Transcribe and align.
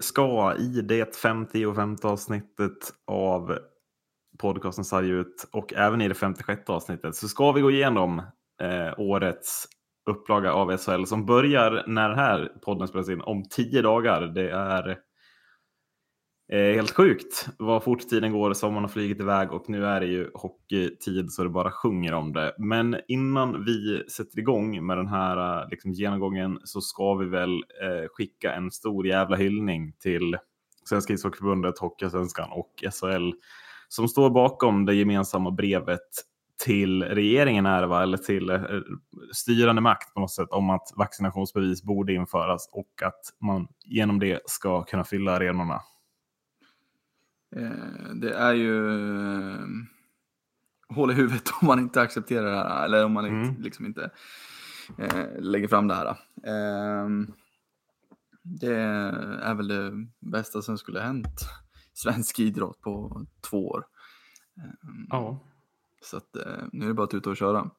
Ska 0.00 0.54
i 0.54 0.82
det 0.82 1.16
50 1.16 1.66
och 1.66 1.76
50 1.76 2.06
avsnittet 2.06 2.92
av 3.06 3.58
podcasten 4.38 4.84
Sarg 4.84 5.10
ut 5.10 5.48
och 5.52 5.74
även 5.74 6.00
i 6.00 6.08
det 6.08 6.14
56 6.14 6.70
avsnittet 6.70 7.16
så 7.16 7.28
ska 7.28 7.52
vi 7.52 7.60
gå 7.60 7.70
igenom 7.70 8.18
eh, 8.62 9.00
årets 9.00 9.68
upplaga 10.10 10.52
av 10.52 10.76
SHL 10.76 11.04
som 11.04 11.26
börjar 11.26 11.84
när 11.86 12.08
den 12.08 12.18
här 12.18 12.52
podden 12.62 12.88
spelas 12.88 13.08
in 13.08 13.20
om 13.20 13.44
tio 13.50 13.82
dagar. 13.82 14.20
Det 14.20 14.50
är 14.50 14.98
Eh, 16.52 16.74
helt 16.74 16.90
sjukt 16.90 17.48
vad 17.58 17.84
fort 17.84 18.08
tiden 18.08 18.32
går, 18.32 18.52
sommaren 18.52 18.84
har 18.84 18.88
flugit 18.88 19.20
iväg 19.20 19.52
och 19.52 19.68
nu 19.68 19.86
är 19.86 20.00
det 20.00 20.06
ju 20.06 20.30
hockeytid 20.34 21.32
så 21.32 21.42
det 21.42 21.48
bara 21.48 21.70
sjunger 21.70 22.12
om 22.12 22.32
det. 22.32 22.54
Men 22.58 22.96
innan 23.08 23.64
vi 23.64 24.04
sätter 24.08 24.38
igång 24.38 24.86
med 24.86 24.96
den 24.96 25.08
här 25.08 25.62
eh, 25.62 25.68
liksom, 25.70 25.92
genomgången 25.92 26.58
så 26.64 26.80
ska 26.80 27.14
vi 27.14 27.26
väl 27.26 27.54
eh, 27.54 28.08
skicka 28.12 28.54
en 28.54 28.70
stor 28.70 29.06
jävla 29.06 29.36
hyllning 29.36 29.92
till 29.92 30.36
Svenska 30.84 31.12
ishockeyförbundet, 31.12 31.78
Hockeysvenskan 31.78 32.48
och 32.50 32.84
SHL 32.92 33.30
som 33.88 34.08
står 34.08 34.30
bakom 34.30 34.86
det 34.86 34.94
gemensamma 34.94 35.50
brevet 35.50 36.08
till 36.64 37.02
regeringen 37.02 37.66
är 37.66 37.82
va? 37.82 38.02
eller 38.02 38.18
till 38.18 38.50
eh, 38.50 38.60
styrande 39.32 39.82
makt 39.82 40.14
på 40.14 40.20
något 40.20 40.32
sätt 40.32 40.50
om 40.50 40.70
att 40.70 40.92
vaccinationsbevis 40.96 41.82
borde 41.82 42.12
införas 42.12 42.68
och 42.72 43.02
att 43.02 43.20
man 43.40 43.68
genom 43.84 44.18
det 44.18 44.40
ska 44.46 44.82
kunna 44.84 45.04
fylla 45.04 45.32
arenorna. 45.32 45.80
Eh, 47.56 48.14
det 48.14 48.34
är 48.34 48.54
ju 48.54 48.88
eh, 49.52 49.66
hål 50.88 51.10
i 51.10 51.14
huvudet 51.14 51.48
om 51.60 51.66
man 51.66 51.78
inte 51.78 52.00
accepterar 52.00 52.50
det 52.50 52.56
här, 52.56 52.84
eller 52.84 53.04
om 53.04 53.12
man 53.12 53.24
mm. 53.24 53.62
liksom 53.62 53.86
inte 53.86 54.10
eh, 54.98 55.26
lägger 55.38 55.68
fram 55.68 55.88
det 55.88 55.94
här. 55.94 56.08
Eh, 56.46 57.08
det 58.42 58.76
är 59.42 59.54
väl 59.54 59.68
det 59.68 59.92
bästa 60.20 60.62
som 60.62 60.78
skulle 60.78 60.98
ha 60.98 61.06
hänt 61.06 61.40
svensk 61.94 62.38
idrott 62.38 62.80
på 62.80 63.24
två 63.50 63.68
år. 63.68 63.84
Ehm, 64.56 65.06
ja. 65.08 65.46
Så 66.02 66.16
att, 66.16 66.36
eh, 66.36 66.64
nu 66.72 66.84
är 66.84 66.88
det 66.88 66.94
bara 66.94 67.04
att 67.04 67.10
tuta 67.10 67.30
och 67.30 67.36
köra. 67.36 67.70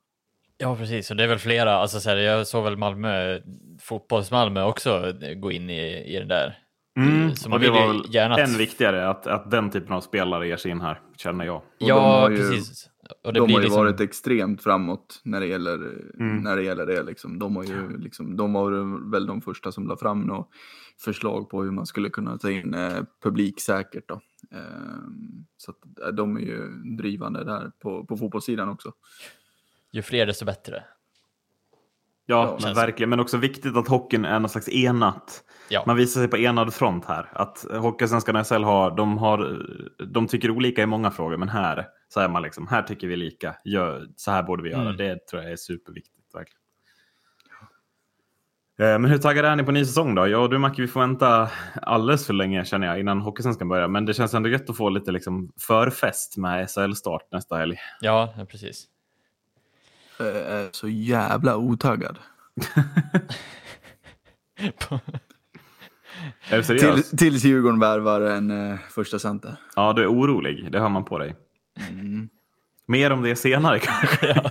Ja, 0.57 0.75
precis. 0.75 1.11
Och 1.11 1.17
det 1.17 1.23
är 1.23 1.27
väl 1.27 1.39
flera. 1.39 1.73
Alltså, 1.73 1.99
så 1.99 2.09
här, 2.09 2.17
jag 2.17 2.47
såg 2.47 2.63
väl 2.63 2.77
Malmö, 2.77 3.39
fotbolls-Malmö 3.79 4.63
också 4.63 5.13
gå 5.35 5.51
in 5.51 5.69
i, 5.69 6.15
i 6.15 6.19
den 6.19 6.27
där 6.27 6.60
Mm, 6.97 7.35
så 7.35 7.49
man 7.49 7.57
och 7.57 7.65
det 7.65 7.71
var 7.71 7.87
väl 7.87 8.03
gärna 8.09 8.37
än 8.37 8.57
viktigare 8.57 9.09
att, 9.09 9.27
att 9.27 9.51
den 9.51 9.69
typen 9.69 9.93
av 9.93 10.01
spelare 10.01 10.47
ger 10.47 10.57
sig 10.57 10.71
in 10.71 10.81
här, 10.81 11.01
känner 11.17 11.45
jag. 11.45 11.55
Och 11.55 11.63
ja, 11.77 12.31
ju, 12.31 12.37
precis. 12.37 12.89
Och 13.23 13.33
de 13.33 13.39
har 13.39 13.49
ju 13.49 13.59
liksom... 13.59 13.79
varit 13.79 13.99
extremt 13.99 14.63
framåt 14.63 15.21
när 15.23 15.39
det 15.39 15.45
gäller, 15.45 15.75
mm. 16.19 16.37
när 16.37 16.55
det, 16.55 16.63
gäller 16.63 16.85
det. 16.85 17.03
Liksom. 17.03 17.39
De, 17.39 17.55
har 17.55 17.63
ju, 17.63 17.97
liksom, 17.97 18.37
de 18.37 18.53
var 18.53 19.11
väl 19.11 19.25
de 19.25 19.41
första 19.41 19.71
som 19.71 19.87
la 19.87 19.97
fram 19.97 20.21
något 20.21 20.49
förslag 20.99 21.49
på 21.49 21.63
hur 21.63 21.71
man 21.71 21.85
skulle 21.85 22.09
kunna 22.09 22.37
ta 22.37 22.51
in 22.51 22.73
eh, 22.73 23.03
publiksäkert. 23.23 24.07
Då. 24.07 24.21
Eh, 24.51 24.59
så 25.57 25.71
att, 25.71 26.07
eh, 26.07 26.07
de 26.07 26.37
är 26.37 26.41
ju 26.41 26.67
drivande 26.97 27.43
där 27.43 27.71
på, 27.79 28.05
på 28.05 28.17
fotbollssidan 28.17 28.69
också. 28.69 28.93
Ju 29.91 30.01
fler 30.01 30.25
desto 30.25 30.45
bättre. 30.45 30.83
Ja, 32.25 32.57
ja 32.59 32.65
men 32.65 32.75
verkligen. 32.75 33.09
Men 33.09 33.19
också 33.19 33.37
viktigt 33.37 33.75
att 33.75 33.87
hockeyn 33.87 34.25
är 34.25 34.39
något 34.39 34.51
slags 34.51 34.69
enat. 34.69 35.43
Ja. 35.71 35.83
Man 35.87 35.95
visar 35.95 36.21
sig 36.21 36.27
på 36.27 36.37
enad 36.37 36.73
front 36.73 37.05
här. 37.05 37.29
Att 37.33 37.65
Hockeysvenskan 37.71 38.35
och 38.35 38.47
SHL 38.47 38.63
har 38.63 38.91
de, 38.97 39.17
har, 39.17 39.65
de 40.05 40.27
tycker 40.27 40.51
olika 40.51 40.81
i 40.81 40.85
många 40.85 41.11
frågor, 41.11 41.37
men 41.37 41.49
här 41.49 41.87
så 42.09 42.19
är 42.19 42.29
man 42.29 42.41
liksom, 42.41 42.67
här 42.67 42.81
tycker 42.81 43.07
vi 43.07 43.15
lika. 43.15 43.55
Gör, 43.65 44.07
så 44.15 44.31
här 44.31 44.43
borde 44.43 44.63
vi 44.63 44.69
göra. 44.69 44.81
Mm. 44.81 44.97
Det 44.97 45.27
tror 45.27 45.41
jag 45.43 45.51
är 45.51 45.55
superviktigt. 45.55 46.35
Verkligen. 46.35 46.61
Eh, 48.79 48.99
men 48.99 49.11
hur 49.11 49.17
taggade 49.17 49.47
är 49.47 49.55
ni 49.55 49.63
på 49.63 49.71
ny 49.71 49.85
säsong 49.85 50.15
då? 50.15 50.27
Jag 50.27 50.43
och 50.43 50.49
du 50.49 50.57
Macke, 50.57 50.81
vi 50.81 50.87
får 50.87 50.99
vänta 50.99 51.49
alldeles 51.81 52.27
för 52.27 52.33
länge 52.33 52.65
känner 52.65 52.87
jag 52.87 52.99
innan 52.99 53.21
Hockeysvenskan 53.21 53.67
börjar. 53.69 53.87
Men 53.87 54.05
det 54.05 54.13
känns 54.13 54.33
ändå 54.33 54.49
gött 54.49 54.69
att 54.69 54.77
få 54.77 54.89
lite 54.89 55.11
liksom 55.11 55.51
förfest 55.59 56.37
med 56.37 56.69
SHL-start 56.69 57.31
nästa 57.31 57.57
helg. 57.57 57.77
Ja, 58.01 58.33
precis. 58.49 58.85
Jag 60.17 60.27
är 60.27 60.69
så 60.71 60.87
jävla 60.87 61.57
otaggad. 61.57 62.17
Är 66.49 66.57
du 66.57 66.63
seriös? 66.63 67.09
Till, 67.09 67.17
tills 67.17 67.43
Djurgården 67.43 67.79
värvar 67.79 68.21
en 68.21 68.51
uh, 68.51 68.79
första 68.89 69.19
center. 69.19 69.55
Ja, 69.75 69.93
du 69.93 70.01
är 70.01 70.07
orolig. 70.07 70.71
Det 70.71 70.79
hör 70.79 70.89
man 70.89 71.05
på 71.05 71.17
dig. 71.17 71.35
Mm. 71.89 72.29
Mer 72.87 73.11
om 73.11 73.21
det 73.21 73.35
senare 73.35 73.79
kanske. 73.83 74.27
ja, 74.27 74.49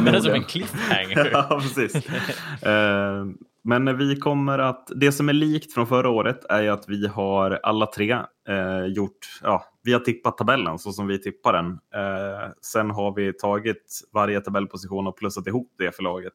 det 0.00 0.10
är 0.10 0.20
som 0.20 0.34
en 0.34 0.44
cliffhanger. 0.44 1.30
ja, 1.32 1.60
precis. 1.62 1.94
uh, 1.96 3.26
men 3.64 3.98
vi 3.98 4.16
kommer 4.16 4.58
att, 4.58 4.90
det 4.96 5.12
som 5.12 5.28
är 5.28 5.32
likt 5.32 5.74
från 5.74 5.86
förra 5.86 6.08
året 6.08 6.44
är 6.48 6.62
ju 6.62 6.68
att 6.68 6.88
vi 6.88 7.06
har 7.06 7.60
alla 7.62 7.86
tre 7.86 8.14
uh, 8.48 8.86
gjort, 8.86 9.40
ja, 9.42 9.64
vi 9.82 9.92
har 9.92 10.00
tippat 10.00 10.38
tabellen 10.38 10.78
så 10.78 10.92
som 10.92 11.06
vi 11.06 11.22
tippar 11.22 11.52
den. 11.52 11.66
Uh, 11.66 12.52
sen 12.62 12.90
har 12.90 13.14
vi 13.14 13.32
tagit 13.32 14.00
varje 14.12 14.40
tabellposition 14.40 15.06
och 15.06 15.18
plussat 15.18 15.46
ihop 15.46 15.74
det 15.78 15.96
för 15.96 16.02
laget. 16.02 16.34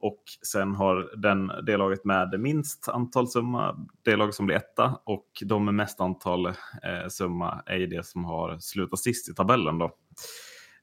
Och 0.00 0.22
sen 0.46 0.74
har 0.74 1.10
den, 1.16 1.52
det 1.66 1.76
laget 1.76 2.04
med 2.04 2.40
minst 2.40 2.88
antal 2.88 3.28
summa, 3.28 3.86
det 4.02 4.16
lag 4.16 4.34
som 4.34 4.46
blir 4.46 4.56
etta. 4.56 4.98
Och 5.04 5.28
de 5.44 5.64
med 5.64 5.74
mest 5.74 6.00
antal 6.00 6.46
eh, 6.46 7.08
summa 7.08 7.62
är 7.66 7.86
det 7.86 8.06
som 8.06 8.24
har 8.24 8.58
slutat 8.58 8.98
sist 8.98 9.28
i 9.28 9.34
tabellen. 9.34 9.78
Då. 9.78 9.90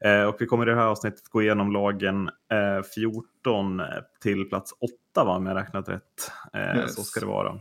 Eh, 0.06 0.24
och 0.24 0.36
vi 0.40 0.46
kommer 0.46 0.68
i 0.68 0.70
det 0.70 0.76
här 0.76 0.88
avsnittet 0.88 1.30
gå 1.30 1.42
igenom 1.42 1.72
lagen 1.72 2.28
eh, 2.28 2.84
14 2.96 3.82
till 4.22 4.50
plats 4.50 4.72
8 5.16 5.24
va, 5.26 5.36
om 5.36 5.46
jag 5.46 5.58
räknat 5.58 5.90
rätt. 5.90 6.32
Eh, 6.54 6.78
yes. 6.78 6.96
Så 6.96 7.02
ska 7.02 7.20
det 7.20 7.26
vara. 7.26 7.60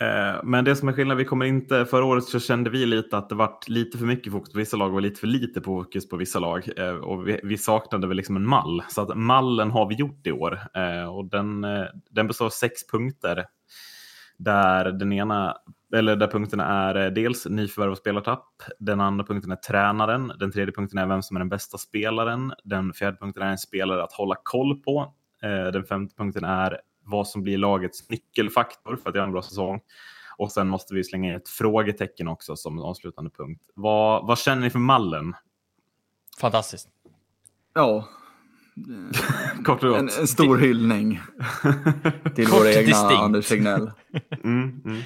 Eh, 0.00 0.40
men 0.44 0.64
det 0.64 0.76
som 0.76 0.88
är 0.88 0.92
skillnad, 0.92 1.16
vi 1.16 1.24
kommer 1.24 1.46
inte, 1.46 1.86
förra 1.86 2.04
året 2.04 2.24
så 2.24 2.40
kände 2.40 2.70
vi 2.70 2.86
lite 2.86 3.18
att 3.18 3.28
det 3.28 3.34
var 3.34 3.58
lite 3.66 3.98
för 3.98 4.06
mycket 4.06 4.32
fokus 4.32 4.52
på 4.52 4.58
vissa 4.58 4.76
lag 4.76 4.94
och 4.94 5.02
lite 5.02 5.20
för 5.20 5.26
lite 5.26 5.60
fokus 5.60 6.08
på 6.08 6.16
vissa 6.16 6.38
lag. 6.38 6.68
Eh, 6.76 6.94
och 6.94 7.28
vi, 7.28 7.40
vi 7.42 7.58
saknade 7.58 8.06
väl 8.06 8.16
liksom 8.16 8.36
en 8.36 8.46
mall. 8.46 8.82
Så 8.88 9.00
att 9.00 9.16
mallen 9.16 9.70
har 9.70 9.88
vi 9.88 9.94
gjort 9.94 10.26
i 10.26 10.32
år. 10.32 10.60
Eh, 10.74 11.16
och 11.16 11.24
den, 11.24 11.66
den 12.10 12.26
består 12.26 12.46
av 12.46 12.50
sex 12.50 12.86
punkter. 12.86 13.44
Där 14.36 14.92
den 14.92 15.12
ena, 15.12 15.56
eller 15.96 16.16
där 16.16 16.26
punkterna 16.26 16.64
är 16.64 17.10
dels 17.10 17.46
nyförvärv 17.46 17.90
och 17.90 17.98
spelartapp. 17.98 18.48
Den 18.78 19.00
andra 19.00 19.24
punkten 19.24 19.52
är 19.52 19.56
tränaren. 19.56 20.32
Den 20.38 20.52
tredje 20.52 20.74
punkten 20.74 20.98
är 20.98 21.06
vem 21.06 21.22
som 21.22 21.36
är 21.36 21.40
den 21.40 21.48
bästa 21.48 21.78
spelaren. 21.78 22.52
Den 22.64 22.92
fjärde 22.92 23.16
punkten 23.16 23.42
är 23.42 23.50
en 23.50 23.58
spelare 23.58 24.02
att 24.02 24.12
hålla 24.12 24.34
koll 24.42 24.82
på. 24.82 25.14
Den 25.72 25.84
femte 25.84 26.14
punkten 26.16 26.44
är 26.44 26.78
vad 27.08 27.28
som 27.28 27.42
blir 27.42 27.58
lagets 27.58 28.10
nyckelfaktor 28.10 28.96
för 28.96 29.10
att 29.10 29.16
göra 29.16 29.26
en 29.26 29.32
bra 29.32 29.42
säsong. 29.42 29.80
Och 30.36 30.52
sen 30.52 30.68
måste 30.68 30.94
vi 30.94 31.04
slänga 31.04 31.28
in 31.28 31.36
ett 31.36 31.48
frågetecken 31.48 32.28
också 32.28 32.56
som 32.56 32.78
avslutande 32.78 33.30
punkt. 33.30 33.62
Vad, 33.74 34.26
vad 34.26 34.38
känner 34.38 34.62
ni 34.62 34.70
för 34.70 34.78
mallen? 34.78 35.34
Fantastiskt. 36.40 36.88
Ja. 37.74 38.08
Kort 39.64 39.84
och 39.84 39.90
gott. 39.90 39.98
En, 39.98 40.08
en 40.20 40.26
stor 40.26 40.58
hyllning 40.58 41.20
till 42.34 42.46
vår 42.48 42.66
egna 42.66 42.80
distinkt. 42.80 43.22
Anders 43.22 43.48
Tegnell. 43.48 43.90
Mm, 44.44 44.82
mm. 44.84 45.02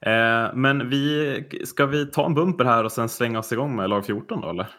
Eh, 0.00 0.54
men 0.54 0.90
vi, 0.90 1.62
ska 1.64 1.86
vi 1.86 2.06
ta 2.06 2.26
en 2.26 2.34
bumper 2.34 2.64
här 2.64 2.84
och 2.84 2.92
sen 2.92 3.08
slänga 3.08 3.38
oss 3.38 3.52
igång 3.52 3.76
med 3.76 3.90
lag 3.90 4.06
14 4.06 4.40
då 4.40 4.50
eller? 4.50 4.70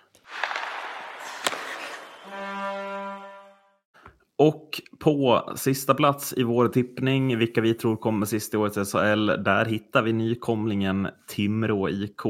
Och 4.37 4.81
på 4.99 5.49
sista 5.55 5.93
plats 5.93 6.33
i 6.37 6.43
vår 6.43 6.67
tippning, 6.67 7.37
vilka 7.37 7.61
vi 7.61 7.73
tror 7.73 7.95
kommer 7.95 8.25
sist 8.25 8.53
i 8.53 8.57
årets 8.57 8.91
SHL, 8.91 9.25
där 9.25 9.65
hittar 9.65 10.01
vi 10.03 10.13
nykomlingen 10.13 11.07
Timrå 11.27 11.89
IK. 11.89 12.25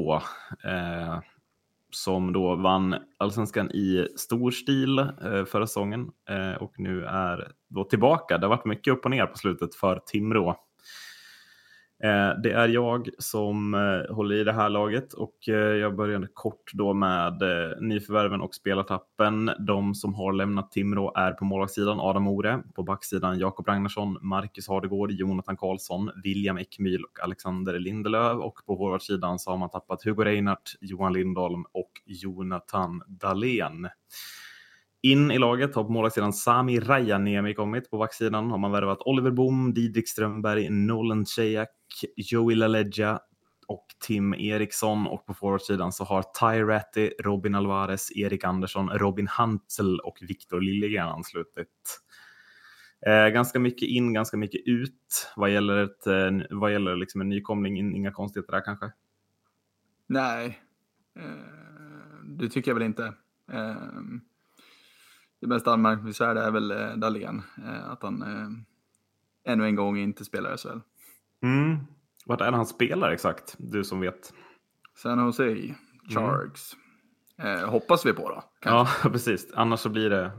Eh, 0.63 1.19
som 1.95 2.33
då 2.33 2.55
vann 2.55 2.95
allsvenskan 3.17 3.71
i 3.71 4.07
stor 4.15 4.51
stil 4.51 4.99
eh, 4.99 5.45
förra 5.45 5.67
säsongen 5.67 6.11
eh, 6.29 6.61
och 6.61 6.79
nu 6.79 7.05
är 7.05 7.51
då 7.69 7.83
tillbaka. 7.83 8.37
Det 8.37 8.45
har 8.45 8.55
varit 8.55 8.65
mycket 8.65 8.93
upp 8.93 9.05
och 9.05 9.11
ner 9.11 9.25
på 9.25 9.37
slutet 9.37 9.75
för 9.75 9.99
Timrå. 10.05 10.55
Eh, 12.03 12.41
det 12.43 12.51
är 12.51 12.67
jag 12.67 13.09
som 13.17 13.73
eh, 13.73 14.15
håller 14.15 14.35
i 14.35 14.43
det 14.43 14.53
här 14.53 14.69
laget 14.69 15.13
och 15.13 15.49
eh, 15.49 15.53
jag 15.55 15.95
började 15.95 16.27
kort 16.33 16.71
då 16.73 16.93
med 16.93 17.43
nyförvärven 17.81 18.41
och 18.41 18.55
spelartappen. 18.55 19.51
De 19.59 19.95
som 19.95 20.13
har 20.13 20.33
lämnat 20.33 20.71
Timrå 20.71 21.13
är 21.15 21.31
på 21.31 21.45
målvaktssidan 21.45 21.99
Adam 21.99 22.27
Ore, 22.27 22.63
på 22.75 22.83
backsidan 22.83 23.39
Jakob 23.39 23.67
Ragnarsson, 23.67 24.17
Marcus 24.21 24.67
Hardegård, 24.67 25.11
Jonathan 25.11 25.57
Karlsson, 25.57 26.11
William 26.23 26.57
Ekmyl 26.57 27.03
och 27.03 27.23
Alexander 27.23 27.79
Lindelöf 27.79 28.37
och 28.37 28.59
på 28.65 28.77
forwardsidan 28.77 29.39
så 29.39 29.51
har 29.51 29.57
man 29.57 29.69
tappat 29.69 30.03
Hugo 30.03 30.23
Reinhardt, 30.23 30.75
Johan 30.81 31.13
Lindholm 31.13 31.65
och 31.71 31.91
Jonathan 32.05 33.01
Dahlén. 33.07 33.87
In 35.05 35.31
i 35.31 35.37
laget 35.37 35.75
har 35.75 35.83
på 35.83 35.89
målvaktssidan 35.89 36.33
Sami 36.33 36.79
Rajaniemi 36.79 37.53
kommit. 37.53 37.89
På 37.89 37.97
backsidan 37.97 38.51
har 38.51 38.57
man 38.57 38.71
värvat 38.71 39.01
Oliver 39.05 39.31
Bom, 39.31 39.73
Didrik 39.73 40.09
Strömberg, 40.09 40.69
Nolan 40.69 41.25
Chejak, 41.25 41.69
Joey 42.15 42.55
LaLeggia 42.55 43.19
och 43.67 43.85
Tim 43.99 44.33
Eriksson. 44.33 45.07
Och 45.07 45.25
på 45.25 45.33
forwardsidan 45.33 45.91
så 45.91 46.03
har 46.03 46.23
Ty 46.23 46.63
Ratty, 46.63 47.11
Robin 47.19 47.55
Alvarez, 47.55 48.11
Erik 48.15 48.43
Andersson, 48.43 48.89
Robin 48.89 49.27
Hansel 49.27 49.99
och 49.99 50.17
Viktor 50.21 50.61
Liljegren 50.61 51.07
anslutit. 51.07 52.01
Eh, 53.05 53.27
ganska 53.27 53.59
mycket 53.59 53.89
in, 53.89 54.13
ganska 54.13 54.37
mycket 54.37 54.61
ut 54.65 55.31
vad 55.35 55.51
gäller, 55.51 55.77
ett, 55.77 56.07
eh, 56.07 56.31
vad 56.49 56.71
gäller 56.71 56.95
liksom 56.95 57.21
en 57.21 57.29
nykomling. 57.29 57.95
Inga 57.95 58.11
konstigheter 58.11 58.51
där 58.51 58.65
kanske? 58.65 58.91
Nej, 60.07 60.59
eh, 61.15 62.23
det 62.23 62.49
tycker 62.49 62.71
jag 62.71 62.75
väl 62.75 62.83
inte. 62.83 63.13
Eh, 63.51 63.75
det 65.41 65.47
mest 65.47 65.67
anmärkningsvärda 65.67 66.43
är 66.43 66.51
väl 66.51 66.71
eh, 66.71 66.95
Dahlén, 66.95 67.41
eh, 67.57 67.89
att 67.89 68.03
han 68.03 68.21
eh, 68.21 69.51
ännu 69.53 69.65
en 69.65 69.75
gång 69.75 69.97
inte 69.97 70.25
spelar 70.25 70.57
SHL. 70.57 70.79
Mm. 71.43 71.79
Vart 72.25 72.41
är 72.41 72.51
det 72.51 72.57
han 72.57 72.65
spelar 72.65 73.11
exakt, 73.11 73.55
du 73.57 73.83
som 73.83 73.99
vet? 73.99 74.33
San 74.95 75.19
Jose 75.19 75.55
Sharks. 76.13 76.73
Mm. 76.73 77.59
Eh, 77.59 77.69
hoppas 77.69 78.05
vi 78.05 78.13
på 78.13 78.29
då. 78.29 78.43
Kanske. 78.61 79.07
Ja, 79.07 79.09
precis. 79.11 79.51
Annars 79.53 79.79
så 79.79 79.89
blir 79.89 80.09
det 80.09 80.31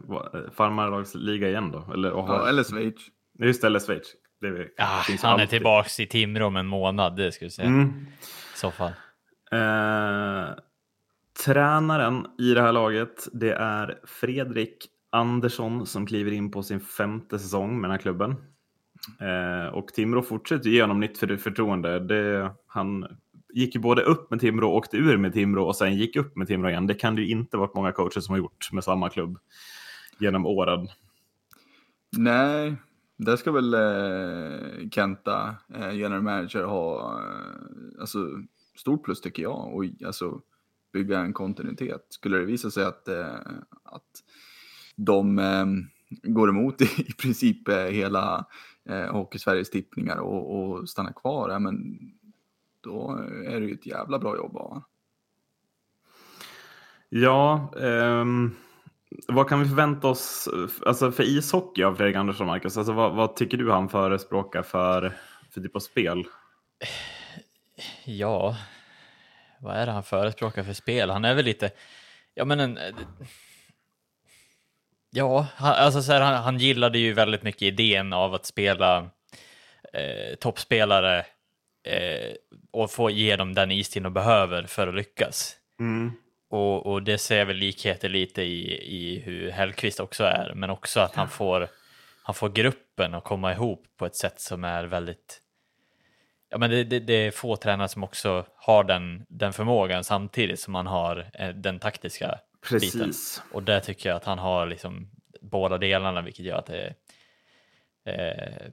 farmarlagsliga 0.56 1.48
igen 1.48 1.70
då. 1.70 1.92
Eller, 1.92 2.10
har... 2.10 2.34
ja, 2.34 2.48
eller 2.48 2.64
Schweiz. 2.64 2.94
Just 3.38 3.60
det, 3.60 3.66
eller 3.66 3.80
Schweiz. 3.80 4.14
Det 4.40 4.68
ja, 4.76 4.84
han 5.22 5.32
alltid. 5.32 5.46
är 5.46 5.46
tillbaka 5.46 6.02
i 6.02 6.06
Timrå 6.06 6.46
om 6.46 6.56
en 6.56 6.66
månad, 6.66 7.16
det 7.16 7.32
skulle 7.32 7.46
jag 7.46 7.52
säga. 7.52 7.68
Mm. 7.68 8.06
I 8.54 8.56
så 8.56 8.70
fall. 8.70 8.92
Eh, 9.52 10.54
tränaren 11.44 12.26
i 12.38 12.54
det 12.54 12.62
här 12.62 12.72
laget, 12.72 13.28
det 13.32 13.52
är 13.52 13.98
Fredrik 14.04 14.86
Andersson 15.12 15.86
som 15.86 16.06
kliver 16.06 16.32
in 16.32 16.50
på 16.50 16.62
sin 16.62 16.80
femte 16.80 17.38
säsong 17.38 17.80
med 17.80 17.90
den 17.90 17.90
här 17.90 18.02
klubben. 18.02 18.36
Eh, 19.20 19.74
och 19.74 19.88
Timrå 19.88 20.22
fortsätter 20.22 20.70
ge 20.70 20.80
honom 20.80 21.00
nytt 21.00 21.18
för 21.18 21.36
förtroende. 21.36 21.98
Det, 21.98 22.52
han 22.66 23.06
gick 23.54 23.74
ju 23.74 23.80
både 23.80 24.02
upp 24.02 24.30
med 24.30 24.40
Timrå, 24.40 24.72
åkte 24.72 24.96
ur 24.96 25.16
med 25.16 25.32
Timrå 25.32 25.66
och 25.66 25.76
sen 25.76 25.96
gick 25.96 26.16
upp 26.16 26.36
med 26.36 26.46
Timrå 26.46 26.68
igen. 26.68 26.86
Det 26.86 26.94
kan 26.94 27.14
det 27.14 27.22
ju 27.22 27.28
inte 27.28 27.56
varit 27.56 27.74
många 27.74 27.92
coacher 27.92 28.20
som 28.20 28.32
har 28.32 28.38
gjort 28.38 28.72
med 28.72 28.84
samma 28.84 29.10
klubb 29.10 29.38
genom 30.18 30.46
åren. 30.46 30.88
Nej, 32.16 32.76
där 33.16 33.36
ska 33.36 33.52
väl 33.52 33.74
eh, 33.74 34.88
Kenta, 34.90 35.56
eh, 35.74 35.94
general 35.94 36.22
manager, 36.22 36.64
ha 36.64 37.18
eh, 37.20 38.00
alltså, 38.00 38.18
stort 38.76 39.04
plus 39.04 39.20
tycker 39.20 39.42
jag. 39.42 39.74
Och 39.74 39.84
alltså, 40.06 40.40
bygga 40.92 41.18
en 41.18 41.32
kontinuitet. 41.32 42.06
Skulle 42.08 42.38
det 42.38 42.44
visa 42.44 42.70
sig 42.70 42.84
att, 42.84 43.08
eh, 43.08 43.34
att 43.84 44.22
de 44.96 45.38
eh, 45.38 45.66
går 46.22 46.48
emot 46.48 46.80
i, 46.80 46.84
i 47.08 47.12
princip 47.12 47.68
eh, 47.68 47.76
hela 47.76 48.46
eh, 48.88 49.12
Hockey 49.12 49.38
Sveriges 49.38 49.70
tippningar 49.70 50.16
och, 50.16 50.60
och 50.60 50.88
stannar 50.88 51.12
kvar, 51.12 51.50
ja, 51.50 51.58
men 51.58 51.98
då 52.80 53.10
är 53.46 53.60
det 53.60 53.66
ju 53.66 53.74
ett 53.74 53.86
jävla 53.86 54.18
bra 54.18 54.36
jobb 54.36 54.56
av 54.56 54.82
Ja, 57.08 57.70
um, 57.74 58.56
vad 59.28 59.48
kan 59.48 59.60
vi 59.60 59.68
förvänta 59.68 60.08
oss 60.08 60.48
alltså 60.86 61.12
för 61.12 61.22
ishockey 61.22 61.82
av 61.82 61.94
Fredrik 61.94 62.16
Andersson, 62.16 62.46
Marcus? 62.46 62.76
Alltså, 62.76 62.92
vad, 62.92 63.14
vad, 63.14 63.36
tycker 63.36 63.56
du 63.56 63.72
han 63.72 63.88
förespråkar 63.88 64.62
för, 64.62 65.16
för 65.50 65.60
typ 65.60 65.76
av 65.76 65.80
spel? 65.80 66.24
Ja, 68.04 68.56
vad 69.60 69.76
är 69.76 69.86
det 69.86 69.92
han 69.92 70.02
förespråkar 70.02 70.62
för 70.62 70.72
spel? 70.72 71.10
Han 71.10 71.24
är 71.24 71.34
väl 71.34 71.44
lite, 71.44 71.70
ja 72.34 72.44
men 72.44 72.60
en, 72.60 72.78
Ja, 75.16 75.46
alltså 75.58 76.02
så 76.02 76.12
här, 76.12 76.20
han, 76.20 76.34
han 76.34 76.58
gillade 76.58 76.98
ju 76.98 77.12
väldigt 77.12 77.42
mycket 77.42 77.62
idén 77.62 78.12
av 78.12 78.34
att 78.34 78.46
spela 78.46 79.10
eh, 79.92 80.34
toppspelare 80.40 81.18
eh, 81.86 82.34
och 82.72 82.90
få 82.90 83.10
ge 83.10 83.36
dem 83.36 83.54
den 83.54 83.70
istid 83.70 84.02
de 84.02 84.12
behöver 84.12 84.62
för 84.62 84.88
att 84.88 84.94
lyckas. 84.94 85.56
Mm. 85.80 86.12
Och, 86.50 86.86
och, 86.86 87.02
det 87.02 87.18
ser 87.18 87.44
väl 87.44 87.56
likheter 87.56 88.08
lite 88.08 88.42
i, 88.42 88.80
i 88.82 89.18
hur 89.18 89.50
Hellqvist 89.50 90.00
också 90.00 90.24
är, 90.24 90.52
men 90.54 90.70
också 90.70 91.00
att 91.00 91.14
han 91.14 91.28
får, 91.28 91.68
han 92.22 92.34
får 92.34 92.48
gruppen 92.48 93.14
att 93.14 93.24
komma 93.24 93.52
ihop 93.52 93.84
på 93.98 94.06
ett 94.06 94.16
sätt 94.16 94.40
som 94.40 94.64
är 94.64 94.84
väldigt 94.84 95.40
Ja, 96.50 96.58
men 96.58 96.70
det, 96.70 96.84
det, 96.84 97.00
det, 97.00 97.14
är 97.14 97.30
få 97.30 97.56
tränare 97.56 97.88
som 97.88 98.04
också 98.04 98.46
har 98.56 98.84
den, 98.84 99.24
den 99.28 99.52
förmågan 99.52 100.04
samtidigt 100.04 100.60
som 100.60 100.72
man 100.72 100.86
har 100.86 101.30
eh, 101.34 101.48
den 101.48 101.78
taktiska 101.78 102.38
Precis. 102.68 102.94
biten. 102.94 103.12
Och 103.52 103.62
där 103.62 103.80
tycker 103.80 104.08
jag 104.08 104.16
att 104.16 104.24
han 104.24 104.38
har 104.38 104.66
liksom 104.66 105.08
båda 105.40 105.78
delarna, 105.78 106.22
vilket 106.22 106.44
gör 106.44 106.58
att 106.58 106.66
det 106.66 106.76
är 106.76 106.94
eh, 108.04 108.72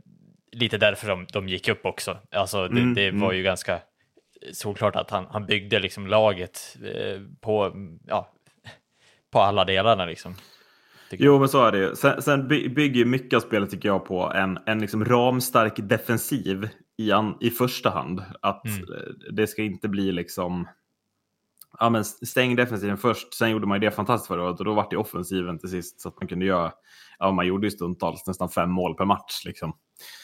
lite 0.51 0.77
därför 0.77 1.07
de, 1.07 1.25
de 1.33 1.49
gick 1.49 1.67
upp 1.67 1.85
också. 1.85 2.17
Alltså 2.31 2.67
det, 2.67 2.81
mm, 2.81 2.93
det 2.93 3.11
var 3.11 3.27
mm. 3.27 3.37
ju 3.37 3.43
ganska 3.43 3.81
såklart 4.53 4.95
att 4.95 5.09
han, 5.09 5.25
han 5.29 5.45
byggde 5.45 5.79
liksom 5.79 6.07
laget 6.07 6.77
eh, 6.83 7.21
på, 7.41 7.73
ja, 8.07 8.31
på 9.31 9.39
alla 9.39 9.65
delarna 9.65 10.05
liksom. 10.05 10.35
Jo, 11.11 11.39
men 11.39 11.49
så 11.49 11.65
är 11.65 11.71
det 11.71 11.77
ju. 11.77 11.95
Sen, 11.95 12.21
sen 12.21 12.47
bygger 12.47 13.05
mycket 13.05 13.37
av 13.37 13.39
spelet 13.39 13.69
tycker 13.69 13.89
jag 13.89 14.05
på 14.05 14.31
en, 14.35 14.59
en 14.65 14.79
liksom 14.79 15.05
ramstark 15.05 15.73
defensiv 15.77 16.69
i, 16.97 17.11
an, 17.11 17.37
i 17.41 17.49
första 17.49 17.89
hand. 17.89 18.23
Att 18.41 18.65
mm. 18.65 18.85
det 19.31 19.47
ska 19.47 19.61
inte 19.61 19.89
bli 19.89 20.11
liksom 20.11 20.67
ja, 21.81 21.89
men 21.89 22.05
stäng 22.05 22.55
defensiven 22.55 22.97
först. 22.97 23.33
Sen 23.33 23.51
gjorde 23.51 23.67
man 23.67 23.81
ju 23.81 23.89
det 23.89 23.95
fantastiskt 23.95 24.27
förra 24.27 24.43
året 24.43 24.59
och 24.59 24.65
då 24.65 24.73
var 24.73 24.87
det 24.89 24.97
offensiven 24.97 25.59
till 25.59 25.69
sist 25.69 26.01
så 26.01 26.09
att 26.09 26.21
man 26.21 26.27
kunde 26.27 26.45
göra, 26.45 26.71
ja 27.19 27.31
man 27.31 27.47
gjorde 27.47 27.67
ju 27.67 27.71
stundtals 27.71 28.27
nästan 28.27 28.49
fem 28.49 28.71
mål 28.71 28.95
per 28.95 29.05
match 29.05 29.45
liksom. 29.45 29.73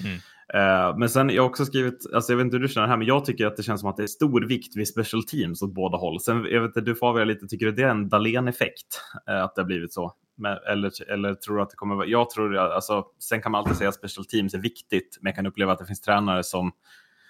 Mm. 0.04 0.18
Uh, 0.56 0.98
men 0.98 1.10
sen 1.10 1.30
jag 1.30 1.44
har 1.44 1.50
också 1.50 1.66
skrivit, 1.66 2.14
alltså 2.14 2.32
jag 2.32 2.38
vet 2.38 2.46
inte 2.46 2.58
hur 2.58 2.62
du 2.62 2.68
känner 2.68 2.88
här, 2.88 2.98
men 2.98 3.08
jag 3.08 3.26
tycker 3.26 3.46
att 3.46 3.58
det 3.58 3.64
känns 3.64 3.82
som 3.82 3.90
att 3.90 3.98
det 3.98 4.04
är 4.04 4.08
stor 4.08 4.42
vikt 4.42 4.76
vid 4.76 4.88
special 4.88 5.24
teams 5.24 5.62
åt 5.62 5.74
båda 5.74 5.98
håll. 5.98 6.20
Sen 6.20 6.46
jag 6.52 6.62
vet 6.62 6.70
inte, 6.70 6.82
du 6.82 6.96
får 6.96 7.08
avgöra 7.08 7.26
lite, 7.26 7.48
tycker 7.48 7.66
du 7.66 7.72
det 7.72 7.84
är 7.84 7.90
en 7.90 8.10
Dahlén-effekt 8.10 9.02
uh, 9.30 9.44
att 9.44 9.56
det 9.56 9.62
har 9.62 9.68
blivit 9.68 9.94
så? 9.94 10.14
Men, 10.36 10.58
eller, 10.72 11.12
eller 11.12 11.36
tror 11.36 11.56
du 11.56 11.62
att 11.62 11.70
det 11.70 11.76
kommer 11.76 11.96
vara, 11.96 12.06
jag 12.06 12.30
tror, 12.30 12.58
alltså, 12.58 13.06
sen 13.20 13.42
kan 13.42 13.52
man 13.52 13.60
alltid 13.60 13.78
säga 13.78 13.90
att 13.90 13.96
special 13.96 14.26
teams 14.26 14.54
är 14.54 14.60
viktigt, 14.60 15.18
men 15.22 15.30
jag 15.30 15.36
kan 15.36 15.46
uppleva 15.46 15.72
att 15.72 15.80
det 15.80 15.86
finns 15.86 16.02
tränare 16.02 16.44
som 16.44 16.72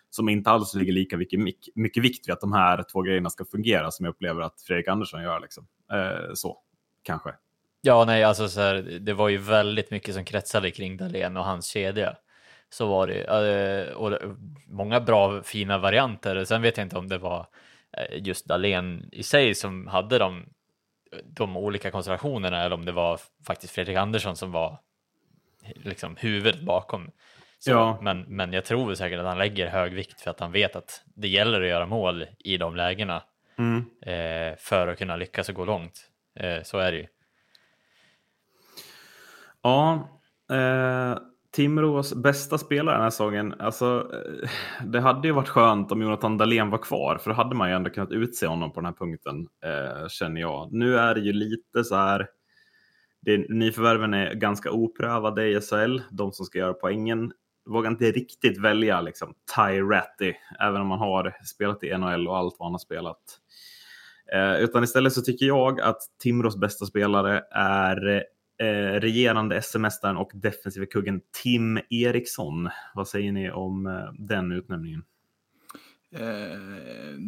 som 0.10 0.30
inte 0.30 0.50
alls 0.50 0.74
ligger 0.74 0.94
lika 0.94 1.18
mycket, 1.18 1.40
mycket 1.76 2.04
vikt 2.04 2.28
vid 2.28 2.34
att 2.34 2.42
de 2.42 2.54
här 2.54 2.84
två 2.92 3.02
grejerna 3.02 3.30
ska 3.30 3.46
fungera 3.46 3.92
som 3.92 4.06
jag 4.06 4.12
upplever 4.12 4.42
att 4.42 4.62
Fredrik 4.62 4.88
Andersson 4.88 5.24
gör. 5.24 5.40
Liksom. 5.40 5.68
Eh, 5.92 6.34
så, 6.34 6.58
kanske. 7.04 7.34
Ja, 7.82 8.06
nej, 8.06 8.24
alltså 8.24 8.50
så 8.50 8.62
här, 8.62 8.76
det 9.02 9.14
var 9.14 9.30
ju 9.30 9.38
väldigt 9.38 9.92
mycket 9.92 10.16
som 10.16 10.26
kretsade 10.26 10.72
kring 10.72 10.98
Dahlén 10.98 11.38
och 11.38 11.44
hans 11.44 11.66
kedja. 11.68 12.16
Så 12.70 12.88
var 12.88 13.08
det. 13.08 13.24
Eh, 13.24 13.94
och 13.94 14.20
många 14.68 15.00
bra, 15.00 15.44
fina 15.44 15.78
varianter. 15.78 16.46
Sen 16.46 16.62
vet 16.62 16.78
jag 16.78 16.86
inte 16.86 16.98
om 16.98 17.08
det 17.08 17.18
var 17.18 17.48
eh, 17.92 18.26
just 18.28 18.46
Dahlén 18.46 19.10
i 19.12 19.24
sig 19.24 19.56
som 19.56 19.88
hade 19.88 20.18
de, 20.18 20.46
de 21.24 21.58
olika 21.58 21.92
konstellationerna 21.92 22.64
eller 22.64 22.76
om 22.76 22.86
det 22.86 22.92
var 22.92 23.20
faktiskt 23.48 23.74
Fredrik 23.74 23.98
Andersson 23.98 24.36
som 24.36 24.52
var 24.52 24.80
liksom 25.76 26.16
huvudet 26.16 26.62
bakom 26.62 27.12
så, 27.60 27.72
ja. 27.72 28.00
men, 28.02 28.22
men 28.22 28.54
jag 28.54 28.66
tror 28.66 28.94
säkert 28.94 29.20
att 29.20 29.26
han 29.26 29.38
lägger 29.38 29.68
hög 29.68 29.94
vikt 29.94 30.22
för 30.22 30.32
att 30.32 30.40
han 30.40 30.52
vet 30.52 30.76
att 30.76 31.04
det 31.16 31.28
gäller 31.28 31.62
att 31.62 31.68
göra 31.68 31.86
mål 31.86 32.26
i 32.40 32.58
de 32.58 32.76
lägena 32.76 33.24
mm. 33.58 33.86
eh, 34.02 34.58
för 34.60 34.88
att 34.88 34.98
kunna 34.98 35.16
lyckas 35.16 35.50
och 35.50 35.56
gå 35.56 35.66
långt. 35.66 36.10
Eh, 36.40 36.64
så 36.64 36.78
är 36.78 36.92
det 36.92 36.98
ju. 36.98 37.08
Ja, 39.62 40.10
eh, 40.52 41.18
Timrås 41.52 42.16
bästa 42.16 42.58
spelare 42.58 42.96
den 42.96 43.04
här 43.04 43.10
säsongen. 43.10 43.54
Alltså, 43.60 44.12
eh, 44.14 44.50
det 44.86 45.00
hade 45.00 45.28
ju 45.28 45.34
varit 45.34 45.50
skönt 45.50 45.92
om 45.92 46.02
Jonathan 46.02 46.38
Dahlén 46.38 46.70
var 46.70 46.78
kvar, 46.78 47.18
för 47.18 47.30
då 47.30 47.36
hade 47.36 47.56
man 47.56 47.70
ju 47.70 47.76
ändå 47.76 47.90
kunnat 47.90 48.12
utse 48.12 48.48
honom 48.48 48.72
på 48.74 48.80
den 48.80 48.86
här 48.86 48.94
punkten, 48.94 49.48
eh, 49.64 50.08
känner 50.08 50.42
jag. 50.42 50.72
Nu 50.72 50.98
är 50.98 51.16
det 51.16 51.22
ju 51.22 51.34
lite 51.34 51.84
så 51.84 51.96
här, 51.96 52.28
det, 53.22 53.50
nyförvärven 53.50 54.14
är 54.14 54.34
ganska 54.34 54.72
oprövade 54.72 55.48
i 55.48 55.62
SHL, 55.62 56.02
de 56.12 56.32
som 56.32 56.46
ska 56.46 56.60
göra 56.60 56.74
poängen 56.74 57.32
vågar 57.68 57.92
inte 57.92 58.12
riktigt 58.12 58.58
välja 58.58 59.02
liksom, 59.02 59.34
Ty 59.56 59.82
Ratty, 59.82 60.34
även 60.60 60.82
om 60.82 60.88
man 60.88 61.00
har 61.00 61.36
spelat 61.46 61.84
i 61.84 61.98
NHL 61.98 62.28
och 62.28 62.38
allt 62.38 62.56
vad 62.60 62.66
han 62.66 62.74
har 62.74 62.80
spelat. 62.80 63.40
Eh, 64.34 64.64
utan 64.64 64.84
istället 64.84 65.14
så 65.14 65.22
tycker 65.22 65.46
jag 65.46 65.82
att 65.82 66.02
Timrås 66.24 66.58
bästa 66.58 66.86
spelare 66.86 67.44
är 67.52 68.24
eh, 68.62 69.00
regerande 69.00 69.62
SM-mästaren 69.62 70.18
och 70.18 70.32
defensiva 70.34 70.86
kuggen 70.86 71.22
Tim 71.44 71.80
Eriksson. 71.90 72.70
Vad 72.96 73.08
säger 73.08 73.32
ni 73.32 73.52
om 73.52 73.88
eh, 73.88 74.14
den 74.20 74.52
utnämningen? 74.52 75.04
Eh, 76.12 76.60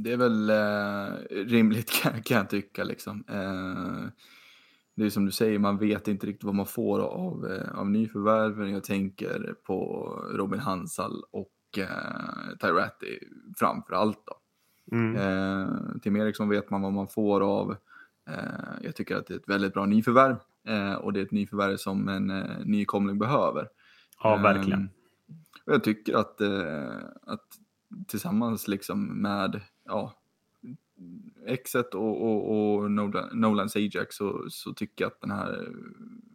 det 0.04 0.12
är 0.12 0.18
väl 0.18 0.50
eh, 0.50 1.46
rimligt 1.46 1.92
kan, 2.04 2.24
kan, 2.24 2.38
jag 2.38 2.50
tycka. 2.50 2.84
Liksom. 2.84 3.24
Eh, 3.30 4.12
det 5.00 5.06
är 5.06 5.10
som 5.10 5.26
du 5.26 5.32
säger, 5.32 5.60
man 5.60 5.78
vet 5.78 6.08
inte 6.08 6.28
riktigt 6.28 6.44
vad 6.44 6.56
man 6.56 6.66
får 6.66 7.00
av, 7.00 7.52
eh, 7.52 7.80
av 7.80 7.90
nyförvärven. 7.90 8.70
Jag 8.70 8.84
tänker 8.84 9.56
på 9.64 10.06
Robin 10.34 10.60
Hansal 10.60 11.24
och 11.32 11.78
eh, 11.78 12.58
Tyratti 12.62 13.20
framför 13.58 13.94
allt. 13.94 14.24
Då. 14.26 14.34
Mm. 14.98 15.16
Eh, 15.16 15.68
Tim 16.02 16.16
Eriksson 16.16 16.50
vet 16.50 16.70
man 16.70 16.82
vad 16.82 16.94
man 16.94 17.08
får 17.08 17.42
av. 17.42 17.76
Eh, 18.30 18.36
jag 18.82 18.96
tycker 18.96 19.16
att 19.16 19.28
det 19.28 19.34
är 19.34 19.38
ett 19.38 19.50
väldigt 19.50 19.74
bra 19.74 19.86
nyförvärv 19.86 20.36
eh, 20.68 20.94
och 20.94 21.14
det 21.14 21.20
är 21.20 21.24
ett 21.24 21.32
nyförvärv 21.32 21.78
som 21.78 22.08
en 22.08 22.30
eh, 22.30 22.66
nykomling 22.66 23.20
behöver. 23.20 23.68
Ja, 24.24 24.36
verkligen. 24.36 24.82
Eh, 24.82 25.40
jag 25.66 25.84
tycker 25.84 26.18
att, 26.18 26.42
eh, 26.42 26.98
att 27.24 27.48
tillsammans 28.08 28.68
liksom 28.68 29.22
med 29.22 29.62
ja, 29.86 30.14
Exet 31.46 31.96
och, 31.96 32.22
och, 32.22 32.76
och 32.76 32.92
Nolan, 32.92 33.40
Nolan 33.40 33.70
Sajak 33.70 34.14
så, 34.14 34.46
så 34.50 34.74
tycker 34.74 35.04
jag 35.04 35.12
att 35.12 35.22
den 35.22 35.32
här 35.32 35.68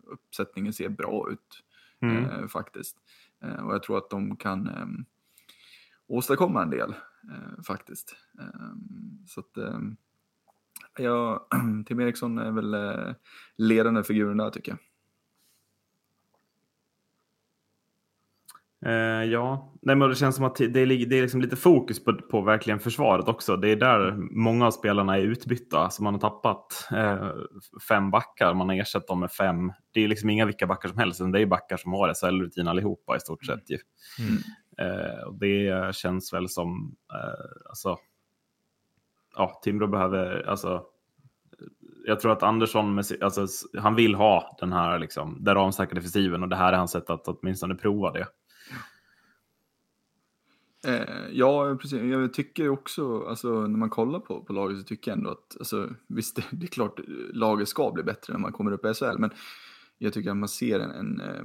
uppsättningen 0.06 0.72
ser 0.72 0.88
bra 0.88 1.28
ut. 1.30 1.64
mm. 2.00 2.24
eh, 2.24 2.46
faktiskt. 2.46 2.96
Eh, 3.44 3.66
och 3.66 3.74
jag 3.74 3.82
tror 3.82 3.98
att 3.98 4.10
de 4.10 4.36
kan 4.36 4.68
eh, 4.68 4.86
åstadkomma 6.06 6.62
en 6.62 6.70
del 6.70 6.90
eh, 7.30 7.62
faktiskt. 7.66 8.16
så 9.26 9.40
att 9.40 9.82
ja, 10.98 11.48
Tim 11.86 12.00
Eriksson 12.00 12.38
är 12.38 12.50
väl 12.50 12.76
ledande 13.56 14.02
figuren 14.02 14.36
där 14.36 14.50
tycker 14.50 14.72
jag. 14.72 14.78
Eh, 18.84 19.24
ja, 19.24 19.74
Nej, 19.86 19.96
men 19.96 20.08
det 20.08 20.14
känns 20.14 20.36
som 20.36 20.44
att 20.44 20.56
det 20.56 20.64
är, 20.64 21.06
det 21.06 21.18
är 21.18 21.22
liksom 21.22 21.40
lite 21.40 21.56
fokus 21.56 22.04
på, 22.04 22.14
på 22.14 22.40
verkligen 22.40 22.80
försvaret 22.80 23.28
också. 23.28 23.56
Det 23.56 23.68
är 23.68 23.76
där 23.76 24.16
många 24.30 24.66
av 24.66 24.70
spelarna 24.70 25.16
är 25.16 25.20
utbytta. 25.20 25.78
Alltså 25.78 26.02
man 26.02 26.14
har 26.14 26.20
tappat 26.20 26.88
eh, 26.92 27.28
fem 27.88 28.10
backar, 28.10 28.54
man 28.54 28.68
har 28.68 28.76
ersatt 28.76 29.06
dem 29.06 29.20
med 29.20 29.32
fem. 29.32 29.72
Det 29.92 30.04
är 30.04 30.08
liksom 30.08 30.30
inga 30.30 30.46
vilka 30.46 30.66
backar 30.66 30.88
som 30.88 30.98
helst, 30.98 31.20
det 31.32 31.40
är 31.40 31.46
backar 31.46 31.76
som 31.76 31.92
har 31.92 32.14
SHL-rutin 32.14 32.68
allihopa 32.68 33.16
i 33.16 33.20
stort 33.20 33.44
sett. 33.44 33.70
Ju. 33.70 33.78
Mm. 34.18 34.42
Eh, 34.78 35.22
och 35.22 35.38
det 35.38 35.94
känns 35.94 36.32
väl 36.32 36.48
som, 36.48 36.96
eh, 37.12 37.68
alltså, 37.68 37.96
ja, 39.36 39.60
Timrå 39.64 39.86
behöver, 39.86 40.48
alltså, 40.48 40.82
jag 42.06 42.20
tror 42.20 42.32
att 42.32 42.42
Andersson, 42.42 42.98
alltså, 42.98 43.46
han 43.78 43.94
vill 43.94 44.14
ha 44.14 44.56
den 44.60 44.72
här, 44.72 44.98
liksom, 44.98 45.44
den 45.44 45.54
ramstarka 45.54 45.94
defensiven 45.94 46.42
och 46.42 46.48
det 46.48 46.56
här 46.56 46.72
är 46.72 46.76
hans 46.76 46.90
sätt 46.90 47.10
att 47.10 47.28
åtminstone 47.28 47.74
prova 47.74 48.12
det. 48.12 48.26
Eh, 50.84 51.28
ja, 51.32 51.76
precis. 51.80 52.02
Jag 52.02 52.32
tycker 52.32 52.68
också, 52.68 53.24
alltså, 53.24 53.48
när 53.48 53.78
man 53.78 53.90
kollar 53.90 54.20
på, 54.20 54.44
på 54.44 54.52
laget 54.52 54.78
så 54.78 54.84
tycker 54.84 55.10
jag 55.10 55.18
ändå 55.18 55.30
att, 55.30 55.56
alltså, 55.58 55.90
visst 56.06 56.36
det, 56.36 56.44
det 56.50 56.66
är 56.66 56.68
klart 56.68 57.00
laget 57.32 57.68
ska 57.68 57.92
bli 57.92 58.02
bättre 58.02 58.32
när 58.32 58.40
man 58.40 58.52
kommer 58.52 58.72
upp 58.72 58.84
i 58.84 58.94
SHL, 58.94 59.18
men 59.18 59.30
jag 59.98 60.12
tycker 60.12 60.30
att 60.30 60.36
man 60.36 60.48
ser 60.48 60.80
en, 60.80 60.90
en 60.90 61.20
eh, 61.20 61.44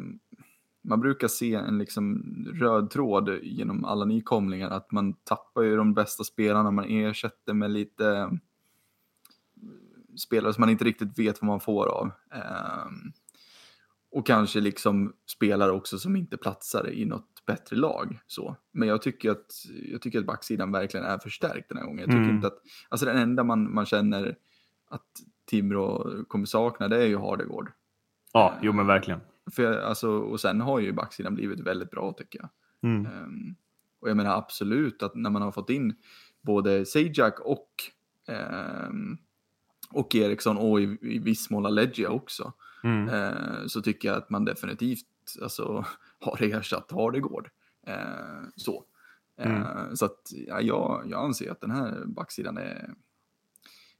man 0.81 0.99
brukar 0.99 1.27
se 1.27 1.55
en 1.55 1.77
liksom 1.77 2.23
röd 2.53 2.89
tråd 2.89 3.29
genom 3.41 3.85
alla 3.85 4.05
nykomlingar, 4.05 4.69
att 4.69 4.91
man 4.91 5.13
tappar 5.13 5.61
ju 5.61 5.75
de 5.75 5.93
bästa 5.93 6.23
spelarna, 6.23 6.71
man 6.71 6.85
ersätter 6.85 7.53
med 7.53 7.71
lite 7.71 8.09
eh, 8.09 8.29
spelare 10.17 10.53
som 10.53 10.61
man 10.61 10.69
inte 10.69 10.85
riktigt 10.85 11.19
vet 11.19 11.41
vad 11.41 11.47
man 11.47 11.59
får 11.59 11.85
av. 11.85 12.11
Eh, 12.33 12.87
och 14.11 14.27
kanske 14.27 14.59
liksom 14.59 15.13
spelare 15.27 15.71
också 15.71 15.99
som 15.99 16.15
inte 16.15 16.37
platsar 16.37 16.89
i 16.89 17.05
något 17.05 17.38
bättre 17.49 17.75
lag. 17.75 18.19
Så. 18.27 18.55
Men 18.71 18.87
jag 18.87 19.01
tycker, 19.01 19.31
att, 19.31 19.53
jag 19.91 20.01
tycker 20.01 20.19
att 20.19 20.25
backsidan 20.25 20.71
verkligen 20.71 21.05
är 21.05 21.17
förstärkt 21.17 21.69
den 21.69 21.77
här 21.77 21.85
gången. 21.85 21.99
Jag 21.99 22.09
tycker 22.09 22.23
mm. 22.23 22.35
inte 22.35 22.47
att, 22.47 22.59
alltså 22.89 23.05
den 23.05 23.17
enda 23.17 23.43
man, 23.43 23.73
man 23.73 23.85
känner 23.85 24.35
att 24.89 25.07
Timrå 25.45 26.09
kommer 26.27 26.45
sakna 26.45 26.87
det 26.87 27.03
är 27.03 27.07
ju 27.07 27.17
Hardegård. 27.17 27.71
Ja, 28.33 28.53
jo 28.61 28.73
men 28.73 28.87
verkligen. 28.87 29.21
För, 29.51 29.81
alltså, 29.81 30.09
och 30.09 30.39
sen 30.39 30.61
har 30.61 30.79
ju 30.79 30.91
backsidan 30.91 31.35
blivit 31.35 31.59
väldigt 31.59 31.91
bra 31.91 32.13
tycker 32.13 32.39
jag. 32.39 32.49
Mm. 32.91 33.05
Um, 33.05 33.55
och 34.01 34.09
jag 34.09 34.17
menar 34.17 34.37
absolut 34.37 35.03
att 35.03 35.15
när 35.15 35.29
man 35.29 35.41
har 35.41 35.51
fått 35.51 35.69
in 35.69 35.95
både 36.41 36.85
Sajak 36.85 37.39
och, 37.39 37.69
um, 38.87 39.17
och 39.91 40.15
Eriksson 40.15 40.57
och 40.57 40.81
i, 40.81 40.97
i 41.01 41.19
viss 41.19 41.49
mån 41.49 41.75
Legia 41.75 42.09
också. 42.09 42.53
Mm. 42.83 43.09
Uh, 43.09 43.67
så 43.67 43.81
tycker 43.81 44.07
jag 44.07 44.17
att 44.17 44.29
man 44.29 44.45
definitivt 44.45 45.05
alltså, 45.41 45.85
har 46.25 46.43
ersatt 46.43 46.91
Hardegård. 46.91 47.49
Eh, 47.87 48.43
så. 48.55 48.85
Mm. 49.37 49.61
Eh, 49.61 49.93
så 49.93 50.05
att 50.05 50.21
ja, 50.47 50.61
jag, 50.61 51.03
jag 51.07 51.23
anser 51.23 51.51
att 51.51 51.61
den 51.61 51.71
här 51.71 52.05
backsidan 52.05 52.57
är... 52.57 52.93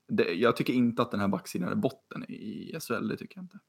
Det, 0.07 0.33
jag 0.33 0.55
tycker 0.55 0.73
inte 0.73 1.01
att 1.01 1.11
den 1.11 1.19
här 1.19 1.27
backsidan 1.27 1.69
är 1.69 1.75
botten 1.75 2.23
i 2.31 2.77
SHL, 2.79 3.07
det 3.07 3.17
tycker 3.17 3.38
jag 3.38 3.43
inte. 3.43 3.59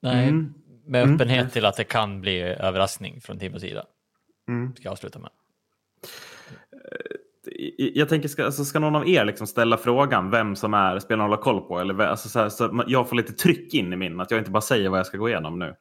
Nej, 0.00 0.28
mm. 0.28 0.54
med 0.86 1.02
mm. 1.02 1.14
öppenhet 1.14 1.40
mm. 1.40 1.50
till 1.50 1.64
att 1.64 1.76
det 1.76 1.84
kan 1.84 2.20
bli 2.20 2.40
överraskning 2.40 3.20
från 3.20 3.38
Timos 3.38 3.60
sida. 3.60 3.86
Mm. 4.48 4.74
Ska 4.74 4.84
jag 4.84 4.92
avsluta 4.92 5.18
med. 5.18 5.30
Jag 7.76 8.08
tänker, 8.08 8.28
ska, 8.28 8.44
alltså, 8.44 8.64
ska 8.64 8.78
någon 8.78 8.96
av 8.96 9.08
er 9.08 9.24
liksom 9.24 9.46
ställa 9.46 9.76
frågan 9.76 10.30
vem 10.30 10.56
som 10.56 10.74
är 10.74 10.98
spelaren 10.98 11.32
att 11.32 11.44
hålla 11.44 11.60
koll 11.60 11.68
på? 11.68 11.78
Eller, 11.80 12.00
alltså, 12.00 12.28
så, 12.28 12.38
här, 12.38 12.48
så 12.48 12.84
jag 12.86 13.08
får 13.08 13.16
lite 13.16 13.32
tryck 13.32 13.74
in 13.74 13.92
i 13.92 13.96
min, 13.96 14.20
att 14.20 14.30
jag 14.30 14.40
inte 14.40 14.50
bara 14.50 14.60
säger 14.60 14.88
vad 14.88 14.98
jag 14.98 15.06
ska 15.06 15.18
gå 15.18 15.28
igenom 15.28 15.58
nu. 15.58 15.74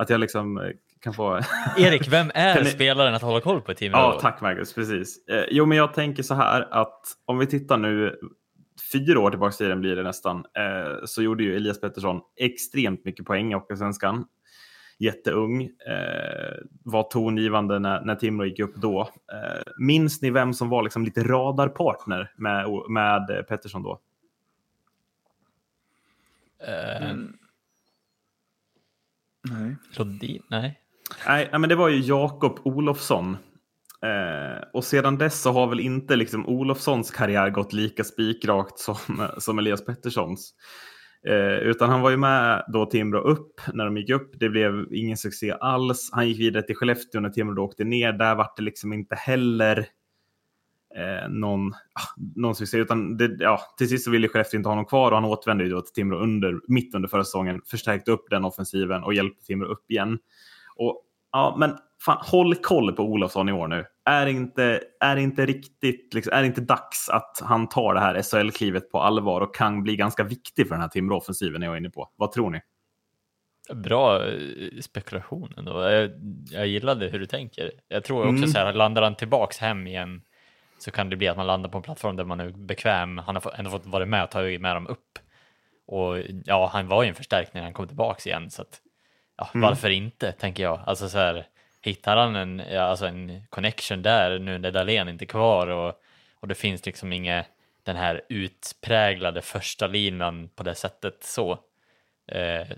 Att 0.00 0.10
jag 0.10 0.20
liksom 0.20 0.58
eh, 0.58 0.70
kan 1.00 1.14
få... 1.14 1.40
Erik, 1.78 2.08
vem 2.08 2.30
är 2.34 2.64
ni... 2.64 2.70
spelaren 2.70 3.14
att 3.14 3.22
hålla 3.22 3.40
koll 3.40 3.60
på 3.60 3.72
i 3.72 3.74
teamet? 3.74 3.98
Ja, 3.98 4.18
tack 4.20 4.40
Marcus. 4.40 4.74
Precis. 4.74 5.28
Eh, 5.28 5.44
jo, 5.50 5.66
men 5.66 5.78
jag 5.78 5.94
tänker 5.94 6.22
så 6.22 6.34
här 6.34 6.68
att 6.70 7.02
om 7.24 7.38
vi 7.38 7.46
tittar 7.46 7.76
nu, 7.76 8.18
fyra 8.92 9.20
år 9.20 9.30
tillbaka 9.30 9.54
i 9.54 9.56
tiden 9.56 9.80
blir 9.80 9.96
det 9.96 10.02
nästan, 10.02 10.36
eh, 10.36 11.04
så 11.04 11.22
gjorde 11.22 11.44
ju 11.44 11.56
Elias 11.56 11.80
Pettersson 11.80 12.20
extremt 12.36 13.04
mycket 13.04 13.26
poäng 13.26 13.50
i 13.50 13.54
Hockeyallsvenskan. 13.54 14.24
Jätteung, 14.98 15.62
eh, 15.62 16.56
var 16.84 17.02
tongivande 17.02 17.78
när, 17.78 18.00
när 18.00 18.14
Timrå 18.14 18.44
gick 18.44 18.60
upp 18.60 18.74
då. 18.76 19.00
Eh, 19.32 19.62
minns 19.78 20.22
ni 20.22 20.30
vem 20.30 20.54
som 20.54 20.68
var 20.68 20.82
liksom 20.82 21.04
lite 21.04 21.22
radarpartner 21.22 22.32
med, 22.36 22.66
med 22.88 23.46
Pettersson 23.48 23.82
då? 23.82 24.00
Mm. 26.66 27.36
Nej. 29.42 29.76
Lodin? 29.96 30.42
Nej. 30.50 30.80
Nej, 31.26 31.48
men 31.52 31.68
det 31.68 31.74
var 31.74 31.88
ju 31.88 32.00
Jakob 32.00 32.58
Olofsson. 32.64 33.36
Eh, 34.02 34.62
och 34.72 34.84
sedan 34.84 35.18
dess 35.18 35.42
så 35.42 35.52
har 35.52 35.66
väl 35.66 35.80
inte 35.80 36.16
liksom 36.16 36.46
Olofssons 36.46 37.10
karriär 37.10 37.50
gått 37.50 37.72
lika 37.72 38.04
spikrakt 38.04 38.78
som, 38.78 38.96
som 39.38 39.58
Elias 39.58 39.84
Petterssons. 39.84 40.54
Eh, 41.28 41.58
utan 41.58 41.90
han 41.90 42.00
var 42.00 42.10
ju 42.10 42.16
med 42.16 42.64
då 42.72 42.86
Timrå 42.86 43.20
upp 43.20 43.60
när 43.72 43.84
de 43.84 43.96
gick 43.96 44.10
upp. 44.10 44.30
Det 44.40 44.48
blev 44.48 44.86
ingen 44.92 45.16
succé 45.16 45.52
alls. 45.60 46.10
Han 46.12 46.28
gick 46.28 46.40
vidare 46.40 46.62
till 46.62 46.76
Skellefteå 46.76 47.20
när 47.20 47.30
Timrå 47.30 47.64
åkte 47.64 47.84
ner. 47.84 48.12
Där 48.12 48.34
var 48.34 48.52
det 48.56 48.62
liksom 48.62 48.92
inte 48.92 49.14
heller 49.14 49.86
eh, 50.96 51.28
någon, 51.28 51.72
ah, 51.72 52.22
någon 52.36 52.54
succé. 52.54 52.78
Utan 52.78 53.16
det, 53.16 53.36
ja, 53.38 53.60
till 53.78 53.88
sist 53.88 54.04
så 54.04 54.10
ville 54.10 54.28
Skellefteå 54.28 54.58
inte 54.58 54.68
ha 54.68 54.72
honom 54.72 54.86
kvar 54.86 55.10
och 55.10 55.16
han 55.16 55.24
återvände 55.24 55.64
ju 55.64 55.70
då 55.70 55.80
till 55.80 55.92
Timrå 55.92 56.18
under, 56.18 56.60
mitt 56.68 56.94
under 56.94 57.08
förra 57.08 57.24
säsongen, 57.24 57.60
förstärkte 57.66 58.10
upp 58.10 58.30
den 58.30 58.44
offensiven 58.44 59.02
och 59.02 59.14
hjälpte 59.14 59.44
Timrå 59.46 59.66
upp 59.66 59.90
igen. 59.90 60.18
Och, 60.76 61.02
ja, 61.32 61.56
men 61.58 61.76
fan, 62.04 62.18
håll 62.20 62.54
koll 62.54 62.92
på 62.92 63.02
Olofsson 63.02 63.48
i 63.48 63.52
år 63.52 63.68
nu. 63.68 63.84
Är 64.04 64.26
inte, 64.26 64.80
är 65.00 65.16
inte 65.16 65.46
riktigt, 65.46 66.14
liksom, 66.14 66.32
är 66.32 66.44
inte 66.44 66.60
dags 66.60 67.08
att 67.08 67.40
han 67.42 67.68
tar 67.68 67.94
det 67.94 68.00
här 68.00 68.22
SHL-klivet 68.22 68.90
på 68.90 69.00
allvar 69.00 69.40
och 69.40 69.54
kan 69.54 69.82
bli 69.82 69.96
ganska 69.96 70.24
viktig 70.24 70.68
för 70.68 70.74
den 70.74 70.82
här 70.82 70.88
Timrå-offensiven 70.88 71.62
jag 71.62 71.72
är 71.72 71.78
inne 71.78 71.90
på? 71.90 72.10
Vad 72.16 72.32
tror 72.32 72.50
ni? 72.50 72.60
Bra 73.74 74.26
eh, 74.26 74.80
spekulation 74.80 75.54
ändå. 75.56 75.82
Jag, 75.82 76.10
jag 76.50 76.66
gillade 76.66 77.08
hur 77.08 77.18
du 77.18 77.26
tänker. 77.26 77.70
Jag 77.88 78.04
tror 78.04 78.20
också 78.20 78.28
mm. 78.28 78.48
så 78.48 78.58
här, 78.58 78.72
landar 78.72 79.02
han 79.02 79.16
tillbaks 79.16 79.58
hem 79.58 79.86
igen 79.86 80.22
så 80.82 80.90
kan 80.90 81.10
det 81.10 81.16
bli 81.16 81.28
att 81.28 81.36
man 81.36 81.46
landar 81.46 81.70
på 81.70 81.78
en 81.78 81.82
plattform 81.82 82.16
där 82.16 82.24
man 82.24 82.40
är 82.40 82.50
bekväm. 82.50 83.18
Han 83.18 83.36
har 83.36 83.54
ändå 83.58 83.70
fått 83.70 83.86
vara 83.86 84.06
med 84.06 84.24
och 84.24 84.30
ta 84.30 84.40
med 84.42 84.76
dem 84.76 84.86
upp. 84.86 85.18
Och 85.86 86.18
ja, 86.44 86.70
han 86.72 86.88
var 86.88 87.02
ju 87.02 87.08
en 87.08 87.14
förstärkning 87.14 87.60
när 87.60 87.64
han 87.64 87.72
kom 87.72 87.86
tillbaks 87.86 88.26
igen, 88.26 88.50
så 88.50 88.62
att 88.62 88.80
ja, 89.36 89.50
mm. 89.54 89.68
varför 89.68 89.90
inte, 89.90 90.32
tänker 90.32 90.62
jag. 90.62 90.80
Alltså 90.86 91.08
så 91.08 91.18
här, 91.18 91.46
hittar 91.80 92.16
han 92.16 92.36
en, 92.36 92.62
ja, 92.70 92.82
alltså 92.82 93.06
en 93.06 93.42
connection 93.50 94.02
där 94.02 94.38
nu 94.38 94.58
när 94.58 94.70
Dahlén 94.70 95.08
inte 95.08 95.24
är 95.24 95.26
kvar 95.26 95.66
och, 95.66 95.94
och 96.40 96.48
det 96.48 96.54
finns 96.54 96.86
liksom 96.86 97.12
inget 97.12 97.46
den 97.82 97.96
här 97.96 98.22
utpräglade 98.28 99.42
första 99.42 99.86
linan 99.86 100.48
på 100.48 100.62
det 100.62 100.74
sättet 100.74 101.24
så, 101.24 101.58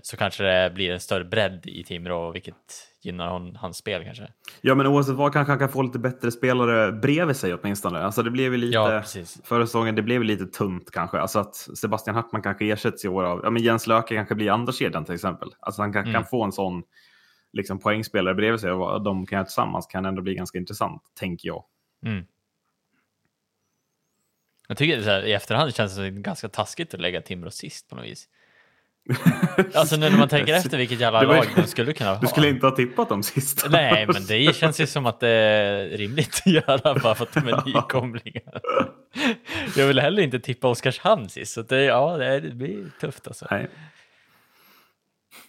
så 0.01 0.17
kanske 0.17 0.43
det 0.43 0.71
blir 0.73 0.91
en 0.91 0.99
större 0.99 1.23
bredd 1.23 1.65
i 1.65 1.83
Timrå, 1.83 2.31
vilket 2.31 2.55
gynnar 3.01 3.29
hon, 3.29 3.55
hans 3.55 3.77
spel 3.77 4.03
kanske. 4.03 4.27
Ja, 4.61 4.75
men 4.75 4.87
oavsett 4.87 5.15
vad 5.15 5.33
kanske 5.33 5.51
han 5.51 5.59
kan 5.59 5.69
få 5.69 5.81
lite 5.81 5.99
bättre 5.99 6.31
spelare 6.31 6.91
bredvid 6.91 7.35
sig 7.35 7.53
åtminstone. 7.53 7.99
Alltså 7.99 8.23
det 8.23 8.31
blev 8.31 8.51
ju 8.51 8.57
lite, 8.57 8.73
ja, 8.73 9.03
förra 9.43 9.65
säsongen, 9.65 9.95
det 9.95 10.01
blev 10.01 10.23
lite 10.23 10.45
tunt 10.45 10.91
kanske. 10.91 11.19
Alltså 11.19 11.39
att 11.39 11.55
Sebastian 11.55 12.15
Hartman 12.15 12.41
kanske 12.41 12.65
ersätts 12.65 13.05
i 13.05 13.07
år 13.07 13.23
av, 13.23 13.41
ja 13.43 13.49
men 13.49 13.63
Jens 13.63 13.87
Löke 13.87 14.15
kanske 14.15 14.35
blir 14.35 14.51
andra 14.51 14.73
kedjan 14.73 15.05
till 15.05 15.15
exempel. 15.15 15.49
Alltså 15.59 15.81
han 15.81 15.93
kan, 15.93 16.01
mm. 16.01 16.13
kan 16.13 16.25
få 16.25 16.43
en 16.43 16.51
sån 16.51 16.83
liksom, 17.53 17.79
poängspelare 17.79 18.35
bredvid 18.35 18.59
sig 18.59 18.71
och 18.71 18.79
vad 18.79 19.03
de 19.03 19.25
kan 19.25 19.35
göra 19.35 19.45
tillsammans 19.45 19.87
kan 19.87 20.05
ändå 20.05 20.21
bli 20.21 20.35
ganska 20.35 20.57
intressant, 20.57 21.01
tänker 21.19 21.47
jag. 21.47 21.63
Mm. 22.05 22.25
Jag 24.67 24.77
tycker 24.77 25.01
så 25.01 25.09
här, 25.09 25.25
i 25.25 25.33
efterhand 25.33 25.75
känns 25.75 25.95
det 25.95 26.11
ganska 26.11 26.49
taskigt 26.49 26.93
att 26.93 27.01
lägga 27.01 27.21
Timrå 27.21 27.51
sist 27.51 27.89
på 27.89 27.95
något 27.95 28.05
vis. 28.05 28.29
Alltså 29.73 29.95
nu 29.95 30.09
när 30.09 30.17
man 30.17 30.29
tänker 30.29 30.53
efter 30.53 30.77
vilket 30.77 30.99
jävla 30.99 31.21
lag 31.21 31.45
de 31.55 31.67
skulle 31.67 31.93
kunna 31.93 32.09
ha. 32.13 32.19
Du 32.21 32.27
skulle 32.27 32.49
inte 32.49 32.65
ha 32.65 32.75
tippat 32.75 33.09
dem 33.09 33.23
sist. 33.23 33.67
Nej, 33.69 34.07
men 34.07 34.25
det 34.25 34.55
känns 34.55 34.81
ju 34.81 34.87
som 34.87 35.05
att 35.05 35.19
det 35.19 35.29
är 35.29 35.97
rimligt 35.97 36.41
att 36.45 36.51
göra 36.53 36.99
bara 36.99 37.15
för 37.15 37.23
att 37.23 37.33
de 37.33 37.47
är 37.47 37.65
nykomlingar. 37.65 38.61
Jag 39.75 39.87
vill 39.87 39.99
heller 39.99 40.23
inte 40.23 40.39
tippa 40.39 40.67
Oskarshamn 40.67 41.29
sist, 41.29 41.53
så 41.53 41.61
det, 41.61 41.83
ja, 41.83 42.17
det 42.17 42.55
blir 42.55 42.85
tufft 42.99 43.27
alltså. 43.27 43.47
Nej. 43.51 43.67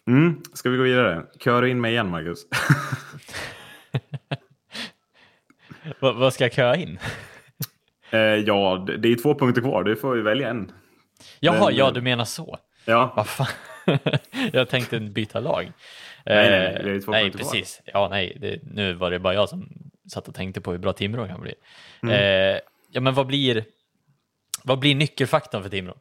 Mm, 0.06 0.42
ska 0.54 0.70
vi 0.70 0.76
gå 0.76 0.82
vidare? 0.82 1.22
Köra 1.40 1.68
in 1.68 1.80
mig 1.80 1.92
igen, 1.92 2.10
Marcus. 2.10 2.38
vad, 6.00 6.16
vad 6.16 6.34
ska 6.34 6.44
jag 6.44 6.52
köra 6.52 6.76
in? 6.76 6.98
Eh, 8.10 8.20
ja, 8.20 8.86
det 8.98 9.08
är 9.08 9.22
två 9.22 9.38
punkter 9.38 9.62
kvar. 9.62 9.84
Du 9.84 9.96
får 9.96 10.16
ju 10.16 10.22
välja 10.22 10.48
en. 10.48 10.72
Jaha, 11.40 11.66
Men, 11.66 11.76
ja, 11.76 11.90
du 11.90 12.00
menar 12.00 12.24
så. 12.24 12.58
Ja. 12.84 13.12
Vad 13.16 13.26
fan? 13.26 13.46
jag 14.52 14.68
tänkte 14.68 15.00
byta 15.00 15.40
lag. 15.40 15.72
Nej, 16.26 16.50
nej, 16.50 16.72
nej, 16.74 16.82
det 16.84 16.90
är 16.90 17.00
två 17.00 17.12
nej 17.12 17.22
poäng 17.22 17.30
kvar. 17.30 17.38
precis. 17.38 17.82
Ja, 17.84 18.08
nej, 18.10 18.36
det, 18.40 18.58
nu 18.62 18.94
var 18.94 19.10
det 19.10 19.18
bara 19.18 19.34
jag 19.34 19.48
som 19.48 19.68
satt 20.12 20.28
och 20.28 20.34
tänkte 20.34 20.60
på 20.60 20.72
hur 20.72 20.78
bra 20.78 20.92
Timrå 20.92 21.26
kan 21.26 21.40
bli. 21.40 21.54
Mm. 22.02 22.14
Eh, 22.14 22.60
ja, 22.92 23.00
men 23.00 23.14
vad 23.14 23.26
blir, 23.26 23.64
vad 24.64 24.78
blir 24.78 24.94
nyckelfaktorn 24.94 25.62
för 25.62 25.70
Timrå? 25.70 25.94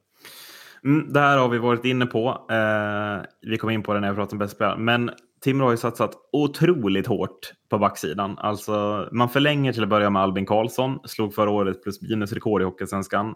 Mm, 0.83 1.13
det 1.13 1.19
här 1.19 1.37
har 1.37 1.49
vi 1.49 1.57
varit 1.57 1.85
inne 1.85 2.05
på. 2.05 2.47
Eh, 2.51 3.25
vi 3.41 3.57
kom 3.57 3.69
in 3.69 3.83
på 3.83 3.93
det 3.93 3.99
när 3.99 4.07
jag 4.07 4.15
pratade 4.15 4.33
om 4.33 4.39
bäst 4.39 4.55
spelare. 4.55 4.77
Men 4.77 5.11
Timrå 5.43 5.65
har 5.65 5.71
ju 5.71 5.77
satsat 5.77 6.11
otroligt 6.31 7.07
hårt 7.07 7.53
på 7.69 7.77
backsidan. 7.77 8.37
Alltså, 8.37 9.07
man 9.11 9.29
förlänger 9.29 9.73
till 9.73 9.83
att 9.83 9.89
börja 9.89 10.09
med 10.09 10.21
Albin 10.21 10.45
Karlsson, 10.45 10.99
slog 11.05 11.35
förra 11.35 11.49
året 11.49 11.83
plus 11.83 12.01
minus-rekord 12.01 12.61
i 12.61 12.65
Hockeysvenskan. 12.65 13.35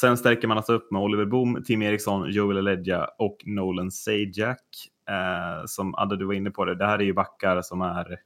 Sen 0.00 0.16
stärker 0.16 0.48
man 0.48 0.56
alltså 0.56 0.72
upp 0.72 0.90
med 0.90 1.02
Oliver 1.02 1.24
Boom, 1.24 1.62
Tim 1.64 1.82
Eriksson, 1.82 2.30
Joel 2.30 2.56
Eledja 2.56 3.08
och 3.18 3.36
Nolan 3.46 3.90
Sajak. 3.90 4.60
Eh, 5.08 5.64
som 5.66 5.94
Adde, 5.94 6.16
du 6.16 6.24
var 6.24 6.34
inne 6.34 6.50
på 6.50 6.64
det, 6.64 6.74
det 6.74 6.86
här 6.86 6.98
är 6.98 7.04
ju 7.04 7.12
backar 7.12 7.62
som 7.62 7.80
är 7.80 8.18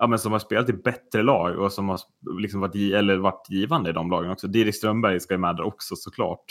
ja, 0.00 0.06
men 0.06 0.18
som 0.18 0.32
har 0.32 0.38
spelat 0.38 0.68
i 0.68 0.72
bättre 0.72 1.22
lag 1.22 1.58
och 1.58 1.72
som 1.72 1.88
har 1.88 2.00
liksom 2.38 2.60
varit, 2.60 2.94
eller 2.94 3.16
varit 3.16 3.50
givande 3.50 3.90
i 3.90 3.92
de 3.92 4.10
lagen 4.10 4.30
också. 4.30 4.46
Dirk 4.46 4.74
Strömberg 4.74 5.20
ska 5.20 5.34
ju 5.34 5.38
med 5.38 5.56
där 5.56 5.66
också 5.66 5.96
såklart. 5.96 6.44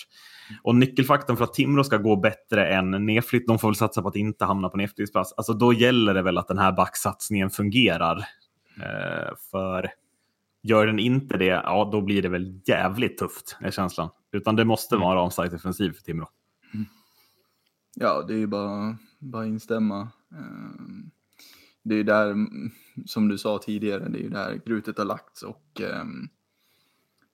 Och 0.63 0.75
nyckelfaktorn 0.75 1.37
för 1.37 1.43
att 1.43 1.53
Timrå 1.53 1.83
ska 1.83 1.97
gå 1.97 2.15
bättre 2.15 2.67
än 2.67 3.05
nedflytt, 3.05 3.47
de 3.47 3.59
får 3.59 3.67
väl 3.67 3.75
satsa 3.75 4.01
på 4.01 4.07
att 4.07 4.15
inte 4.15 4.45
hamna 4.45 4.69
på 4.69 4.77
nedflyttningsplats. 4.77 5.33
Alltså 5.37 5.53
då 5.53 5.73
gäller 5.73 6.13
det 6.13 6.21
väl 6.21 6.37
att 6.37 6.47
den 6.47 6.57
här 6.57 6.71
backsatsningen 6.71 7.49
fungerar. 7.49 8.17
Eh, 8.77 9.35
för 9.51 9.89
gör 10.63 10.85
den 10.85 10.99
inte 10.99 11.37
det, 11.37 11.45
ja 11.45 11.89
då 11.91 12.01
blir 12.01 12.21
det 12.21 12.29
väl 12.29 12.61
jävligt 12.65 13.17
tufft, 13.17 13.57
är 13.61 13.71
känslan. 13.71 14.09
Utan 14.31 14.55
det 14.55 14.65
måste 14.65 14.95
Mm. 14.95 15.07
vara 15.07 15.19
avstarkt 15.21 15.53
offensiv 15.53 15.91
för 15.91 16.01
Timrå. 16.01 16.29
Ja, 17.95 18.21
det 18.27 18.33
är 18.33 18.37
ju 18.37 18.47
bara, 18.47 18.97
bara 19.19 19.45
instämma. 19.45 20.07
Ehm, 20.31 21.11
Det 21.83 21.95
är 21.95 21.97
ju 21.97 22.03
där, 22.03 22.31
mm, 22.31 22.71
som 23.05 23.27
du 23.27 23.37
sa 23.37 23.57
tidigare, 23.59 24.09
det 24.09 24.19
är 24.19 24.23
ju 24.23 24.29
där 24.29 24.61
grutet 24.65 24.97
har 24.97 25.05
lagts 25.05 25.43
och 25.43 25.81
ehm, 25.81 26.29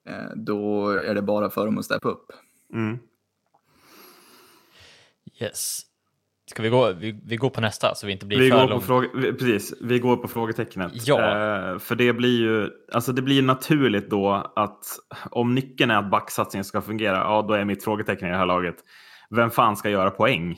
eh, 0.06 0.30
då 0.36 0.90
är 0.90 1.16
det 1.16 1.22
bara 1.22 1.50
för 1.50 1.66
dem 1.66 1.78
att 1.78 1.86
steppa 1.86 2.10
upp. 2.10 2.32
Mm. 2.74 2.98
Yes. 5.42 5.82
Ska 6.52 6.64
vi 6.64 6.70
gå, 6.70 6.92
vi, 6.94 7.20
vi 7.26 7.36
går 7.38 7.50
på 7.50 7.62
nästa 7.62 7.96
så 7.96 8.08
vi 8.08 8.14
inte 8.14 8.26
blir 8.26 8.40
Vi 8.40 8.50
för 8.50 8.58
går, 8.58 8.64
på 8.64 8.70
långt. 8.70 8.86
fråga, 8.86 9.10
vi- 9.16 9.34
precis, 9.34 9.74
vi 9.82 10.00
går 10.00 10.18
på 10.18 10.28
frågetecknet. 10.28 10.92
Ja. 11.08 11.20
Eh, 11.22 11.80
för 11.80 11.96
det 11.96 12.14
blir 12.14 12.40
ju 12.40 12.70
alltså 12.94 13.12
det 13.14 13.22
blir 13.22 13.42
naturligt 13.42 14.10
då 14.10 14.52
att 14.56 14.84
om 15.32 15.56
nyckeln 15.56 15.92
är 15.92 15.96
att 15.98 16.10
backsatsningen 16.12 16.64
ska 16.66 16.82
fungera, 16.82 17.16
ja 17.18 17.46
då 17.48 17.54
är 17.54 17.66
mitt 17.66 17.84
frågetecken 17.84 18.28
i 18.28 18.32
det 18.32 18.38
här 18.38 18.46
laget. 18.46 18.76
Vem 19.30 19.50
fan 19.52 19.76
ska 19.78 19.90
göra 19.90 20.10
poäng? 20.12 20.52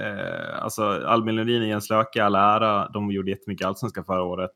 Eh, 0.00 0.62
alltså 0.64 0.82
Albin 1.06 1.36
Lundin 1.36 1.62
och 1.62 1.68
Jens 1.68 1.90
Löke 1.90 2.24
all 2.24 2.34
ära, 2.34 2.88
de 2.88 3.10
gjorde 3.10 3.30
jättemycket 3.30 3.66
allsvenska 3.66 4.04
förra 4.04 4.22
året. 4.22 4.50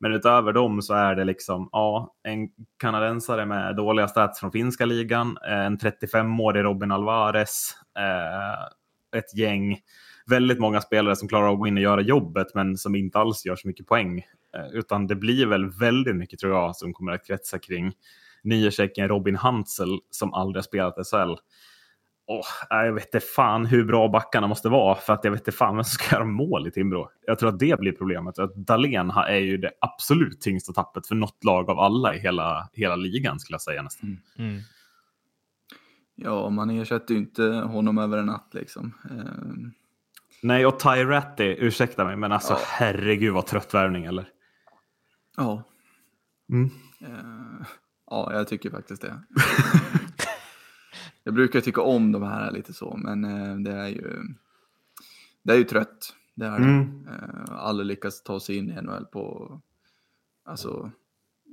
Men 0.00 0.12
utöver 0.12 0.52
dem 0.52 0.82
så 0.82 0.94
är 0.94 1.14
det 1.14 1.24
liksom, 1.24 1.68
ja, 1.72 2.14
en 2.22 2.48
kanadensare 2.78 3.46
med 3.46 3.76
dåliga 3.76 4.08
stats 4.08 4.40
från 4.40 4.52
finska 4.52 4.84
ligan, 4.86 5.36
eh, 5.48 5.58
en 5.66 5.78
35-årig 5.78 6.64
Robin 6.64 6.92
Alvarez, 6.92 7.74
eh, 7.98 9.18
ett 9.18 9.36
gäng 9.38 9.78
väldigt 10.30 10.58
många 10.58 10.80
spelare 10.80 11.16
som 11.16 11.28
klarar 11.28 11.46
av 11.46 11.52
att 11.52 11.58
gå 11.58 11.66
in 11.66 11.76
och 11.76 11.82
göra 11.82 12.00
jobbet 12.00 12.46
men 12.54 12.76
som 12.76 12.94
inte 12.94 13.18
alls 13.18 13.46
gör 13.46 13.56
så 13.56 13.68
mycket 13.68 13.86
poäng. 13.86 14.18
Eh, 14.56 14.66
Utan 14.72 15.06
det 15.06 15.14
blir 15.14 15.46
väl 15.46 15.70
väldigt 15.70 16.16
mycket 16.16 16.38
tror 16.38 16.52
jag 16.52 16.76
som 16.76 16.92
kommer 16.92 17.12
att 17.12 17.26
kretsa 17.26 17.58
kring 17.58 17.92
nytjecken 18.42 19.08
Robin 19.08 19.36
Hansel 19.36 19.98
som 20.10 20.34
aldrig 20.34 20.56
har 20.58 20.62
spelat 20.62 21.06
SHL. 21.06 21.34
Åh, 22.26 22.44
nej, 22.70 22.86
jag 22.86 22.92
vet 22.92 23.04
inte 23.14 23.26
fan 23.26 23.66
hur 23.66 23.84
bra 23.84 24.08
backarna 24.08 24.46
måste 24.46 24.68
vara 24.68 24.94
för 24.94 25.12
att 25.12 25.24
jag 25.24 25.30
vet 25.30 25.40
inte 25.40 25.52
fan 25.52 25.76
vem 25.76 25.84
som 25.84 25.90
ska 25.90 26.16
göra 26.16 26.24
mål 26.24 26.66
i 26.66 26.70
Timrå. 26.70 27.10
Jag 27.26 27.38
tror 27.38 27.48
att 27.48 27.58
det 27.58 27.80
blir 27.80 27.92
problemet. 27.92 28.38
Att 28.38 28.54
Dahlén 28.54 29.10
har- 29.10 29.24
är 29.24 29.38
ju 29.38 29.56
det 29.56 29.70
absolut 29.80 30.40
tyngsta 30.40 30.72
tappet 30.72 31.06
för 31.06 31.14
något 31.14 31.44
lag 31.44 31.70
av 31.70 31.78
alla 31.78 32.14
i 32.14 32.18
hela, 32.18 32.68
hela 32.72 32.96
ligan 32.96 33.40
skulle 33.40 33.54
jag 33.54 33.62
säga 33.62 33.82
nästan. 33.82 34.18
Mm. 34.38 34.60
Ja, 36.14 36.50
man 36.50 36.70
ersätter 36.70 37.14
ju 37.14 37.20
inte 37.20 37.42
honom 37.44 37.98
över 37.98 38.18
en 38.18 38.26
natt 38.26 38.50
liksom. 38.52 38.94
Ehm, 39.10 39.72
Nej, 40.42 40.66
och 40.66 40.80
Ty 40.80 40.88
Ratty, 41.04 41.44
ursäkta 41.58 42.04
mig, 42.04 42.16
men 42.16 42.32
alltså 42.32 42.52
Ja. 42.52 42.58
herregud 42.66 43.34
vad 43.34 43.46
trött 43.46 43.74
värvning 43.74 44.04
eller? 44.04 44.28
Ja, 45.36 45.62
Mm. 46.52 46.70
Eh, 47.00 47.66
ja, 48.06 48.32
jag 48.34 48.48
tycker 48.48 48.70
faktiskt 48.70 49.02
det. 49.02 49.20
jag 51.24 51.34
brukar 51.34 51.60
tycka 51.60 51.80
om 51.82 52.12
de 52.12 52.22
här 52.22 52.50
lite 52.52 52.72
så, 52.72 52.96
men 52.96 53.24
eh, 53.24 53.56
det 53.56 53.72
är 53.72 53.88
ju, 53.88 54.16
det 55.42 55.52
är 55.52 55.56
ju 55.56 55.64
trött. 55.64 56.14
Det 56.34 56.46
är 56.46 56.50
det. 56.58 56.64
Mm. 56.64 57.08
Eh, 57.08 57.50
Aldrig 57.50 57.86
lyckats 57.86 58.22
ta 58.22 58.40
sig 58.40 58.56
in 58.56 58.70
i 58.70 58.82
NHL 58.82 59.04
på, 59.06 59.60
alltså 60.44 60.90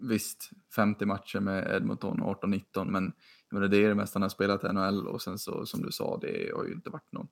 visst, 0.01 0.49
50 0.75 1.05
matcher 1.05 1.39
med 1.39 1.75
Edmonton 1.75 2.19
18-19, 2.23 2.85
men 2.85 3.13
menar, 3.51 3.67
det 3.67 3.77
är 3.77 3.87
det 3.89 3.95
mesta 3.95 4.17
han 4.17 4.21
har 4.21 4.29
spelat 4.29 4.63
i 4.63 4.67
NHL 4.67 5.07
och 5.07 5.21
sen 5.21 5.37
så 5.39 5.65
som 5.65 5.81
du 5.81 5.91
sa, 5.91 6.17
det 6.21 6.51
har 6.55 6.65
ju 6.65 6.73
inte 6.73 6.89
varit 6.89 7.11
någon, 7.11 7.27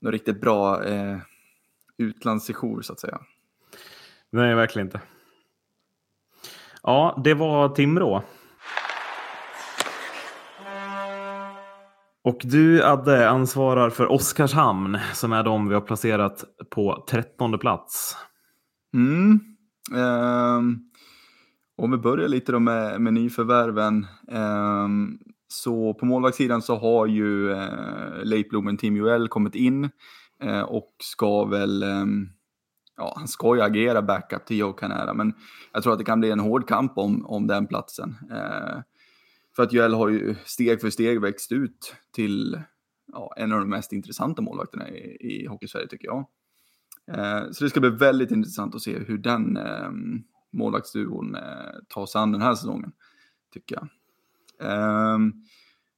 någon 0.00 0.12
riktigt 0.12 0.40
bra 0.40 0.84
eh, 0.84 1.18
utlandssejour 1.98 2.82
så 2.82 2.92
att 2.92 3.00
säga. 3.00 3.18
Nej, 4.30 4.54
verkligen 4.54 4.86
inte. 4.86 5.00
Ja, 6.82 7.22
det 7.24 7.34
var 7.34 7.68
Timrå. 7.68 8.22
Och 12.26 12.40
du, 12.42 12.82
Adde, 12.82 13.30
ansvarar 13.30 13.90
för 13.90 14.12
Oskarshamn 14.12 14.98
som 15.12 15.32
är 15.32 15.42
de 15.42 15.68
vi 15.68 15.74
har 15.74 15.80
placerat 15.80 16.44
på 16.70 17.04
trettonde 17.10 17.58
plats. 17.58 18.16
Mm. 18.94 19.40
Ehm, 19.96 20.78
om 21.76 21.90
vi 21.90 21.96
börjar 21.96 22.28
lite 22.28 22.52
då 22.52 22.58
med, 22.58 23.00
med 23.00 23.12
nyförvärven. 23.12 24.06
Ehm, 24.32 25.18
så 25.48 25.94
på 25.94 26.06
målvaktssidan 26.06 26.62
så 26.62 26.76
har 26.76 27.06
ju 27.06 27.52
eh, 27.52 28.24
Leif 28.24 28.48
Blomen 28.48 28.76
Team 28.76 28.96
UL 28.96 29.28
kommit 29.28 29.54
in 29.54 29.90
eh, 30.42 30.60
och 30.60 30.94
ska 31.02 31.44
väl, 31.44 31.82
eh, 31.82 32.04
ja 32.96 33.14
han 33.16 33.28
ska 33.28 33.56
ju 33.56 33.62
agera 33.62 34.02
backup 34.02 34.46
till 34.46 34.58
Joe 34.58 34.72
Canara 34.72 35.14
men 35.14 35.32
jag 35.72 35.82
tror 35.82 35.92
att 35.92 35.98
det 35.98 36.04
kan 36.04 36.20
bli 36.20 36.30
en 36.30 36.40
hård 36.40 36.68
kamp 36.68 36.98
om, 36.98 37.26
om 37.26 37.46
den 37.46 37.66
platsen. 37.66 38.16
Eh, 38.30 38.80
för 39.56 39.62
att 39.62 39.74
UL 39.74 39.94
har 39.94 40.08
ju 40.08 40.34
steg 40.44 40.80
för 40.80 40.90
steg 40.90 41.20
växt 41.20 41.52
ut 41.52 41.94
till 42.14 42.60
ja, 43.12 43.34
en 43.36 43.52
av 43.52 43.58
de 43.58 43.68
mest 43.68 43.92
intressanta 43.92 44.42
målvakterna 44.42 44.88
i, 44.88 45.16
i 45.20 45.46
Hockeysverige 45.46 45.88
tycker 45.88 46.06
jag. 46.06 46.26
Eh, 47.12 47.50
Så 47.50 47.64
det 47.64 47.70
ska 47.70 47.80
bli 47.80 47.90
väldigt 47.90 48.30
intressant 48.30 48.74
att 48.74 48.82
se 48.82 48.98
hur 48.98 49.18
den 49.18 49.56
eh, 49.56 49.90
målvaktsduon 50.52 51.34
eh, 51.34 51.72
tar 51.88 52.06
sig 52.06 52.20
an 52.20 52.32
den 52.32 52.42
här 52.42 52.54
säsongen, 52.54 52.92
tycker 53.52 53.74
jag. 53.74 53.88
Eh, 54.62 55.18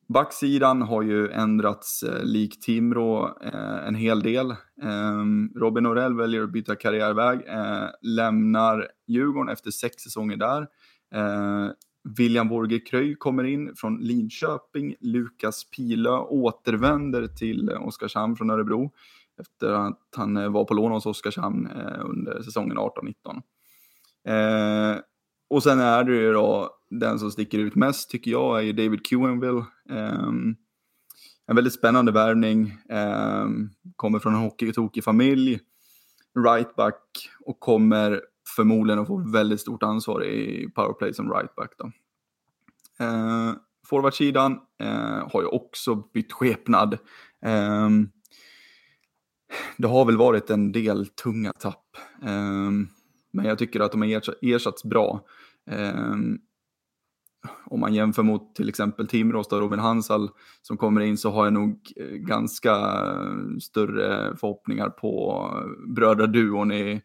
backsidan 0.08 0.82
har 0.82 1.02
ju 1.02 1.30
ändrats 1.30 2.02
eh, 2.02 2.24
likt 2.24 2.62
Timrå 2.62 3.38
eh, 3.42 3.86
en 3.86 3.94
hel 3.94 4.22
del. 4.22 4.50
Eh, 4.82 5.24
Robin 5.56 5.82
Norell 5.84 6.16
väljer 6.16 6.42
att 6.42 6.52
byta 6.52 6.76
karriärväg, 6.76 7.40
eh, 7.48 7.88
lämnar 8.02 8.88
Djurgården 9.06 9.52
efter 9.52 9.70
sex 9.70 10.02
säsonger 10.02 10.36
där. 10.36 10.66
Eh, 11.14 11.70
William 12.18 12.48
Borge 12.48 12.80
Kröj 12.80 13.14
kommer 13.14 13.44
in 13.44 13.74
från 13.76 13.98
Linköping. 14.00 14.94
Lukas 15.00 15.70
Pilö 15.70 16.18
återvänder 16.18 17.26
till 17.26 17.68
eh, 17.68 17.86
Oskarshamn 17.86 18.36
från 18.36 18.50
Örebro 18.50 18.90
efter 19.40 19.70
att 19.72 20.00
han 20.16 20.36
eh, 20.36 20.48
var 20.48 20.64
på 20.64 20.74
lån 20.74 20.92
hos 20.92 21.06
Oskarshamn 21.06 21.66
eh, 21.66 22.04
under 22.04 22.42
säsongen 22.42 22.78
18-19. 22.78 23.42
Eh, 24.28 25.00
och 25.50 25.62
sen 25.62 25.80
är 25.80 26.04
det 26.04 26.12
ju 26.12 26.32
då 26.32 26.70
den 26.90 27.18
som 27.18 27.30
sticker 27.30 27.58
ut 27.58 27.74
mest 27.74 28.10
tycker 28.10 28.30
jag 28.30 28.58
är 28.58 28.62
ju 28.62 28.72
David 28.72 29.06
Quenville. 29.06 29.64
Um, 29.88 29.96
ehm, 29.96 30.56
en 31.46 31.56
väldigt 31.56 31.74
spännande 31.74 32.12
värvning. 32.12 32.78
Um, 32.88 33.70
kommer 33.96 34.18
från 34.18 34.34
en 34.34 34.40
hockeytokig 34.40 35.04
familj. 35.04 35.60
Rightback 36.44 37.30
och 37.40 37.60
kommer 37.60 38.20
förmodligen 38.56 38.98
att 38.98 39.06
få 39.06 39.30
väldigt 39.32 39.60
stort 39.60 39.82
ansvar 39.82 40.24
i 40.24 40.68
powerplay 40.74 41.14
som 41.14 41.32
rightback. 41.32 41.72
Då. 41.78 41.84
Uh, 43.04 43.52
Forwardsidan 43.86 44.52
uh, 44.82 45.28
har 45.32 45.42
ju 45.42 45.46
också 45.46 45.94
bytt 46.14 46.32
skepnad. 46.32 46.98
Um, 47.46 48.10
det 49.76 49.88
har 49.88 50.04
väl 50.04 50.16
varit 50.16 50.50
en 50.50 50.72
del 50.72 51.06
tunga 51.06 51.52
tapp. 51.52 51.96
Um, 52.22 52.88
men 53.32 53.44
jag 53.44 53.58
tycker 53.58 53.80
att 53.80 53.92
de 53.92 54.02
har 54.02 54.22
ersatts 54.42 54.84
bra. 54.84 55.24
Um, 55.70 56.40
om 57.64 57.80
man 57.80 57.94
jämför 57.94 58.22
mot 58.22 58.54
till 58.54 58.68
exempel 58.68 59.06
Timrås 59.06 59.46
och 59.46 59.60
Robin 59.60 59.78
Hansal 59.78 60.30
som 60.62 60.76
kommer 60.76 61.00
in 61.00 61.18
så 61.18 61.30
har 61.30 61.44
jag 61.44 61.52
nog 61.52 61.92
eh, 61.96 62.06
ganska 62.06 62.70
eh, 62.70 63.58
större 63.60 64.36
förhoppningar 64.36 64.90
på 64.90 65.44
eh, 65.54 65.94
brödraduon 65.94 66.72
i 66.72 67.02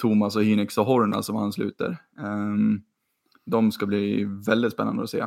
Thomas 0.00 0.36
och 0.36 0.44
Hinex 0.44 0.78
och 0.78 0.86
Horna 0.86 1.22
som 1.22 1.36
ansluter. 1.36 1.98
Ehm, 2.18 2.80
de 3.46 3.72
ska 3.72 3.86
bli 3.86 4.24
väldigt 4.46 4.72
spännande 4.72 5.02
att 5.02 5.10
se. 5.10 5.26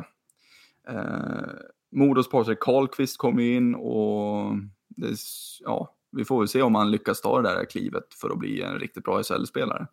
Modos 1.92 2.30
Patrik 2.30 2.60
Karlqvist 2.60 3.18
kommer 3.18 3.42
in 3.42 3.74
och 3.74 4.56
det, 4.88 5.16
ja, 5.60 5.94
vi 6.12 6.24
får 6.24 6.38
väl 6.38 6.48
se 6.48 6.62
om 6.62 6.74
han 6.74 6.90
lyckas 6.90 7.20
ta 7.20 7.42
det 7.42 7.48
där 7.48 7.64
klivet 7.64 8.14
för 8.14 8.30
att 8.30 8.38
bli 8.38 8.62
en 8.62 8.78
riktigt 8.78 9.04
bra 9.04 9.22
SHL-spelare. 9.22 9.86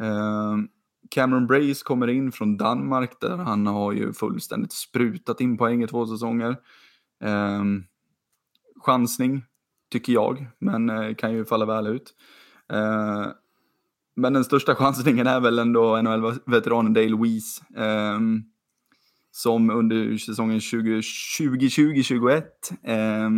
Ehm, 0.00 0.68
Cameron 1.10 1.46
Brace 1.46 1.84
kommer 1.84 2.08
in 2.08 2.32
från 2.32 2.56
Danmark 2.56 3.20
där 3.20 3.36
han 3.36 3.66
har 3.66 3.92
ju 3.92 4.12
fullständigt 4.12 4.72
sprutat 4.72 5.40
in 5.40 5.58
poäng 5.58 5.82
i 5.82 5.86
två 5.86 6.06
säsonger. 6.06 6.56
Eh, 7.22 7.64
chansning, 8.80 9.44
tycker 9.92 10.12
jag, 10.12 10.46
men 10.58 10.90
eh, 10.90 11.14
kan 11.14 11.32
ju 11.32 11.44
falla 11.44 11.66
väl 11.66 11.86
ut. 11.86 12.14
Eh, 12.72 13.26
men 14.16 14.32
den 14.32 14.44
största 14.44 14.74
chansningen 14.78 15.26
är 15.26 15.40
väl 15.40 15.58
ändå 15.58 16.02
NHL-veteranen 16.02 16.92
Dale 16.94 17.16
Weiss. 17.16 17.62
Eh, 17.76 18.18
som 19.30 19.70
under 19.70 20.16
säsongen 20.16 20.58
2020-2021 20.58 22.42
eh, 22.82 23.30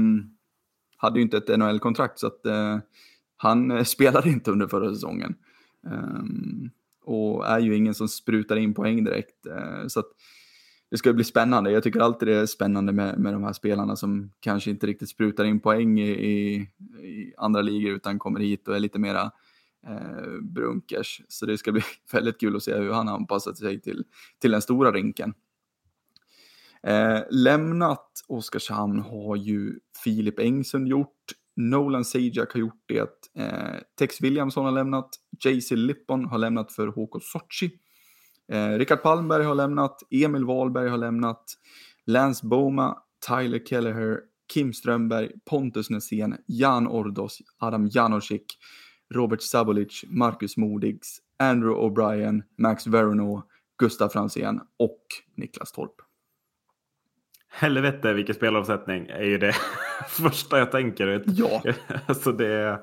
hade 0.96 1.18
ju 1.18 1.22
inte 1.22 1.36
ett 1.36 1.58
NHL-kontrakt 1.58 2.18
så 2.18 2.26
att 2.26 2.46
eh, 2.46 2.78
han 3.36 3.70
eh, 3.70 3.84
spelade 3.94 4.30
inte 4.30 4.50
under 4.50 4.66
förra 4.66 4.94
säsongen. 4.94 5.34
Um, 5.86 6.70
och 7.02 7.46
är 7.46 7.58
ju 7.58 7.76
ingen 7.76 7.94
som 7.94 8.08
sprutar 8.08 8.56
in 8.56 8.74
poäng 8.74 9.04
direkt. 9.04 9.46
Eh, 9.46 9.86
så 9.86 10.00
att 10.00 10.06
det 10.90 10.98
ska 10.98 11.12
bli 11.12 11.24
spännande. 11.24 11.70
Jag 11.70 11.82
tycker 11.82 12.00
alltid 12.00 12.28
det 12.28 12.34
är 12.34 12.46
spännande 12.46 12.92
med, 12.92 13.18
med 13.18 13.32
de 13.32 13.44
här 13.44 13.52
spelarna 13.52 13.96
som 13.96 14.32
kanske 14.40 14.70
inte 14.70 14.86
riktigt 14.86 15.08
sprutar 15.08 15.44
in 15.44 15.60
poäng 15.60 16.00
i, 16.00 16.10
i, 16.10 16.54
i 17.06 17.34
andra 17.36 17.62
ligor 17.62 17.92
utan 17.92 18.18
kommer 18.18 18.40
hit 18.40 18.68
och 18.68 18.76
är 18.76 18.80
lite 18.80 18.98
mera 18.98 19.30
eh, 19.86 20.40
brunkers. 20.42 21.22
Så 21.28 21.46
det 21.46 21.58
ska 21.58 21.72
bli 21.72 21.82
väldigt 22.12 22.40
kul 22.40 22.56
att 22.56 22.62
se 22.62 22.74
hur 22.74 22.92
han 22.92 23.08
anpassat 23.08 23.58
sig 23.58 23.80
till, 23.80 24.04
till 24.38 24.50
den 24.50 24.62
stora 24.62 24.92
rinken. 24.92 25.34
Eh, 26.82 27.20
lämnat 27.30 28.24
Oskarshamn 28.28 28.98
har 28.98 29.36
ju 29.36 29.78
Filip 30.04 30.38
Engsund 30.38 30.88
gjort. 30.88 31.32
Nolan 31.56 32.04
Sajak 32.04 32.52
har 32.52 32.60
gjort 32.60 32.84
det. 32.88 33.28
Eh, 33.38 33.80
Tex 33.98 34.20
Williamson 34.20 34.64
har 34.64 34.72
lämnat. 34.72 35.10
JC 35.44 35.70
Lippon 35.70 36.24
har 36.24 36.38
lämnat 36.38 36.72
för 36.72 36.86
HK 36.86 37.22
Sochi. 37.22 37.70
Eh, 38.52 38.78
Rickard 38.78 39.02
Palmberg 39.02 39.44
har 39.44 39.54
lämnat. 39.54 40.02
Emil 40.10 40.44
Wahlberg 40.44 40.88
har 40.88 40.98
lämnat. 40.98 41.44
Lance 42.06 42.46
Boma, 42.46 42.96
Tyler 43.28 43.58
Kelleher, 43.66 44.20
Kim 44.54 44.72
Strömberg, 44.72 45.30
Pontus 45.50 45.90
Nässén, 45.90 46.36
Jan 46.46 46.86
Ordos, 46.86 47.38
Adam 47.58 47.86
Janosic, 47.86 48.42
Robert 49.14 49.42
Sabolic, 49.42 50.04
Marcus 50.08 50.56
Modigs, 50.56 51.18
Andrew 51.38 51.74
O'Brien, 51.74 52.42
Max 52.58 52.86
Verono, 52.86 53.42
Gustav 53.78 54.08
Fransén 54.08 54.60
och 54.78 55.02
Niklas 55.36 55.72
Torp. 55.72 56.11
Helvete 57.54 58.12
vilken 58.12 58.34
spelaravsättning 58.34 59.06
är 59.06 59.24
ju 59.24 59.38
det 59.38 59.52
första 60.08 60.58
jag 60.58 60.70
tänker. 60.70 61.06
Vet. 61.06 61.22
Ja. 61.26 61.62
alltså 62.06 62.32
det, 62.32 62.82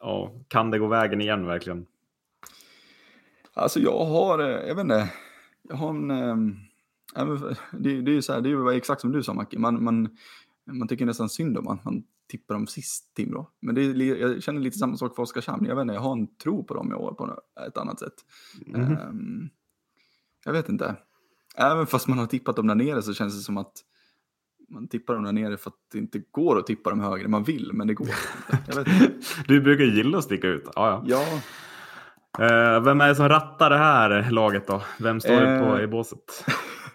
ja, 0.00 0.32
kan 0.48 0.70
det 0.70 0.78
gå 0.78 0.86
vägen 0.86 1.20
igen 1.20 1.46
verkligen? 1.46 1.86
Alltså 3.54 3.80
jag 3.80 4.04
har, 4.04 4.38
eh, 4.38 4.68
jag 4.68 4.74
vet 4.74 4.82
inte, 4.82 5.12
jag 5.62 5.76
har 5.76 5.90
en, 5.90 6.10
ehm, 6.10 6.56
det, 7.72 8.00
det 8.00 8.10
är 8.10 8.14
ju 8.14 8.22
så 8.22 8.32
här, 8.32 8.40
det 8.40 8.50
är 8.50 8.72
exakt 8.72 9.00
som 9.00 9.12
du 9.12 9.22
sa 9.22 9.34
Macke, 9.34 9.58
man, 9.58 9.84
man, 9.84 10.16
man 10.64 10.88
tycker 10.88 11.06
nästan 11.06 11.28
synd 11.28 11.58
om 11.58 11.68
att 11.68 11.84
man 11.84 12.02
tippar 12.28 12.54
dem 12.54 12.66
sist 12.66 13.14
Timrå. 13.14 13.50
Men 13.60 13.74
det 13.74 13.82
är, 13.82 14.16
jag 14.16 14.42
känner 14.42 14.60
lite 14.60 14.78
samma 14.78 14.96
sak 14.96 15.16
för 15.16 15.22
Oskarshamn, 15.22 15.66
jag 15.66 15.74
vet 15.74 15.82
inte, 15.82 15.94
jag 15.94 16.00
har 16.00 16.12
en 16.12 16.36
tro 16.36 16.64
på 16.64 16.74
dem 16.74 16.92
i 16.92 16.94
år 16.94 17.12
på 17.12 17.40
ett 17.66 17.76
annat 17.76 17.98
sätt. 17.98 18.14
Mm. 18.66 18.98
Um, 18.98 19.50
jag 20.44 20.52
vet 20.52 20.68
inte. 20.68 20.96
Även 21.58 21.86
fast 21.86 22.08
man 22.08 22.18
har 22.18 22.26
tippat 22.26 22.56
dem 22.56 22.66
där 22.66 22.74
nere 22.74 23.02
så 23.02 23.14
känns 23.14 23.36
det 23.36 23.40
som 23.40 23.56
att 23.56 23.72
man 24.70 24.88
tippar 24.88 25.14
dem 25.14 25.24
där 25.24 25.32
nere 25.32 25.56
för 25.56 25.70
att 25.70 25.76
det 25.92 25.98
inte 25.98 26.22
går 26.30 26.58
att 26.58 26.66
tippa 26.66 26.90
dem 26.90 27.00
högre. 27.00 27.28
Man 27.28 27.44
vill, 27.44 27.70
men 27.72 27.86
det 27.86 27.94
går 27.94 28.08
inte. 28.08 28.84
du 29.46 29.60
brukar 29.60 29.84
gilla 29.84 30.18
att 30.18 30.24
sticka 30.24 30.46
ut. 30.46 30.64
Ja, 30.74 31.04
ja. 31.06 31.22
ja. 31.26 31.40
Uh, 32.38 32.84
vem 32.84 33.00
är 33.00 33.08
det 33.08 33.14
som 33.14 33.28
rattar 33.28 33.70
det 33.70 33.78
här 33.78 34.30
laget 34.30 34.66
då? 34.66 34.82
Vem 34.98 35.20
står 35.20 35.42
uh, 35.42 35.60
på 35.60 35.80
i 35.80 35.86
båset? 35.86 36.44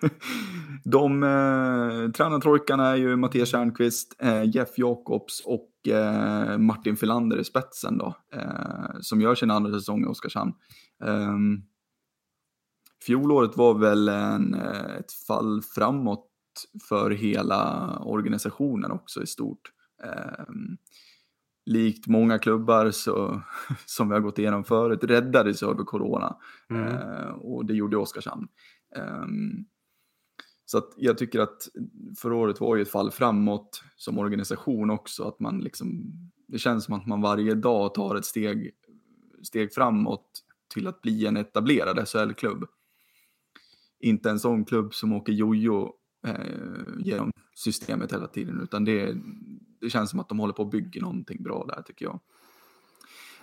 De 0.84 1.24
eh, 1.24 2.12
tränartrojkarna 2.12 2.88
är 2.88 2.96
ju 2.96 3.16
Mattias 3.16 3.50
Tjärnqvist, 3.50 4.16
eh, 4.20 4.44
Jeff 4.56 4.70
Jakobs 4.78 5.42
och 5.46 5.94
eh, 5.94 6.58
Martin 6.58 6.98
Filander 6.98 7.38
i 7.38 7.44
spetsen 7.44 7.98
då, 7.98 8.16
eh, 8.34 9.00
som 9.02 9.22
gör 9.22 9.36
sin 9.36 9.52
andra 9.52 9.72
säsong 9.72 10.04
i 10.04 10.06
Oskarshamn. 10.06 10.54
Um, 11.00 11.64
Fjolåret 13.06 13.58
var 13.58 13.74
väl 13.74 14.10
en, 14.10 14.54
eh, 14.54 14.96
ett 15.00 15.12
fall 15.12 15.62
framåt 15.62 16.30
för 16.90 17.12
hela 17.12 17.90
organisationen 18.00 18.92
också 18.92 19.24
i 19.24 19.28
stort. 19.28 19.72
Um, 20.48 20.78
likt 21.66 22.08
många 22.08 22.40
klubbar 22.40 22.92
så, 22.92 23.42
som 23.86 24.10
vi 24.10 24.14
har 24.14 24.22
gått 24.22 24.40
igenom 24.40 24.64
förut 24.64 25.04
räddades 25.04 25.64
över 25.64 25.84
corona. 25.84 26.38
Mm. 26.70 26.88
Uh, 26.88 27.30
och 27.30 27.66
det 27.66 27.74
gjorde 27.74 27.98
Oskarshamn. 27.98 28.48
Um, 28.96 29.66
så 30.66 30.78
att 30.78 30.94
jag 30.98 31.18
tycker 31.18 31.40
att 31.40 31.68
förra 32.18 32.36
året 32.36 32.62
var 32.62 32.76
ju 32.76 32.82
ett 32.82 32.92
fall 32.92 33.12
framåt 33.12 33.84
som 33.96 34.18
organisation 34.18 34.90
också. 34.90 35.24
Att 35.24 35.40
man 35.40 35.60
liksom, 35.60 36.04
det 36.48 36.58
känns 36.58 36.86
som 36.86 36.94
att 36.94 37.08
man 37.08 37.22
varje 37.22 37.56
dag 37.56 37.94
tar 37.94 38.16
ett 38.16 38.26
steg, 38.26 38.72
steg 39.44 39.74
framåt 39.74 40.44
till 40.74 40.88
att 40.88 41.02
bli 41.02 41.26
en 41.26 41.38
etablerad 41.38 42.08
SHL-klubb 42.08 42.66
inte 44.04 44.30
en 44.30 44.40
sån 44.40 44.66
klubb 44.66 44.94
som 44.94 45.14
åker 45.14 45.34
jojo 45.34 45.94
eh, 46.28 46.36
genom 46.98 47.32
systemet 47.56 48.14
hela 48.14 48.28
tiden, 48.28 48.62
utan 48.62 48.86
det, 48.86 49.16
det 49.82 49.90
känns 49.90 50.10
som 50.10 50.20
att 50.20 50.30
de 50.30 50.40
håller 50.40 50.54
på 50.54 50.64
att 50.64 50.72
bygga 50.72 51.02
någonting 51.02 51.44
bra 51.44 51.66
där 51.68 51.82
tycker 51.82 52.06
jag. 52.06 52.20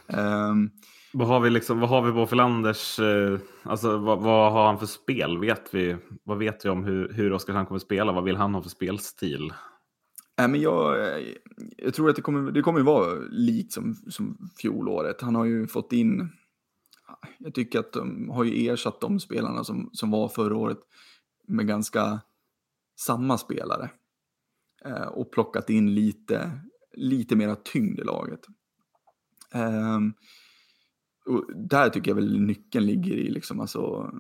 Um, 0.06 0.70
vad 1.12 1.28
har 1.28 1.40
vi 1.40 1.50
liksom, 1.50 1.80
vad 1.80 1.88
har 1.88 2.02
vi 2.02 2.12
på 2.12 2.26
Förlanders, 2.26 2.98
eh, 2.98 3.38
alltså 3.62 3.98
vad, 3.98 4.22
vad, 4.22 4.52
har 4.52 4.66
han 4.66 4.78
för 4.78 4.86
spel? 4.86 5.38
Vet 5.38 5.74
vi, 5.74 5.96
vad 6.24 6.38
vet 6.38 6.64
vi 6.64 6.68
om 6.68 6.84
hur, 6.84 7.12
hur 7.12 7.32
Oskarshamn 7.32 7.66
kommer 7.66 7.76
att 7.76 7.82
spela? 7.82 8.12
Vad 8.12 8.24
vill 8.24 8.36
han 8.36 8.54
ha 8.54 8.62
för 8.62 8.70
spelstil? 8.70 9.52
Nej, 10.38 10.48
men 10.48 10.60
jag, 10.60 10.96
jag 11.76 11.94
tror 11.94 12.10
att 12.10 12.16
det 12.16 12.22
kommer, 12.22 12.52
det 12.52 12.62
kommer 12.62 12.80
vara 12.80 13.14
likt 13.30 13.72
som, 13.72 13.94
som 13.94 14.50
fjolåret. 14.58 15.20
Han 15.20 15.34
har 15.34 15.44
ju 15.44 15.66
fått 15.66 15.92
in 15.92 16.28
jag 17.38 17.54
tycker 17.54 17.78
att 17.78 17.92
de 17.92 18.28
har 18.30 18.44
ju 18.44 18.68
ersatt 18.68 19.00
de 19.00 19.20
spelarna 19.20 19.64
som, 19.64 19.90
som 19.92 20.10
var 20.10 20.28
förra 20.28 20.56
året 20.56 20.78
med 21.48 21.66
ganska 21.66 22.20
samma 22.96 23.38
spelare. 23.38 23.90
Eh, 24.84 25.06
och 25.06 25.32
plockat 25.32 25.70
in 25.70 25.94
lite, 25.94 26.60
lite 26.92 27.36
mera 27.36 27.56
tyngd 27.56 27.98
i 27.98 28.04
laget. 28.04 28.40
Eh, 29.54 29.98
och 31.26 31.56
där 31.56 31.88
tycker 31.88 32.10
jag 32.10 32.16
väl 32.16 32.40
nyckeln 32.40 32.86
ligger 32.86 33.16
i 33.16 33.30
liksom 33.30 33.60
alltså 33.60 34.12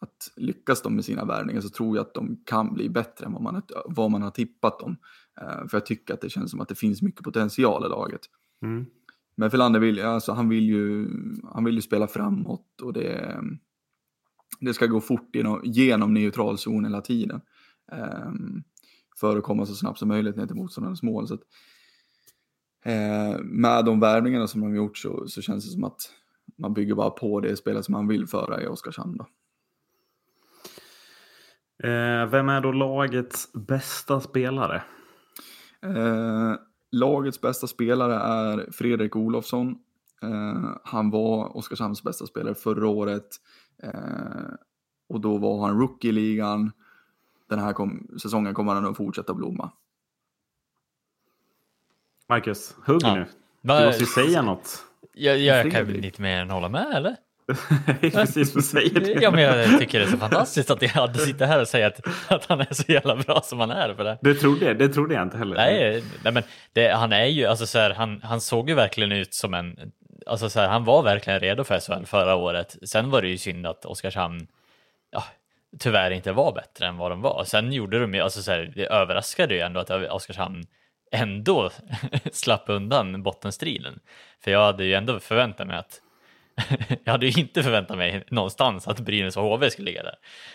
att 0.00 0.32
lyckas 0.36 0.82
de 0.82 0.94
med 0.94 1.04
sina 1.04 1.24
värvningar 1.24 1.60
så 1.60 1.68
tror 1.68 1.96
jag 1.96 2.06
att 2.06 2.14
de 2.14 2.42
kan 2.44 2.74
bli 2.74 2.88
bättre 2.88 3.26
än 3.26 3.32
vad 3.32 3.42
man, 3.42 3.62
vad 3.86 4.10
man 4.10 4.22
har 4.22 4.30
tippat 4.30 4.78
dem. 4.78 4.96
Eh, 5.40 5.68
för 5.68 5.76
jag 5.76 5.86
tycker 5.86 6.14
att 6.14 6.20
det 6.20 6.30
känns 6.30 6.50
som 6.50 6.60
att 6.60 6.68
det 6.68 6.74
finns 6.74 7.02
mycket 7.02 7.24
potential 7.24 7.86
i 7.86 7.88
laget. 7.88 8.20
Mm. 8.62 8.86
Men 9.36 9.50
Filander 9.50 9.80
vill, 9.80 10.00
alltså, 10.00 10.32
han 10.32 10.48
vill, 10.48 10.64
ju, 10.64 11.08
han 11.52 11.64
vill 11.64 11.74
ju 11.74 11.82
spela 11.82 12.06
framåt 12.06 12.80
och 12.82 12.92
det, 12.92 13.40
det 14.60 14.74
ska 14.74 14.86
gå 14.86 15.00
fort 15.00 15.30
genom, 15.32 15.60
genom 15.64 16.14
neutral 16.14 16.58
zon 16.58 16.84
hela 16.84 17.00
tiden. 17.00 17.40
Um, 17.92 18.64
för 19.20 19.36
att 19.36 19.44
komma 19.44 19.66
så 19.66 19.74
snabbt 19.74 19.98
som 19.98 20.08
möjligt 20.08 20.36
ner 20.36 20.46
till 20.46 20.56
motståndarens 20.56 21.02
mål. 21.02 21.28
Så 21.28 21.34
att, 21.34 21.40
eh, 22.84 23.40
med 23.42 23.84
de 23.84 24.00
värvningarna 24.00 24.46
som 24.46 24.60
de 24.60 24.66
har 24.66 24.76
gjort 24.76 24.98
så, 24.98 25.28
så 25.28 25.42
känns 25.42 25.64
det 25.64 25.70
som 25.70 25.84
att 25.84 26.00
man 26.58 26.74
bygger 26.74 26.94
bara 26.94 27.10
på 27.10 27.40
det 27.40 27.56
spelet 27.56 27.84
som 27.84 27.92
man 27.92 28.08
vill 28.08 28.26
föra 28.26 28.62
i 28.62 28.66
Oskarshamn. 28.66 29.16
Då. 29.16 29.26
Eh, 31.88 32.26
vem 32.26 32.48
är 32.48 32.60
då 32.60 32.72
lagets 32.72 33.52
bästa 33.52 34.20
spelare? 34.20 34.82
Eh, 35.82 36.54
Lagets 36.94 37.40
bästa 37.40 37.66
spelare 37.66 38.14
är 38.14 38.72
Fredrik 38.72 39.16
Olofsson. 39.16 39.78
Eh, 40.22 40.70
han 40.84 41.10
var 41.10 41.56
Oskarshamns 41.56 42.02
bästa 42.02 42.26
spelare 42.26 42.54
förra 42.54 42.88
året. 42.88 43.28
Eh, 43.82 43.90
och 45.08 45.20
då 45.20 45.38
var 45.38 45.66
han 45.66 45.78
rookie 45.78 46.10
i 46.10 46.12
ligan. 46.12 46.72
Den 47.48 47.58
här 47.58 47.72
kom, 47.72 48.08
säsongen 48.22 48.54
kommer 48.54 48.74
han 48.74 48.86
att 48.86 48.96
fortsätta 48.96 49.34
blomma. 49.34 49.70
Marcus, 52.28 52.76
hugg 52.86 53.02
ja. 53.02 53.14
nu. 53.14 53.26
Du 53.60 53.86
måste 53.86 54.00
ju 54.00 54.06
säga 54.06 54.42
något. 54.42 54.84
Jag, 55.12 55.38
jag 55.38 55.72
kan 55.72 55.86
väl 55.86 55.96
lite 55.96 56.22
mer 56.22 56.40
än 56.40 56.50
hålla 56.50 56.68
med, 56.68 56.94
eller? 56.94 57.16
Precis 58.00 58.54
vad 58.54 58.64
säger 58.64 59.00
du? 59.00 59.12
Ja, 59.22 59.30
men 59.30 59.42
jag 59.42 59.78
tycker 59.78 59.98
det 59.98 60.04
är 60.04 60.10
så 60.10 60.16
fantastiskt 60.16 60.70
att 60.70 60.82
jag 60.82 60.88
hade 60.88 61.18
sitter 61.18 61.46
här 61.46 61.60
och 61.60 61.68
säger 61.68 61.86
att, 61.86 62.00
att 62.28 62.46
han 62.46 62.60
är 62.60 62.74
så 62.74 62.92
jävla 62.92 63.16
bra 63.16 63.40
som 63.40 63.60
han 63.60 63.70
är. 63.70 63.94
För 63.94 64.04
det. 64.04 64.18
Det, 64.22 64.34
trodde, 64.34 64.74
det 64.74 64.88
trodde 64.88 65.14
jag 65.14 65.22
inte 65.22 65.38
heller. 65.38 65.56
Nej, 65.56 66.02
nej 66.24 66.32
men 66.32 66.42
det, 66.72 66.88
han 66.88 67.12
är 67.12 67.24
ju, 67.24 67.46
alltså 67.46 67.66
så 67.66 67.78
här, 67.78 67.90
han, 67.90 68.20
han 68.22 68.40
såg 68.40 68.68
ju 68.68 68.74
verkligen 68.74 69.12
ut 69.12 69.34
som 69.34 69.54
en, 69.54 69.92
alltså 70.26 70.50
så 70.50 70.60
här, 70.60 70.68
han 70.68 70.84
var 70.84 71.02
verkligen 71.02 71.40
redo 71.40 71.64
för 71.64 71.80
SHL 71.80 72.06
förra 72.06 72.34
året. 72.34 72.76
Sen 72.82 73.10
var 73.10 73.22
det 73.22 73.28
ju 73.28 73.38
synd 73.38 73.66
att 73.66 73.84
Oskarshamn, 73.84 74.46
ja, 75.10 75.24
tyvärr 75.78 76.10
inte 76.10 76.32
var 76.32 76.52
bättre 76.52 76.86
än 76.86 76.96
vad 76.96 77.10
de 77.10 77.20
var. 77.20 77.44
Sen 77.46 77.72
gjorde 77.72 78.00
de 78.00 78.14
ju, 78.14 78.20
alltså 78.20 78.42
så 78.42 78.50
här, 78.50 78.72
det 78.74 78.86
överraskade 78.86 79.54
ju 79.54 79.60
ändå 79.60 79.80
att 79.80 79.90
Oskarshamn 79.90 80.64
ändå 81.12 81.70
slapp 82.32 82.64
undan 82.66 83.22
bottenstriden. 83.22 84.00
För 84.44 84.50
jag 84.50 84.64
hade 84.64 84.84
ju 84.84 84.94
ändå 84.94 85.20
förväntat 85.20 85.66
mig 85.66 85.76
att 85.76 86.00
jag 87.04 87.12
hade 87.12 87.26
ju 87.26 87.40
inte 87.40 87.62
förväntat 87.62 87.96
mig 87.96 88.24
någonstans 88.30 88.88
att 88.88 89.00
Brynäs 89.00 89.36
och 89.36 89.42
HV 89.42 89.70
skulle 89.70 89.90
ligga 89.90 90.02
där. 90.02 90.14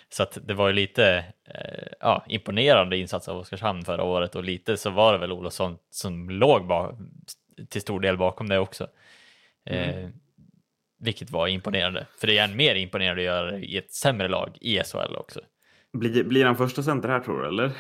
Så 0.10 0.24
att 0.24 0.38
det 0.44 0.54
var 0.54 0.68
ju 0.68 0.74
lite 0.74 1.26
eh, 1.46 1.88
ja, 2.00 2.26
imponerande 2.28 2.98
insats 2.98 3.28
av 3.28 3.38
Oskarshamn 3.38 3.86
förra 3.86 4.04
året 4.04 4.36
och 4.36 4.44
lite 4.44 4.78
så 4.78 4.90
var 4.90 5.14
det 5.14 5.20
väl 5.20 5.32
Olofsson 5.32 5.78
som 5.90 6.30
låg 6.30 6.68
ba- 6.68 6.98
till 7.70 7.82
stor 7.82 8.00
del 8.00 8.18
bakom 8.18 8.50
det 8.50 8.60
också. 8.60 8.88
Eh, 9.66 10.00
mm. 10.00 10.12
Vilket 11.00 11.32
var 11.32 11.48
imponerande, 11.48 12.08
för 12.20 12.28
det 12.28 12.38
är 12.38 12.44
än 12.44 12.56
mer 12.56 12.76
imponerande 12.76 13.22
att 13.22 13.26
göra 13.26 13.52
det 13.52 13.60
i 13.60 13.78
ett 13.78 13.92
sämre 13.92 14.28
lag 14.28 14.58
i 14.62 14.84
SHL 14.84 15.16
också. 15.16 15.40
Blir, 15.94 16.24
blir 16.24 16.46
han 16.46 16.56
första 16.56 16.84
center 16.84 17.10
här 17.10 17.20
tror 17.20 17.42
du, 17.42 17.48
eller? 17.48 17.72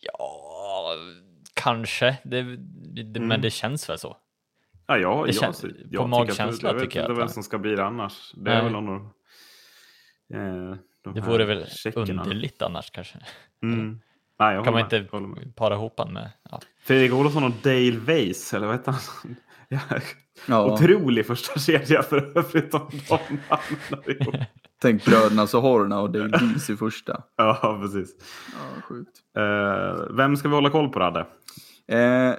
Ja, 0.00 0.94
kanske, 1.54 2.16
det, 2.24 2.42
det, 2.94 3.18
mm. 3.18 3.28
men 3.28 3.40
det 3.40 3.50
känns 3.50 3.88
väl 3.88 3.98
så. 3.98 4.16
Ja, 4.88 4.98
ja, 4.98 5.22
det 5.22 5.32
jag, 5.32 5.34
känns, 5.34 5.64
jag, 5.90 6.02
på 6.02 6.06
magkänsla 6.08 6.70
jag 6.72 6.80
tycker 6.80 7.00
jag. 7.00 7.04
Jag 7.04 7.08
vet 7.08 7.14
inte 7.14 7.20
vem 7.20 7.28
som 7.28 7.42
ska 7.42 7.58
bli 7.58 7.74
det 7.74 7.84
annars. 7.84 8.32
Det 8.36 8.50
är 8.52 8.62
väl 8.62 8.72
någon 8.72 8.88
av, 8.88 9.00
eh, 10.34 10.76
de 11.04 11.14
Det 11.14 11.20
vore 11.20 11.44
väl 11.44 11.66
checkerna. 11.66 12.22
underligt 12.22 12.62
annars 12.62 12.90
kanske. 12.90 13.18
Mm. 13.62 14.00
Nej, 14.38 14.54
jag 14.54 14.64
kan 14.64 14.72
man 14.72 14.82
inte 14.82 15.06
para 15.56 15.74
ihop 15.74 15.94
han 15.98 16.12
med... 16.12 16.30
Ja. 16.50 16.60
Fredrik 16.80 17.12
Olofsson 17.12 17.44
och 17.44 17.52
Dale 17.62 17.98
Weiss, 17.98 18.54
eller 18.54 18.66
vad 18.66 18.76
heter 18.76 18.92
han? 18.92 19.36
Ja. 19.70 19.78
Ja. 20.46 20.72
Otrolig 20.72 21.26
första 21.26 21.60
kedja 21.60 22.02
för 22.02 22.38
övrigt 22.38 22.74
om 22.74 22.88
de 22.90 22.98
hamnar 23.48 24.46
Tänk 24.82 25.04
bröderna 25.04 25.46
Sohorna 25.46 26.00
och 26.00 26.10
Dale 26.10 26.38
Weiss 26.38 26.70
i 26.70 26.76
första. 26.76 27.22
Ja, 27.36 27.78
precis. 27.82 28.16
Ja, 28.52 28.82
sjukt. 28.82 29.18
Uh, 29.38 30.16
vem 30.16 30.36
ska 30.36 30.48
vi 30.48 30.54
hålla 30.54 30.70
koll 30.70 30.88
på, 30.88 31.00
Radde? 31.00 31.26
Eh, 31.88 32.34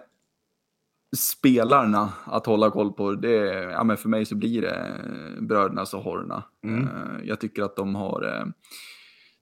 spelarna 1.17 2.13
att 2.25 2.45
hålla 2.45 2.71
koll 2.71 2.93
på, 2.93 3.13
det, 3.13 3.35
ja, 3.71 3.83
men 3.83 3.97
för 3.97 4.09
mig 4.09 4.25
så 4.25 4.35
blir 4.35 4.61
det 4.61 4.95
bröderna 5.41 5.85
Sohorna. 5.85 6.43
Mm. 6.63 6.83
Uh, 6.83 7.23
jag 7.23 7.39
tycker 7.39 7.63
att 7.63 7.75
de 7.75 7.95
har 7.95 8.25
uh, 8.25 8.45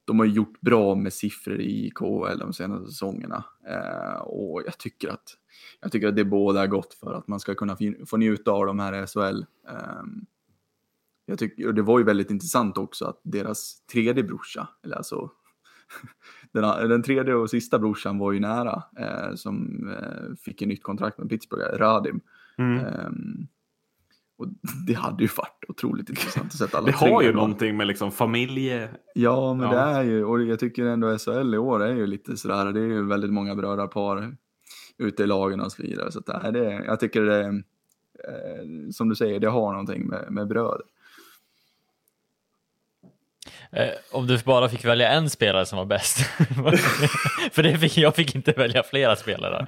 de 0.08 0.20
har 0.20 0.26
gjort 0.26 0.62
bra 0.62 0.96
med 0.96 1.14
siffror 1.14 1.62
i 1.62 1.92
KHL 1.96 2.40
de 2.40 2.54
senaste 2.54 2.92
säsongerna. 2.92 3.44
Eh, 3.70 4.22
och 4.22 4.62
jag 4.66 4.78
tycker, 4.78 5.10
att, 5.10 5.38
jag 5.82 5.92
tycker 5.92 6.08
att 6.08 6.16
det 6.16 6.26
båda 6.26 6.68
gott 6.68 6.94
för 6.94 7.14
att 7.14 7.28
man 7.28 7.40
ska 7.40 7.56
kunna 7.56 7.78
få 8.08 8.18
njuta 8.18 8.52
av 8.52 8.66
de 8.66 8.80
här 8.80 9.06
SHL. 9.06 9.46
Eh, 9.70 10.04
jag 11.26 11.40
tycker, 11.40 11.68
och 11.68 11.74
det 11.74 11.82
var 11.82 12.00
ju 12.00 12.06
väldigt 12.06 12.32
intressant 12.32 12.78
också 12.78 13.06
att 13.06 13.22
deras 13.24 13.86
tredje 13.86 14.24
brorsa, 14.24 14.68
eller 14.84 14.96
alltså 14.96 15.32
den, 16.62 16.90
den 16.90 17.04
tredje 17.04 17.34
och 17.34 17.50
sista 17.50 17.80
brorsan 17.80 18.18
var 18.18 18.32
ju 18.32 18.40
nära, 18.40 18.84
eh, 19.00 19.36
som 19.36 19.88
eh, 19.90 20.36
fick 20.46 20.62
ett 20.62 20.68
nytt 20.68 20.84
kontrakt 20.84 21.18
med 21.18 21.30
Pittsburgh, 21.30 21.78
Radim. 21.78 22.20
Mm. 22.58 22.86
Um, 22.86 23.48
och 24.38 24.48
det 24.88 24.94
hade 24.94 25.24
ju 25.24 25.30
varit 25.38 25.64
otroligt 25.68 26.10
intressant 26.10 26.46
att 26.46 26.54
sätta 26.54 26.78
alla 26.78 26.86
Det 26.86 26.94
har 26.94 27.22
ju 27.22 27.34
någonting 27.34 27.78
med 27.78 27.88
liksom 27.88 28.12
familje... 28.12 28.90
Ja, 29.14 29.54
men 29.54 29.72
ja. 29.72 29.74
det 29.74 29.80
är 29.80 30.04
ju, 30.04 30.24
och 30.24 30.44
jag 30.44 30.60
tycker 30.60 30.86
ändå 30.86 31.18
SHL 31.18 31.54
i 31.54 31.58
år 31.58 31.84
är 31.84 31.94
ju 31.94 32.08
lite 32.08 32.38
sådär, 32.38 32.72
det 32.72 32.80
är 32.80 32.86
ju 32.86 33.08
väldigt 33.08 33.34
många 33.34 33.56
brödrapar 33.56 34.36
ute 34.98 35.24
i 35.24 35.28
lagen 35.28 35.60
och 35.60 35.72
så 35.72 35.84
vidare. 35.84 36.12
Så 36.12 36.20
att 36.20 36.54
det, 36.54 36.84
jag 36.86 37.00
tycker 37.00 37.22
det, 37.22 37.46
eh, 37.48 38.90
som 38.92 39.10
du 39.10 39.16
säger, 39.16 39.40
det 39.40 39.50
har 39.50 39.72
någonting 39.72 40.08
med, 40.08 40.26
med 40.30 40.48
bröder. 40.48 40.82
Eh, 43.72 43.88
om 44.12 44.28
du 44.28 44.38
bara 44.38 44.70
fick 44.70 44.86
välja 44.86 45.10
en 45.10 45.30
spelare 45.30 45.66
som 45.66 45.78
var 45.78 45.86
bäst. 45.86 46.18
För 47.52 47.64
det 47.64 47.78
fick, 47.78 47.98
jag 47.98 48.16
fick 48.16 48.36
inte 48.36 48.52
välja 48.52 48.84
flera 48.84 49.16
spelare. 49.16 49.68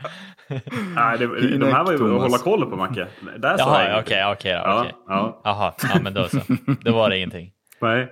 Nej, 0.96 1.18
det, 1.18 1.58
de 1.58 1.74
här 1.74 1.84
var 1.84 1.92
ju 1.92 2.16
att 2.16 2.22
hålla 2.22 2.38
koll 2.38 2.70
på 2.70 2.76
Macke. 2.76 3.08
Där 3.38 3.56
Jaha, 3.58 4.00
okej, 4.00 4.26
okej. 4.26 4.52
Ja, 4.52 4.86
ja. 5.08 5.42
Jaha, 5.44 5.74
ja, 5.94 6.00
men 6.02 6.14
då 6.14 6.28
så. 6.28 6.40
Då 6.82 6.92
var 6.92 7.10
det 7.10 7.18
ingenting. 7.18 7.52
Nej, 7.82 8.08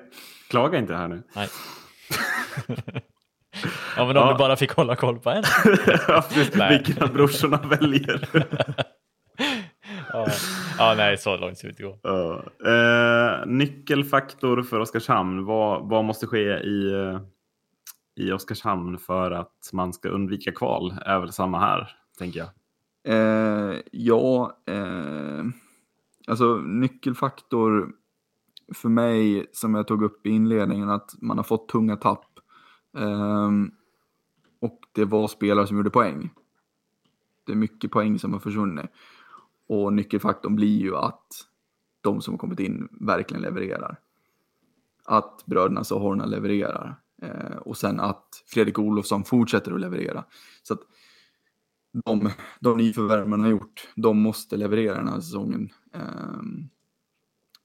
klaga 0.49 0.77
inte 0.77 0.95
här 0.95 1.07
nu. 1.07 1.23
Nej. 1.35 1.47
Ja, 3.97 4.05
men 4.05 4.17
om 4.17 4.27
ja. 4.27 4.31
du 4.31 4.37
bara 4.37 4.55
fick 4.55 4.71
hålla 4.71 4.95
koll 4.95 5.19
på 5.19 5.29
en. 5.29 5.43
Vilken 6.69 7.03
av 7.03 7.13
brorsorna 7.13 7.57
väljer 7.57 8.27
ja. 10.13 10.27
ja, 10.77 10.93
nej, 10.97 11.17
så 11.17 11.37
långt 11.37 11.57
ska 11.57 11.67
vi 11.67 11.71
inte 11.71 11.83
gå. 11.83 12.09
Uh, 12.09 12.41
uh, 12.73 13.45
nyckelfaktor 13.47 14.63
för 14.63 14.79
Oskarshamn. 14.79 15.45
Vad, 15.45 15.89
vad 15.89 16.05
måste 16.05 16.27
ske 16.27 16.43
i, 16.43 16.93
uh, 16.93 17.19
i 18.15 18.31
Oskarshamn 18.31 18.97
för 18.97 19.31
att 19.31 19.69
man 19.73 19.93
ska 19.93 20.09
undvika 20.09 20.51
kval? 20.51 20.95
Är 21.05 21.19
väl 21.19 21.31
samma 21.31 21.59
här, 21.59 21.89
tänker 22.17 22.39
jag. 22.39 22.49
Uh, 23.09 23.75
ja, 23.91 24.57
alltså 26.27 26.55
nyckelfaktor 26.55 27.91
för 28.75 28.89
mig, 28.89 29.45
som 29.51 29.75
jag 29.75 29.87
tog 29.87 30.03
upp 30.03 30.25
i 30.25 30.29
inledningen, 30.29 30.89
att 30.89 31.11
man 31.21 31.37
har 31.37 31.43
fått 31.43 31.69
tunga 31.69 31.95
tapp. 31.95 32.25
och 34.61 34.79
det 34.91 35.05
var 35.05 35.27
spelare 35.27 35.67
som 35.67 35.77
gjorde 35.77 35.89
poäng. 35.89 36.29
Det 37.45 37.51
är 37.51 37.55
mycket 37.55 37.91
poäng 37.91 38.19
som 38.19 38.33
har 38.33 38.39
försvunnit. 38.39 38.85
Och 39.67 39.93
nyckelfaktorn 39.93 40.55
blir 40.55 40.79
ju 40.81 40.95
att 40.95 41.27
de 42.01 42.21
som 42.21 42.33
har 42.33 42.37
kommit 42.37 42.59
in 42.59 42.87
verkligen 42.91 43.41
levererar. 43.41 43.99
Att 45.05 45.43
bröderna 45.45 45.83
Sohorna 45.83 46.25
levererar. 46.25 46.95
Eh, 47.21 47.57
och 47.57 47.77
sen 47.77 47.99
att 47.99 48.43
Fredrik 48.45 48.79
Olofsson 48.79 49.23
fortsätter 49.23 49.71
att 49.71 49.81
leverera. 49.81 50.23
Så 50.63 50.73
att 50.73 50.79
de, 52.05 52.29
de 52.59 52.77
nyförvärv 52.77 53.27
man 53.27 53.41
har 53.41 53.49
gjort, 53.49 53.87
de 53.95 54.21
måste 54.21 54.57
leverera 54.57 54.95
den 54.95 55.07
här 55.07 55.19
säsongen. 55.19 55.69
Eh, 55.93 56.41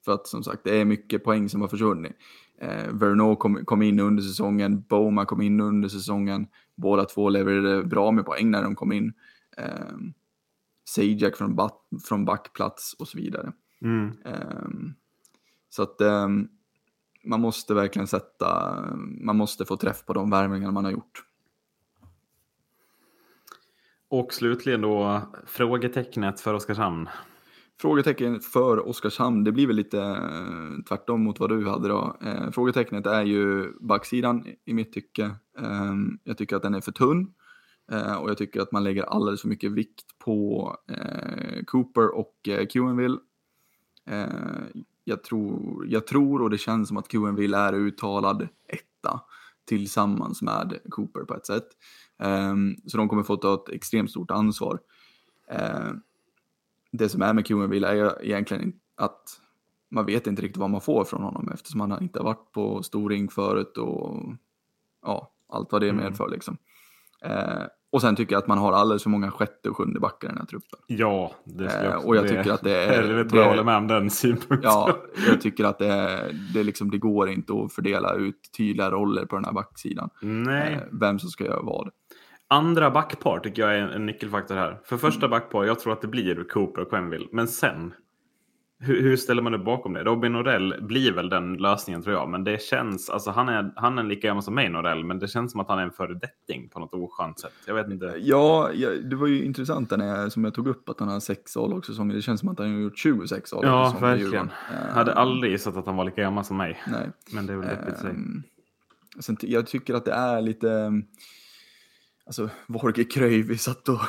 för 0.04 0.12
att 0.12 0.26
som 0.26 0.42
sagt, 0.42 0.64
det 0.64 0.80
är 0.80 0.84
mycket 0.84 1.24
poäng 1.24 1.48
som 1.48 1.60
har 1.60 1.68
försvunnit. 1.68 2.12
Eh, 2.60 2.92
Verno 2.92 3.36
kom, 3.36 3.64
kom 3.64 3.82
in 3.82 4.00
under 4.00 4.22
säsongen, 4.22 4.84
Boma 4.88 5.24
kom 5.24 5.42
in 5.42 5.60
under 5.60 5.88
säsongen. 5.88 6.46
Båda 6.74 7.04
två 7.04 7.28
levererade 7.28 7.84
bra 7.84 8.10
med 8.10 8.26
poäng 8.26 8.50
när 8.50 8.62
de 8.62 8.74
kom 8.74 8.92
in. 8.92 9.12
Eh, 9.56 9.96
Sajak 10.94 11.36
från, 11.36 11.58
från 12.08 12.24
backplats 12.24 12.94
och 12.98 13.08
så 13.08 13.18
vidare. 13.18 13.52
Mm. 13.82 14.12
Um, 14.24 14.94
så 15.68 15.82
att 15.82 16.00
um, 16.00 16.48
man 17.24 17.40
måste 17.40 17.74
verkligen 17.74 18.06
sätta, 18.06 18.80
man 18.96 19.36
måste 19.36 19.64
få 19.64 19.76
träff 19.76 20.06
på 20.06 20.12
de 20.12 20.30
värvningar 20.30 20.70
man 20.70 20.84
har 20.84 20.92
gjort. 20.92 21.24
Och 24.08 24.32
slutligen 24.32 24.80
då 24.80 25.22
frågetecknet 25.46 26.40
för 26.40 26.54
Oskarshamn. 26.54 27.08
Frågetecken 27.80 28.40
för 28.40 28.88
Oskarshamn, 28.88 29.44
det 29.44 29.52
blir 29.52 29.66
väl 29.66 29.76
lite 29.76 30.00
eh, 30.00 30.84
tvärtom 30.88 31.22
mot 31.24 31.40
vad 31.40 31.48
du 31.50 31.68
hade 31.68 31.88
då. 31.88 32.16
Eh, 32.22 32.50
frågetecknet 32.50 33.06
är 33.06 33.22
ju 33.22 33.72
backsidan 33.80 34.46
i 34.64 34.74
mitt 34.74 34.92
tycke. 34.92 35.24
Eh, 35.58 35.94
jag 36.24 36.38
tycker 36.38 36.56
att 36.56 36.62
den 36.62 36.74
är 36.74 36.80
för 36.80 36.92
tunn. 36.92 37.32
Eh, 37.92 38.14
och 38.14 38.30
jag 38.30 38.38
tycker 38.38 38.60
att 38.60 38.72
man 38.72 38.84
lägger 38.84 39.02
alldeles 39.02 39.40
för 39.40 39.48
mycket 39.48 39.72
vikt 39.72 40.18
på 40.18 40.76
eh, 40.88 41.64
Cooper 41.66 42.14
och 42.14 42.48
eh, 42.48 42.66
QNville. 42.66 43.18
Eh, 44.06 44.82
jag, 45.04 45.24
tror, 45.24 45.86
jag 45.88 46.06
tror 46.06 46.42
och 46.42 46.50
det 46.50 46.58
känns 46.58 46.88
som 46.88 46.96
att 46.96 47.08
QNville 47.08 47.58
är 47.58 47.72
uttalad 47.72 48.48
etta 48.68 49.20
tillsammans 49.64 50.42
med 50.42 50.78
Cooper 50.90 51.20
på 51.20 51.34
ett 51.34 51.46
sätt. 51.46 51.68
Ehm, 52.18 52.76
så 52.86 52.96
de 52.96 53.08
kommer 53.08 53.22
få 53.22 53.36
ta 53.36 53.54
ett 53.54 53.68
extremt 53.68 54.10
stort 54.10 54.30
ansvar. 54.30 54.78
Eh, 55.50 55.90
det 56.92 57.08
som 57.08 57.22
är 57.22 57.34
med 57.34 57.46
QNville 57.46 57.88
är 57.88 58.24
egentligen 58.24 58.72
att 58.96 59.40
man 59.90 60.06
vet 60.06 60.26
inte 60.26 60.42
riktigt 60.42 60.60
vad 60.60 60.70
man 60.70 60.80
får 60.80 61.04
från 61.04 61.22
honom 61.22 61.48
eftersom 61.54 61.80
han 61.80 62.02
inte 62.02 62.18
har 62.18 62.24
varit 62.24 62.52
på 62.52 62.82
stor 62.82 63.10
ring 63.10 63.28
förut 63.28 63.76
och 63.76 64.34
ja, 65.02 65.32
allt 65.48 65.72
vad 65.72 65.82
det 65.82 65.88
mm. 65.88 66.04
medför 66.04 66.28
liksom. 66.28 66.56
Eh, 67.22 67.62
och 67.92 68.00
sen 68.00 68.16
tycker 68.16 68.32
jag 68.32 68.38
att 68.38 68.46
man 68.46 68.58
har 68.58 68.72
alldeles 68.72 69.02
för 69.02 69.10
många 69.10 69.30
sjätte 69.30 69.68
och 69.68 69.76
sjunde 69.76 70.00
backar 70.00 70.28
i 70.28 70.30
den 70.30 70.38
här 70.38 70.46
truppen. 70.46 70.78
Ja, 70.86 71.32
det 71.44 71.64
jag 71.64 71.84
eh, 71.84 72.06
Och 72.06 72.16
jag 72.16 72.28
tycker 72.28 72.52
att 72.52 72.62
det 72.62 72.76
är... 72.84 73.02
Helvete 73.02 73.36
jag 73.36 73.48
håller 73.48 73.64
med 73.64 73.76
om 73.76 73.88
den 73.88 74.10
synpunkten. 74.10 74.60
Ja, 74.62 74.96
jag 75.28 75.40
tycker 75.40 75.64
att 75.64 75.78
det, 75.78 75.86
är, 75.86 76.32
det, 76.54 76.62
liksom, 76.62 76.90
det 76.90 76.98
går 76.98 77.30
inte 77.30 77.52
att 77.52 77.72
fördela 77.72 78.14
ut 78.14 78.36
tydliga 78.56 78.90
roller 78.90 79.26
på 79.26 79.36
den 79.36 79.44
här 79.44 79.52
backsidan. 79.52 80.10
Nej. 80.20 80.72
Eh, 80.72 80.80
vem 81.00 81.18
som 81.18 81.28
ska 81.28 81.44
göra 81.44 81.62
vad. 81.62 81.90
Andra 82.48 82.90
backpar 82.90 83.38
tycker 83.38 83.62
jag 83.62 83.74
är 83.74 83.78
en 83.78 84.06
nyckelfaktor 84.06 84.54
här. 84.54 84.80
För 84.84 84.96
första 84.96 85.28
backpar, 85.28 85.64
jag 85.64 85.80
tror 85.80 85.92
att 85.92 86.00
det 86.00 86.08
blir 86.08 86.44
Cooper 86.48 86.82
och 86.82 86.90
Quenville. 86.90 87.26
Men 87.32 87.48
sen, 87.48 87.94
hur, 88.82 89.02
hur, 89.02 89.16
ställer 89.16 89.42
man 89.42 89.54
upp 89.54 89.64
bakom 89.64 89.92
det? 89.92 90.04
Robin 90.04 90.32
Norell 90.32 90.74
blir 90.80 91.12
väl 91.12 91.28
den 91.28 91.54
lösningen 91.54 92.02
tror 92.02 92.14
jag. 92.14 92.28
Men 92.28 92.44
det 92.44 92.62
känns, 92.62 93.10
alltså 93.10 93.30
han 93.30 93.48
är, 93.48 93.72
han 93.76 93.98
är 93.98 94.02
lika 94.02 94.28
gammal 94.28 94.42
som 94.42 94.54
mig 94.54 94.68
Norell, 94.68 95.04
men 95.04 95.18
det 95.18 95.28
känns 95.28 95.52
som 95.52 95.60
att 95.60 95.68
han 95.68 95.78
är 95.78 95.82
en 95.82 95.90
föredetting 95.90 96.68
på 96.68 96.80
något 96.80 96.94
oskönt 96.94 97.40
sätt. 97.40 97.52
Jag 97.66 97.74
vet 97.74 97.90
inte. 97.90 98.14
Ja, 98.18 98.70
ja 98.74 98.90
det 98.90 99.16
var 99.16 99.26
ju 99.26 99.44
intressant 99.44 99.90
när 99.90 100.06
jag, 100.06 100.32
som 100.32 100.44
jag 100.44 100.54
tog 100.54 100.68
upp 100.68 100.88
att 100.88 101.00
han 101.00 101.08
har 101.08 101.20
sex 101.20 101.56
A-lagssäsonger. 101.56 102.14
Det 102.14 102.22
känns 102.22 102.40
som 102.40 102.48
att 102.48 102.58
han 102.58 102.74
har 102.74 102.80
gjort 102.80 102.98
26 102.98 103.52
A-lagssäsonger. 103.52 104.08
Ja, 104.10 104.16
verkligen. 104.16 104.50
Jag 104.88 104.94
hade 104.94 105.14
aldrig 105.14 105.52
gissat 105.52 105.76
att 105.76 105.86
han 105.86 105.96
var 105.96 106.04
lika 106.04 106.22
gammal 106.22 106.44
som 106.44 106.56
mig. 106.56 106.82
Nej. 106.86 107.10
Men 107.34 107.46
det 107.46 107.52
är 107.52 107.56
väl 107.56 107.68
deppigt 107.68 108.04
um, 108.04 108.42
sen, 109.20 109.36
Jag 109.40 109.66
tycker 109.66 109.94
att 109.94 110.04
det 110.04 110.12
är 110.12 110.40
lite 110.40 111.02
Alltså, 112.32 112.50
Vorge 112.66 113.04
Kröj, 113.04 113.42
vi 113.42 113.58
satt 113.58 113.88
och, 113.88 114.00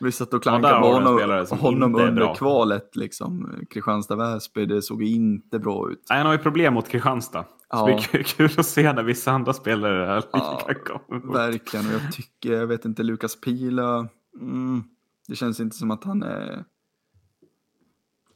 vi 0.00 0.12
satt 0.12 0.34
och 0.34 0.42
klankade 0.42 0.74
ja, 0.74 0.80
på 0.80 0.92
honom, 0.92 1.46
honom 1.50 1.94
under 1.94 2.34
kvalet. 2.34 2.96
Liksom. 2.96 3.56
Kristianstad-Väsby, 3.70 4.66
det 4.66 4.82
såg 4.82 5.02
inte 5.02 5.58
bra 5.58 5.90
ut. 5.90 6.06
Nej, 6.10 6.18
han 6.18 6.26
har 6.26 6.32
ju 6.32 6.38
problem 6.38 6.74
mot 6.74 6.88
Kristianstad. 6.88 7.44
Ja. 7.68 7.78
Så 7.78 7.86
det 7.86 8.18
är 8.18 8.22
kul 8.22 8.50
att 8.56 8.66
se 8.66 8.92
när 8.92 9.02
vissa 9.02 9.32
andra 9.32 9.52
spelare 9.52 10.06
är 10.06 10.16
lika 10.16 10.30
ja, 10.32 11.20
Verkligen, 11.32 11.86
och 11.86 11.92
jag 11.92 12.12
tycker, 12.12 12.52
jag 12.52 12.66
vet 12.66 12.84
inte, 12.84 13.02
Lukas 13.02 13.40
Pila, 13.40 14.08
mm, 14.40 14.84
det 15.28 15.36
känns 15.36 15.60
inte 15.60 15.76
som 15.76 15.90
att 15.90 16.04
han 16.04 16.22
är... 16.22 16.64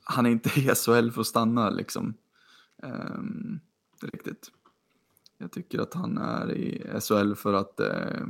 Han 0.05 0.27
är 0.27 0.31
inte 0.31 0.61
i 0.61 0.63
SHL 0.63 1.11
för 1.11 1.21
att 1.21 1.27
stanna 1.27 1.71
liksom. 1.71 2.15
Um, 2.83 3.61
riktigt. 4.03 4.51
Jag 5.39 5.53
tycker 5.53 5.79
att 5.79 5.95
han 5.95 6.19
är 6.19 6.53
i 6.53 7.01
SHL 7.01 7.35
för 7.35 7.53
att 7.53 7.81
uh, 7.81 8.27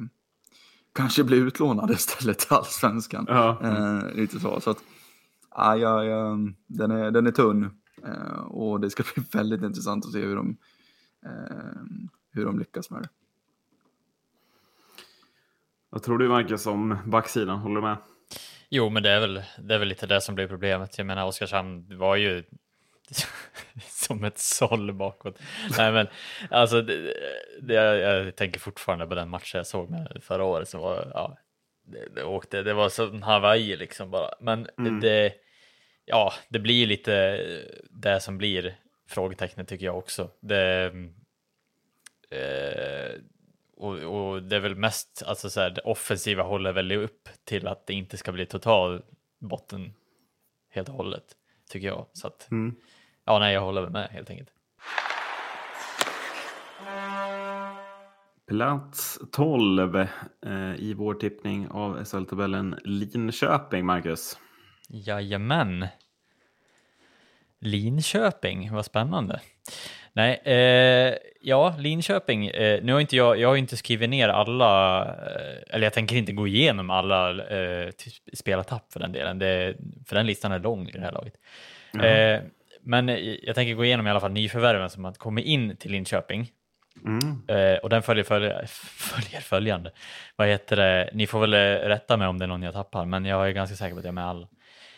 kanske 0.96 1.24
bli 1.24 1.37
utlånad 1.37 1.90
istället 1.94 2.38
till 2.38 2.52
allsvenskan. 2.52 3.26
Ja. 3.28 3.59
Uh, 3.64 4.14
lite 4.14 4.40
så. 4.40 4.61
så 4.61 4.70
att, 4.70 4.78
uh, 4.78 5.80
ja, 5.80 6.04
ja, 6.04 6.38
den, 6.66 6.90
är, 6.90 7.11
den 7.11 7.26
är 7.26 7.30
tunn. 7.30 7.70
Uh, 8.06 8.38
och 8.38 8.80
det 8.80 8.90
ska 8.90 9.02
bli 9.14 9.24
väldigt 9.32 9.62
intressant 9.62 10.04
att 10.04 10.12
se 10.12 10.20
hur 10.20 10.37
de, 10.37 10.56
hur 12.32 12.44
de 12.44 12.59
lyckas 12.59 12.90
med 12.90 13.02
det. 13.02 13.09
Vad 15.90 16.02
tror 16.02 16.18
du 16.18 16.28
Marcus 16.28 16.66
om 16.66 16.96
backsidan? 17.06 17.59
Håller 17.59 17.74
du 17.74 17.82
med? 17.82 17.96
Jo, 18.68 18.90
men 18.90 19.02
det 19.02 19.11
är 19.11 19.20
väl, 19.20 19.42
det 19.59 19.74
är 19.74 19.78
väl 19.78 19.88
lite 19.88 20.06
det 20.06 20.20
som 20.20 20.35
blir 20.35 20.48
problemet. 20.48 20.98
Jag 20.98 21.06
menar, 21.06 21.26
Oskarshamn 21.26 21.98
var 21.98 22.16
ju 22.16 22.44
som 23.88 24.25
ett 24.25 24.38
såll 24.38 24.92
bakåt. 24.92 25.38
Nej, 25.79 25.92
men 25.92 26.07
alltså, 26.51 26.83
det, 26.83 27.14
det, 27.62 27.75
jag 27.75 28.37
tänker 28.37 28.61
fortfarande 28.61 29.07
på 29.07 29.14
den 29.14 29.29
matchen 29.29 29.59
jag 29.59 29.66
såg 29.66 29.90
med 29.90 30.21
förra 30.23 30.45
året 30.45 30.69
som 30.69 30.81
var, 30.81 31.11
ja, 31.14 31.38
det, 31.85 32.09
det, 32.14 32.25
åkte, 32.25 32.62
det 32.62 32.75
var 32.75 32.88
som 32.88 33.23
Hawaii 33.23 33.77
liksom 33.77 34.11
bara. 34.11 34.31
Men 34.40 34.69
mm. 34.79 35.01
det, 35.01 35.35
ja, 36.05 36.33
det 36.49 36.59
blir 36.59 36.87
lite 36.87 37.40
det 37.90 38.21
som 38.21 38.38
blir 38.38 38.77
frågetecknet 39.09 39.69
tycker 39.69 39.87
jag 39.87 39.99
också. 39.99 40.31
Det, 40.40 40.92
eh, 42.31 43.21
och, 43.77 43.95
och, 43.95 44.42
det 44.42 44.57
är 44.57 44.61
väl 44.61 44.77
mest, 44.77 45.23
alltså 45.27 45.51
så 45.51 45.61
här, 45.61 45.71
det 45.71 45.81
offensiva 45.81 46.42
håller 46.42 46.73
väl 46.73 46.92
upp 46.92 47.29
till 47.45 47.66
att 47.66 47.87
det 47.87 47.95
inte 47.95 48.16
ska 48.16 48.33
bli 48.33 48.47
total 48.47 49.03
botten 49.38 49.95
helt 50.71 50.88
och 50.88 50.95
hållet, 50.95 51.25
tycker 51.71 51.87
jag. 51.87 52.07
Så 52.12 52.27
att, 52.27 52.51
mm. 52.51 52.77
Ja, 53.27 53.39
nej, 53.39 53.55
jag 53.55 53.61
håller 53.61 53.89
med 53.89 54.09
helt 54.11 54.31
enkelt. 54.31 54.51
Plats 58.49 59.19
12 59.33 59.97
eh, 59.97 60.09
i 60.79 60.95
vår 60.97 61.15
tippning 61.15 61.69
av 61.69 62.05
SHL-tabellen 62.05 62.79
Linköping, 62.85 63.87
Marcus. 63.87 64.39
Jajamän. 64.89 65.87
Linköping, 67.61 68.73
vad 68.73 68.85
spännande. 68.85 69.41
Nej, 70.12 70.41
eh, 70.45 71.15
ja, 71.41 71.75
Linköping. 71.79 72.47
Eh, 72.47 72.83
nu 72.83 72.93
har 72.93 73.01
inte 73.01 73.17
jag, 73.17 73.39
jag 73.39 73.49
har 73.49 73.57
inte 73.57 73.77
skrivit 73.77 74.11
ner 74.11 74.29
alla, 74.29 75.03
eh, 75.05 75.75
eller 75.75 75.87
jag 75.87 75.93
tänker 75.93 76.17
inte 76.17 76.33
gå 76.33 76.47
igenom 76.47 76.91
alla 76.91 77.31
eh, 77.31 77.91
spelartapp 78.33 78.93
för 78.93 79.01
den 79.01 79.12
delen, 79.12 79.39
det, 79.39 79.77
för 80.07 80.17
den 80.17 80.27
listan 80.27 80.53
är 80.53 80.59
lång 80.59 80.89
i 80.89 80.93
det 80.93 81.01
här 81.01 81.12
laget. 81.12 81.35
Mm. 81.95 82.43
Men 82.87 83.09
jag 83.42 83.55
tänker 83.55 83.75
gå 83.75 83.85
igenom 83.85 84.07
i 84.07 84.11
alla 84.11 84.20
fall 84.20 84.33
nyförvärven 84.33 84.90
som 84.90 85.05
har 85.05 85.12
kommit 85.12 85.44
in 85.44 85.77
till 85.77 85.90
Linköping. 85.90 86.51
Mm. 87.05 87.42
Eh, 87.49 87.79
och 87.79 87.90
den 87.90 88.03
följer, 88.03 88.25
följer, 88.25 88.66
följer 88.96 89.40
följande. 89.40 89.92
Vad 90.37 90.49
heter 90.49 90.77
det? 90.77 91.11
Ni 91.12 91.27
får 91.27 91.40
väl 91.40 91.55
rätta 91.88 92.16
mig 92.16 92.29
om 92.29 92.38
det 92.38 92.44
är 92.44 92.46
någon 92.46 92.62
jag 92.62 92.75
tappar, 92.75 93.05
men 93.05 93.25
jag 93.25 93.49
är 93.49 93.53
ganska 93.53 93.77
säker 93.77 93.94
på 93.94 93.99
att 93.99 94.05
jag 94.05 94.11
är 94.11 94.14
med 94.14 94.27
alla. 94.27 94.49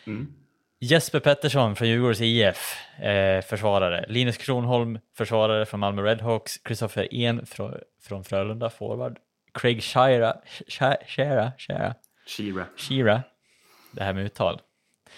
Mm. 0.07 0.33
Jesper 0.81 1.21
Pettersson 1.21 1.77
från 1.77 1.89
Djurgårdens 1.89 2.21
IF, 2.21 2.77
eh, 3.03 3.43
försvarare. 3.43 4.05
Linus 4.09 4.37
Kronholm, 4.37 4.99
försvarare 5.17 5.67
från 5.67 5.81
Malmö 5.81 6.03
Redhawks. 6.03 6.59
Kristoffer 6.59 7.15
En 7.15 7.47
från, 7.47 7.75
från 8.03 8.25
Frölunda, 8.25 8.71
forward. 8.71 9.19
Craig 9.55 9.83
Shira, 9.83 10.37
Shira, 10.69 10.97
Shira, 11.07 11.53
Shira. 11.59 11.95
Shira. 12.77 13.23
Det 13.93 14.05
här 14.05 14.13
med 14.13 14.25
uttal. 14.25 14.61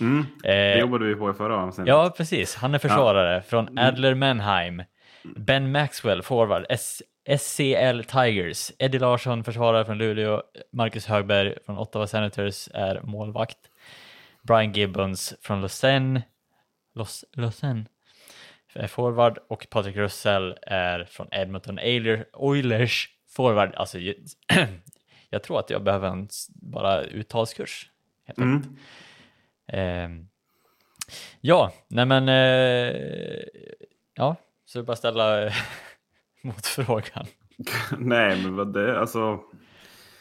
Mm. 0.00 0.26
Det 0.42 0.72
eh, 0.72 0.80
jobbade 0.80 1.04
vi 1.04 1.14
på 1.14 1.30
i 1.30 1.34
förra 1.34 1.56
avsnittet. 1.56 1.88
Ja, 1.88 2.14
precis. 2.16 2.54
Han 2.54 2.74
är 2.74 2.78
försvarare 2.78 3.34
ja. 3.34 3.42
från 3.42 3.68
mm. 3.68 3.86
Adler 3.86 4.14
Menheim. 4.14 4.82
Ben 5.36 5.72
Maxwell, 5.72 6.22
forward. 6.22 6.66
S 6.68 7.02
SCL 7.38 8.02
Tigers. 8.02 8.72
Eddie 8.78 8.98
Larsson, 8.98 9.44
försvarare 9.44 9.84
från 9.84 9.98
Luleå. 9.98 10.42
Marcus 10.72 11.06
Högberg 11.06 11.54
från 11.66 11.78
Ottawa 11.78 12.06
Senators 12.06 12.68
är 12.74 13.00
målvakt. 13.02 13.58
Brian 14.42 14.72
Gibbons 14.72 15.34
från 15.42 15.60
Lausanne, 15.60 16.22
Los, 16.94 17.24
Lausanne 17.32 17.84
är 18.74 18.86
forward 18.86 19.38
och 19.48 19.66
Patrik 19.70 19.96
Russell 19.96 20.56
är 20.62 21.04
från 21.04 21.28
Edmonton 21.32 21.78
Oilers 22.32 23.08
forward. 23.28 23.74
Alltså, 23.74 23.98
jag 25.30 25.42
tror 25.42 25.58
att 25.58 25.70
jag 25.70 25.84
behöver 25.84 26.08
en 26.08 26.28
bara 26.54 27.02
uttalskurs. 27.02 27.90
Helt 28.26 28.38
mm. 28.38 28.76
Ja, 31.40 31.72
nej 31.88 32.06
men 32.06 32.28
eh, 32.28 32.94
ja, 34.14 34.37
så 34.64 34.78
det 34.78 34.83
är 34.83 34.87
bara 34.87 34.96
ställa 34.96 35.52
motfrågan. 36.42 37.26
nej, 37.98 38.42
men 38.42 38.56
vad 38.56 38.72
det, 38.72 39.00
alltså. 39.00 39.40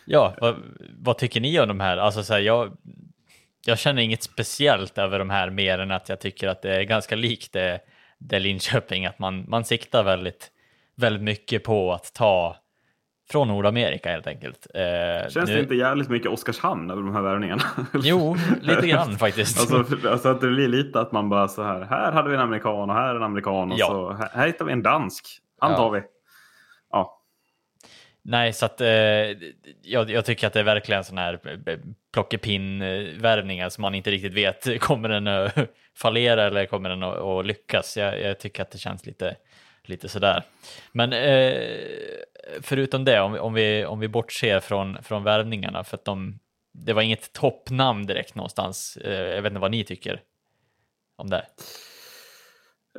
Ja, 0.06 0.36
vad, 0.42 0.56
vad, 1.00 1.18
tycker 1.18 1.42
ni 1.42 1.60
om 1.60 1.68
de 1.68 1.80
här? 1.80 1.98
Alltså 1.98 2.24
så 2.24 2.34
här, 2.34 2.40
jag, 2.40 2.78
jag 3.66 3.80
känner 3.80 4.02
inget 4.02 4.24
speciellt 4.24 4.98
över 4.98 5.20
de 5.20 5.30
här 5.30 5.50
mer 5.50 5.80
än 5.80 5.92
att 5.92 6.10
jag 6.10 6.20
tycker 6.20 6.48
att 6.48 6.62
det 6.62 6.76
är 6.76 6.84
ganska 6.84 7.16
likt 7.16 7.54
det, 7.54 7.80
det 8.18 8.40
Linköping, 8.40 9.06
att 9.06 9.20
man, 9.20 9.46
man 9.50 9.66
siktar 9.66 10.04
väldigt, 10.04 10.52
väldigt 10.96 11.24
mycket 11.24 11.64
på 11.64 11.94
att 11.94 12.14
ta 12.14 12.56
från 13.32 13.48
Nordamerika 13.48 14.12
helt 14.12 14.28
enkelt. 14.28 14.68
Eh, 14.74 15.30
Känns 15.30 15.50
nu... 15.50 15.56
det 15.56 15.60
inte 15.60 15.76
jävligt 15.76 16.10
mycket 16.10 16.32
Oskarshamn 16.32 16.92
över 16.92 17.02
de 17.02 17.16
här 17.16 17.22
värvningarna? 17.22 17.64
Jo, 17.94 18.36
lite 18.62 18.88
grann 18.88 19.18
faktiskt. 19.18 19.60
alltså, 19.60 20.08
alltså, 20.08 20.30
att 20.30 20.42
det 20.42 20.48
blir 20.48 20.68
lite 20.68 21.00
att 21.00 21.12
man 21.12 21.30
bara 21.30 21.48
så 21.48 21.64
här, 21.64 21.82
här 21.82 22.12
hade 22.12 22.30
vi 22.30 22.36
en 22.36 22.42
amerikan 22.42 22.90
och 22.90 22.96
här 22.96 23.16
en 23.16 23.24
amerikan 23.24 23.72
och 23.72 23.80
ja. 23.80 23.88
så 23.88 24.14
här, 24.14 24.30
här 24.34 24.48
hittar 24.48 24.66
vi 24.66 24.72
en 24.72 24.84
dansk. 24.84 25.26
Antar 25.62 25.84
ja. 25.84 25.90
vi. 25.90 26.02
Ja. 26.92 27.16
Nej, 28.22 28.54
så 28.54 28.66
att 28.66 28.82
eh, 28.82 28.88
jag, 29.82 30.10
jag, 30.10 30.26
tycker 30.26 30.48
att 30.48 30.54
det 30.54 30.60
är 30.60 30.64
verkligen 30.64 31.04
sån 31.04 31.18
här 31.18 31.40
eh, 31.66 31.78
plockepinn-värvningar 32.14 33.70
som 33.70 33.82
man 33.82 33.96
inte 33.96 34.12
riktigt 34.12 34.34
vet, 34.34 34.80
kommer 34.82 35.10
den 35.10 35.28
att 35.28 35.54
fallera 35.98 36.44
eller 36.44 36.66
kommer 36.66 36.90
den 36.90 37.04
att, 37.04 37.18
att 37.18 37.46
lyckas? 37.46 37.98
Jag, 37.98 38.22
jag, 38.22 38.40
tycker 38.40 38.62
att 38.62 38.72
det 38.72 38.78
känns 38.78 39.06
lite, 39.06 39.36
lite 39.84 40.10
sådär. 40.10 40.44
Men 40.92 41.14
eh, 41.14 41.64
förutom 42.62 43.06
det, 43.06 43.22
om, 43.22 43.36
om, 43.36 43.54
vi, 43.54 43.86
om 43.86 44.00
vi 44.00 44.08
bortser 44.08 44.60
från, 44.60 45.04
från 45.04 45.24
värvningarna, 45.24 45.84
för 45.84 45.98
att 45.98 46.06
de, 46.06 46.40
det 46.74 46.94
var 46.94 47.02
inget 47.02 47.34
toppnamn 47.34 48.06
direkt 48.06 48.36
någonstans. 48.36 48.98
Eh, 48.98 49.14
jag 49.14 49.42
vet 49.42 49.52
inte 49.52 49.62
vad 49.62 49.72
ni 49.72 49.84
tycker 49.84 50.22
om 51.16 51.30
det. 51.30 51.46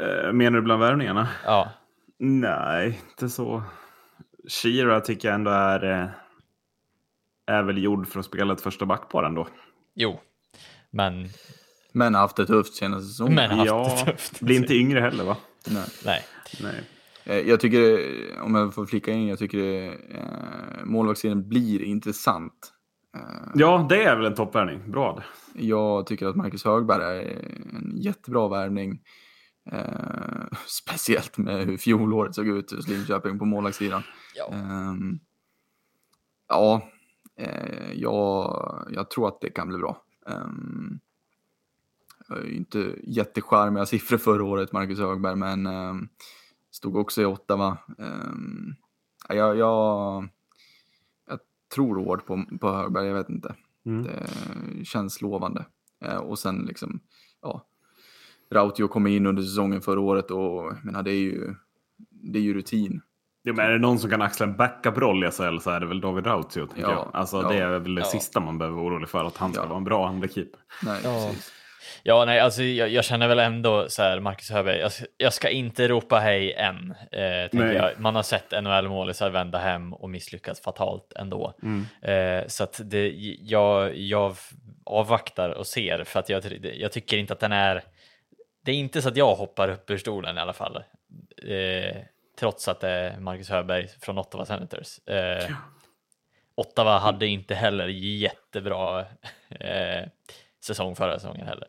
Eh, 0.01 0.33
menar 0.33 0.59
du 0.59 0.63
bland 0.63 0.81
värvningarna? 0.81 1.29
Ja. 1.45 1.71
Nej, 2.19 3.01
inte 3.11 3.29
så. 3.29 3.63
Shira 4.49 5.01
tycker 5.01 5.29
jag 5.29 5.35
ändå 5.35 5.51
är, 5.51 5.85
eh, 5.85 6.09
är 7.47 7.63
väl 7.63 7.83
gjord 7.83 8.09
för 8.09 8.21
att 8.21 8.27
spela 8.27 8.53
ett 8.53 8.61
första 8.61 8.87
backpar 8.87 9.25
ändå. 9.25 9.49
Jo, 9.95 10.21
men... 10.91 11.29
Men 11.93 12.15
haft 12.15 12.37
det 12.37 12.47
tufft 12.47 12.75
senaste 12.75 13.09
säsongen. 13.09 13.35
Men 13.35 13.51
haft 13.51 13.67
ja, 13.67 14.03
det 14.05 14.13
tufft. 14.13 14.41
Blir 14.41 14.57
inte 14.57 14.75
yngre 14.75 15.01
heller 15.01 15.25
va? 15.25 15.37
Nej. 15.67 15.85
Nej. 16.05 16.25
Nej. 16.63 16.81
Eh, 17.31 17.39
jag 17.49 17.61
tycker, 17.61 18.01
om 18.43 18.55
jag 18.55 18.75
får 18.75 18.87
flika 18.87 19.13
in, 19.13 19.29
jag 19.29 19.39
tycker 19.39 19.89
eh, 20.09 20.85
målvaktssidan 20.85 21.49
blir 21.49 21.83
intressant. 21.83 22.73
Eh, 23.17 23.51
ja, 23.55 23.87
det 23.89 24.03
är 24.03 24.17
väl 24.17 24.27
en 24.27 24.35
toppvärvning. 24.35 24.91
Bra. 24.91 25.23
Jag 25.55 26.07
tycker 26.07 26.27
att 26.27 26.37
Marcus 26.37 26.65
Högberg 26.65 27.03
är 27.03 27.23
en 27.75 27.93
jättebra 27.97 28.49
värvning. 28.49 29.01
Eh, 29.73 30.47
speciellt 30.67 31.39
med 31.39 31.67
hur 31.67 31.77
fjolåret 31.77 32.35
såg 32.35 32.49
ut 32.49 32.73
hos 32.73 32.89
Linköping 32.89 33.39
på 33.39 33.45
målvaktssidan. 33.45 34.03
Ja, 34.35 34.49
eh, 34.53 34.95
ja 36.49 36.89
eh, 37.37 37.93
jag, 37.95 38.87
jag, 38.91 39.11
tror 39.11 39.29
att 39.29 39.41
det 39.41 39.51
kan 39.51 39.69
bli 39.69 39.79
bra. 39.79 40.03
Ehm, 40.27 41.01
inte 42.45 42.95
jättecharmiga 43.03 43.87
siffror 43.87 44.19
förra 44.19 44.45
året, 44.45 44.73
Marcus 44.73 44.99
Högberg, 44.99 45.37
men 45.37 45.67
ehm, 45.67 46.09
stod 46.71 46.97
också 46.97 47.23
i 47.23 47.25
Ottawa. 47.25 47.79
Um, 47.99 48.75
jag, 49.29 49.57
jag, 49.57 50.29
jag 51.29 51.41
tror 51.75 52.05
hårt 52.05 52.27
på, 52.27 52.45
på 52.61 52.73
Högberg, 52.73 53.07
jag 53.07 53.15
vet 53.15 53.31
inte. 53.31 53.55
Mm. 53.87 54.03
Det 54.03 54.85
känns 54.85 55.23
lovande. 55.23 55.65
Uh, 56.05 56.17
och 56.17 56.39
sen 56.39 56.65
liksom, 56.69 57.01
ja, 57.43 57.67
Rautio 58.51 58.89
kom 58.89 59.07
in 59.07 59.27
under 59.27 59.43
säsongen 59.43 59.81
förra 59.81 60.01
året 60.01 60.31
och 60.31 60.73
menar, 60.85 61.03
det, 61.03 61.11
är 61.11 61.21
ju, 61.21 61.55
det 62.11 62.39
är 62.39 62.43
ju 62.43 62.55
rutin. 62.55 63.01
Ja, 63.43 63.53
men 63.53 63.67
är 63.67 63.71
det 63.71 63.79
någon 63.79 63.99
som 63.99 64.11
kan 64.11 64.23
axla 64.23 64.47
en 64.47 64.57
backup-roll 64.57 65.25
i 65.25 65.31
SHL 65.31 65.59
så 65.59 65.71
är 65.71 65.81
det 65.81 65.87
väl 65.87 66.01
David 66.01 66.27
Rautio. 66.27 66.69
Ja, 66.75 66.91
jag. 66.91 67.11
Alltså, 67.13 67.43
ja, 67.43 67.49
det 67.49 67.59
är 67.59 67.79
väl 67.79 67.95
det 67.95 68.01
ja. 68.01 68.07
sista 68.07 68.41
man 68.41 68.59
behöver 68.59 68.77
vara 68.77 68.87
orolig 68.87 69.09
för, 69.09 69.25
att 69.25 69.37
han 69.37 69.53
ska 69.53 69.67
vara 69.67 69.77
en 69.77 69.85
bra 69.85 70.09
andra 70.09 70.29
keeper. 70.29 70.61
Nej, 70.83 71.01
ja. 71.05 71.27
precis. 71.29 71.53
Ja, 72.03 72.25
nej, 72.25 72.41
alltså 72.41 72.63
jag, 72.63 72.89
jag, 72.89 73.05
känner 73.05 73.29
väl 73.29 73.39
ändå 73.39 73.89
så 73.89 74.03
här, 74.03 74.21
Marcus 74.21 74.51
Höberg, 74.51 74.79
jag, 74.79 74.93
jag 75.17 75.33
ska 75.33 75.49
inte 75.49 75.89
ropa 75.89 76.19
hej 76.19 76.53
än. 76.53 76.95
Eh. 77.13 77.89
Man 77.97 78.15
har 78.15 78.23
sett 78.23 78.51
NHL-målisar 78.63 79.31
vända 79.31 79.59
hem 79.59 79.95
och 79.95 80.11
misslyckas 80.11 80.61
fatalt 80.61 81.13
ändå. 81.17 81.55
Mm. 81.63 81.87
Eh, 82.03 82.47
så 82.47 82.65
att 82.65 82.81
det, 82.85 83.09
jag, 83.41 83.97
jag 83.97 84.37
avvaktar 84.85 85.51
och 85.51 85.67
ser, 85.67 86.05
för 86.05 86.21
att 86.21 86.29
jag, 86.29 86.43
jag 86.75 86.93
tycker 86.93 87.19
inte 87.19 87.33
att 87.33 87.41
den 87.41 87.53
är... 87.53 87.83
Det 88.65 88.73
är 88.73 88.77
inte 88.77 89.03
så 89.03 89.09
att 89.09 89.17
jag 89.17 89.35
hoppar 89.35 89.69
upp 89.69 89.91
ur 89.91 89.99
stolen 89.99 90.37
i 90.39 90.41
alla 90.41 90.53
fall. 90.53 90.83
Eh, 91.49 91.97
trots 92.39 92.69
att 92.69 92.81
det 92.81 92.89
är 92.89 93.21
Marcus 93.21 93.51
Höberg 93.51 93.89
från 93.89 94.19
Ottawa 94.19 94.47
Senators. 94.47 95.09
Eh, 95.09 95.51
Ottawa 96.55 96.99
hade 96.99 97.27
inte 97.27 97.55
heller 97.55 97.87
jättebra 97.89 99.01
eh, 99.51 100.05
säsong 100.65 100.97
förra 100.97 101.19
säsongen 101.19 101.47
heller. 101.47 101.69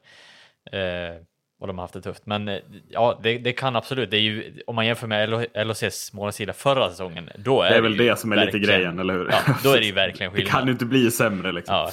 Eh, 0.72 1.16
och 1.62 1.68
de 1.68 1.78
har 1.78 1.84
haft 1.84 1.94
det 1.94 2.02
tufft. 2.02 2.26
Men 2.26 2.48
eh, 2.48 2.58
ja, 2.90 3.20
det, 3.24 3.38
det, 3.38 3.54
kan 3.54 3.76
absolut. 3.76 4.12
Det 4.12 4.18
är 4.18 4.22
ju, 4.22 4.62
om 4.68 4.76
man 4.76 4.86
jämför 4.86 5.08
med 5.08 5.48
LHCs 5.68 6.14
målsida 6.14 6.54
förra 6.54 6.90
säsongen, 6.90 7.30
då 7.38 7.62
är 7.62 7.70
det 7.70 7.76
är 7.76 7.82
väl 7.82 7.98
det 7.98 8.20
som 8.20 8.32
är 8.32 8.46
lite 8.46 8.60
grejen, 8.60 9.00
eller 9.00 9.14
hur? 9.14 9.30
Ja, 9.32 9.56
då 9.64 9.72
är 9.72 9.80
det 9.80 9.86
ju 9.86 9.92
verkligen 9.94 10.32
skillnad. 10.32 10.48
Det 10.48 10.52
kan 10.52 10.66
ju 10.66 10.72
inte 10.72 10.86
bli 10.86 11.12
sämre 11.12 11.52
liksom. 11.52 11.76
Ja. 11.76 11.92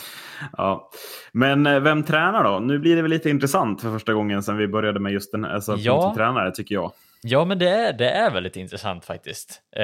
ja. 0.57 0.91
Men 1.33 1.67
eh, 1.67 1.81
vem 1.81 2.03
tränar 2.03 2.45
då? 2.45 2.59
Nu 2.59 2.79
blir 2.79 2.97
det 2.97 3.03
väl 3.03 3.11
lite 3.11 3.31
intressant 3.31 3.83
för 3.83 3.93
första 3.93 4.13
gången 4.13 4.43
sedan 4.43 4.57
vi 4.57 4.69
började 4.69 5.01
med 5.01 5.13
just 5.13 5.33
den 5.33 5.45
alltså, 5.45 5.77
ja. 5.77 6.03
som 6.03 6.15
tränare, 6.15 6.51
tycker 6.51 6.75
jag. 6.75 6.93
Ja, 7.23 7.45
men 7.45 7.59
det 7.59 7.69
är, 7.69 7.93
det 7.93 8.11
är 8.11 8.31
väldigt 8.31 8.57
intressant 8.57 9.05
faktiskt. 9.05 9.63
Eh, 9.73 9.83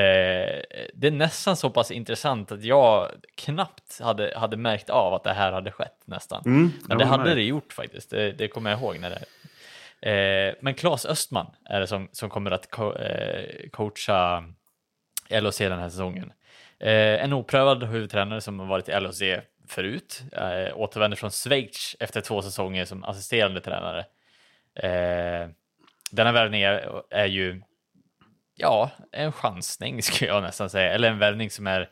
det 0.95 1.07
är 1.07 1.11
nästan 1.11 1.57
så 1.57 1.71
pass 1.71 1.91
intressant 1.91 2.53
att 2.53 2.65
jag 2.65 3.11
knappt 3.35 4.01
hade, 4.01 4.33
hade 4.37 4.57
märkt 4.57 4.91
av 4.91 5.15
att 5.15 5.25
det 5.25 5.33
här 5.33 5.53
hade 5.53 5.71
skett 5.71 6.03
nästan. 6.05 6.43
Mm, 6.47 6.73
men 6.89 6.99
det 6.99 7.05
hade 7.05 7.35
det 7.35 7.43
gjort 7.43 7.73
faktiskt, 7.73 8.11
det, 8.11 8.33
det 8.33 8.49
kommer 8.49 8.71
jag 8.71 8.81
ihåg 8.81 8.99
när 8.99 9.11
det 9.11 9.25
eh, 10.11 10.55
Men 10.61 10.75
Claes 10.75 11.07
Östman 11.07 11.47
är 11.65 11.81
det 11.81 11.87
som, 11.87 12.09
som 12.13 12.31
kommer 12.31 12.51
att 12.51 12.71
co 12.71 12.95
eh, 12.97 13.69
coacha 13.71 14.45
LHC 15.29 15.59
den 15.59 15.79
här 15.79 15.89
säsongen. 15.89 16.33
Eh, 16.81 17.25
en 17.25 17.33
oprövad 17.33 17.83
huvudtränare 17.83 18.41
som 18.41 18.61
har 18.61 18.67
varit 18.67 18.89
i 18.89 19.01
LHC 19.01 19.23
förut, 19.69 20.23
eh, 20.33 20.79
återvänder 20.79 21.17
från 21.17 21.31
Schweiz 21.31 21.97
efter 22.01 22.21
två 22.21 22.43
säsonger 22.43 22.85
som 22.85 23.05
assisterande 23.05 23.61
tränare. 23.61 24.05
Denna 26.15 26.33
värvning 26.33 26.63
är, 26.63 27.03
är 27.11 27.27
ju 27.27 27.63
ja, 28.55 28.91
en 29.13 29.33
chansning 29.33 30.03
skulle 30.03 30.31
jag 30.31 30.43
nästan 30.43 30.71
säga, 30.71 30.93
eller 30.93 31.11
en 31.11 31.19
värvning 31.19 31.51
som 31.51 31.67
är 31.67 31.91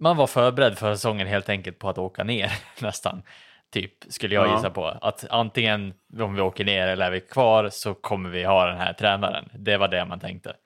man 0.00 0.16
var 0.16 0.26
förberedd 0.26 0.78
för 0.78 0.94
säsongen 0.94 1.26
helt 1.26 1.48
enkelt 1.48 1.78
på 1.78 1.88
att 1.88 1.98
åka 1.98 2.24
ner 2.24 2.52
nästan. 2.80 3.22
Typ 3.70 3.92
skulle 4.08 4.34
jag 4.34 4.48
ja. 4.48 4.56
gissa 4.56 4.70
på 4.70 4.86
att 4.86 5.24
antingen 5.30 5.94
om 6.20 6.34
vi 6.34 6.40
åker 6.40 6.64
ner 6.64 6.88
eller 6.88 7.06
är 7.06 7.10
vi 7.10 7.20
kvar 7.20 7.68
så 7.68 7.94
kommer 7.94 8.30
vi 8.30 8.44
ha 8.44 8.66
den 8.66 8.76
här 8.76 8.92
tränaren. 8.92 9.48
Det 9.54 9.76
var 9.76 9.88
det 9.88 10.04
man 10.04 10.20
tänkte. 10.20 10.56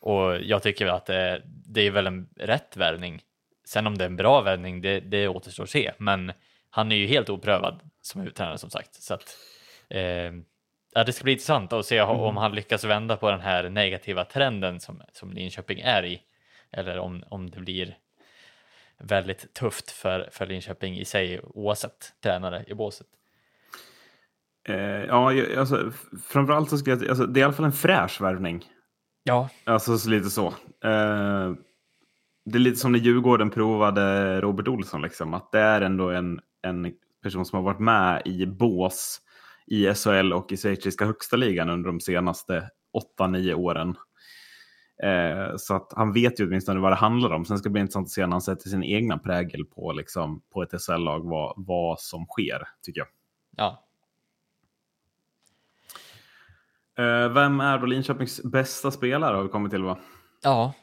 Och 0.00 0.42
jag 0.42 0.62
tycker 0.62 0.86
att 0.86 1.06
det, 1.06 1.42
det 1.44 1.86
är 1.86 1.90
väl 1.90 2.06
en 2.06 2.28
rätt 2.36 2.76
värvning. 2.76 3.22
Sen 3.64 3.86
om 3.86 3.98
det 3.98 4.04
är 4.04 4.08
en 4.08 4.16
bra 4.16 4.40
värvning, 4.40 4.80
det, 4.80 5.00
det 5.00 5.28
återstår 5.28 5.64
att 5.64 5.70
se. 5.70 5.92
Men 5.98 6.32
han 6.70 6.92
är 6.92 6.96
ju 6.96 7.06
helt 7.06 7.28
oprövad 7.28 7.80
som 8.00 8.20
huvudtränare 8.20 8.58
som 8.58 8.70
sagt. 8.70 8.94
Så 8.94 9.14
att, 9.14 9.36
eh, 9.88 10.32
Ja, 10.94 11.04
det 11.04 11.12
ska 11.12 11.24
bli 11.24 11.32
intressant 11.32 11.72
att 11.72 11.86
se 11.86 11.98
mm. 11.98 12.16
om 12.16 12.36
han 12.36 12.54
lyckas 12.54 12.84
vända 12.84 13.16
på 13.16 13.30
den 13.30 13.40
här 13.40 13.68
negativa 13.68 14.24
trenden 14.24 14.80
som, 14.80 15.02
som 15.12 15.32
Linköping 15.32 15.80
är 15.80 16.04
i. 16.04 16.22
Eller 16.70 16.98
om, 16.98 17.24
om 17.28 17.50
det 17.50 17.60
blir 17.60 17.96
väldigt 18.98 19.54
tufft 19.54 19.90
för, 19.90 20.28
för 20.32 20.46
Linköping 20.46 20.98
i 20.98 21.04
sig 21.04 21.40
oavsett 21.42 22.12
tränare 22.22 22.64
i 22.66 22.74
båset. 22.74 23.06
Eh, 24.68 24.76
ja, 24.76 25.32
alltså, 25.58 25.92
framförallt 26.28 26.70
så 26.70 26.78
skulle 26.78 26.96
jag 26.96 27.08
alltså, 27.08 27.26
det 27.26 27.40
är 27.40 27.42
i 27.42 27.44
alla 27.44 27.52
fall 27.52 27.64
en 27.64 27.72
fräsch 27.72 28.20
värvning. 28.20 28.64
Ja. 29.22 29.48
Alltså 29.64 29.98
så 29.98 30.10
lite 30.10 30.30
så. 30.30 30.46
Eh, 30.84 31.52
det 32.44 32.56
är 32.56 32.58
lite 32.58 32.76
som 32.76 32.92
när 32.92 32.98
Djurgården 32.98 33.50
provade 33.50 34.40
Robert 34.40 34.68
Olsson, 34.68 35.02
liksom, 35.02 35.34
att 35.34 35.52
det 35.52 35.60
är 35.60 35.80
ändå 35.80 36.10
en, 36.10 36.40
en 36.62 36.92
person 37.22 37.44
som 37.44 37.56
har 37.56 37.62
varit 37.64 37.80
med 37.80 38.22
i 38.24 38.46
bås 38.46 39.20
i 39.72 39.94
SHL 39.94 40.32
och 40.32 40.52
i 40.52 40.56
schweiziska 40.56 41.04
högsta 41.04 41.36
ligan 41.36 41.70
under 41.70 41.86
de 41.90 42.00
senaste 42.00 42.70
8-9 43.18 43.54
åren. 43.54 43.96
Eh, 45.02 45.56
så 45.56 45.74
att 45.74 45.92
han 45.96 46.12
vet 46.12 46.40
ju 46.40 46.46
åtminstone 46.46 46.80
vad 46.80 46.92
det 46.92 46.96
handlar 46.96 47.30
om. 47.30 47.44
Sen 47.44 47.58
ska 47.58 47.68
det 47.68 47.72
bli 47.72 47.80
intressant 47.80 48.06
att 48.06 48.10
se 48.10 48.26
när 48.26 48.32
han 48.32 48.42
sätter 48.42 48.68
sin 48.68 48.84
egna 48.84 49.18
prägel 49.18 49.64
på, 49.64 49.92
liksom, 49.92 50.42
på 50.52 50.62
ett 50.62 50.82
SHL-lag 50.82 51.28
vad, 51.28 51.54
vad 51.56 52.00
som 52.00 52.26
sker, 52.26 52.62
tycker 52.82 53.00
jag. 53.00 53.08
Ja. 53.56 53.84
Eh, 57.04 57.28
vem 57.32 57.60
är 57.60 57.78
då 57.78 57.86
Linköpings 57.86 58.42
bästa 58.42 58.90
spelare 58.90 59.36
har 59.36 59.42
vi 59.42 59.48
kommit 59.48 59.72
till 59.72 59.82
va? 59.82 59.98
Ja, 60.42 60.74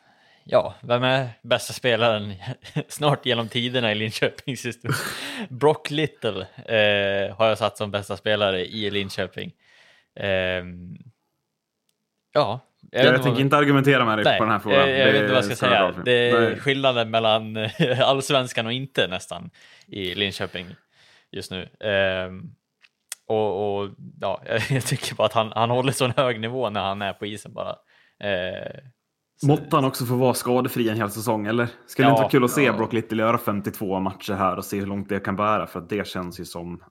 ja, 0.51 0.75
vem 0.81 1.03
är 1.03 1.29
bästa 1.41 1.73
spelaren 1.73 2.33
snart 2.87 3.25
genom 3.25 3.47
tiderna 3.47 3.91
i 3.91 3.95
Linköpings 3.95 4.65
historia? 4.65 4.97
Brock 5.49 5.89
Little 5.89 6.41
eh, 6.65 7.35
har 7.35 7.47
jag 7.47 7.57
satt 7.57 7.77
som 7.77 7.91
bästa 7.91 8.17
spelare 8.17 8.65
i 8.65 8.89
Linköping. 8.89 9.51
Eh, 10.15 10.29
ja, 12.33 12.59
jag, 12.91 13.05
jag 13.05 13.13
tänker 13.13 13.29
vad... 13.29 13.39
inte 13.39 13.57
argumentera 13.57 14.05
med 14.05 14.17
dig 14.17 14.25
Nej, 14.25 14.37
på 14.37 14.43
den 14.43 14.51
här 14.51 14.59
frågan. 14.59 14.79
Jag, 14.79 14.99
jag 14.99 15.05
vet 15.05 15.15
inte 15.15 15.27
vad 15.27 15.37
jag 15.37 15.45
ska 15.45 15.55
säga. 15.55 15.93
Det 16.05 16.29
är 16.29 16.41
Nej. 16.41 16.59
skillnaden 16.59 17.11
mellan 17.11 17.57
allsvenskan 18.03 18.65
och 18.65 18.73
inte 18.73 19.07
nästan 19.07 19.49
i 19.87 20.15
Linköping 20.15 20.75
just 21.31 21.51
nu. 21.51 21.61
Eh, 21.79 22.31
och, 23.27 23.79
och, 23.79 23.89
ja, 24.21 24.41
jag 24.69 24.85
tycker 24.85 25.15
bara 25.15 25.25
att 25.25 25.33
han, 25.33 25.51
han 25.55 25.69
håller 25.69 25.91
så 25.91 26.05
en 26.05 26.13
hög 26.17 26.39
nivå 26.39 26.69
när 26.69 26.81
han 26.81 27.01
är 27.01 27.13
på 27.13 27.25
isen 27.25 27.53
bara. 27.53 27.75
Eh, 28.19 28.79
Måtte 29.43 29.75
han 29.75 29.85
också 29.85 30.05
få 30.05 30.15
vara 30.15 30.33
skadefri 30.33 30.89
en 30.89 30.97
hel 30.97 31.11
säsong, 31.11 31.45
eller? 31.45 31.69
Skulle 31.85 32.07
ja, 32.07 32.09
det 32.09 32.13
inte 32.13 32.21
vara 32.21 32.31
kul 32.31 32.43
att 32.43 32.51
se 32.51 32.63
ja. 32.63 32.73
Brock 32.73 32.93
Little 32.93 33.23
göra 33.23 33.37
52 33.37 33.99
matcher 33.99 34.33
här 34.33 34.57
och 34.57 34.65
se 34.65 34.79
hur 34.79 34.87
långt 34.87 35.09
det 35.09 35.19
kan 35.19 35.35
bära? 35.35 35.67
För 35.67 35.79
att 35.79 35.89
det 35.89 36.07
känns 36.07 36.39
ju 36.39 36.45
som 36.45 36.83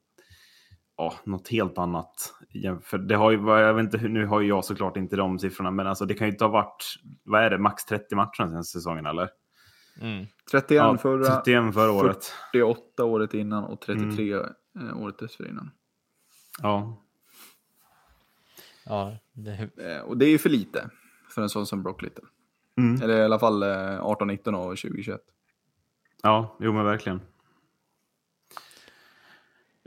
ja, 0.96 1.14
något 1.24 1.48
helt 1.48 1.78
annat. 1.78 2.34
För 2.82 2.98
det 2.98 3.14
har 3.14 3.30
ju, 3.30 3.48
jag 3.48 3.74
vet 3.74 3.94
inte, 3.94 4.08
nu 4.08 4.26
har 4.26 4.40
ju 4.40 4.48
jag 4.48 4.64
såklart 4.64 4.96
inte 4.96 5.16
de 5.16 5.38
siffrorna, 5.38 5.70
men 5.70 5.86
alltså 5.86 6.04
det 6.04 6.14
kan 6.14 6.26
ju 6.26 6.32
inte 6.32 6.44
ha 6.44 6.50
varit, 6.50 6.84
vad 7.24 7.42
är 7.42 7.50
det, 7.50 7.58
max 7.58 7.84
30 7.84 8.14
matcher 8.14 8.42
den 8.42 8.64
säsongen, 8.64 9.06
eller? 9.06 9.28
Mm. 10.00 10.26
31, 10.50 10.76
ja, 10.76 10.98
förra, 10.98 11.24
31 11.24 11.74
förra 11.74 11.92
året. 11.92 12.24
48 12.52 13.04
året 13.04 13.34
innan 13.34 13.64
och 13.64 13.80
33 13.80 14.32
mm. 14.32 14.46
Eh, 14.80 15.02
året 15.02 15.18
dessförinnan. 15.18 15.70
Ja. 16.62 17.04
Ja, 18.84 19.18
det... 19.32 19.70
Eh, 19.76 20.02
och 20.02 20.18
det 20.18 20.26
är 20.26 20.30
ju 20.30 20.38
för 20.38 20.48
lite 20.48 20.90
för 21.28 21.42
en 21.42 21.48
sån 21.48 21.66
som 21.66 21.82
Brock 21.82 22.02
Little. 22.02 22.24
Mm. 22.78 23.02
Eller 23.02 23.20
i 23.20 23.24
alla 23.24 23.38
fall 23.38 23.62
18, 23.62 24.28
19 24.28 24.54
och 24.54 24.78
2021. 24.78 25.20
Ja, 26.22 26.56
jo 26.60 26.72
men 26.72 26.84
verkligen. 26.84 27.20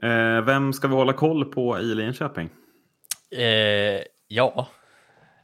Eh, 0.01 0.41
vem 0.41 0.73
ska 0.73 0.87
vi 0.87 0.93
hålla 0.93 1.13
koll 1.13 1.45
på 1.45 1.79
i 1.79 1.95
Linköping? 1.95 2.49
Eh, 3.31 4.01
ja, 4.27 4.67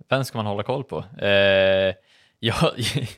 vem 0.10 0.24
ska 0.24 0.38
man 0.38 0.46
hålla 0.46 0.64
koll 0.64 0.84
på? 0.84 0.98
Eh, 0.98 1.96
ja, 2.40 2.72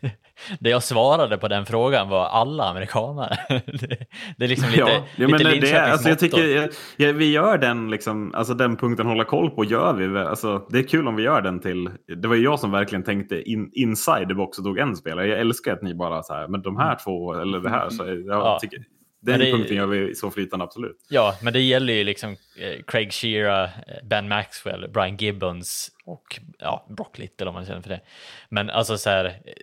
det 0.59 0.69
jag 0.69 0.83
svarade 0.83 1.37
på 1.37 1.47
den 1.47 1.65
frågan 1.65 2.09
var 2.09 2.25
alla 2.25 2.63
amerikanare. 2.63 3.37
det, 3.65 4.05
det 4.37 4.45
är 4.45 4.47
liksom 4.47 4.69
lite, 4.69 4.79
ja, 4.79 4.89
ja, 4.89 5.27
lite 5.27 5.43
men 5.43 5.61
det, 5.61 5.91
alltså, 5.91 6.09
jag 6.09 6.19
tycker 6.19 6.69
ja, 6.97 7.11
Vi 7.11 7.31
gör 7.31 7.57
den, 7.57 7.89
liksom, 7.89 8.33
alltså 8.35 8.53
den 8.53 8.77
punkten 8.77 9.07
hålla 9.07 9.23
koll 9.23 9.49
på 9.49 9.65
gör 9.65 9.93
vi. 9.93 10.19
Alltså, 10.19 10.67
det 10.69 10.79
är 10.79 10.83
kul 10.83 11.07
om 11.07 11.15
vi 11.15 11.23
gör 11.23 11.41
den 11.41 11.59
till. 11.59 11.89
Det 12.21 12.27
var 12.27 12.35
ju 12.35 12.43
jag 12.43 12.59
som 12.59 12.71
verkligen 12.71 13.03
tänkte 13.03 13.41
in, 13.41 13.71
inside 13.73 14.27
the 14.27 14.33
box 14.33 14.57
och 14.57 14.63
tog 14.63 14.77
en 14.77 14.95
spelare. 14.95 15.27
Jag 15.27 15.39
älskar 15.39 15.73
att 15.73 15.81
ni 15.81 15.95
bara 15.95 16.23
så 16.23 16.33
här, 16.33 16.47
men 16.47 16.61
de 16.61 16.77
här 16.77 16.97
två 17.03 17.33
eller 17.33 17.59
det 17.59 17.69
här. 17.69 17.89
Så 17.89 18.05
jag 18.05 18.25
ja. 18.27 18.57
tycker, 18.61 18.79
den 19.21 19.39
det, 19.39 19.51
punkten 19.51 19.77
gör 19.77 19.85
vi 19.85 20.15
så 20.15 20.31
flytande, 20.31 20.65
absolut. 20.65 21.05
Ja, 21.09 21.37
men 21.41 21.53
det 21.53 21.61
gäller 21.61 21.93
ju 21.93 22.03
liksom 22.03 22.37
eh, 22.57 22.83
Craig 22.87 23.13
Shearer, 23.13 23.63
eh, 23.63 24.07
Ben 24.07 24.27
Maxwell, 24.27 24.89
Brian 24.89 25.17
Gibbons 25.17 25.91
och 26.05 26.39
ja, 26.59 26.87
Brock 26.89 27.17
Little 27.17 27.47
om 27.47 27.53
man 27.53 27.65
känner 27.65 27.81
för 27.81 27.89
det. 27.89 28.01
Men 28.49 28.69
alltså 28.69 28.97
så 28.97 29.09
här, 29.09 29.25
eh, 29.25 29.53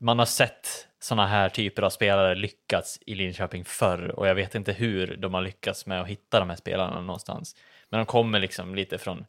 man 0.00 0.18
har 0.18 0.26
sett 0.26 0.88
sådana 1.00 1.26
här 1.26 1.48
typer 1.48 1.82
av 1.82 1.90
spelare 1.90 2.34
lyckats 2.34 2.98
i 3.06 3.14
Linköping 3.14 3.64
förr 3.64 4.08
och 4.08 4.28
jag 4.28 4.34
vet 4.34 4.54
inte 4.54 4.72
hur 4.72 5.16
de 5.16 5.34
har 5.34 5.42
lyckats 5.42 5.86
med 5.86 6.00
att 6.00 6.08
hitta 6.08 6.40
de 6.40 6.50
här 6.50 6.56
spelarna 6.56 7.00
någonstans. 7.00 7.56
Men 7.90 7.98
de 7.98 8.06
kommer 8.06 8.40
liksom 8.40 8.74
lite 8.74 8.98
från, 8.98 9.24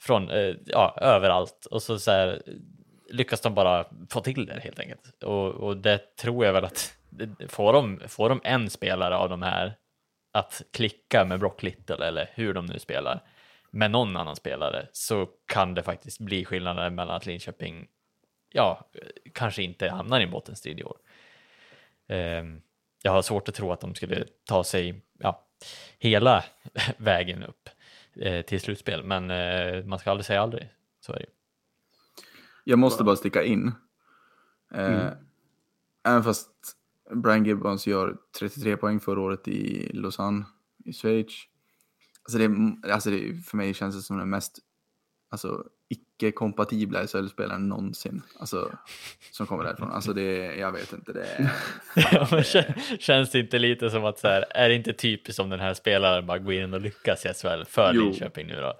från 0.00 0.30
ja, 0.66 0.98
överallt 1.00 1.66
och 1.70 1.82
så, 1.82 1.98
så 1.98 2.10
här, 2.10 2.42
lyckas 3.10 3.40
de 3.40 3.54
bara 3.54 3.86
få 4.10 4.20
till 4.20 4.46
det 4.46 4.60
helt 4.60 4.80
enkelt. 4.80 5.22
Och, 5.22 5.54
och 5.54 5.76
det 5.76 6.16
tror 6.16 6.44
jag 6.44 6.52
väl 6.52 6.64
att 6.64 6.95
får 7.48 7.72
de, 7.72 8.00
får 8.08 8.28
de 8.28 8.40
en 8.44 8.70
spelare 8.70 9.16
av 9.16 9.28
de 9.28 9.42
här 9.42 9.76
att 10.32 10.62
klicka 10.72 11.24
med 11.24 11.40
Brock 11.40 11.62
Little 11.62 12.06
eller 12.06 12.30
hur 12.34 12.54
de 12.54 12.66
nu 12.66 12.78
spelar 12.78 13.22
med 13.70 13.90
någon 13.90 14.16
annan 14.16 14.36
spelare 14.36 14.88
så 14.92 15.28
kan 15.46 15.74
det 15.74 15.82
faktiskt 15.82 16.20
bli 16.20 16.44
skillnader 16.44 16.90
mellan 16.90 17.16
att 17.16 17.26
Linköping 17.26 17.88
ja, 18.52 18.88
kanske 19.32 19.62
inte 19.62 19.88
hamnar 19.88 20.20
i 20.20 20.22
en 20.22 20.30
bottenstrid 20.30 20.80
i 20.80 20.84
år. 20.84 20.96
Eh, 22.06 22.44
jag 23.02 23.12
har 23.12 23.22
svårt 23.22 23.48
att 23.48 23.54
tro 23.54 23.72
att 23.72 23.80
de 23.80 23.94
skulle 23.94 24.24
ta 24.44 24.64
sig 24.64 25.02
ja, 25.18 25.46
hela 25.98 26.44
vägen 26.96 27.42
upp 27.42 27.68
eh, 28.16 28.42
till 28.42 28.60
slutspel, 28.60 29.04
men 29.04 29.30
eh, 29.30 29.84
man 29.84 29.98
ska 29.98 30.10
aldrig 30.10 30.26
säga 30.26 30.42
aldrig. 30.42 30.68
Så 31.00 31.12
är 31.12 31.18
det. 31.18 31.26
Jag 32.64 32.78
måste 32.78 33.04
bara 33.04 33.16
sticka 33.16 33.42
in. 33.42 33.72
Eh, 34.74 34.86
mm. 34.86 35.14
Även 36.06 36.24
fast 36.24 36.50
Brian 37.10 37.44
Gibbons 37.44 37.86
gör 37.86 38.16
33 38.38 38.76
poäng 38.76 39.00
förra 39.00 39.20
året 39.20 39.48
i 39.48 39.90
Lausanne 39.92 40.44
i 40.84 40.92
Schweiz. 40.92 41.32
Alltså 42.22 42.38
det, 42.38 42.76
alltså 42.92 43.10
det, 43.10 43.44
för 43.46 43.56
mig 43.56 43.74
känns 43.74 43.96
det 43.96 44.02
som 44.02 44.18
den 44.18 44.30
mest 44.30 44.58
alltså, 45.30 45.64
icke-kompatibla 45.88 47.06
SHL-spelaren 47.06 47.68
någonsin. 47.68 48.22
Alltså, 48.40 48.72
som 49.30 49.46
kommer 49.46 49.64
därifrån. 49.64 49.90
Alltså 49.90 50.12
det, 50.12 50.56
jag 50.56 50.72
vet 50.72 50.92
inte. 50.92 51.12
Det, 51.12 51.50
ja, 52.12 52.28
men 52.30 52.42
känns 52.98 53.30
det 53.30 53.38
inte 53.38 53.58
lite 53.58 53.90
som 53.90 54.04
att 54.04 54.18
så 54.18 54.28
här, 54.28 54.44
är 54.50 54.68
det 54.68 54.74
inte 54.74 54.92
typiskt 54.92 55.40
om 55.40 55.50
den 55.50 55.60
här 55.60 55.74
spelaren 55.74 56.26
bara 56.26 56.38
går 56.38 56.52
in 56.52 56.74
och 56.74 56.80
lyckas 56.80 57.26
i 57.26 57.28
SHL 57.28 57.64
för 57.68 57.92
jo. 57.94 58.02
Linköping 58.02 58.46
nu 58.46 58.56
då? 58.60 58.74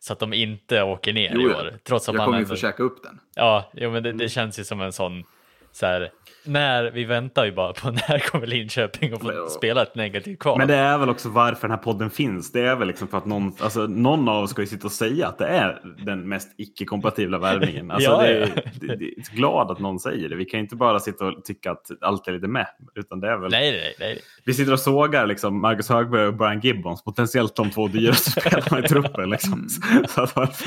Så 0.00 0.12
att 0.12 0.18
de 0.18 0.32
inte 0.32 0.82
åker 0.82 1.12
ner 1.12 1.32
jo, 1.34 1.40
i 1.40 1.54
år. 1.54 1.78
Trots 1.84 2.08
att 2.08 2.14
jag 2.14 2.18
man 2.18 2.24
kommer 2.24 2.38
ändå... 2.38 2.54
ju 2.54 2.56
få 2.56 2.60
käka 2.60 2.82
upp 2.82 3.02
den. 3.02 3.20
Ja, 3.34 3.70
jo, 3.74 3.90
men 3.90 4.02
det, 4.02 4.12
det 4.12 4.28
känns 4.28 4.58
ju 4.58 4.64
som 4.64 4.80
en 4.80 4.92
sån 4.92 5.24
så 5.72 5.86
här, 5.86 6.12
när, 6.48 6.90
vi 6.90 7.04
väntar 7.04 7.44
ju 7.44 7.52
bara 7.52 7.72
på 7.72 7.90
när 8.08 8.18
kommer 8.18 8.46
Linköping 8.46 9.12
att 9.12 9.20
få 9.20 9.26
men, 9.26 9.50
spela 9.50 9.82
ett 9.82 9.94
negativt 9.94 10.38
kval. 10.38 10.58
Men 10.58 10.68
det 10.68 10.74
är 10.74 10.98
väl 10.98 11.08
också 11.08 11.28
varför 11.28 11.68
den 11.68 11.70
här 11.70 11.84
podden 11.84 12.10
finns. 12.10 12.52
Det 12.52 12.60
är 12.60 12.76
väl 12.76 12.88
liksom 12.88 13.08
för 13.08 13.18
att 13.18 13.26
någon, 13.26 13.52
alltså, 13.60 13.86
någon 13.86 14.28
av 14.28 14.44
oss 14.44 14.50
ska 14.50 14.60
ju 14.60 14.66
sitta 14.66 14.86
och 14.86 14.92
säga 14.92 15.28
att 15.28 15.38
det 15.38 15.46
är 15.46 15.82
den 16.04 16.28
mest 16.28 16.48
icke-kompatibla 16.56 17.38
värvningen. 17.38 17.90
Alltså, 17.90 18.10
ja, 18.10 18.22
det, 18.22 18.28
är, 18.28 18.40
ja. 18.40 18.62
det, 18.80 18.96
det, 18.96 19.04
är 19.04 19.36
glad 19.36 19.70
att 19.70 19.78
någon 19.78 20.00
säger 20.00 20.28
det. 20.28 20.36
Vi 20.36 20.44
kan 20.44 20.60
inte 20.60 20.76
bara 20.76 21.00
sitta 21.00 21.24
och 21.24 21.44
tycka 21.44 21.70
att 21.70 21.90
allt 22.00 22.28
är 22.28 22.32
lite 22.32 22.48
med. 22.48 22.66
Utan 22.94 23.20
det 23.20 23.28
är 23.28 23.36
väl... 23.36 23.50
nej, 23.50 23.72
nej, 23.72 23.94
nej. 24.00 24.20
Vi 24.44 24.54
sitter 24.54 24.72
och 24.72 24.80
sågar 24.80 25.26
liksom, 25.26 25.60
Marcus 25.60 25.88
Högberg 25.88 26.26
och 26.26 26.34
Brian 26.34 26.60
Gibbons, 26.60 27.04
potentiellt 27.04 27.56
de 27.56 27.70
två 27.70 27.88
dyraste 27.88 28.30
spelarna 28.30 28.78
i 28.84 28.88
truppen. 28.88 29.30
Liksom. 29.30 29.68
Så 30.08 30.22
att, 30.22 30.64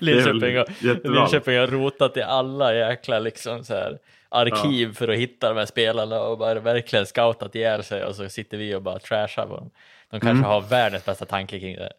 Linköping, 0.00 0.56
har, 0.56 1.14
Linköping 1.14 1.58
har 1.58 1.66
rotat 1.66 2.16
i 2.16 2.22
alla 2.22 2.74
jäkla 2.74 3.18
liksom, 3.18 3.64
så 3.64 3.74
här 3.74 3.98
arkiv 4.32 4.88
ja. 4.88 4.94
för 4.94 5.08
att 5.08 5.18
hitta 5.18 5.48
de 5.48 5.58
här 5.58 5.66
spelarna 5.66 6.20
och 6.20 6.38
bara 6.38 6.60
verkligen 6.60 7.06
scoutat 7.06 7.54
ihjäl 7.54 7.82
sig 7.82 8.04
och 8.04 8.16
så 8.16 8.28
sitter 8.28 8.56
vi 8.56 8.74
och 8.74 8.82
bara 8.82 8.98
trashar 8.98 9.46
på 9.46 9.56
dem. 9.56 9.70
De 10.10 10.20
kanske 10.20 10.30
mm. 10.30 10.44
har 10.44 10.60
världens 10.60 11.04
bästa 11.04 11.24
tanke 11.24 11.60
kring 11.60 11.76
det. 11.76 11.92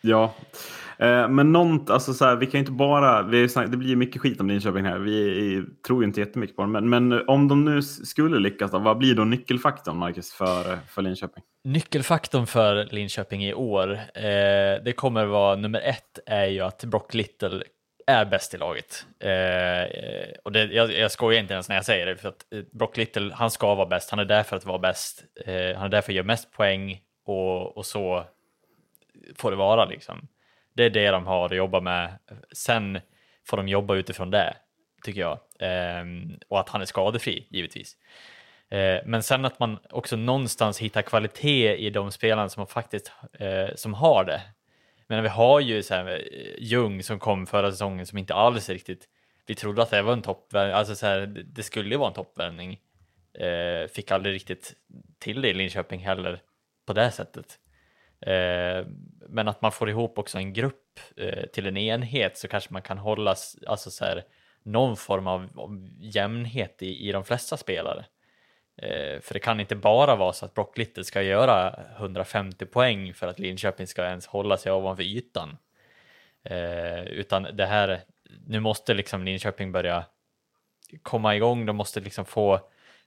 Ja, 0.00 0.34
eh, 0.98 1.28
men 1.28 1.52
något, 1.52 1.90
alltså 1.90 2.14
så 2.14 2.24
här, 2.24 2.36
vi 2.36 2.46
kan 2.46 2.52
ju 2.52 2.58
inte 2.58 2.72
bara, 2.72 3.22
vi 3.22 3.48
snack, 3.48 3.70
det 3.70 3.76
blir 3.76 3.96
mycket 3.96 4.22
skit 4.22 4.40
om 4.40 4.48
Linköping 4.48 4.84
här, 4.84 4.98
vi 4.98 5.64
tror 5.86 6.02
ju 6.02 6.08
inte 6.08 6.20
jättemycket 6.20 6.56
på 6.56 6.62
dem, 6.62 6.72
men, 6.72 6.88
men 6.88 7.28
om 7.28 7.48
de 7.48 7.64
nu 7.64 7.82
skulle 7.82 8.38
lyckas, 8.38 8.70
då, 8.70 8.78
vad 8.78 8.98
blir 8.98 9.14
då 9.14 9.24
nyckelfaktorn, 9.24 9.96
Marcus, 9.96 10.32
för, 10.32 10.78
för 10.88 11.02
Linköping? 11.02 11.42
Nyckelfaktorn 11.64 12.46
för 12.46 12.88
Linköping 12.90 13.44
i 13.44 13.54
år, 13.54 13.92
eh, 14.14 14.82
det 14.84 14.94
kommer 14.96 15.24
vara 15.24 15.56
nummer 15.56 15.80
ett 15.80 16.18
är 16.26 16.46
ju 16.46 16.60
att 16.60 16.84
Brock 16.84 17.14
Little 17.14 17.62
är 18.06 18.24
bäst 18.24 18.54
i 18.54 18.58
laget. 18.58 19.06
Eh, 19.20 20.38
och 20.44 20.52
det, 20.52 20.64
jag, 20.64 20.92
jag 20.92 21.10
skojar 21.10 21.40
inte 21.40 21.52
ens 21.54 21.68
när 21.68 21.76
jag 21.76 21.84
säger 21.84 22.06
det, 22.06 22.16
för 22.16 22.28
att 22.28 22.52
eh, 22.52 22.62
Brock 22.72 22.96
Little, 22.96 23.34
han 23.34 23.50
ska 23.50 23.74
vara 23.74 23.86
bäst, 23.86 24.10
han 24.10 24.18
är 24.18 24.24
där 24.24 24.42
för 24.42 24.56
att 24.56 24.64
vara 24.64 24.78
bäst, 24.78 25.24
eh, 25.46 25.76
han 25.76 25.84
är 25.84 25.88
där 25.88 26.00
för 26.00 26.12
att 26.12 26.16
göra 26.16 26.26
mest 26.26 26.52
poäng 26.52 27.00
och, 27.24 27.76
och 27.76 27.86
så 27.86 28.24
får 29.36 29.50
det 29.50 29.56
vara 29.56 29.84
liksom. 29.84 30.28
Det 30.74 30.84
är 30.84 30.90
det 30.90 31.10
de 31.10 31.26
har 31.26 31.46
att 31.46 31.56
jobba 31.56 31.80
med. 31.80 32.18
Sen 32.52 33.00
får 33.46 33.56
de 33.56 33.68
jobba 33.68 33.94
utifrån 33.94 34.30
det, 34.30 34.56
tycker 35.04 35.20
jag. 35.20 35.38
Eh, 35.58 36.04
och 36.48 36.60
att 36.60 36.68
han 36.68 36.80
är 36.80 36.86
skadefri, 36.86 37.46
givetvis. 37.50 37.96
Eh, 38.70 39.00
men 39.04 39.22
sen 39.22 39.44
att 39.44 39.58
man 39.58 39.78
också 39.90 40.16
någonstans 40.16 40.78
hittar 40.78 41.02
kvalitet 41.02 41.76
i 41.76 41.90
de 41.90 42.10
spelarna 42.10 42.48
som 42.48 42.66
faktiskt 42.66 43.12
eh, 43.38 43.74
som 43.74 43.94
har 43.94 44.24
det. 44.24 44.42
Men 45.06 45.22
vi 45.22 45.28
har 45.28 45.60
ju 45.60 45.82
så 45.82 45.94
här, 45.94 46.06
eh, 46.06 46.18
Jung 46.58 46.92
Ljung 46.92 47.02
som 47.02 47.18
kom 47.18 47.46
förra 47.46 47.70
säsongen 47.70 48.06
som 48.06 48.18
inte 48.18 48.34
alls 48.34 48.68
riktigt, 48.68 49.08
vi 49.46 49.54
trodde 49.54 49.82
att 49.82 49.90
det 49.90 50.02
var 50.02 50.12
en 50.12 50.22
toppvärvning, 50.22 50.74
alltså 50.74 50.94
så 50.94 51.06
här, 51.06 51.26
det 51.26 51.62
skulle 51.62 51.90
ju 51.90 51.96
vara 51.96 52.08
en 52.08 52.14
toppvärvning. 52.14 52.80
Eh, 53.38 53.88
fick 53.88 54.10
aldrig 54.10 54.34
riktigt 54.34 54.74
till 55.18 55.42
det 55.42 55.48
i 55.48 55.54
Linköping 55.54 56.00
heller 56.00 56.40
på 56.86 56.92
det 56.92 57.10
sättet. 57.10 57.58
Eh, 58.20 58.86
men 59.28 59.48
att 59.48 59.62
man 59.62 59.72
får 59.72 59.90
ihop 59.90 60.18
också 60.18 60.38
en 60.38 60.52
grupp 60.52 61.00
eh, 61.16 61.46
till 61.46 61.66
en 61.66 61.76
enhet 61.76 62.38
så 62.38 62.48
kanske 62.48 62.72
man 62.72 62.82
kan 62.82 62.98
hålla 62.98 63.34
alltså 63.66 63.90
så 63.90 64.04
här, 64.04 64.24
någon 64.62 64.96
form 64.96 65.26
av, 65.26 65.48
av 65.56 65.88
jämnhet 66.00 66.82
i, 66.82 67.08
i 67.08 67.12
de 67.12 67.24
flesta 67.24 67.56
spelare. 67.56 68.04
Eh, 68.76 69.20
för 69.20 69.34
det 69.34 69.40
kan 69.40 69.60
inte 69.60 69.76
bara 69.76 70.16
vara 70.16 70.32
så 70.32 70.44
att 70.44 70.54
Brock 70.54 70.78
Little 70.78 71.04
ska 71.04 71.22
göra 71.22 71.80
150 71.96 72.66
poäng 72.66 73.14
för 73.14 73.26
att 73.26 73.38
Linköping 73.38 73.86
ska 73.86 74.04
ens 74.04 74.26
hålla 74.26 74.56
sig 74.56 74.72
ovanför 74.72 75.02
ytan. 75.02 75.56
Eh, 76.42 77.02
utan 77.04 77.42
det 77.42 77.66
här, 77.66 78.00
nu 78.46 78.60
måste 78.60 78.94
liksom 78.94 79.24
Linköping 79.24 79.72
börja 79.72 80.04
komma 81.02 81.36
igång, 81.36 81.66
de 81.66 81.76
måste 81.76 82.00
liksom 82.00 82.24
få, 82.24 82.60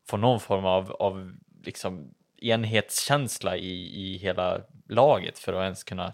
få 0.07 0.18
någon 0.18 0.39
form 0.39 0.65
av, 0.65 0.91
av 0.91 1.36
liksom 1.63 2.13
enhetskänsla 2.38 3.57
i, 3.57 4.01
i 4.05 4.18
hela 4.18 4.61
laget 4.89 5.39
för 5.39 5.53
att 5.53 5.63
ens 5.63 5.84
kunna 5.84 6.13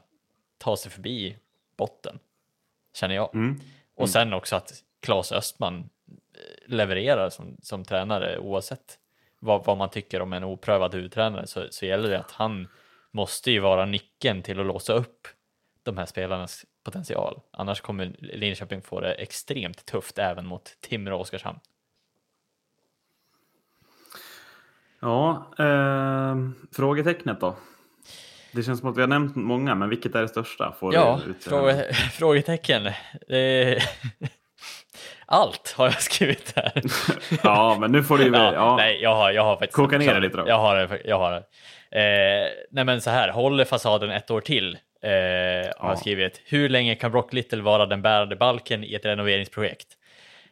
ta 0.58 0.78
sig 0.78 0.92
förbi 0.92 1.38
botten, 1.78 2.20
känner 2.96 3.16
jag. 3.16 3.36
Mm. 3.36 3.50
Mm. 3.50 3.62
Och 3.96 4.10
sen 4.10 4.34
också 4.34 4.56
att 4.56 4.74
Claes 5.00 5.32
Östman 5.32 5.90
levererar 6.66 7.30
som, 7.30 7.58
som 7.62 7.86
tränare 7.86 8.40
oavsett 8.40 9.00
vad, 9.44 9.66
vad 9.66 9.78
man 9.78 9.90
tycker 9.90 10.22
om 10.22 10.34
en 10.34 10.44
oprövad 10.44 10.96
huvudtränare 10.96 11.48
så, 11.48 11.68
så 11.70 11.86
gäller 11.86 12.10
det 12.10 12.20
att 12.20 12.32
han 12.32 12.68
måste 13.12 13.52
ju 13.52 13.60
vara 13.60 13.86
nyckeln 13.86 14.42
till 14.42 14.60
att 14.60 14.66
låsa 14.66 14.94
upp 14.94 15.28
de 15.84 15.98
här 15.98 16.06
spelarnas 16.06 16.66
potential. 16.84 17.40
Annars 17.52 17.82
kommer 17.82 18.16
Linköping 18.20 18.82
få 18.82 19.00
det 19.00 19.14
extremt 19.14 19.86
tufft 19.86 20.18
även 20.18 20.46
mot 20.46 20.78
Timrå 20.80 21.16
och 21.16 21.22
Oskarshamn. 21.22 21.60
Ja, 25.00 25.54
eh, 25.60 26.38
frågetecknet 26.72 27.40
då? 27.40 27.56
Det 28.52 28.64
känns 28.64 28.80
som 28.80 28.90
att 28.90 28.98
vi 28.98 29.02
har 29.02 29.08
nämnt 29.08 29.36
många, 29.36 29.76
men 29.76 29.90
vilket 29.90 30.16
är 30.16 30.22
det 30.22 30.28
största? 30.28 30.76
Får 30.80 30.94
ja, 30.94 31.22
fråge, 31.40 31.94
frågetecken. 31.94 32.84
Allt 35.26 35.74
har 35.78 35.86
jag 35.86 36.02
skrivit 36.02 36.54
här. 36.56 36.82
ja, 37.44 37.78
men 37.80 37.92
nu 37.92 38.04
får 38.04 38.18
du 38.18 38.28
ja, 38.28 38.54
ja. 38.54 38.76
Nej, 38.76 39.02
jag 39.02 39.16
har, 39.16 39.32
jag 39.32 39.44
har 39.44 39.56
faktiskt... 39.56 39.76
Koka 39.76 39.98
ner 39.98 40.14
det 40.14 40.20
lite 40.20 40.38
då. 40.38 40.44
Jag 40.48 40.60
har 40.60 40.76
det. 40.76 41.02
Jag 41.06 41.20
har 41.20 41.32
det. 41.32 41.44
Eh, 42.00 42.50
nej, 42.72 42.86
men 42.86 43.02
så 43.02 43.10
här, 43.10 43.30
håller 43.30 43.66
fasaden 43.66 44.12
ett 44.12 44.32
år 44.32 44.42
till? 44.42 44.78
Eh, 45.04 45.10
har 45.78 45.90
jag 45.90 46.00
skrivit. 46.00 46.42
Hur 46.46 46.70
länge 46.70 46.96
kan 46.96 47.12
Brock 47.12 47.34
Little 47.34 47.62
vara 47.62 47.86
den 47.86 48.02
bärande 48.02 48.36
balken 48.36 48.84
i 48.84 48.94
ett 48.94 49.06
renoveringsprojekt? 49.06 49.88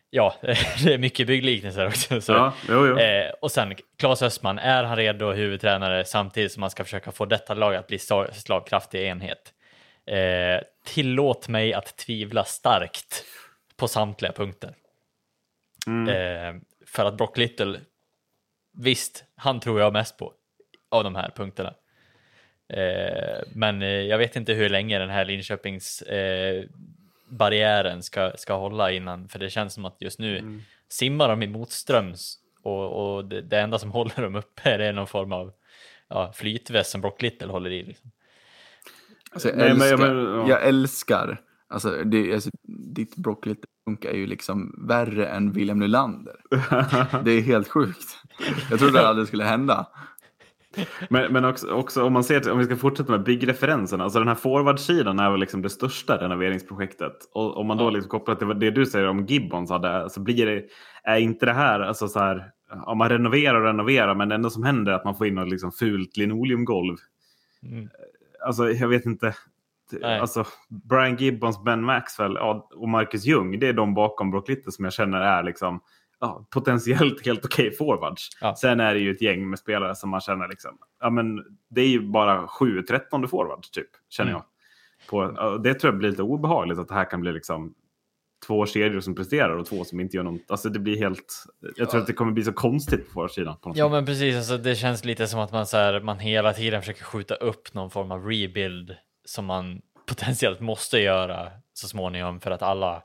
Ja, 0.09 0.35
det 0.83 0.93
är 0.93 0.97
mycket 0.97 1.27
byggliknelser 1.27 1.87
också. 1.87 2.21
Så. 2.21 2.31
Ja, 2.31 2.53
jo, 2.69 2.87
jo. 2.87 2.97
Eh, 2.97 3.31
och 3.41 3.51
sen 3.51 3.75
Claes 3.99 4.21
Östman, 4.21 4.59
är 4.59 4.83
han 4.83 4.97
redo 4.97 5.31
huvudtränare 5.31 6.05
samtidigt 6.05 6.51
som 6.51 6.61
man 6.61 6.69
ska 6.69 6.83
försöka 6.83 7.11
få 7.11 7.25
detta 7.25 7.53
lag 7.53 7.75
att 7.75 7.87
bli 7.87 7.99
slagkraftig 8.31 9.05
enhet? 9.05 9.53
Eh, 10.07 10.63
tillåt 10.85 11.47
mig 11.47 11.73
att 11.73 11.97
tvivla 11.97 12.43
starkt 12.43 13.25
på 13.81 13.87
samtliga 13.87 14.31
punkter. 14.31 14.75
Mm. 15.87 16.07
Eh, 16.09 16.61
för 16.85 17.05
att 17.05 17.17
Brock 17.17 17.37
Little, 17.37 17.79
visst, 18.73 19.23
han 19.35 19.59
tror 19.59 19.79
jag 19.79 19.93
mest 19.93 20.17
på 20.17 20.33
av 20.89 21.03
de 21.03 21.15
här 21.15 21.31
punkterna. 21.35 21.73
Eh, 22.69 23.41
men 23.55 23.81
eh, 23.81 23.87
jag 23.87 24.17
vet 24.17 24.35
inte 24.35 24.53
hur 24.53 24.69
länge 24.69 24.99
den 24.99 25.09
här 25.09 25.25
Linköpings 25.25 26.01
eh, 26.01 26.63
barriären 27.29 28.03
ska, 28.03 28.31
ska 28.35 28.53
hålla 28.53 28.91
innan, 28.91 29.27
för 29.27 29.39
det 29.39 29.49
känns 29.49 29.73
som 29.73 29.85
att 29.85 29.97
just 29.99 30.19
nu 30.19 30.37
mm. 30.37 30.61
simmar 30.89 31.29
de 31.29 31.43
i 31.43 31.47
motströms 31.47 32.37
och, 32.63 33.15
och 33.15 33.25
det, 33.25 33.41
det, 33.41 33.59
enda 33.59 33.79
som 33.79 33.91
håller 33.97 34.21
dem 34.21 34.35
uppe 34.35 34.69
är 34.69 34.93
någon 34.93 35.07
form 35.07 35.31
av 35.31 35.53
ja, 36.07 36.33
flytväst 36.35 36.91
som 36.91 37.01
Brock 37.01 37.21
Little 37.21 37.47
håller 37.47 37.69
i. 37.69 37.83
Liksom. 37.83 38.11
Alltså, 39.31 39.49
jag, 39.49 39.69
älskar, 39.69 39.97
men, 39.97 40.15
men, 40.15 40.35
ja. 40.35 40.49
jag 40.49 40.67
älskar 40.67 41.41
Alltså, 41.71 42.03
det, 42.03 42.33
alltså, 42.33 42.49
ditt 42.95 43.15
broccoli 43.15 43.55
funkar 43.85 44.11
ju 44.11 44.27
liksom 44.27 44.85
värre 44.87 45.27
än 45.27 45.51
William 45.51 45.79
Nylander. 45.79 46.35
det 47.23 47.31
är 47.31 47.41
helt 47.41 47.67
sjukt. 47.67 48.17
Jag 48.69 48.79
trodde 48.79 48.99
det 48.99 49.07
aldrig 49.07 49.27
skulle 49.27 49.43
hända. 49.43 49.87
Men, 51.09 51.33
men 51.33 51.45
också, 51.45 51.71
också, 51.71 52.03
om 52.03 52.13
man 52.13 52.23
ser 52.23 52.39
till, 52.39 52.51
om 52.51 52.59
vi 52.59 52.65
ska 52.65 52.75
fortsätta 52.75 53.11
med 53.11 53.23
byggreferenserna, 53.23 54.03
alltså 54.03 54.19
den 54.19 54.27
här 54.27 54.35
forwardsidan 54.35 55.19
är 55.19 55.31
väl 55.31 55.39
liksom 55.39 55.61
det 55.61 55.69
största 55.69 56.17
renoveringsprojektet. 56.17 57.13
Och 57.33 57.57
om 57.57 57.67
man 57.67 57.77
då 57.77 57.89
liksom 57.89 58.09
kopplar 58.09 58.35
till 58.35 58.59
det 58.59 58.71
du 58.71 58.85
säger 58.85 59.07
om 59.07 59.25
Gibbons 59.25 59.69
så 60.09 60.21
blir 60.21 60.45
det, 60.45 60.63
är 61.03 61.17
inte 61.17 61.45
det 61.45 61.53
här, 61.53 61.79
alltså 61.79 62.07
så 62.07 62.19
här, 62.19 62.51
om 62.85 62.97
man 62.97 63.09
renoverar 63.09 63.61
och 63.61 63.65
renoverar, 63.65 64.15
men 64.15 64.29
det 64.29 64.35
enda 64.35 64.49
som 64.49 64.63
händer 64.63 64.91
är 64.91 64.95
att 64.95 65.05
man 65.05 65.15
får 65.15 65.27
in 65.27 65.35
något 65.35 65.49
liksom 65.49 65.71
fult 65.71 66.17
linoleumgolv. 66.17 66.95
Mm. 67.63 67.89
Alltså 68.45 68.71
jag 68.71 68.87
vet 68.87 69.05
inte, 69.05 69.35
Alltså, 70.03 70.45
Brian 70.69 71.15
Gibbons, 71.15 71.63
Ben 71.63 71.83
Maxwell 71.83 72.33
ja, 72.33 72.69
och 72.75 72.89
Marcus 72.89 73.25
Ljung, 73.25 73.59
det 73.59 73.67
är 73.67 73.73
de 73.73 73.93
bakom 73.93 74.31
Brock 74.31 74.49
Little 74.49 74.71
som 74.71 74.85
jag 74.85 74.93
känner 74.93 75.21
är 75.21 75.43
liksom, 75.43 75.81
ja, 76.19 76.47
potentiellt 76.49 77.25
helt 77.25 77.45
okej 77.45 77.67
okay 77.67 77.77
forwards. 77.77 78.29
Ja. 78.41 78.55
Sen 78.55 78.79
är 78.79 78.93
det 78.93 78.99
ju 78.99 79.11
ett 79.11 79.21
gäng 79.21 79.49
med 79.49 79.59
spelare 79.59 79.95
som 79.95 80.09
man 80.09 80.21
känner 80.21 80.47
liksom, 80.47 80.77
ja 80.99 81.09
men 81.09 81.43
det 81.69 81.81
är 81.81 81.87
ju 81.87 82.01
bara 82.01 82.45
7-13 82.45 83.27
forwards 83.27 83.71
typ, 83.71 83.89
känner 84.09 84.31
mm. 84.31 84.41
jag. 84.41 84.47
På, 85.09 85.57
det 85.57 85.73
tror 85.73 85.93
jag 85.93 85.99
blir 85.99 86.09
lite 86.09 86.23
obehagligt 86.23 86.79
att 86.79 86.87
det 86.87 86.93
här 86.93 87.09
kan 87.09 87.21
bli 87.21 87.31
liksom 87.31 87.73
två 88.47 88.65
kedjor 88.65 88.99
som 88.99 89.15
presterar 89.15 89.57
och 89.57 89.65
två 89.65 89.83
som 89.83 89.99
inte 89.99 90.17
gör 90.17 90.23
något. 90.23 90.41
Alltså 90.47 90.69
det 90.69 90.79
blir 90.79 90.97
helt... 90.97 91.45
Jag 91.75 91.89
tror 91.89 92.01
att 92.01 92.07
det 92.07 92.13
kommer 92.13 92.31
bli 92.31 92.43
så 92.43 92.53
konstigt 92.53 93.13
på 93.13 93.27
sidan. 93.27 93.57
På 93.61 93.71
ja, 93.75 93.85
sätt. 93.85 93.91
men 93.91 94.05
precis. 94.05 94.35
Alltså, 94.35 94.57
det 94.57 94.75
känns 94.75 95.05
lite 95.05 95.27
som 95.27 95.39
att 95.39 95.51
man, 95.51 95.65
så 95.65 95.77
här, 95.77 96.01
man 96.01 96.19
hela 96.19 96.53
tiden 96.53 96.81
försöker 96.81 97.03
skjuta 97.03 97.35
upp 97.35 97.73
någon 97.73 97.89
form 97.89 98.11
av 98.11 98.25
rebuild 98.25 98.95
som 99.25 99.45
man 99.45 99.81
potentiellt 100.07 100.59
måste 100.59 100.99
göra 100.99 101.51
så 101.73 101.87
småningom 101.87 102.39
för 102.39 102.51
att 102.51 102.61
alla 102.61 103.03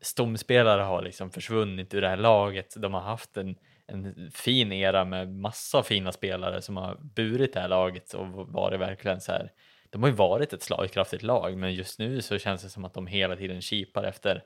stomspelare 0.00 0.82
har 0.82 1.02
liksom 1.02 1.30
försvunnit 1.30 1.94
ur 1.94 2.00
det 2.00 2.08
här 2.08 2.16
laget. 2.16 2.74
De 2.76 2.94
har 2.94 3.00
haft 3.00 3.36
en, 3.36 3.56
en 3.86 4.30
fin 4.34 4.72
era 4.72 5.04
med 5.04 5.28
massa 5.28 5.82
fina 5.82 6.12
spelare 6.12 6.62
som 6.62 6.76
har 6.76 6.94
burit 6.94 7.52
det 7.52 7.60
här 7.60 7.68
laget 7.68 8.14
och 8.14 8.26
varit 8.28 8.80
verkligen 8.80 9.20
så 9.20 9.32
här. 9.32 9.52
De 9.90 10.02
har 10.02 10.10
ju 10.10 10.16
varit 10.16 10.52
ett 10.52 10.62
slagkraftigt 10.62 11.22
lag, 11.22 11.56
men 11.56 11.74
just 11.74 11.98
nu 11.98 12.22
så 12.22 12.38
känns 12.38 12.62
det 12.62 12.68
som 12.68 12.84
att 12.84 12.94
de 12.94 13.06
hela 13.06 13.36
tiden 13.36 13.60
kipar 13.60 14.04
efter 14.04 14.42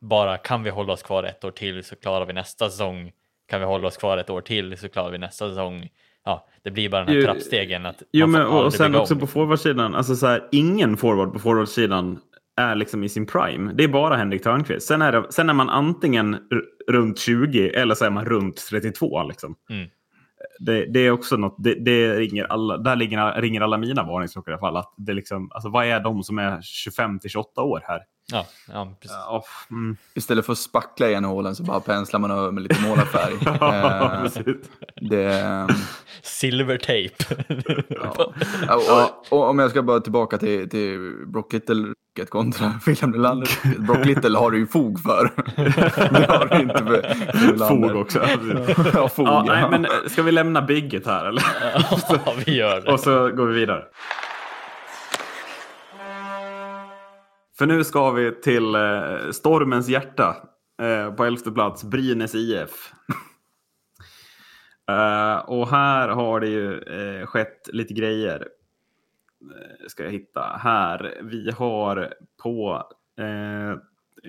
bara 0.00 0.38
kan 0.38 0.62
vi 0.62 0.70
hålla 0.70 0.92
oss 0.92 1.02
kvar 1.02 1.24
ett 1.24 1.44
år 1.44 1.50
till 1.50 1.84
så 1.84 1.96
klarar 1.96 2.26
vi 2.26 2.32
nästa 2.32 2.70
säsong. 2.70 3.12
Kan 3.46 3.60
vi 3.60 3.66
hålla 3.66 3.88
oss 3.88 3.96
kvar 3.96 4.18
ett 4.18 4.30
år 4.30 4.40
till 4.40 4.78
så 4.78 4.88
klarar 4.88 5.10
vi 5.10 5.18
nästa 5.18 5.48
säsong. 5.48 5.88
Ja, 6.24 6.48
det 6.62 6.70
blir 6.70 6.88
bara 6.88 7.04
den 7.04 7.14
här 7.14 7.22
trappstegen. 7.22 7.86
Att 7.86 8.02
jo, 8.12 8.26
men, 8.26 8.46
och, 8.46 8.64
och 8.64 8.72
sen 8.72 8.94
också 8.94 9.16
på 9.16 9.26
forwardsidan, 9.26 9.94
alltså 9.94 10.16
så 10.16 10.26
här, 10.26 10.48
ingen 10.52 10.96
forward 10.96 11.32
på 11.32 11.38
forwardsidan 11.38 12.18
är 12.56 12.74
liksom 12.74 13.04
i 13.04 13.08
sin 13.08 13.26
prime. 13.26 13.72
Det 13.72 13.84
är 13.84 13.88
bara 13.88 14.16
Henrik 14.16 14.42
Törnqvist. 14.42 14.86
Sen 14.86 15.02
är, 15.02 15.12
det, 15.12 15.32
sen 15.32 15.50
är 15.50 15.54
man 15.54 15.70
antingen 15.70 16.38
runt 16.88 17.18
20 17.18 17.68
eller 17.68 17.94
så 17.94 18.04
är 18.04 18.10
man 18.10 18.24
runt 18.24 18.56
32. 18.70 19.22
Liksom. 19.22 19.54
Mm. 19.70 19.88
Det, 20.58 20.86
det, 20.86 21.00
är 21.00 21.10
också 21.10 21.36
något, 21.36 21.56
det, 21.58 21.74
det, 21.74 22.14
ringer 22.14 22.44
alla, 22.44 22.76
där 22.76 22.96
ringer, 22.96 23.40
ringer 23.40 23.60
alla 23.60 23.78
mina 23.78 24.02
varningsklockor 24.02 24.52
i 24.52 24.54
alla 24.54 24.60
fall. 24.60 24.76
Att 24.76 24.94
det 24.96 25.12
liksom, 25.12 25.50
alltså, 25.52 25.68
vad 25.68 25.86
är 25.86 26.00
de 26.00 26.22
som 26.22 26.38
är 26.38 26.62
25 26.62 27.18
till 27.18 27.30
28 27.30 27.62
år 27.62 27.80
här? 27.84 28.00
Ja, 28.32 28.46
ja 28.68 28.94
precis. 29.00 29.16
Ja, 29.16 29.44
mm. 29.70 29.96
Istället 30.14 30.46
för 30.46 30.52
att 30.52 30.58
spackla 30.58 31.10
i 31.10 31.14
hålen 31.14 31.56
så 31.56 31.62
bara 31.62 31.80
penslar 31.80 32.20
man 32.20 32.30
över 32.30 32.50
med 32.50 32.62
lite 32.62 32.80
målarfärg. 32.82 33.34
ja, 33.60 34.24
eh, 34.24 34.54
det, 35.10 35.40
ehm, 35.40 35.68
Silvertejp. 36.22 37.24
ja. 37.88 38.32
Och, 39.30 39.32
och, 39.38 39.48
om 39.48 39.58
jag 39.58 39.70
ska 39.70 39.82
bara 39.82 40.00
tillbaka 40.00 40.38
till, 40.38 40.70
till 40.70 41.14
Brock 41.26 41.52
Little 41.52 41.94
kontra 42.28 42.80
William 42.86 43.10
Nylander. 43.10 43.78
Brock 43.78 44.04
Little 44.04 44.38
har 44.38 44.50
du 44.50 44.58
ju 44.58 44.66
fog 44.66 45.02
för. 45.02 45.30
det 46.12 46.26
har 46.26 46.46
du 46.46 46.62
inte 46.62 46.84
för, 46.84 47.14
för 47.56 47.68
Fog 47.68 47.96
också. 47.96 48.20
ja, 48.94 49.08
fog, 49.08 49.26
ja, 49.26 49.44
nej, 49.46 49.64
men 49.70 49.86
ska 50.10 50.22
vi 50.22 50.32
lämna 50.32 50.62
bygget 50.62 51.06
här 51.06 51.24
eller? 51.24 51.42
ja, 52.24 52.34
vi 52.46 52.56
gör 52.56 52.80
det. 52.80 52.92
Och 52.92 53.00
så 53.00 53.28
går 53.28 53.46
vi 53.46 53.54
vidare. 53.54 53.82
För 57.62 57.66
nu 57.66 57.84
ska 57.84 58.10
vi 58.10 58.32
till 58.32 58.74
eh, 58.74 59.30
stormens 59.32 59.88
hjärta. 59.88 60.36
Eh, 60.82 61.14
på 61.14 61.24
elfte 61.24 61.50
plats, 61.50 61.84
Brynäs 61.84 62.34
IF. 62.34 62.92
eh, 64.88 65.36
och 65.36 65.68
här 65.68 66.08
har 66.08 66.40
det 66.40 66.48
ju 66.48 66.78
eh, 66.78 67.26
skett 67.26 67.68
lite 67.72 67.94
grejer. 67.94 68.48
Eh, 69.42 69.86
ska 69.86 70.04
jag 70.04 70.10
hitta 70.10 70.60
här. 70.62 71.20
Vi 71.22 71.50
har 71.50 72.14
på 72.42 72.82
eh, 73.18 73.78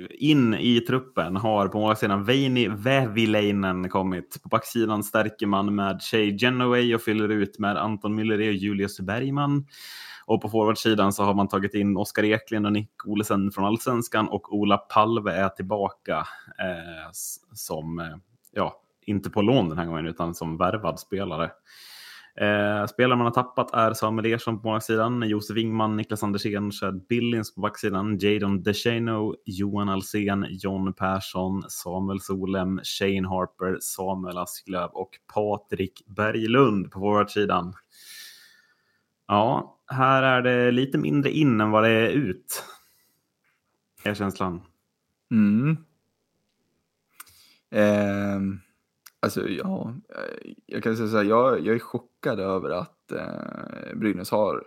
in 0.09 0.53
i 0.53 0.79
truppen 0.79 1.35
har 1.35 1.67
på 1.67 1.79
målsidan 1.79 2.23
Veini 2.23 2.67
Vävileinen 2.67 3.89
kommit. 3.89 4.43
På 4.43 4.49
backsidan 4.49 5.03
stärker 5.03 5.47
man 5.47 5.75
med 5.75 6.01
Shay 6.01 6.37
Genoway 6.37 6.95
och 6.95 7.01
fyller 7.01 7.29
ut 7.29 7.59
med 7.59 7.77
Anton 7.77 8.19
Müller 8.19 8.47
och 8.47 8.53
Julius 8.53 8.99
Bergman. 8.99 9.65
Och 10.25 10.41
på 10.41 10.49
forwardsidan 10.49 11.13
så 11.13 11.23
har 11.23 11.33
man 11.33 11.47
tagit 11.47 11.73
in 11.73 11.97
Oskar 11.97 12.23
Eklind 12.23 12.65
och 12.65 12.71
Nick 12.71 12.91
Olesen 13.05 13.51
från 13.51 13.65
Allsvenskan 13.65 14.27
och 14.27 14.53
Ola 14.53 14.77
Palve 14.77 15.31
är 15.31 15.49
tillbaka 15.49 16.17
eh, 16.59 17.09
som, 17.53 17.99
eh, 17.99 18.15
ja, 18.51 18.81
inte 19.05 19.29
på 19.29 19.41
lån 19.41 19.69
den 19.69 19.77
här 19.77 19.85
gången 19.85 20.07
utan 20.07 20.35
som 20.35 20.57
värvad 20.57 20.99
spelare. 20.99 21.51
Eh, 22.35 22.85
spelare 22.85 23.17
man 23.17 23.25
har 23.25 23.31
tappat 23.31 23.73
är 23.73 23.93
Samuel 23.93 24.33
Ersson 24.33 24.61
på 24.61 24.67
målvaktssidan, 24.67 25.29
Josef 25.29 25.57
Ingman, 25.57 25.97
Niklas 25.97 26.23
Andersén, 26.23 26.71
Chad 26.71 27.05
Billings 27.07 27.55
på 27.55 27.61
backsidan, 27.61 28.17
Jadon 28.17 28.63
DeShano, 28.63 29.35
Johan 29.45 29.89
Alsen, 29.89 30.47
John 30.49 30.93
Persson, 30.93 31.63
Samuel 31.67 32.21
Solem, 32.21 32.79
Shane 32.83 33.27
Harper, 33.27 33.77
Samuel 33.81 34.37
Asklöv 34.37 34.89
och 34.89 35.09
Patrik 35.33 36.03
Berglund 36.07 36.91
på 36.91 36.99
forwardsidan. 36.99 37.73
Ja, 39.33 39.79
här 39.87 40.23
är 40.23 40.41
det 40.41 40.71
lite 40.71 40.97
mindre 40.97 41.31
in 41.31 41.61
än 41.61 41.71
vad 41.71 41.83
det 41.83 41.89
är 41.89 42.09
ut. 42.09 42.63
Är 44.03 44.13
känslan. 44.13 44.61
Mm. 45.31 45.77
Eh, 47.69 48.41
alltså, 49.19 49.49
ja, 49.49 49.95
eh, 50.09 50.51
jag 50.65 50.83
kan 50.83 50.97
säga 50.97 51.09
så 51.09 51.17
här, 51.17 51.23
jag, 51.23 51.65
jag 51.65 51.75
är 51.75 51.79
chockad 51.79 52.39
över 52.39 52.69
att 52.69 53.11
eh, 53.11 53.95
Brynäs 53.95 54.31
har 54.31 54.63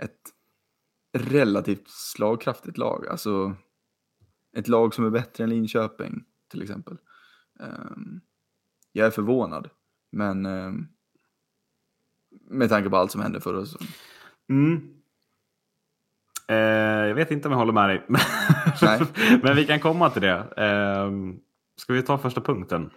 ett 0.00 0.20
relativt 1.18 1.88
slagkraftigt 1.88 2.78
lag. 2.78 3.06
Alltså 3.06 3.56
ett 4.56 4.68
lag 4.68 4.94
som 4.94 5.04
är 5.04 5.10
bättre 5.10 5.44
än 5.44 5.50
Linköping 5.50 6.24
till 6.50 6.62
exempel. 6.62 6.98
Eh, 7.60 7.96
jag 8.92 9.06
är 9.06 9.10
förvånad, 9.10 9.70
men 10.12 10.46
eh, 10.46 10.72
med 12.50 12.68
tanke 12.68 12.90
på 12.90 12.96
allt 12.96 13.12
som 13.12 13.20
hände 13.20 13.40
förra 13.40 13.64
säsongen. 13.64 13.92
Mm. 14.50 14.80
Eh, 16.48 17.06
jag 17.08 17.14
vet 17.14 17.30
inte 17.30 17.48
om 17.48 17.52
jag 17.52 17.58
håller 17.58 17.72
med 17.72 17.88
dig. 17.88 18.02
Men 19.42 19.56
vi 19.56 19.66
kan 19.66 19.80
komma 19.80 20.10
till 20.10 20.22
det. 20.22 20.44
Eh, 20.56 21.10
ska 21.76 21.92
vi 21.92 22.02
ta 22.02 22.18
första 22.18 22.40
punkten? 22.40 22.90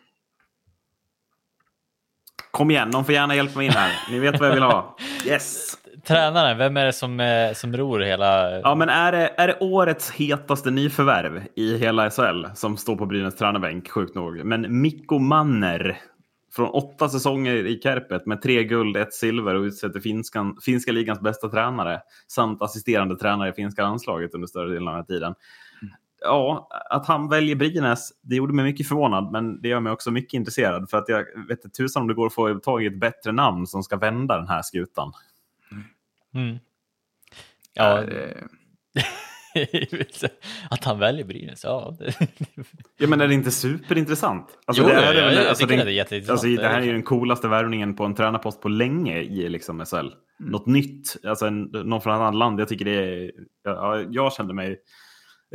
Kom 2.51 2.72
igen, 2.72 2.89
någon 2.89 3.06
får 3.06 3.14
gärna 3.14 3.36
hjälpa 3.36 3.58
mig 3.58 3.68
in 3.68 3.74
här. 3.74 3.91
Ni 4.12 4.20
vet 4.20 4.39
vad 4.39 4.49
jag 4.49 4.54
vill 4.54 4.64
ha. 4.64 4.97
Yes! 5.26 5.78
Tränaren, 6.08 6.58
vem 6.58 6.78
är 6.78 6.86
det 6.86 6.93
som, 6.93 7.20
eh, 7.20 7.54
som 7.54 7.78
ror 7.78 7.99
hela... 7.99 8.60
Ja, 8.60 8.76
men 8.76 8.89
är 8.89 9.12
det, 9.12 9.34
är 9.38 9.47
det 9.47 9.58
årets 9.60 10.12
hetaste 10.12 10.72
nyförvärv 10.72 11.43
i 11.56 11.78
hela 11.78 12.10
SHL 12.10 12.45
som 12.56 12.78
står 12.78 12.95
på 12.95 13.06
Brynäs 13.06 13.36
tränarbänk, 13.36 13.89
sjukt 13.89 14.16
nog. 14.16 14.45
Men 14.45 14.82
Mikko 14.82 15.20
Manner 15.20 15.99
från 16.56 16.70
åtta 16.70 17.10
säsonger 17.10 17.66
i 17.66 17.80
Kärpet 17.84 18.26
med 18.26 18.41
tre 18.41 18.64
guld, 18.64 18.97
ett 18.97 19.14
silver 19.14 19.56
och 19.56 19.62
utsett 19.62 19.93
till 19.93 20.01
finskan, 20.01 20.58
finska 20.62 20.91
ligans 20.91 21.22
bästa 21.22 21.49
tränare 21.49 22.01
samt 22.28 22.62
assisterande 22.62 23.18
tränare 23.18 23.49
i 23.49 23.54
finska 23.54 23.82
landslaget 23.82 24.34
under 24.34 24.47
större 24.47 24.74
delen 24.74 24.88
av 24.88 24.93
den 24.93 24.99
här 24.99 25.06
tiden. 25.08 25.36
Ja, 26.22 26.68
att 26.89 27.08
han 27.08 27.30
väljer 27.30 27.56
Brynäs, 27.56 28.12
det 28.22 28.36
gjorde 28.36 28.54
mig 28.54 28.66
mycket 28.66 28.88
förvånad, 28.88 29.32
men 29.32 29.62
det 29.62 29.68
gör 29.68 29.80
mig 29.80 29.91
också 29.91 30.12
mycket 30.12 30.34
intresserad 30.34 30.89
för 30.89 30.97
att 30.97 31.10
jag 31.10 31.26
vet 31.47 31.66
inte 31.66 31.78
tusan 31.78 32.01
om 32.01 32.08
det 32.08 32.14
går 32.14 32.28
att 32.28 32.34
få 32.34 32.60
tag 32.60 32.84
i 32.84 32.88
ett 32.88 32.99
bättre 32.99 33.32
namn 33.32 33.68
som 33.68 33.84
ska 33.84 33.97
vända 33.97 34.38
den 34.38 34.47
här 34.47 34.62
skutan. 34.62 35.14
Mm. 36.34 36.58
Ja, 37.74 38.01
det... 38.01 38.47
att 40.70 40.84
han 40.84 40.99
väljer 40.99 41.26
Brynäs, 41.26 41.64
ja. 41.64 41.97
ja, 42.97 43.08
men 43.08 43.22
är 43.22 43.28
det 43.28 43.34
inte 43.34 43.51
superintressant? 43.51 44.47
Alltså, 44.66 44.84
jo, 44.84 44.89
det, 44.89 44.95
är, 44.95 45.14
jag, 45.14 45.34
jag 45.34 45.47
alltså, 45.47 45.66
det, 45.66 45.76
är 45.76 45.86
jätteintressant. 45.88 46.32
Alltså, 46.32 46.62
det 46.62 46.68
här 46.68 46.82
är 46.82 46.86
ju 46.86 46.91
den 46.91 47.04
coolaste 47.04 47.47
värvningen 47.47 47.95
på 47.95 48.04
en 48.04 48.16
tränarpost 48.16 48.62
på 48.62 48.70
länge 48.70 49.20
i 49.20 49.49
liksom, 49.49 49.86
SHL. 49.86 49.95
Mm. 49.95 50.14
Något 50.38 50.66
nytt, 50.66 51.16
alltså 51.26 51.45
en, 51.45 51.62
någon 51.64 52.01
från 52.01 52.14
ett 52.14 52.20
annat 52.20 52.36
land. 52.36 52.60
Jag 52.60 52.68
tycker 52.68 52.86
det 52.86 52.91
är, 52.91 53.32
ja, 53.64 53.99
jag 54.10 54.34
kände 54.34 54.54
mig 54.54 54.80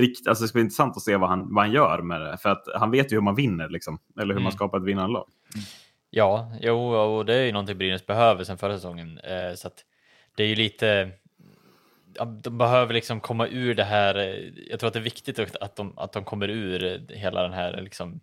riktigt, 0.01 0.29
alltså 0.29 0.45
det 0.45 0.49
ska 0.49 0.57
bli 0.57 0.63
intressant 0.63 0.97
att 0.97 1.03
se 1.03 1.17
vad 1.17 1.29
han, 1.29 1.55
vad 1.55 1.65
han 1.65 1.75
gör 1.75 2.03
med 2.03 2.21
det. 2.21 2.39
För 2.39 2.49
att 2.49 2.65
han 2.75 2.91
vet 2.91 3.13
ju 3.13 3.17
hur 3.17 3.23
man 3.23 3.35
vinner, 3.35 3.69
liksom, 3.69 3.99
eller 4.17 4.27
hur 4.27 4.33
mm. 4.33 4.43
man 4.43 4.53
skapar 4.53 4.79
ett 4.79 4.85
vinnande 4.85 5.13
lag. 5.13 5.29
Mm. 5.55 5.65
Ja, 6.11 6.53
jo, 6.61 6.95
och 6.95 7.25
det 7.25 7.35
är 7.35 7.45
ju 7.45 7.53
någonting 7.53 7.79
Brynäs 7.79 8.07
behöver 8.07 8.45
sen 8.45 8.59
förra 8.59 8.75
säsongen. 8.75 9.19
Eh, 9.19 9.55
så 9.55 9.67
att 9.67 9.85
det 10.37 10.43
är 10.43 10.47
ju 10.47 10.55
lite 10.55 11.11
de 12.25 12.59
behöver 12.59 12.95
liksom 12.95 13.21
komma 13.21 13.49
ur 13.49 13.75
det 13.75 13.85
här. 13.85 14.15
Eh, 14.15 14.69
jag 14.71 14.81
tror 14.81 14.89
att 14.89 14.95
det 14.95 14.99
är 15.01 15.03
viktigt 15.03 15.39
att 15.39 15.77
de, 15.77 15.99
att 15.99 16.13
de 16.13 16.25
kommer 16.25 16.49
ur 16.49 17.07
hela 17.09 17.43
den 17.43 17.53
här 17.53 17.81
liksom, 17.81 18.21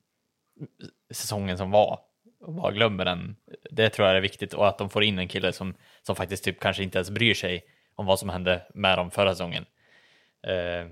säsongen 1.11 1.57
som 1.57 1.71
var 1.71 1.99
och 2.39 2.53
bara 2.53 2.71
glömmer 2.71 3.05
den. 3.05 3.35
Det 3.71 3.89
tror 3.89 4.07
jag 4.07 4.17
är 4.17 4.21
viktigt 4.21 4.53
och 4.53 4.67
att 4.67 4.77
de 4.77 4.89
får 4.89 5.03
in 5.03 5.19
en 5.19 5.27
kille 5.27 5.53
som, 5.53 5.73
som 6.01 6.15
faktiskt 6.15 6.43
typ 6.43 6.59
kanske 6.59 6.83
inte 6.83 6.97
ens 6.97 7.09
bryr 7.09 7.33
sig 7.33 7.63
om 7.95 8.05
vad 8.05 8.19
som 8.19 8.29
hände 8.29 8.67
med 8.73 8.97
dem 8.97 9.11
förra 9.11 9.31
säsongen. 9.31 9.65
Eh, 10.47 10.91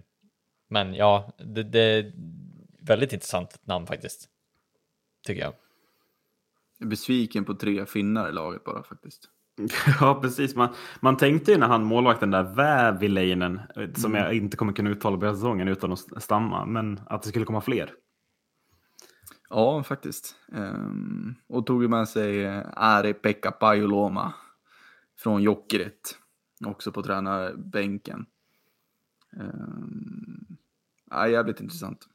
men 0.70 0.94
ja, 0.94 1.32
det, 1.38 1.64
det 1.64 1.80
är 1.80 2.14
väldigt 2.80 3.14
intressant 3.14 3.60
namn 3.66 3.88
faktiskt. 3.88 4.30
Tycker 5.26 5.42
jag. 5.42 5.54
Jag 6.78 6.86
är 6.86 6.90
besviken 6.90 7.46
på 7.46 7.54
tre 7.54 7.86
finnar 7.86 8.30
i 8.30 8.32
laget 8.32 8.64
bara 8.64 8.84
faktiskt. 8.84 9.30
Ja, 10.00 10.20
precis. 10.22 10.56
Man, 10.56 10.70
man 11.00 11.18
tänkte 11.18 11.52
ju 11.52 11.58
när 11.58 11.68
han 11.68 11.84
målvakten 11.84 12.32
där 12.32 12.44
Vävileinen, 12.44 13.62
som 13.96 14.12
mm. 14.12 14.24
jag 14.24 14.34
inte 14.34 14.58
kommer 14.58 14.74
kunna 14.74 14.90
uttala 14.90 15.18
på 15.18 15.34
säsongen 15.34 15.68
utan 15.68 15.92
att 15.92 16.24
stamma, 16.24 16.66
men 16.66 17.00
att 17.06 17.22
det 17.22 17.30
skulle 17.30 17.46
komma 17.46 17.62
fler. 17.62 17.94
Ja, 19.50 19.84
faktiskt. 19.84 20.36
Um, 20.48 21.36
och 21.48 21.66
tog 21.66 21.82
ju 21.82 21.88
med 21.88 22.10
sig 22.10 22.46
Ari-Pekka 22.76 23.52
Pajuloma 23.52 24.34
från 25.18 25.44
Jokerit, 25.44 26.18
också 26.66 26.92
på 26.92 27.04
tränarbänken. 27.04 28.26
Um, 29.38 30.58
ja, 31.10 31.28
jävligt 31.28 31.60
intressant. 31.60 32.08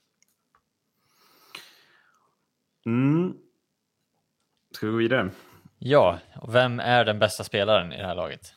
Mm. 2.86 3.32
Ska 4.74 4.86
vi 4.86 4.92
gå 4.92 4.98
vidare? 4.98 5.30
Ja, 5.78 6.18
och 6.40 6.54
vem 6.54 6.80
är 6.80 7.04
den 7.04 7.18
bästa 7.18 7.44
spelaren 7.44 7.92
i 7.92 7.96
det 7.96 8.06
här 8.06 8.14
laget? 8.14 8.54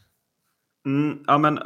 Mm, 0.86 1.24
ja, 1.28 1.38
men, 1.38 1.59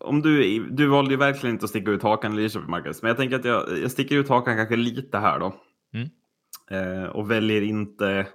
om 0.00 0.22
du, 0.22 0.66
du 0.70 0.86
valde 0.86 1.10
ju 1.10 1.16
verkligen 1.16 1.54
inte 1.54 1.64
att 1.64 1.70
sticka 1.70 1.90
ut 1.90 2.02
hakan 2.02 2.32
i 2.32 2.36
Lidköping, 2.36 2.70
Marcus. 2.70 3.02
Men 3.02 3.08
jag 3.08 3.16
tänker 3.16 3.36
att 3.36 3.44
jag, 3.44 3.78
jag 3.82 3.90
sticker 3.90 4.16
ut 4.16 4.28
hakan 4.28 4.56
kanske 4.56 4.76
lite 4.76 5.18
här 5.18 5.38
då. 5.38 5.54
Mm. 5.94 6.08
Eh, 6.70 7.08
och 7.08 7.30
väljer 7.30 7.62
inte 7.62 8.26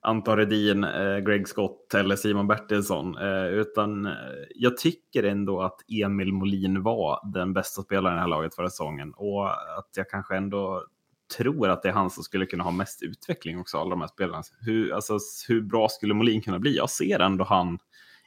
Anton 0.00 0.36
Redin, 0.36 0.84
eh, 0.84 1.18
Greg 1.18 1.48
Scott 1.48 1.94
eller 1.94 2.16
Simon 2.16 2.46
Bertilsson. 2.46 3.18
Eh, 3.18 3.46
utan 3.46 4.06
eh, 4.06 4.12
jag 4.54 4.76
tycker 4.76 5.22
ändå 5.22 5.62
att 5.62 5.76
Emil 6.02 6.32
Molin 6.32 6.82
var 6.82 7.32
den 7.32 7.52
bästa 7.52 7.82
spelaren 7.82 8.14
i 8.14 8.16
det 8.16 8.20
här 8.20 8.28
laget 8.28 8.54
förra 8.54 8.70
säsongen. 8.70 9.12
Och 9.16 9.50
att 9.78 9.88
jag 9.96 10.10
kanske 10.10 10.36
ändå 10.36 10.84
tror 11.32 11.68
att 11.68 11.82
det 11.82 11.88
är 11.88 11.92
han 11.92 12.10
som 12.10 12.24
skulle 12.24 12.46
kunna 12.46 12.64
ha 12.64 12.70
mest 12.70 13.02
utveckling 13.02 13.58
också, 13.58 13.78
alla 13.78 13.90
de 13.90 14.00
här 14.00 14.08
spelarna. 14.08 14.42
Hur, 14.60 14.92
alltså, 14.92 15.18
hur 15.48 15.60
bra 15.60 15.88
skulle 15.88 16.14
Molin 16.14 16.42
kunna 16.42 16.58
bli? 16.58 16.76
Jag 16.76 16.90
ser 16.90 17.20
ändå 17.20 17.44
han 17.44 17.78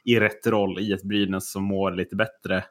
i 0.04 0.20
rätt 0.20 0.46
roll 0.46 0.80
i 0.80 0.92
ett 0.92 1.02
Brynäs 1.02 1.52
som 1.52 1.62
mår 1.64 1.90
lite 1.90 2.16
bättre. 2.16 2.64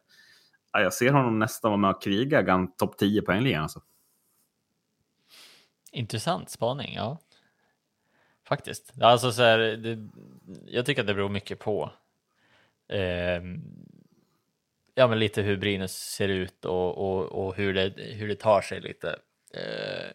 Jag 0.71 0.93
ser 0.93 1.11
honom 1.11 1.39
nästan 1.39 1.71
vara 1.71 1.81
med 1.81 1.89
och 1.89 2.03
kriga 2.03 2.67
topp 2.77 2.97
10 2.97 3.21
poängligan. 3.21 3.63
Alltså. 3.63 3.81
Intressant 5.91 6.49
spaning, 6.49 6.93
ja. 6.95 7.19
Faktiskt. 8.47 8.93
Alltså 9.01 9.31
så 9.31 9.41
här, 9.41 9.57
det, 9.57 10.09
jag 10.65 10.85
tycker 10.85 11.01
att 11.01 11.07
det 11.07 11.13
beror 11.13 11.29
mycket 11.29 11.59
på. 11.59 11.91
Eh, 12.87 13.41
ja, 14.95 15.07
men 15.07 15.19
lite 15.19 15.41
hur 15.41 15.57
Brynäs 15.57 15.97
ser 15.97 16.27
ut 16.27 16.65
och, 16.65 16.97
och, 16.97 17.45
och 17.45 17.55
hur, 17.55 17.73
det, 17.73 17.93
hur 17.97 18.27
det 18.27 18.35
tar 18.35 18.61
sig 18.61 18.81
lite. 18.81 19.19
Eh, 19.53 20.11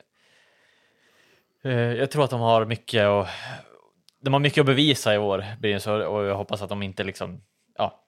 Eh, 1.62 1.72
jag 1.72 2.10
tror 2.10 2.24
att 2.24 2.30
de 2.30 2.40
har 2.40 2.64
mycket 2.64 3.08
och 3.08 3.26
de 4.20 4.32
har 4.32 4.40
mycket 4.40 4.60
att 4.60 4.66
bevisa 4.66 5.14
i 5.14 5.18
år 5.18 5.44
och 6.06 6.24
jag 6.24 6.36
hoppas 6.36 6.62
att 6.62 6.68
de 6.68 6.82
inte 6.82 7.04
liksom, 7.04 7.42
ja, 7.78 8.04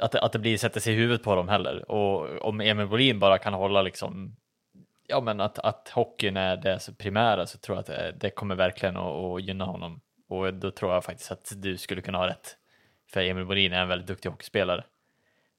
att, 0.00 0.14
att 0.14 0.32
det 0.32 0.38
blir 0.38 0.58
sätter 0.58 0.80
sig 0.80 0.92
i 0.92 0.96
huvudet 0.96 1.22
på 1.22 1.34
dem 1.34 1.48
heller. 1.48 1.90
Och 1.90 2.42
om 2.42 2.60
Emil 2.60 2.86
Bolin 2.86 3.18
bara 3.18 3.38
kan 3.38 3.54
hålla 3.54 3.82
liksom, 3.82 4.36
ja 5.06 5.20
men 5.20 5.40
att, 5.40 5.58
att 5.58 5.88
hockeyn 5.88 6.36
är 6.36 6.56
det 6.56 6.98
primära 6.98 7.46
så 7.46 7.58
tror 7.58 7.76
jag 7.76 7.80
att 7.80 7.86
det, 7.86 8.14
det 8.20 8.30
kommer 8.30 8.54
verkligen 8.54 8.96
att, 8.96 9.16
att 9.16 9.42
gynna 9.42 9.64
honom. 9.64 10.00
Och 10.28 10.54
då 10.54 10.70
tror 10.70 10.92
jag 10.92 11.04
faktiskt 11.04 11.32
att 11.32 11.52
du 11.56 11.76
skulle 11.76 12.00
kunna 12.00 12.18
ha 12.18 12.26
rätt. 12.26 12.56
För 13.12 13.20
Emil 13.20 13.44
Bolin 13.44 13.72
är 13.72 13.82
en 13.82 13.88
väldigt 13.88 14.08
duktig 14.08 14.30
hockeyspelare. 14.30 14.84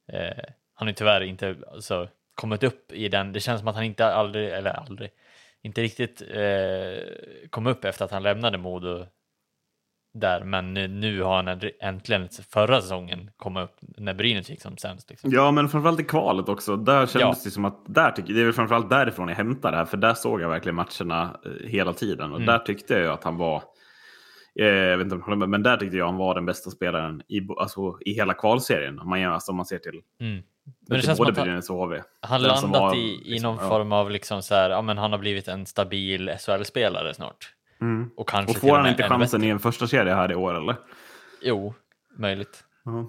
Eh, 0.07 0.43
han 0.73 0.87
har 0.87 0.93
tyvärr 0.93 1.21
inte 1.21 1.55
alltså, 1.71 2.09
kommit 2.35 2.63
upp 2.63 2.91
i 2.91 3.07
den, 3.09 3.31
det 3.31 3.39
känns 3.39 3.59
som 3.59 3.67
att 3.67 3.75
han 3.75 3.83
inte 3.83 4.13
aldrig, 4.13 4.49
eller 4.49 4.71
aldrig, 4.71 5.09
inte 5.63 5.81
riktigt 5.81 6.21
eh, 6.21 7.49
kom 7.49 7.67
upp 7.67 7.85
efter 7.85 8.05
att 8.05 8.11
han 8.11 8.23
lämnade 8.23 8.57
Modo 8.57 9.05
där, 10.13 10.43
men 10.43 10.73
nu, 10.73 11.21
har 11.21 11.43
han 11.43 11.61
äntligen 11.81 12.29
förra 12.49 12.81
säsongen 12.81 13.29
kommit 13.37 13.63
upp 13.63 13.77
när 13.97 14.13
Brynäs 14.13 14.49
gick 14.49 14.61
som 14.61 14.77
sämst. 14.77 15.09
Liksom. 15.09 15.31
Ja, 15.33 15.51
men 15.51 15.69
framförallt 15.69 15.99
i 15.99 16.03
kvalet 16.03 16.49
också. 16.49 16.75
Där 16.75 17.07
kändes 17.07 17.37
ja. 17.37 17.41
det 17.43 17.51
som 17.51 17.65
att 17.65 17.83
där 17.85 18.11
tycker, 18.11 18.33
det 18.33 18.41
är 18.41 18.45
väl 18.45 18.53
framförallt 18.53 18.89
därifrån 18.89 19.27
jag 19.27 19.35
hämtar 19.35 19.71
det 19.71 19.77
här, 19.77 19.85
för 19.85 19.97
där 19.97 20.13
såg 20.13 20.41
jag 20.41 20.49
verkligen 20.49 20.75
matcherna 20.75 21.39
eh, 21.45 21.69
hela 21.69 21.93
tiden 21.93 22.31
och 22.31 22.37
mm. 22.37 22.45
där 22.45 22.59
tyckte 22.59 22.93
jag 22.93 23.13
att 23.13 23.23
han 23.23 23.37
var 23.37 23.63
eh, 24.59 24.65
jag 24.65 24.97
vet 24.97 25.05
inte 25.05 25.15
om 25.15 25.39
jag 25.39 25.49
men 25.49 25.63
där 25.63 25.77
tyckte 25.77 25.97
jag 25.97 26.05
han 26.05 26.17
var 26.17 26.35
den 26.35 26.45
bästa 26.45 26.69
spelaren 26.69 27.21
i, 27.27 27.47
alltså, 27.57 27.97
i 28.05 28.13
hela 28.13 28.33
kvalserien. 28.33 28.99
Om 28.99 29.09
man, 29.09 29.23
alltså, 29.23 29.51
om 29.51 29.57
man 29.57 29.65
ser 29.65 29.79
till 29.79 30.01
mm. 30.19 30.43
Men 30.63 30.97
det 30.97 31.05
känns 31.05 31.17
som 31.17 31.27
att 31.27 31.37
han, 31.37 32.01
han 32.21 32.41
landat 32.41 32.81
har, 32.81 32.95
i, 32.95 33.35
i 33.35 33.39
någon 33.39 33.57
ja. 33.61 33.69
form 33.69 33.91
av 33.91 34.11
liksom 34.11 34.41
så 34.41 34.55
här, 34.55 34.69
ja 34.69 34.81
men 34.81 34.97
han 34.97 35.11
har 35.11 35.19
blivit 35.19 35.47
en 35.47 35.65
stabil 35.65 36.31
SHL-spelare 36.39 37.13
snart. 37.13 37.53
Mm. 37.81 38.09
Och, 38.17 38.29
kanske 38.29 38.51
och 38.51 38.57
får 38.57 38.77
han 38.77 38.87
inte 38.87 39.03
chansen 39.03 39.43
i 39.43 39.47
en 39.47 39.59
första 39.59 39.87
kedja 39.87 40.15
här 40.15 40.31
i 40.31 40.35
år 40.35 40.53
eller? 40.53 40.75
Jo, 41.41 41.73
möjligt. 42.17 42.63
Uh 42.87 43.03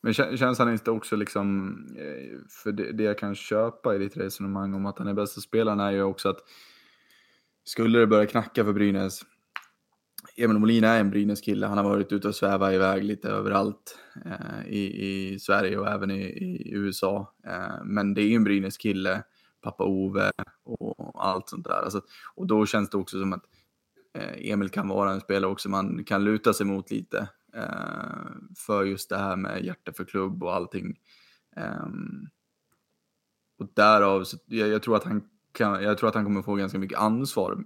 Men 0.00 0.14
känns 0.14 0.58
han 0.58 0.72
inte 0.72 0.90
också 0.90 1.16
liksom, 1.16 1.72
eh, 1.98 2.38
för 2.62 2.72
det, 2.72 2.92
det, 2.92 3.02
jag 3.02 3.18
kan 3.18 3.34
köpa 3.34 3.94
i 3.94 3.98
ditt 3.98 4.16
resonemang 4.16 4.74
om 4.74 4.86
att 4.86 4.98
han 4.98 5.08
är 5.08 5.14
bästa 5.14 5.40
spelaren 5.40 5.80
är 5.80 5.90
ju 5.90 6.02
också 6.02 6.28
att 6.28 6.38
skulle 7.64 7.98
det 7.98 8.06
börja 8.06 8.26
knacka 8.26 8.64
för 8.64 8.72
Brynäs 8.72 9.20
Emil 10.36 10.58
Molin 10.58 10.84
är 10.84 11.00
en 11.00 11.10
Brynäs-kille. 11.10 11.66
Han 11.66 11.78
har 11.78 11.84
varit 11.84 12.12
ute 12.12 12.28
och 12.28 12.34
svävat 12.34 12.72
iväg 12.72 13.04
lite 13.04 13.28
överallt 13.28 13.98
eh, 14.24 14.66
i, 14.68 15.08
i 15.08 15.38
Sverige 15.38 15.78
och 15.78 15.88
även 15.88 16.10
i, 16.10 16.22
i 16.22 16.72
USA. 16.74 17.34
Eh, 17.46 17.84
men 17.84 18.14
det 18.14 18.22
är 18.22 18.26
ju 18.26 18.34
en 18.36 18.44
Brynäs-kille, 18.44 19.22
pappa 19.62 19.84
Ove 19.84 20.30
och 20.64 21.26
allt 21.26 21.48
sånt 21.48 21.64
där. 21.64 21.82
Alltså, 21.82 22.00
och 22.34 22.46
då 22.46 22.66
känns 22.66 22.90
det 22.90 22.96
också 22.96 23.20
som 23.20 23.32
att 23.32 23.44
eh, 24.18 24.50
Emil 24.52 24.68
kan 24.68 24.88
vara 24.88 25.12
en 25.12 25.20
spelare 25.20 25.50
också 25.50 25.68
man 25.68 26.04
kan 26.04 26.24
luta 26.24 26.52
sig 26.52 26.66
mot 26.66 26.90
lite. 26.90 27.28
Eh, 27.54 28.30
för 28.66 28.84
just 28.84 29.10
det 29.10 29.18
här 29.18 29.36
med 29.36 29.64
hjärta 29.64 29.92
för 29.92 30.04
klubb 30.04 30.42
och 30.42 30.54
allting. 30.54 30.96
Eh, 31.56 31.86
och 33.58 33.68
därav, 33.74 34.24
så 34.24 34.36
jag, 34.46 34.68
jag, 34.68 34.82
tror 34.82 34.96
att 34.96 35.04
han 35.04 35.22
kan, 35.52 35.82
jag 35.82 35.98
tror 35.98 36.08
att 36.08 36.14
han 36.14 36.24
kommer 36.24 36.42
få 36.42 36.54
ganska 36.54 36.78
mycket 36.78 36.98
ansvar. 36.98 37.64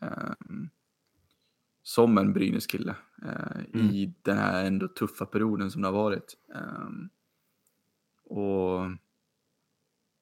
Um, 0.00 0.70
som 1.90 2.18
en 2.18 2.32
Brynäs-kille 2.32 2.94
eh, 3.22 3.60
mm. 3.74 3.90
i 3.90 4.14
den 4.22 4.38
här 4.38 4.64
ändå 4.64 4.88
tuffa 4.88 5.26
perioden 5.26 5.70
som 5.70 5.82
det 5.82 5.88
har 5.88 5.92
varit. 5.92 6.36
Um, 6.54 7.10
och 8.24 8.80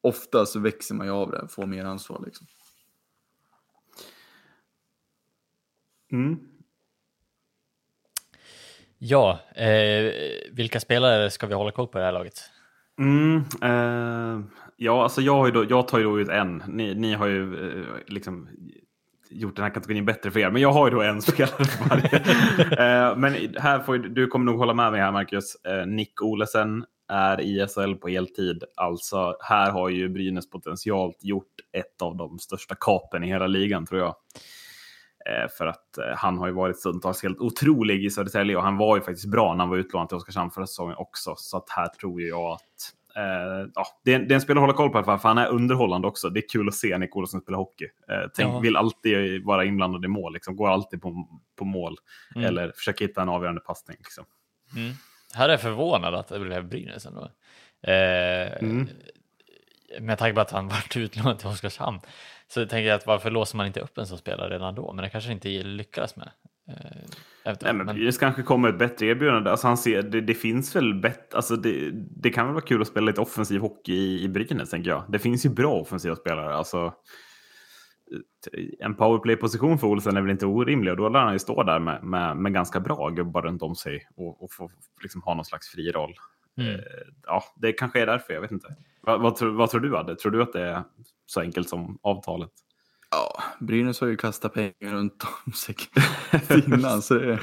ofta 0.01 0.47
så 0.47 0.61
växer 0.61 0.95
man 0.95 1.07
ju 1.07 1.13
av 1.13 1.31
det, 1.31 1.49
får 1.49 1.67
mer 1.67 1.85
ansvar 1.85 2.23
liksom. 2.27 2.47
Mm. 6.13 6.39
Ja, 8.99 9.41
eh, 9.55 10.13
vilka 10.53 10.81
spelare 10.81 11.31
ska 11.31 11.47
vi 11.47 11.55
hålla 11.55 11.71
koll 11.71 11.89
på 11.89 11.99
i 11.99 12.01
det 12.01 12.05
här 12.05 12.13
laget? 12.13 12.51
Mm, 12.99 13.37
eh, 13.63 14.47
ja, 14.77 15.03
alltså 15.03 15.21
jag, 15.21 15.35
har 15.35 15.47
ju 15.47 15.53
då, 15.53 15.65
jag 15.69 15.89
tar 15.89 15.99
ju 15.99 16.05
då 16.05 16.21
ut 16.21 16.29
en. 16.29 16.63
Ni, 16.67 16.95
ni 16.95 17.15
har 17.15 17.27
ju 17.27 17.71
eh, 17.71 17.87
liksom 18.07 18.49
gjort 19.31 19.57
den 19.57 19.63
här 19.63 19.71
kategorin 19.71 20.05
bättre 20.05 20.31
för 20.31 20.41
er. 20.41 20.51
Men 20.51 20.63
jag 20.63 20.73
har 20.73 20.89
ju 20.89 20.95
då 20.95 21.03
en 21.03 21.23
spelare 21.23 21.65
för 21.65 21.89
varje. 21.89 22.19
Eh, 22.79 23.17
men 23.17 23.55
här 23.59 23.81
får 23.81 23.99
du, 23.99 24.09
du 24.09 24.27
kommer 24.27 24.47
nog 24.47 24.59
hålla 24.59 24.75
med 24.75 24.93
mig 24.93 25.01
här 25.01 25.13
Marcus. 25.13 25.55
Eh, 25.55 25.87
Nick 25.87 26.23
Olesen 26.23 26.85
är 27.09 27.41
i 27.41 27.67
SHL 27.69 27.95
på 27.95 28.09
heltid. 28.09 28.65
Alltså 28.77 29.37
här 29.41 29.71
har 29.71 29.89
ju 29.89 30.09
Brynäs 30.09 30.51
potentialt 30.51 31.17
gjort 31.21 31.55
ett 31.73 32.03
av 32.03 32.17
de 32.17 32.39
största 32.39 32.75
kapen 32.81 33.25
i 33.25 33.27
hela 33.27 33.47
ligan 33.47 33.87
tror 33.87 34.01
jag. 34.01 34.15
Eh, 35.27 35.49
för 35.59 35.67
att 35.67 35.99
han 36.17 36.39
har 36.39 36.47
ju 36.47 36.53
varit 36.53 36.79
stundtals 36.79 37.23
helt 37.23 37.41
otrolig 37.41 38.05
i 38.05 38.11
Södertälje 38.11 38.57
och 38.57 38.63
han 38.63 38.77
var 38.77 38.97
ju 38.97 39.03
faktiskt 39.03 39.31
bra 39.31 39.55
när 39.55 39.61
han 39.61 39.71
var 39.71 39.77
utlånad 39.77 40.09
till 40.09 40.17
Oskarshamn 40.17 40.51
förra 40.51 40.67
säsongen 40.67 40.97
också. 40.99 41.35
Så 41.37 41.57
att 41.57 41.71
här 41.71 41.89
tror 41.89 42.23
jag 42.23 42.53
att 42.53 42.98
ja, 43.75 43.87
det, 44.05 44.15
är, 44.15 44.19
det 44.19 44.33
är 44.33 44.35
en 44.35 44.41
spelare 44.41 44.65
att 44.65 44.77
hålla 44.77 44.91
koll 44.91 45.05
på, 45.05 45.19
för 45.19 45.29
han 45.29 45.39
är 45.39 45.47
underhållande 45.47 46.09
också. 46.09 46.31
Det 46.31 46.41
är 46.41 46.49
kul 46.49 46.69
att 46.69 46.75
se 46.75 46.99
Nick 46.99 47.17
Olsson 47.17 47.41
spela 47.41 47.57
hockey. 47.59 47.85
Uh, 47.85 48.29
tänk, 48.35 48.55
ja. 48.55 48.59
Vill 48.59 48.77
alltid 48.77 49.45
vara 49.45 49.65
inblandad 49.65 50.05
i 50.05 50.09
mål, 50.09 50.33
liksom. 50.33 50.57
går 50.57 50.69
alltid 50.69 51.03
på, 51.03 51.29
på 51.59 51.65
mål. 51.65 51.97
Mm. 52.35 52.47
Eller 52.47 52.73
försöker 52.77 53.07
hitta 53.07 53.23
en 53.23 53.29
avgörande 53.29 53.61
passning. 53.61 53.97
Liksom. 53.99 54.25
Mm. 54.77 54.93
Här 55.35 55.49
är 55.49 55.53
jag 55.53 55.61
förvånad 55.61 56.15
att 56.15 56.29
det 56.29 56.39
blev 56.39 56.69
Brynäs 56.69 57.07
ändå. 57.07 57.21
Uh, 57.21 58.63
mm. 58.63 58.89
Med 60.01 60.19
tanke 60.19 60.35
på 60.35 60.41
att 60.41 60.51
han 60.51 60.69
varit 60.69 60.97
utlånad 60.97 61.39
till 61.39 61.49
Oskarshamn. 61.49 62.01
Så 62.49 62.67
tänker 62.67 62.89
jag 62.89 62.97
att 62.97 63.07
varför 63.07 63.31
låser 63.31 63.57
man 63.57 63.67
inte 63.67 63.81
upp 63.81 63.99
en 63.99 64.07
som 64.07 64.19
spelar 64.19 64.51
redan 64.51 64.75
då? 64.75 64.93
Men 64.93 65.03
det 65.03 65.11
kanske 65.11 65.33
inte 65.33 65.49
lyckas 65.49 66.17
med. 66.17 66.31
Nej, 67.63 67.75
men 67.75 67.87
Brynäs 67.87 68.19
kanske 68.19 68.43
kommer 68.43 68.69
ett 68.69 68.79
bättre 68.79 69.07
erbjudande. 69.07 69.51
Alltså 69.51 69.67
han 69.67 69.77
ser, 69.77 70.03
det, 70.03 70.21
det 70.21 70.35
finns 70.35 70.77
väl 70.77 70.95
bättre, 70.95 71.37
alltså 71.37 71.57
det, 71.57 71.91
det, 71.93 72.31
kan 72.31 72.47
väl 72.47 72.55
vara 72.55 72.65
kul 72.65 72.83
att 72.83 72.89
spela 72.89 73.07
lite 73.07 73.21
offensiv 73.21 73.61
hockey 73.61 73.93
i, 73.93 74.23
i 74.25 74.29
Brynäs 74.29 74.71
tänker 74.71 74.91
jag. 74.91 75.05
Det 75.09 75.19
finns 75.19 75.47
ju 75.47 75.51
bra 75.51 75.75
offensiva 75.75 76.17
spelare. 76.17 76.55
Alltså, 76.55 76.95
en 78.79 78.95
powerplay-position 78.95 79.79
för 79.79 79.87
Olsen 79.87 80.17
är 80.17 80.21
väl 80.21 80.31
inte 80.31 80.47
orimlig 80.47 80.91
och 80.91 80.97
då 80.97 81.09
lär 81.09 81.21
han 81.21 81.33
ju 81.33 81.39
stå 81.39 81.63
där 81.63 81.79
med, 81.79 82.03
med, 82.05 82.37
med 82.37 82.55
ganska 82.55 82.81
bra 82.81 83.09
gubbar 83.09 83.43
runt 83.43 83.63
om 83.63 83.75
sig 83.75 84.09
och, 84.17 84.43
och 84.45 84.53
få 84.53 84.71
liksom, 85.03 85.23
ha 85.23 85.35
någon 85.35 85.45
slags 85.45 85.69
fri 85.69 85.93
roll. 85.93 86.15
Mm. 86.57 86.75
Eh, 86.75 86.81
ja, 87.27 87.45
det 87.57 87.73
kanske 87.73 88.03
är 88.03 88.07
därför, 88.07 88.35
jag 88.35 88.41
vet 88.41 88.51
inte. 88.51 88.77
Vad, 89.01 89.21
vad, 89.21 89.43
vad 89.43 89.71
tror 89.71 89.81
du, 89.81 89.97
Adde? 89.97 90.17
Tror 90.17 90.33
du 90.33 90.43
att 90.43 90.53
det 90.53 90.63
är 90.63 90.83
så 91.27 91.41
enkelt 91.41 91.69
som 91.69 91.99
avtalet? 92.03 92.51
Ja, 93.11 93.43
Brynäs 93.61 94.01
har 94.01 94.09
ju 94.09 94.17
kastat 94.17 94.55
pengar 94.55 94.93
runt 94.95 95.25
om 95.47 95.53
sig 95.53 95.77
innan. 96.67 97.03
så 97.03 97.15
det, 97.15 97.41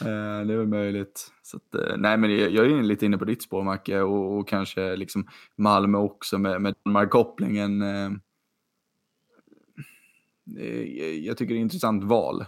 Eh, 0.00 0.46
det 0.46 0.52
är 0.52 0.56
väl 0.56 0.66
möjligt. 0.66 1.32
Så 1.42 1.56
att, 1.56 1.74
eh, 1.74 1.96
nej, 1.96 2.18
men 2.18 2.30
jag, 2.30 2.70
är 2.70 2.82
lite 2.82 3.06
inne 3.06 3.18
på 3.18 3.24
ditt 3.24 3.42
spår, 3.42 3.62
Macke, 3.62 4.00
och, 4.00 4.38
och 4.38 4.48
kanske 4.48 4.96
liksom 4.96 5.28
Malmö 5.56 5.98
också 5.98 6.38
med, 6.38 6.62
med 6.62 6.74
Danmark-kopplingen. 6.84 7.82
Eh, 7.82 8.10
jag 11.24 11.36
tycker 11.36 11.54
det 11.54 11.60
är 11.60 11.60
ett 11.60 11.72
intressant 11.72 12.04
val. 12.04 12.44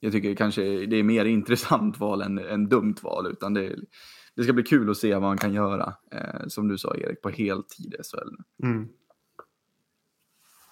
Jag 0.00 0.12
tycker 0.12 0.34
kanske 0.34 0.86
det 0.86 0.96
är 0.96 1.02
mer 1.02 1.24
intressant 1.38 2.00
val 2.00 2.22
än, 2.22 2.38
än 2.38 2.68
dumt 2.68 2.96
val, 3.02 3.26
utan 3.26 3.54
det, 3.54 3.76
det 4.36 4.42
ska 4.42 4.52
bli 4.52 4.62
kul 4.62 4.90
att 4.90 4.96
se 4.96 5.12
vad 5.12 5.22
man 5.22 5.38
kan 5.38 5.54
göra, 5.54 5.94
som 6.46 6.68
du 6.68 6.78
sa 6.78 6.96
Erik, 6.96 7.22
på 7.22 7.30
heltid 7.30 7.94
i 7.94 8.02
SHL. 8.02 8.66
Mm. 8.66 8.88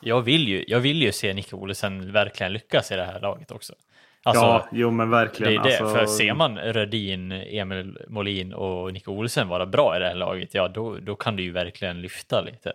Jag 0.00 0.22
vill, 0.22 0.48
ju, 0.48 0.64
jag 0.68 0.80
vill 0.80 1.02
ju 1.02 1.12
se 1.12 1.34
Nicke 1.34 1.56
Olesen 1.56 2.12
verkligen 2.12 2.52
lyckas 2.52 2.92
i 2.92 2.96
det 2.96 3.04
här 3.04 3.20
laget 3.20 3.50
också. 3.50 3.74
Alltså, 4.22 4.44
ja, 4.44 4.68
jo 4.72 4.90
men 4.90 5.10
verkligen. 5.10 5.62
Det 5.62 5.68
det. 5.68 5.78
Alltså... 5.78 5.98
För 5.98 6.06
ser 6.06 6.34
man 6.34 6.58
Rödin, 6.58 7.32
Emil 7.32 7.98
Molin 8.08 8.52
och 8.52 8.92
Nico 8.92 9.12
Olsen 9.12 9.48
vara 9.48 9.66
bra 9.66 9.96
i 9.96 9.98
det 9.98 10.08
här 10.08 10.14
laget, 10.14 10.54
ja 10.54 10.68
då, 10.68 10.98
då 10.98 11.14
kan 11.14 11.36
det 11.36 11.42
ju 11.42 11.52
verkligen 11.52 12.00
lyfta 12.00 12.40
lite. 12.40 12.72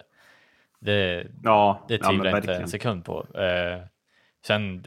Det, 0.80 1.28
ja, 1.44 1.86
det 1.88 1.98
tvivlar 1.98 2.32
jag 2.32 2.40
inte 2.40 2.54
en 2.54 2.68
sekund 2.68 3.06
på. 3.06 3.40
Eh, 3.40 3.80
sen, 4.46 4.86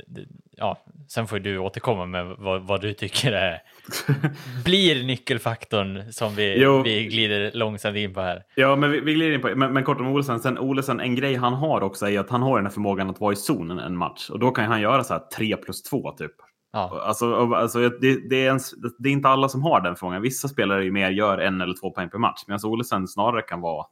ja, 0.57 0.79
sen 1.09 1.27
får 1.27 1.39
du 1.39 1.59
återkomma 1.59 2.07
med 2.07 2.27
vad, 2.27 2.63
vad 2.63 2.81
du 2.81 2.93
tycker 2.93 3.33
är, 3.33 3.63
blir 4.65 5.05
nyckelfaktorn 5.05 6.13
som 6.13 6.35
vi, 6.35 6.65
vi 6.85 7.05
glider 7.05 7.51
långsamt 7.55 7.97
in 7.97 8.15
på 8.15 8.21
här. 8.21 8.43
Ja, 8.55 8.77
men 8.77 8.91
vi, 8.91 9.01
vi 9.01 9.15
glider 9.15 9.35
in 9.35 9.41
på 9.41 9.49
men, 9.57 9.73
men 9.73 9.85
kort 9.85 10.01
om 10.01 10.07
Olsen. 10.07 10.41
Sen 10.41 10.59
Olsen, 10.59 11.01
en 11.01 11.15
grej 11.15 11.35
han 11.35 11.55
har 11.55 11.81
också 11.81 12.09
är 12.09 12.21
att 12.21 12.31
han 12.31 12.43
har 12.43 12.57
den 12.57 12.67
här 12.67 12.73
förmågan 12.73 13.11
att 13.11 13.21
vara 13.21 13.33
i 13.33 13.37
zonen 13.37 13.79
en 13.79 13.97
match 13.97 14.31
och 14.31 14.39
då 14.39 14.51
kan 14.51 14.65
han 14.65 14.81
göra 14.81 15.05
så 15.05 15.15
här 15.15 15.23
3 15.37 15.57
plus 15.57 15.83
2 15.83 16.11
typ. 16.11 16.33
Ja. 16.73 17.03
Alltså, 17.03 17.55
alltså 17.55 17.89
det, 17.89 18.29
det, 18.31 18.47
är 18.47 18.51
en, 18.51 18.61
det, 18.99 19.09
är 19.09 19.13
inte 19.13 19.29
alla 19.29 19.49
som 19.49 19.63
har 19.63 19.81
den 19.81 19.97
förmågan. 19.97 20.23
Vissa 20.23 20.49
spelare 20.49 20.87
är 20.87 20.91
mer 20.91 21.11
gör 21.11 21.39
en 21.39 21.61
eller 21.61 21.75
två 21.81 21.91
poäng 21.91 22.11
per 22.11 22.19
match, 22.19 22.43
medan 22.47 22.61
Olsen 22.65 23.09
snarare 23.09 23.43
kan 23.43 23.61
vara 23.61 23.87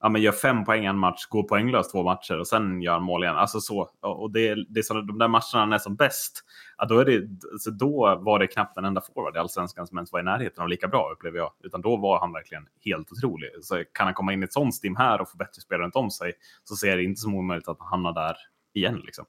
ja, 0.00 0.08
men 0.08 0.22
gör 0.22 0.32
fem 0.32 0.64
poäng 0.64 0.84
en 0.84 0.98
match, 0.98 1.26
går 1.28 1.42
poänglöst 1.42 1.92
två 1.92 2.02
matcher 2.02 2.38
och 2.38 2.46
sen 2.46 2.82
gör 2.82 3.00
mål 3.00 3.22
igen. 3.22 3.36
Alltså 3.36 3.60
så. 3.60 3.88
Och 4.00 4.32
det, 4.32 4.54
det 4.68 4.80
är 4.80 4.82
så 4.82 4.94
de 4.94 5.18
där 5.18 5.28
matcherna 5.28 5.60
han 5.60 5.72
är 5.72 5.78
som 5.78 5.96
bäst, 5.96 6.44
ja, 6.80 6.86
då, 6.86 6.98
är 6.98 7.04
det, 7.04 7.28
alltså 7.52 7.70
då 7.70 8.18
var 8.20 8.38
det 8.38 8.46
knappt 8.46 8.76
en 8.76 8.84
enda 8.84 9.00
forward 9.00 9.36
i 9.36 9.38
allsvenskan 9.38 9.86
som 9.86 9.98
ens 9.98 10.12
var 10.12 10.20
i 10.20 10.22
närheten 10.22 10.62
av 10.62 10.68
lika 10.68 10.88
bra, 10.88 11.10
upplever 11.12 11.38
jag. 11.38 11.52
Utan 11.62 11.80
då 11.80 11.96
var 11.96 12.20
han 12.20 12.32
verkligen 12.32 12.66
helt 12.84 13.12
otrolig. 13.12 13.50
Så 13.62 13.84
kan 13.92 14.06
han 14.06 14.14
komma 14.14 14.32
in 14.32 14.42
i 14.42 14.44
ett 14.44 14.52
sånt 14.52 14.74
stim 14.74 14.96
här 14.96 15.20
och 15.20 15.30
få 15.30 15.36
bättre 15.36 15.62
spelare 15.62 15.84
runt 15.84 15.96
om 15.96 16.10
sig, 16.10 16.32
så 16.64 16.76
ser 16.76 16.96
det 16.96 17.02
inte 17.02 17.20
som 17.20 17.34
omöjligt 17.34 17.68
att 17.68 17.78
han 17.78 17.88
hamnar 17.88 18.12
där 18.12 18.36
igen. 18.74 19.02
Liksom. 19.04 19.24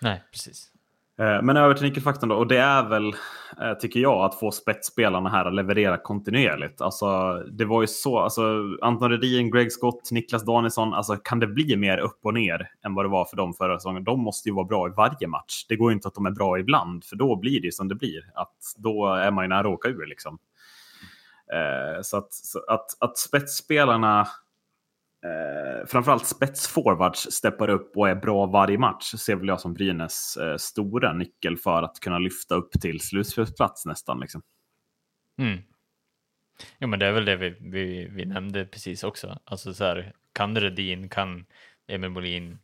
Nej, 0.00 0.22
precis. 0.30 0.72
Eh, 1.18 1.42
men 1.42 1.56
över 1.56 1.74
till 1.74 1.84
nyckelfaktorn 1.84 2.28
då. 2.28 2.36
Och 2.36 2.46
det 2.46 2.58
är 2.58 2.88
väl, 2.88 3.06
eh, 3.60 3.74
tycker 3.80 4.00
jag, 4.00 4.24
att 4.24 4.38
få 4.38 4.50
spetsspelarna 4.50 5.28
här 5.28 5.44
att 5.44 5.54
leverera 5.54 5.96
kontinuerligt. 5.96 6.80
Alltså, 6.80 7.32
det 7.52 7.64
var 7.64 7.80
ju 7.80 7.86
så, 7.86 8.18
alltså, 8.18 8.42
Anton 8.82 9.10
Redin, 9.10 9.50
Greg 9.50 9.72
Scott, 9.72 10.10
Niklas 10.10 10.44
Danielsson. 10.44 10.94
Alltså, 10.94 11.16
kan 11.16 11.40
det 11.40 11.46
bli 11.46 11.76
mer 11.76 11.98
upp 11.98 12.18
och 12.22 12.34
ner 12.34 12.70
än 12.84 12.94
vad 12.94 13.04
det 13.04 13.08
var 13.08 13.24
för 13.24 13.36
dem 13.36 13.54
förra 13.54 13.78
säsongen? 13.78 14.04
De 14.04 14.20
måste 14.20 14.48
ju 14.48 14.54
vara 14.54 14.66
bra 14.66 14.88
i 14.88 14.92
varje 14.96 15.26
match. 15.26 15.66
Det 15.68 15.76
går 15.76 15.90
ju 15.90 15.94
inte 15.94 16.08
att 16.08 16.14
de 16.14 16.26
är 16.26 16.30
bra 16.30 16.58
ibland, 16.58 17.04
för 17.04 17.16
då 17.16 17.36
blir 17.36 17.60
det 17.62 17.74
som 17.74 17.88
det 17.88 17.94
blir. 17.94 18.30
Att 18.34 18.74
då 18.76 19.06
är 19.14 19.30
man 19.30 19.44
ju 19.44 19.48
nära 19.48 19.60
att 19.60 19.74
åka 19.74 19.88
ur 19.88 20.06
liksom. 20.06 20.38
Eh, 21.52 22.02
så 22.02 22.16
att, 22.16 22.32
så 22.32 22.58
att, 22.68 22.86
att 23.00 23.18
spetsspelarna 23.18 24.26
eh, 25.26 25.86
framförallt 25.86 26.26
spetsforwards 26.26 27.20
steppar 27.30 27.70
upp 27.70 27.96
och 27.96 28.08
är 28.08 28.14
bra 28.14 28.46
varje 28.46 28.78
match 28.78 29.14
ser 29.14 29.36
väl 29.36 29.48
jag 29.48 29.60
som 29.60 29.74
Brynäs 29.74 30.36
eh, 30.36 30.56
stora 30.56 31.12
nyckel 31.12 31.56
för 31.56 31.82
att 31.82 32.00
kunna 32.00 32.18
lyfta 32.18 32.54
upp 32.54 32.72
till 32.80 33.00
slutspelsplats 33.00 33.86
nästan. 33.86 34.20
Liksom. 34.20 34.42
Mm. 35.38 35.58
Jo, 36.78 36.88
men 36.88 36.98
det 36.98 37.06
är 37.06 37.12
väl 37.12 37.24
det 37.24 37.36
vi, 37.36 37.56
vi, 37.60 38.08
vi 38.10 38.24
nämnde 38.24 38.64
precis 38.64 39.04
också. 39.04 39.38
Alltså 39.44 39.74
så 39.74 39.84
här, 39.84 40.12
kan 40.32 40.60
Redin, 40.60 41.08
kan 41.08 41.46
Emil 41.86 42.10
Molin 42.10 42.58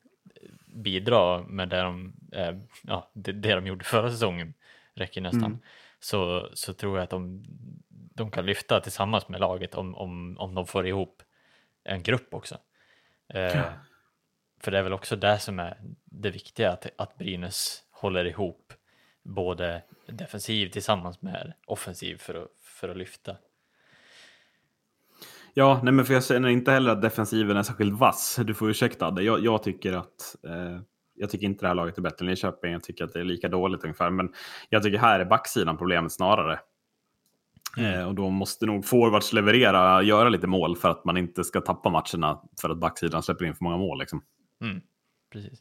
bidra 0.66 1.42
med 1.42 1.68
det 1.68 1.80
de, 1.80 2.12
eh, 2.32 2.56
ja, 2.82 3.10
det, 3.14 3.32
det, 3.32 3.54
de 3.54 3.66
gjorde 3.66 3.84
förra 3.84 4.10
säsongen, 4.10 4.54
räcker 4.94 5.20
nästan, 5.20 5.44
mm. 5.44 5.58
så, 6.00 6.48
så 6.54 6.72
tror 6.72 6.96
jag 6.96 7.04
att 7.04 7.10
de, 7.10 7.44
de 7.88 8.30
kan 8.30 8.46
lyfta 8.46 8.80
tillsammans 8.80 9.28
med 9.28 9.40
laget 9.40 9.74
om, 9.74 9.94
om, 9.94 10.38
om 10.38 10.54
de 10.54 10.66
får 10.66 10.86
ihop 10.86 11.22
en 11.84 12.02
grupp 12.02 12.34
också. 12.34 12.58
Eh. 13.34 13.64
För 14.60 14.70
det 14.70 14.78
är 14.78 14.82
väl 14.82 14.92
också 14.92 15.16
det 15.16 15.38
som 15.38 15.58
är 15.58 15.76
det 16.04 16.30
viktiga, 16.30 16.72
att, 16.72 16.86
att 16.98 17.18
Brynäs 17.18 17.82
håller 17.90 18.24
ihop 18.24 18.72
både 19.22 19.82
defensiv 20.06 20.68
tillsammans 20.68 21.22
med 21.22 21.52
offensiv 21.66 22.16
för 22.16 22.34
att, 22.34 22.48
för 22.60 22.88
att 22.88 22.96
lyfta. 22.96 23.36
Ja, 25.54 25.80
nej 25.82 25.92
men 25.92 26.04
för 26.04 26.14
jag 26.14 26.24
känner 26.24 26.48
inte 26.48 26.70
heller 26.72 26.92
att 26.92 27.02
defensiven 27.02 27.56
är 27.56 27.62
särskilt 27.62 27.98
vass. 27.98 28.38
Du 28.44 28.54
får 28.54 28.70
ursäkta 28.70 29.10
det. 29.10 29.22
Jag, 29.22 29.44
jag 29.44 29.62
tycker 29.62 29.92
att 29.92 30.36
eh, 30.44 30.80
jag 31.14 31.30
tycker 31.30 31.46
inte 31.46 31.64
det 31.64 31.68
här 31.68 31.74
laget 31.74 31.98
är 31.98 32.02
bättre 32.02 32.24
än 32.24 32.26
Linköping. 32.26 32.72
Jag 32.72 32.82
tycker 32.82 33.04
att 33.04 33.12
det 33.12 33.20
är 33.20 33.24
lika 33.24 33.48
dåligt 33.48 33.84
ungefär. 33.84 34.10
Men 34.10 34.34
jag 34.68 34.82
tycker 34.82 34.98
här 34.98 35.20
är 35.20 35.24
backsidan 35.24 35.78
problemet 35.78 36.12
snarare. 36.12 36.60
Mm. 37.76 38.00
Eh, 38.00 38.08
och 38.08 38.14
då 38.14 38.30
måste 38.30 38.66
nog 38.66 38.84
forwards 38.84 39.32
leverera, 39.32 40.02
göra 40.02 40.28
lite 40.28 40.46
mål 40.46 40.76
för 40.76 40.88
att 40.88 41.04
man 41.04 41.16
inte 41.16 41.44
ska 41.44 41.60
tappa 41.60 41.90
matcherna 41.90 42.40
för 42.60 42.70
att 42.70 42.78
backsidan 42.78 43.22
släpper 43.22 43.44
in 43.44 43.54
för 43.54 43.64
många 43.64 43.76
mål. 43.76 43.98
Liksom. 43.98 44.22
Mm. 44.60 44.80
Precis. 45.32 45.58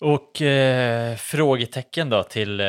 Och 0.00 0.42
eh, 0.42 1.16
frågetecken 1.16 2.10
då 2.10 2.22
till 2.22 2.60
eh, 2.60 2.66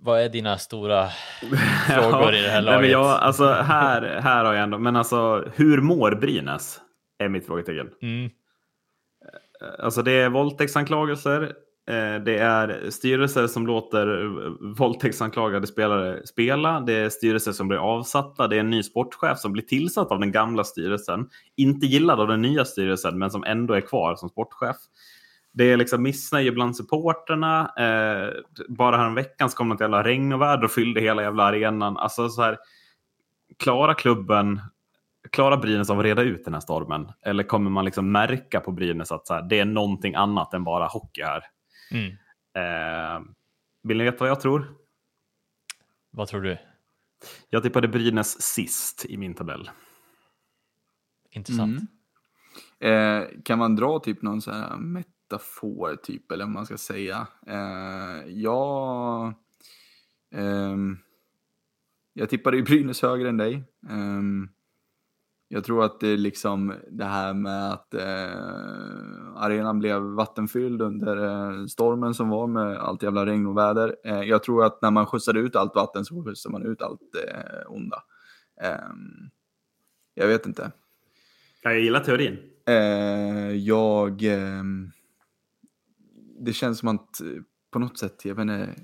vad 0.00 0.20
är 0.20 0.28
dina 0.28 0.58
stora 0.58 1.08
frågor 1.88 2.34
i 2.34 2.42
det 2.42 2.48
här 2.48 2.62
laget? 2.62 2.80
Nej, 2.80 2.90
jag, 2.90 3.06
alltså, 3.06 3.52
här, 3.52 4.20
här 4.22 4.44
har 4.44 4.54
jag 4.54 4.62
ändå, 4.62 4.78
men 4.78 4.96
alltså 4.96 5.44
hur 5.54 5.80
mår 5.80 6.14
Brynäs? 6.14 6.80
Är 7.18 7.28
mitt 7.28 7.46
frågetecken. 7.46 7.90
Mm. 8.02 8.24
Eh, 8.24 8.30
alltså 9.84 10.02
det 10.02 10.12
är 10.12 10.28
våldtäktsanklagelser, 10.28 11.52
Eh, 11.90 12.20
det 12.24 12.38
är 12.38 12.90
styrelser 12.90 13.46
som 13.46 13.66
låter 13.66 14.24
våldtäktsanklagade 14.74 15.66
spelare 15.66 16.26
spela. 16.26 16.80
Det 16.80 16.92
är 16.92 17.08
styrelser 17.08 17.52
som 17.52 17.68
blir 17.68 17.78
avsatta. 17.78 18.48
Det 18.48 18.56
är 18.56 18.60
en 18.60 18.70
ny 18.70 18.82
sportchef 18.82 19.38
som 19.38 19.52
blir 19.52 19.62
tillsatt 19.62 20.10
av 20.10 20.20
den 20.20 20.32
gamla 20.32 20.64
styrelsen. 20.64 21.28
Inte 21.56 21.86
gillad 21.86 22.20
av 22.20 22.28
den 22.28 22.42
nya 22.42 22.64
styrelsen, 22.64 23.18
men 23.18 23.30
som 23.30 23.44
ändå 23.44 23.74
är 23.74 23.80
kvar 23.80 24.16
som 24.16 24.28
sportchef. 24.28 24.76
Det 25.52 25.72
är 25.72 25.76
liksom 25.76 26.02
missnöje 26.02 26.52
bland 26.52 26.76
supporterna. 26.76 27.72
Eh, 27.78 28.30
bara 28.68 28.96
häromveckan 28.96 29.50
så 29.50 29.56
kom 29.56 29.68
något 29.68 29.80
jävla 29.80 30.04
regnoväder 30.04 30.64
och 30.64 30.70
fyllde 30.70 31.00
hela 31.00 31.22
jävla 31.22 31.42
arenan. 31.42 31.96
Alltså 31.96 32.28
så 32.28 32.42
här, 32.42 32.58
klara 33.58 33.94
klubben 33.94 34.60
klara 35.32 35.56
Brynäs 35.56 35.90
av 35.90 35.98
att 35.98 36.04
reda 36.04 36.22
ut 36.22 36.44
den 36.44 36.54
här 36.54 36.60
stormen? 36.60 37.12
Eller 37.22 37.42
kommer 37.42 37.70
man 37.70 37.84
liksom 37.84 38.12
märka 38.12 38.60
på 38.60 38.72
Brynäs 38.72 39.12
att 39.12 39.26
så 39.26 39.34
här, 39.34 39.42
det 39.42 39.58
är 39.58 39.64
någonting 39.64 40.14
annat 40.14 40.54
än 40.54 40.64
bara 40.64 40.86
hockey 40.86 41.22
här? 41.22 41.42
Mm. 41.90 42.16
Eh, 42.54 43.26
vill 43.82 43.98
ni 43.98 44.04
veta 44.04 44.16
vad 44.18 44.30
jag 44.30 44.40
tror? 44.40 44.74
Vad 46.10 46.28
tror 46.28 46.40
du? 46.40 46.58
Jag 47.48 47.62
tippade 47.62 47.88
Brynäs 47.88 48.42
sist 48.42 49.06
i 49.08 49.16
min 49.16 49.34
tabell. 49.34 49.70
Intressant. 51.30 51.80
Mm. 52.80 53.22
Eh, 53.22 53.28
kan 53.44 53.58
man 53.58 53.76
dra 53.76 53.98
typ 53.98 54.22
någon 54.22 54.42
sån 54.42 54.54
här 54.54 54.76
metafor 54.76 55.96
typ, 55.96 56.32
eller 56.32 56.44
vad 56.44 56.52
man 56.52 56.66
ska 56.66 56.76
säga? 56.76 57.26
Eh, 57.46 58.26
ja, 58.26 59.34
eh, 60.34 60.76
jag 62.12 62.28
tippade 62.28 62.56
ju 62.56 62.62
Brynäs 62.62 63.02
högre 63.02 63.28
än 63.28 63.36
dig. 63.36 63.64
Um, 63.88 64.48
jag 65.48 65.64
tror 65.64 65.84
att 65.84 66.00
det 66.00 66.08
är 66.08 66.16
liksom 66.16 66.74
det 66.90 67.04
här 67.04 67.34
med 67.34 67.72
att 67.72 67.94
eh, 67.94 69.19
arenan 69.40 69.78
blev 69.78 70.02
vattenfylld 70.02 70.82
under 70.82 71.16
eh, 71.16 71.66
stormen 71.66 72.14
som 72.14 72.28
var 72.28 72.46
med 72.46 72.76
allt 72.78 73.02
jävla 73.02 73.26
regn 73.26 73.46
och 73.46 73.56
väder. 73.56 73.96
Eh, 74.04 74.22
jag 74.22 74.42
tror 74.42 74.64
att 74.64 74.82
när 74.82 74.90
man 74.90 75.06
skjutsade 75.06 75.40
ut 75.40 75.56
allt 75.56 75.74
vatten 75.74 76.04
så 76.04 76.24
skjutsade 76.24 76.52
man 76.52 76.66
ut 76.66 76.82
allt 76.82 77.00
eh, 77.28 77.72
onda. 77.72 78.02
Jag 80.14 80.26
vet 80.26 80.46
inte. 80.46 80.72
Jag 81.62 81.80
gillar 81.80 82.00
teorin. 82.00 82.38
Jag... 83.66 84.22
Det 86.40 86.52
känns 86.52 86.78
som 86.78 86.88
att 86.88 87.20
på 87.70 87.78
något 87.78 87.98
sätt, 87.98 88.24
jag, 88.24 88.40
inte, 88.40 88.74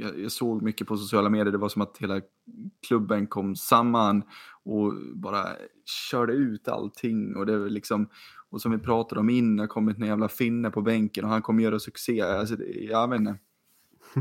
jag, 0.00 0.18
jag, 0.18 0.32
såg 0.32 0.62
mycket 0.62 0.86
på 0.86 0.96
sociala 0.96 1.28
medier, 1.28 1.52
det 1.52 1.58
var 1.58 1.68
som 1.68 1.82
att 1.82 1.98
hela 1.98 2.20
klubben 2.86 3.26
kom 3.26 3.56
samman 3.56 4.22
och 4.64 4.92
bara 5.14 5.46
körde 6.10 6.32
ut 6.32 6.68
allting. 6.68 7.36
Och, 7.36 7.46
det 7.46 7.58
liksom, 7.58 8.08
och 8.52 8.62
som 8.62 8.72
vi 8.72 8.78
pratade 8.78 9.20
om 9.20 9.30
innan, 9.30 9.68
kommit 9.68 9.98
en 9.98 10.06
jävla 10.06 10.28
finne 10.28 10.70
på 10.70 10.82
bänken 10.82 11.24
och 11.24 11.30
han 11.30 11.42
kommer 11.42 11.62
göra 11.62 11.78
succé. 11.78 12.20
Alltså, 12.20 12.56
jag 12.64 13.08
vet 13.08 13.20
inte. 13.20 13.38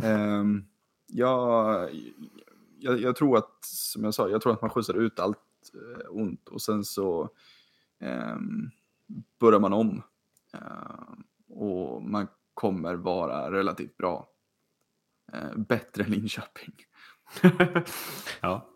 um, 0.07 0.65
jag, 1.07 1.89
jag, 2.79 3.01
jag, 3.01 3.15
tror 3.15 3.37
att, 3.37 3.65
som 3.65 4.03
jag 4.03 4.13
sa, 4.13 4.29
jag 4.29 4.41
tror 4.41 4.53
att 4.53 4.61
man 4.61 4.69
skjutsar 4.69 4.93
ut 4.93 5.19
allt 5.19 5.37
uh, 5.75 6.21
ont 6.21 6.47
och 6.47 6.61
sen 6.61 6.83
så 6.83 7.29
um, 8.33 8.71
börjar 9.39 9.59
man 9.59 9.73
om. 9.73 10.01
Uh, 10.55 11.13
och 11.49 12.03
man 12.03 12.27
kommer 12.53 12.95
vara 12.95 13.51
relativt 13.51 13.97
bra. 13.97 14.29
eh, 15.33 15.55
bättre 15.57 16.03
än 16.03 16.11
Linköping. 16.11 16.73
ja. 18.41 18.67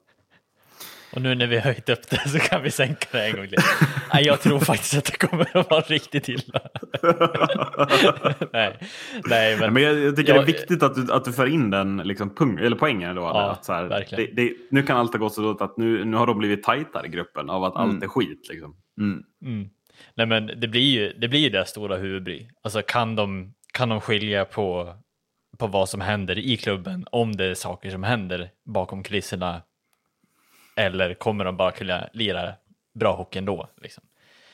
Och 1.13 1.21
nu 1.21 1.35
när 1.35 1.47
vi 1.47 1.55
har 1.55 1.63
höjt 1.63 1.89
upp 1.89 2.09
det 2.09 2.29
så 2.29 2.39
kan 2.39 2.63
vi 2.63 2.71
sänka 2.71 3.05
det 3.11 3.25
en 3.25 3.35
gång 3.35 3.47
till. 3.47 3.57
Nej, 4.13 4.25
jag 4.25 4.41
tror 4.41 4.59
faktiskt 4.59 4.97
att 4.97 5.05
det 5.05 5.27
kommer 5.27 5.57
att 5.57 5.69
vara 5.69 5.81
riktigt 5.81 6.29
illa. 6.29 6.61
nej, 8.53 8.77
nej, 9.25 9.57
men, 9.59 9.73
men 9.73 9.83
jag, 9.83 9.99
jag 9.99 10.15
tycker 10.15 10.35
jag, 10.35 10.45
det 10.45 10.51
är 10.51 10.53
viktigt 10.53 10.83
att 10.83 10.95
du, 10.95 11.13
att 11.13 11.25
du 11.25 11.33
för 11.33 11.45
in 11.47 11.69
den 11.69 11.97
liksom, 11.97 12.35
pung, 12.35 12.59
eller 12.59 12.75
poängen. 12.75 13.15
Då, 13.15 13.21
Ja, 13.21 13.51
att 13.51 13.65
så 13.65 13.73
här, 13.73 13.83
verkligen. 13.83 14.35
det, 14.35 14.43
det, 14.43 14.53
nu 14.71 14.83
kan 14.83 14.97
allt 14.97 15.11
ha 15.11 15.19
gått 15.19 15.33
så 15.33 15.41
dåligt 15.41 15.61
att 15.61 15.77
nu, 15.77 16.05
nu 16.05 16.17
har 16.17 16.27
de 16.27 16.37
blivit 16.37 16.63
tajtare 16.63 17.07
i 17.07 17.09
gruppen 17.09 17.49
av 17.49 17.63
att 17.63 17.75
allt 17.75 18.03
är 18.03 18.07
skit. 18.07 18.47
Liksom. 18.49 18.75
Mm. 18.99 19.23
Mm. 19.45 19.69
Nej, 20.15 20.25
men 20.27 20.45
det 20.59 20.67
blir 20.67 20.81
ju 20.91 21.13
det, 21.13 21.27
blir 21.27 21.49
det 21.49 21.65
stora 21.65 21.97
huvudbry. 21.97 22.47
Alltså 22.63 22.81
kan 22.81 23.15
de, 23.15 23.53
kan 23.73 23.89
de 23.89 24.01
skilja 24.01 24.45
på, 24.45 24.95
på 25.57 25.67
vad 25.67 25.89
som 25.89 26.01
händer 26.01 26.37
i 26.37 26.57
klubben, 26.57 27.05
om 27.11 27.35
det 27.35 27.45
är 27.45 27.53
saker 27.53 27.89
som 27.89 28.03
händer 28.03 28.49
bakom 28.65 29.03
kulisserna, 29.03 29.61
eller 30.75 31.13
kommer 31.13 31.45
de 31.45 31.57
bara 31.57 31.71
kunna 31.71 32.09
lira 32.13 32.53
bra 32.93 33.15
hockey 33.15 33.39
ändå? 33.39 33.69
Liksom? 33.77 34.03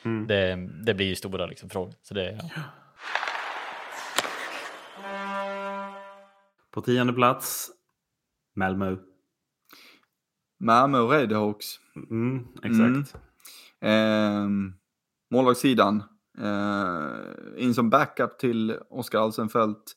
Mm. 0.04 0.28
Det, 0.28 0.70
det 0.86 0.94
blir 0.94 1.06
ju 1.06 1.16
stora 1.16 1.46
liksom, 1.46 1.70
frågor. 1.70 1.94
Så 2.02 2.14
det, 2.14 2.40
ja. 2.56 2.62
På 6.72 6.82
tionde 6.82 7.14
plats, 7.14 7.72
Malmö. 8.56 8.98
Malmö 10.60 10.98
Redhawks. 10.98 11.66
Mm, 12.10 12.48
exakt. 12.64 13.16
Eh, 13.82 14.48
målvaktssidan. 15.32 16.04
Eh, 16.38 17.64
in 17.64 17.74
som 17.74 17.90
backup 17.90 18.40
till 18.40 18.78
Oskar 18.90 19.20
Alsenfelt. 19.20 19.96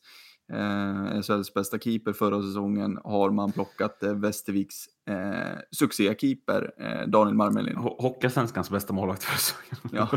Eh, 0.53 1.21
SHLs 1.21 1.53
bästa 1.53 1.79
keeper 1.79 2.13
förra 2.13 2.41
säsongen 2.41 2.99
har 3.03 3.31
man 3.31 3.51
plockat 3.51 4.03
eh, 4.03 4.13
Västerviks 4.13 4.85
eh, 5.09 5.57
succékeeper 5.71 6.71
eh, 6.79 7.07
Daniel 7.07 7.35
Marmelin. 7.35 7.75
Ho- 7.77 8.01
Hockeyallsvenskans 8.01 8.69
bästa 8.69 8.93
målvakt 8.93 9.23
för 9.23 9.37
säsongen. 9.37 9.75
Ja. 9.91 10.07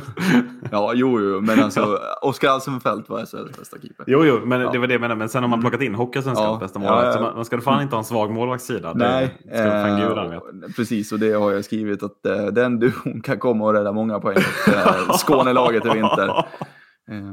ja, 0.73 0.93
jo, 0.95 1.21
jo, 1.21 1.41
men 1.41 1.61
alltså 1.61 1.99
Oskar 2.23 2.49
Alsenfelt 2.49 3.09
var 3.09 3.19
SHLs 3.27 3.59
bästa 3.59 3.77
keeper. 3.81 4.05
Jo, 4.09 4.25
jo, 4.25 4.41
men 4.47 4.61
Ja. 4.61 4.71
det 4.71 4.79
var 4.79 4.87
det 4.87 4.95
jag 4.95 5.01
menade. 5.01 5.19
Men 5.19 5.29
sen 5.29 5.43
har 5.43 5.49
man 5.51 5.61
plockat 5.61 5.81
in 5.83 5.95
Hockeyallsvenskans 5.95 6.47
Ja. 6.55 6.59
bästa 6.61 6.79
målvakt. 6.79 7.15
Så 7.15 7.21
man, 7.21 7.35
man 7.35 7.45
ska 7.45 7.61
fan 7.61 7.83
inte 7.83 7.95
ha 7.95 7.99
en 7.99 8.05
svag 8.05 8.31
målvaktssida. 8.31 8.93
Nej, 8.95 9.39
det 9.45 9.51
ska 9.59 9.89
eh, 9.89 9.99
gudarna 10.09 10.29
vet. 10.61 10.77
precis 10.77 11.13
och 11.13 11.19
det 11.19 11.33
har 11.33 11.53
jag 11.53 11.65
skrivit 11.65 12.03
att 12.03 12.27
eh, 12.27 12.47
den 12.47 12.79
duon 12.79 13.21
kan 13.21 13.39
komma 13.39 13.65
och 13.65 13.73
rädda 13.73 13.93
många 13.93 14.21
poäng 14.21 14.37
åt 14.37 14.75
eh, 14.75 15.17
Skånelaget 15.17 15.85
i 15.87 15.89
vinter. 15.89 16.29
Eh, 16.29 17.25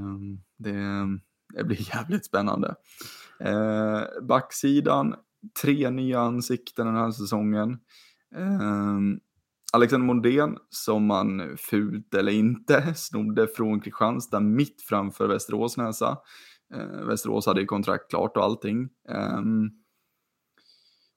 det, 0.58 0.74
det 1.58 1.64
blir 1.64 1.95
jävligt 1.95 2.26
spännande. 2.26 2.76
Eh, 3.39 4.01
backsidan, 4.22 5.16
tre 5.62 5.89
nya 5.89 6.20
ansikten 6.20 6.86
den 6.86 6.96
här 6.96 7.12
säsongen. 7.12 7.72
Eh, 8.36 9.00
Alexander 9.74 10.06
Mondén, 10.06 10.58
som 10.70 11.06
man 11.06 11.58
fult 11.58 12.14
eller 12.14 12.32
inte 12.32 12.93
snodde 12.96 13.48
från 13.48 13.80
Kristianstad 13.80 14.39
mitt 14.39 14.82
framför 14.82 15.28
Västerås 15.28 15.78
näsa. 15.78 16.18
Eh, 16.74 17.06
Västerås 17.06 17.46
hade 17.46 17.62
ju 17.62 17.68
kontrakt 17.68 18.10
klart 18.10 18.38
och 18.38 18.43
allting. 18.43 18.89
Eh, 19.10 19.41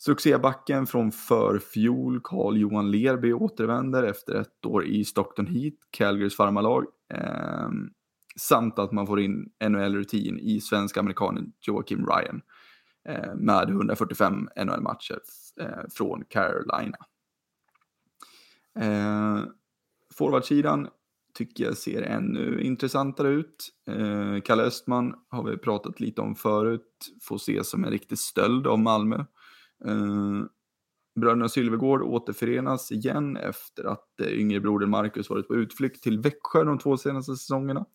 Succébacken 0.01 0.87
från 0.87 1.13
förfjol, 1.13 2.21
Carl-Johan 2.25 2.91
Lerby, 2.91 3.33
återvänder 3.33 4.03
efter 4.03 4.35
ett 4.35 4.67
år 4.67 4.87
i 4.87 5.05
Stockton 5.05 5.47
Heat, 5.47 5.75
Calgarys 5.91 6.37
farmarlag. 6.37 6.85
Eh, 7.15 7.69
samt 8.37 8.79
att 8.79 8.93
man 8.93 9.07
får 9.07 9.21
in 9.21 9.51
NHL-rutin 9.69 10.39
i 10.39 10.61
svensk-amerikanen 10.61 11.53
Joakim 11.61 12.07
Ryan 12.07 12.37
eh, 12.37 12.41
Eh, 13.09 13.35
med 13.35 13.71
145 13.71 14.49
NHL-matcher 14.57 15.19
eh, 15.61 15.89
från 15.91 16.25
Carolina. 16.25 16.99
Eh, 18.81 19.45
Forwardsidan 20.15 20.89
tycker 21.35 21.65
jag 21.65 21.77
ser 21.77 22.03
ännu 22.03 22.63
intressantare 22.63 23.29
ut. 23.29 23.69
Eh, 23.91 24.41
Kalle 24.45 24.63
Östman 24.63 25.15
har 25.29 25.43
vi 25.43 25.57
pratat 25.57 26.01
lite 26.01 26.21
om 26.21 26.35
förut, 26.35 27.13
får 27.23 27.37
ses 27.37 27.71
som 27.71 27.85
en 27.85 27.91
riktig 27.91 28.19
stöld 28.19 28.67
av 28.67 28.79
Malmö. 28.79 29.17
Eh, 29.85 30.45
bröderna 31.21 31.49
Sylvegård 31.49 32.03
återförenas 32.03 32.93
igen 32.93 33.37
efter 33.37 33.85
att 33.85 34.21
eh, 34.21 34.33
yngre 34.33 34.61
brodern 34.61 34.91
Marcus 34.91 35.31
varit 35.31 35.49
på 35.49 35.55
utflykt 35.55 36.03
till 36.03 36.19
Växjö 36.19 36.65
de 36.65 36.79
två 36.79 36.97
senaste 36.97 37.37
säsongerna. 37.37 37.87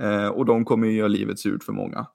Eh, 0.00 0.28
och 0.28 0.46
de 0.46 0.64
kommer 0.64 0.86
ju 0.86 0.92
göra 0.92 1.08
livet 1.08 1.38
surt 1.38 1.64
för 1.64 1.72
många. 1.72 2.06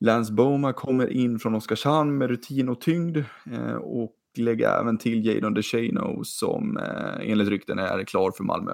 Lance 0.00 0.32
Boma 0.32 0.72
kommer 0.72 1.12
in 1.12 1.38
från 1.38 1.54
Oskarshamn 1.54 2.18
med 2.18 2.30
rutin 2.30 2.68
och 2.68 2.80
tyngd 2.80 3.16
eh, 3.52 3.74
och 3.74 4.14
lägger 4.36 4.80
även 4.80 4.98
till 4.98 5.26
Jadon 5.26 5.54
DeShano 5.54 6.24
som 6.24 6.76
eh, 6.76 7.30
enligt 7.30 7.48
rykten 7.48 7.78
är 7.78 8.04
klar 8.04 8.32
för 8.36 8.44
Malmö. 8.44 8.72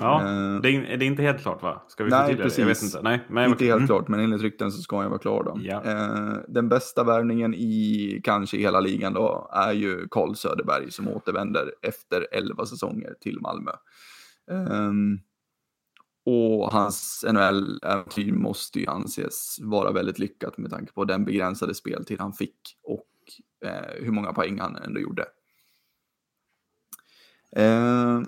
Ja, 0.00 0.22
Eh, 0.22 0.60
det 0.60 0.68
är, 0.68 0.96
det 0.96 1.04
är 1.04 1.06
inte 1.06 1.22
helt 1.22 1.42
klart 1.42 1.62
va? 1.62 1.82
Ska 1.88 2.04
vi 2.04 2.10
Nej, 2.10 2.20
det? 2.20 2.30
Jag 2.30 2.36
vet 2.36 2.56
precis. 2.56 2.94
inte. 2.94 3.02
Nej, 3.02 3.26
men, 3.28 3.50
Inte 3.50 3.64
helt 3.64 3.76
mm. 3.76 3.86
klart, 3.86 4.08
men 4.08 4.20
enligt 4.20 4.42
rykten 4.42 4.72
så 4.72 4.82
ska 4.82 5.00
han 5.00 5.10
vara 5.10 5.18
klar 5.18 5.44
då. 5.44 5.58
Ja. 5.62 5.82
Den 6.48 6.68
bästa 6.68 7.04
värvningen 7.04 7.54
i 7.54 8.20
kanske 8.24 8.56
hela 8.56 8.80
ligan 8.80 9.12
då 9.12 9.50
är 9.52 9.72
ju 9.72 10.08
Carl 10.10 10.34
Söderberg 10.34 10.90
som 10.90 11.08
återvänder 11.08 11.72
efter 11.82 12.26
11 12.32 12.66
säsonger 12.66 13.14
till 13.20 13.40
Malmö. 13.40 13.70
Ehm, 14.50 15.18
och 16.26 16.72
hans 16.72 17.24
NHL-äventyr 17.28 18.32
måste 18.32 18.80
ju 18.80 18.86
anses 18.86 19.58
vara 19.62 19.92
väldigt 19.92 20.18
lyckat 20.18 20.58
med 20.58 20.70
tanke 20.70 20.92
på 20.92 21.04
den 21.04 21.24
begränsade 21.24 21.74
speltid 21.74 22.20
han 22.20 22.32
fick 22.32 22.56
och 22.82 23.08
eh, 23.68 24.04
hur 24.04 24.12
många 24.12 24.32
poäng 24.32 24.60
han 24.60 24.76
ändå 24.76 25.00
gjorde. 25.00 25.24
Ehm, 27.56 28.24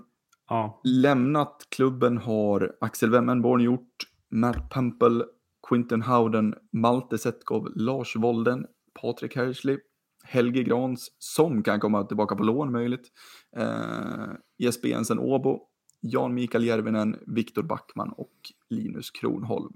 Ja. 0.48 0.80
Lämnat 0.84 1.66
klubben 1.68 2.18
har 2.18 2.76
Axel 2.80 3.10
Wemmenborn 3.10 3.60
gjort, 3.60 3.96
Matt 4.30 4.70
Pumple, 4.70 5.24
Quinton 5.68 6.02
Howden, 6.02 6.54
Malte 6.72 7.18
Setkov, 7.18 7.72
Lars 7.74 8.16
Wolden, 8.16 8.66
Patrik 9.00 9.36
Hersley, 9.36 9.78
Helge 10.24 10.62
Grans, 10.62 11.08
som 11.18 11.62
kan 11.62 11.80
komma 11.80 12.04
tillbaka 12.04 12.36
på 12.36 12.42
lån 12.42 12.72
möjligt, 12.72 13.08
eh, 13.56 14.28
Jesper 14.58 14.88
Jensen 14.88 15.18
Åbo, 15.18 15.68
Jan 16.10 16.34
Mikael 16.34 16.64
Järvinen, 16.64 17.18
Viktor 17.26 17.62
Backman 17.62 18.12
och 18.12 18.32
Linus 18.68 19.10
Kronholm. 19.10 19.74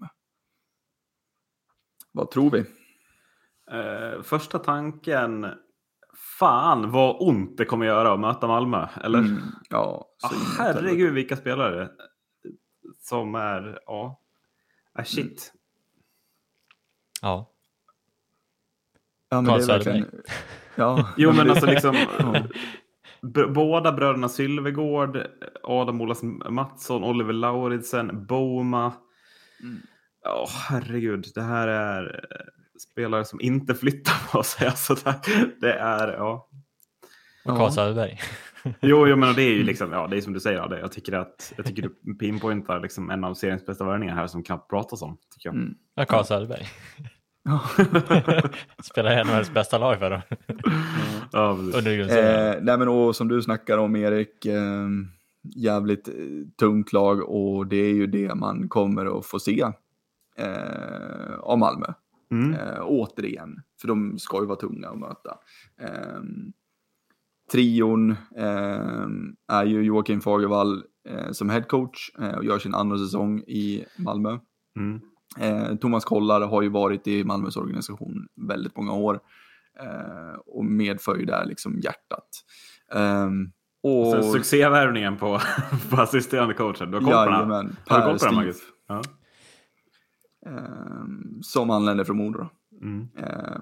Vad 2.13 2.31
tror 2.31 2.51
vi? 2.51 2.59
Eh, 3.71 4.23
första 4.23 4.59
tanken. 4.59 5.47
Fan 6.39 6.91
vad 6.91 7.17
ont 7.29 7.57
det 7.57 7.65
kommer 7.65 7.87
göra 7.87 8.13
att 8.13 8.21
möta 8.21 8.47
Malmö. 8.47 8.89
Eller? 9.05 9.19
Mm, 9.19 9.39
ja, 9.69 10.07
Ah, 10.23 10.31
herregud 10.59 11.13
vilka 11.15 11.37
spelare 11.37 11.91
som 12.99 13.35
är... 13.35 13.79
Ja. 13.87 14.21
Ah, 14.93 15.05
shit. 15.05 15.53
ja. 17.23 17.51
Ja, 19.29 19.41
men 19.41 19.59
det 19.59 19.63
är 19.63 19.67
verkligen... 19.67 20.23
Ja, 20.75 21.09
Jo 21.17 21.33
men 21.33 21.51
alltså 21.51 21.67
liksom. 21.71 21.97
Båda 23.55 23.93
bröderna 23.93 24.29
Sylvegård, 24.29 25.27
Adam 25.63 26.01
Olas 26.01 26.23
Mattsson, 26.51 27.05
Oliver 27.05 27.33
Lauridsen, 27.33 28.27
Boma. 28.27 28.93
Mm. 29.63 29.81
Ja, 30.25 30.47
herregud. 30.69 31.27
Det 31.35 31.43
här 31.43 31.69
är 31.69 32.27
eh, 32.31 32.81
spelare 32.81 33.25
som 33.25 33.41
inte 33.41 33.75
flyttar 33.75 34.33
på 34.33 34.43
sig. 34.43 34.67
Alltså 34.67 34.95
det, 34.95 35.21
det 35.61 35.73
är, 35.73 36.13
ja. 36.13 36.49
Och 37.45 37.51
Ja. 37.51 37.57
Carl 37.57 37.71
Söderberg. 37.71 38.19
Jo, 38.81 39.09
jo, 39.09 39.17
men 39.17 39.35
det 39.35 39.43
är 39.43 39.51
ju 39.51 39.63
liksom, 39.63 39.93
ja, 39.93 40.07
det 40.07 40.17
är 40.17 40.21
som 40.21 40.33
du 40.33 40.41
säger. 40.41 40.59
Ja, 40.59 40.67
det, 40.69 40.81
jag 40.81 40.93
tycker 40.93 41.13
att 41.13 41.53
jag 41.57 41.67
tycker 41.67 41.83
du 41.83 42.15
pinpointar 42.15 42.81
liksom 42.81 43.11
en 43.11 43.25
av 43.25 43.35
seriens 43.35 43.67
bästa 43.67 43.85
värvningar 43.85 44.15
här 44.15 44.27
som 44.27 44.43
knappt 44.45 44.71
pratas 44.71 45.03
om. 45.03 45.19
Tycker 45.35 45.49
jag. 45.49 45.55
Mm. 45.57 45.75
Ja, 45.95 46.05
Carl 46.05 46.25
Söderberg. 46.25 46.67
Spelar 48.83 49.21
i 49.21 49.25
NHLs 49.25 49.51
bästa 49.55 49.79
lag 49.79 49.99
för 49.99 50.11
dem. 50.11 50.21
Ja. 51.33 51.59
Eh, 52.19 52.59
nej 52.63 52.79
men 52.79 52.89
och 52.89 53.17
som 53.17 53.29
du 53.29 53.43
snackar 53.43 53.79
om 53.79 53.97
Erik, 53.97 54.47
eh, 54.47 54.89
jävligt 55.57 56.09
tungt 56.59 56.93
lag 56.93 57.31
och 57.31 57.67
det 57.67 57.77
är 57.77 57.95
ju 57.95 58.07
det 58.07 58.35
man 58.35 58.69
kommer 58.69 59.19
att 59.19 59.27
få 59.27 59.39
se 59.39 59.67
eh, 60.37 61.39
av 61.41 61.59
Malmö. 61.59 61.87
Mm. 62.31 62.55
Eh, 62.55 62.81
återigen, 62.81 63.63
för 63.81 63.89
de 63.89 64.19
ska 64.19 64.41
ju 64.41 64.47
vara 64.47 64.59
tunga 64.59 64.89
att 64.89 64.99
möta. 64.99 65.39
Eh, 65.81 66.21
trion 67.53 68.11
eh, 68.37 69.07
är 69.49 69.65
ju 69.65 69.83
Joakim 69.83 70.21
Fagervall 70.21 70.85
eh, 71.09 71.31
som 71.31 71.51
headcoach 71.51 72.11
eh, 72.19 72.35
och 72.35 72.45
gör 72.45 72.59
sin 72.59 72.75
andra 72.75 72.99
säsong 72.99 73.41
i 73.41 73.85
Malmö. 73.99 74.39
Mm. 74.77 75.01
Eh, 75.39 75.75
Thomas 75.77 76.05
Kollar 76.05 76.41
har 76.41 76.63
ju 76.63 76.69
varit 76.69 77.07
i 77.07 77.25
Malmös 77.25 77.57
organisation 77.57 78.29
väldigt 78.37 78.77
många 78.77 78.93
år 78.93 79.21
eh, 79.81 80.39
och 80.47 80.65
medför 80.65 81.17
ju 81.17 81.25
där 81.25 81.45
liksom 81.45 81.79
hjärtat. 81.79 82.29
Ehm, 82.95 83.53
och 83.83 84.25
succévärvningen 84.25 85.17
på, 85.17 85.41
på 85.91 85.97
assisterande 85.97 86.55
coachen. 86.55 86.91
Du 86.91 86.99
har 86.99 87.27
koll 87.27 87.35
på 87.35 87.41
den? 87.41 87.51
här? 87.51 87.71
Har 87.87 87.99
du 87.99 88.05
koll 88.05 88.05
på 88.05 88.11
den, 88.11 88.19
Stiv, 88.19 88.33
Marcus? 88.33 88.61
Ja. 88.89 89.03
ehm, 90.47 91.43
som 91.43 91.71
anländer 91.71 92.05
från 92.05 92.17
Modo. 92.17 92.49
Mm. 92.83 93.09
Eh, 93.19 93.61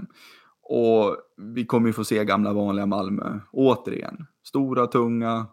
och 0.63 1.17
vi 1.37 1.67
kommer 1.67 1.87
ju 1.87 1.93
få 1.93 2.05
se 2.05 2.25
gamla 2.25 2.53
vanliga 2.53 2.87
Malmö 2.87 3.41
återigen. 3.53 4.27
Stora, 4.45 4.87
tunga, 4.87 5.47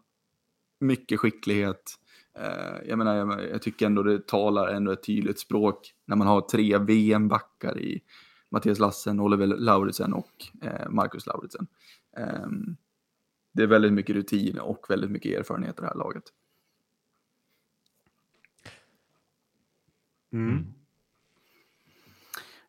mycket 0.79 1.19
skicklighet. 1.19 1.95
Eh, 2.35 2.89
jag 2.89 2.97
menar, 2.97 3.15
jag, 3.15 3.49
jag, 3.51 3.61
tycker 3.61 3.85
ändå 3.85 4.03
det 4.03 4.27
talar 4.27 4.67
ändå 4.67 4.91
ett 4.91 5.03
tydligt 5.03 5.39
språk 5.39 5.93
när 6.05 6.15
man 6.15 6.27
har 6.27 6.41
tre 6.41 6.77
VM-backar 6.77 7.79
i 7.79 8.01
Mattias 8.49 8.79
Lassen, 8.79 9.19
Oliver 9.19 9.47
Lauritsen 9.47 10.13
och 10.13 10.31
eh, 10.61 10.89
Marcus 10.89 11.25
Lauritsen. 11.25 11.67
Eh, 12.17 12.47
det 13.53 13.63
är 13.63 13.67
väldigt 13.67 13.93
mycket 13.93 14.15
rutin 14.15 14.59
och 14.59 14.85
väldigt 14.89 15.11
mycket 15.11 15.39
erfarenhet 15.39 15.79
i 15.79 15.81
det 15.81 15.87
här 15.87 15.95
laget. 15.95 16.23
Mm. 20.33 20.65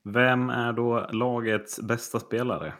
Vem 0.02 0.50
är 0.50 0.72
då 0.72 1.06
lagets 1.12 1.80
bästa 1.80 2.20
spelare? 2.20 2.72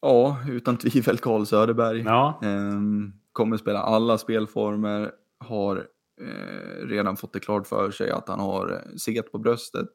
Ja, 0.00 0.38
utan 0.48 0.76
tvivel 0.76 1.18
Karl 1.18 1.44
Söderberg. 1.44 2.00
Ja. 2.00 2.40
Ehm, 2.42 3.12
kommer 3.32 3.56
spela 3.56 3.78
alla 3.78 4.18
spelformer, 4.18 5.12
har 5.40 5.86
eh, 6.20 6.86
redan 6.86 7.16
fått 7.16 7.32
det 7.32 7.40
klart 7.40 7.66
för 7.66 7.90
sig 7.90 8.10
att 8.10 8.28
han 8.28 8.40
har 8.40 8.72
eh, 8.72 8.96
set 8.96 9.32
på 9.32 9.38
bröstet, 9.38 9.88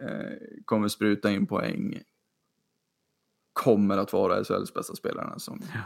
eh, 0.00 0.36
kommer 0.64 0.88
spruta 0.88 1.30
in 1.30 1.46
poäng, 1.46 2.02
kommer 3.52 3.98
att 3.98 4.12
vara 4.12 4.44
SHLs 4.44 4.74
bästa 4.74 4.94
spelare 4.94 5.32
säsongen. 5.34 5.68
Ja. 5.74 5.80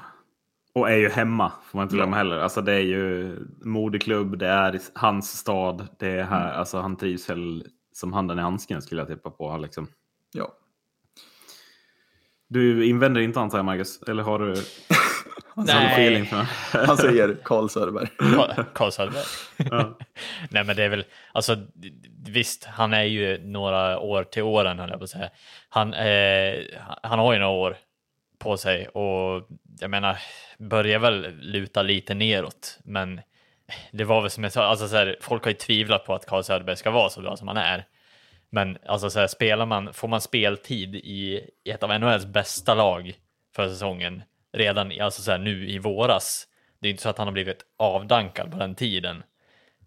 Och 0.74 0.90
är 0.90 0.96
ju 0.96 1.08
hemma, 1.08 1.52
får 1.64 1.78
man 1.78 1.82
inte 1.82 1.96
glömma 1.96 2.16
ja. 2.16 2.18
heller. 2.18 2.38
Alltså 2.38 2.62
det 2.62 2.72
är 2.72 2.80
ju 2.80 3.38
moderklubb, 3.64 4.38
det 4.38 4.46
är 4.46 4.80
hans 4.94 5.38
stad, 5.38 5.88
det 5.98 6.10
är 6.10 6.22
här, 6.22 6.46
mm. 6.46 6.58
alltså 6.58 6.78
han 6.78 6.96
trivs 6.96 7.30
väl 7.30 7.66
som 7.92 8.12
handen 8.12 8.38
i 8.38 8.42
handsken 8.42 8.82
skulle 8.82 9.00
jag 9.00 9.08
tippa 9.08 9.30
på. 9.30 9.56
Liksom. 9.56 9.86
Ja. 10.32 10.58
Du 12.48 12.86
invänder 12.86 13.20
inte 13.20 13.40
antar 13.40 13.58
jag 13.58 13.64
Marcus? 13.64 14.02
Eller 14.02 14.22
har 14.22 14.38
du? 14.38 14.54
Nej. 15.57 16.24
Han 16.72 16.96
säger 16.96 17.36
Karl 17.44 17.68
Söderberg. 17.68 18.09
Karl 18.74 18.90
Söderberg. 18.92 19.24
Ja. 19.57 19.98
Nej 20.50 20.64
men 20.64 20.76
det 20.76 20.84
är 20.84 20.88
väl, 20.88 21.05
alltså 21.32 21.57
visst, 22.26 22.64
han 22.64 22.94
är 22.94 23.02
ju 23.02 23.38
några 23.46 23.98
år 23.98 24.24
till 24.24 24.42
åren 24.42 24.78
höll 24.78 24.90
jag 24.90 24.98
på 24.98 25.05
att 25.05 25.11
säga. 25.11 25.30
Han, 25.68 25.94
eh, 25.94 26.55
han 27.02 27.18
har 27.18 27.32
ju 27.32 27.38
några 27.38 27.52
år 27.52 27.76
på 28.38 28.57
sig 28.57 28.88
och 28.88 29.48
jag 29.80 29.90
menar, 29.90 30.18
börjar 30.59 30.98
väl 30.98 31.36
luta 31.40 31.82
lite 31.82 32.14
neråt, 32.14 32.78
men 32.84 33.20
det 33.92 34.05
var 34.05 34.20
väl 34.20 34.30
som 34.30 34.44
jag 34.44 34.52
sa, 34.52 34.64
alltså 34.64 34.88
så 34.88 34.96
här, 34.96 35.16
folk 35.20 35.44
har 35.44 35.50
ju 35.50 35.57
tvivlat 35.57 36.05
på 36.05 36.14
att 36.14 36.26
Carl 36.26 36.42
Söderberg 36.42 36.76
ska 36.76 36.90
vara 36.90 37.09
så 37.09 37.20
bra 37.20 37.36
som 37.36 37.48
han 37.48 37.57
är. 37.57 37.86
Men 38.50 38.78
alltså 38.86 39.11
så 39.11 39.20
här, 39.20 39.26
spelar 39.26 39.66
man, 39.66 39.92
får 39.92 40.09
man 40.09 40.20
speltid 40.20 40.94
i 40.94 41.50
ett 41.64 41.82
av 41.82 42.00
NHLs 42.00 42.26
bästa 42.26 42.74
lag 42.74 43.14
för 43.57 43.68
säsongen 43.68 44.22
redan 44.55 45.00
alltså 45.00 45.22
så 45.22 45.30
här, 45.30 45.38
nu 45.38 45.70
i 45.70 45.78
våras. 45.78 46.48
Det 46.78 46.88
är 46.88 46.90
inte 46.90 47.02
så 47.02 47.09
att 47.09 47.18
han 47.18 47.26
har 47.26 47.32
blivit 47.32 47.64
avdankad 47.76 48.50
på 48.52 48.59
den 48.59 48.74
tiden. 48.74 49.22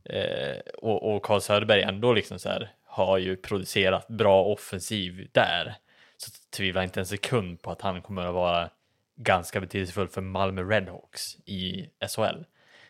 Eh, 0.04 0.58
och, 0.78 1.16
och 1.16 1.24
Carl 1.24 1.42
Söderberg 1.42 1.82
ändå 1.82 2.14
liksom 2.14 2.40
så 2.40 2.50
här, 2.50 2.72
har 2.86 3.18
ju 3.18 3.36
producerat 3.36 4.08
bra 4.08 4.44
offensiv 4.44 5.30
där. 5.32 5.76
Så 6.18 6.32
tvivlar 6.58 6.84
inte 6.84 7.00
en 7.00 7.06
sekund 7.06 7.62
på 7.62 7.72
att 7.72 7.82
han 7.82 8.02
kommer 8.02 8.26
att 8.26 8.34
vara 8.34 8.70
ganska 9.16 9.62
betydelsefull 9.62 10.08
för 10.08 10.22
Malmö 10.22 10.64
Redhawks 10.64 11.36
i 11.46 11.90
SHL. 12.16 12.44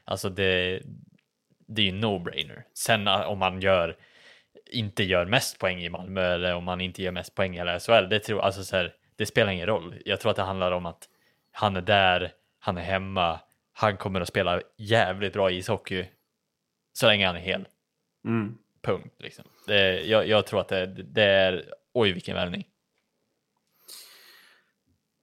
Alltså 0.05 0.30
det, 0.30 0.82
det 1.67 1.82
är 1.82 1.86
ju 1.86 1.91
no-brainer. 1.91 2.63
Sen 2.73 3.07
om 3.07 3.39
man 3.39 3.61
gör, 3.61 3.97
inte 4.71 5.03
gör 5.03 5.25
mest 5.25 5.59
poäng 5.59 5.84
i 5.84 5.89
Malmö 5.89 6.34
eller 6.34 6.55
om 6.55 6.63
man 6.63 6.82
inte 6.82 7.03
gör 7.03 7.11
mest 7.11 7.36
poäng 7.36 7.57
i 7.57 7.80
SHL, 7.80 8.09
det, 8.09 8.19
tror, 8.19 8.41
alltså 8.41 8.63
så 8.63 8.75
här, 8.75 8.93
det 9.15 9.25
spelar 9.25 9.51
ingen 9.51 9.67
roll. 9.67 9.95
Jag 10.05 10.19
tror 10.19 10.30
att 10.32 10.36
det 10.36 10.43
handlar 10.43 10.71
om 10.71 10.86
att 10.86 11.09
han 11.60 11.76
är 11.76 11.82
där, 11.82 12.32
han 12.60 12.78
är 12.78 12.82
hemma, 12.82 13.39
han 13.74 13.97
kommer 13.97 14.22
att 14.22 14.28
spela 14.28 14.62
jävligt 14.78 15.34
bra 15.34 15.51
ishockey 15.51 16.05
så 16.93 17.05
länge 17.08 17.28
han 17.28 17.36
är 17.36 17.39
hel. 17.39 17.68
Mm. 18.26 18.58
Punkt. 18.84 19.16
Liksom. 19.20 19.45
Det, 19.68 20.05
jag, 20.05 20.28
jag, 20.28 20.47
tror 20.47 20.60
att 20.60 20.68
det, 20.68 20.86
det 20.86 21.24
är, 21.24 21.72
oj 21.93 22.12
vilken 22.14 22.36
värvning. 22.36 22.64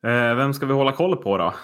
Eh, 0.06 0.34
vem 0.34 0.54
ska 0.54 0.66
vi 0.66 0.72
hålla 0.72 0.92
koll 0.92 1.16
på 1.16 1.38
då? 1.38 1.54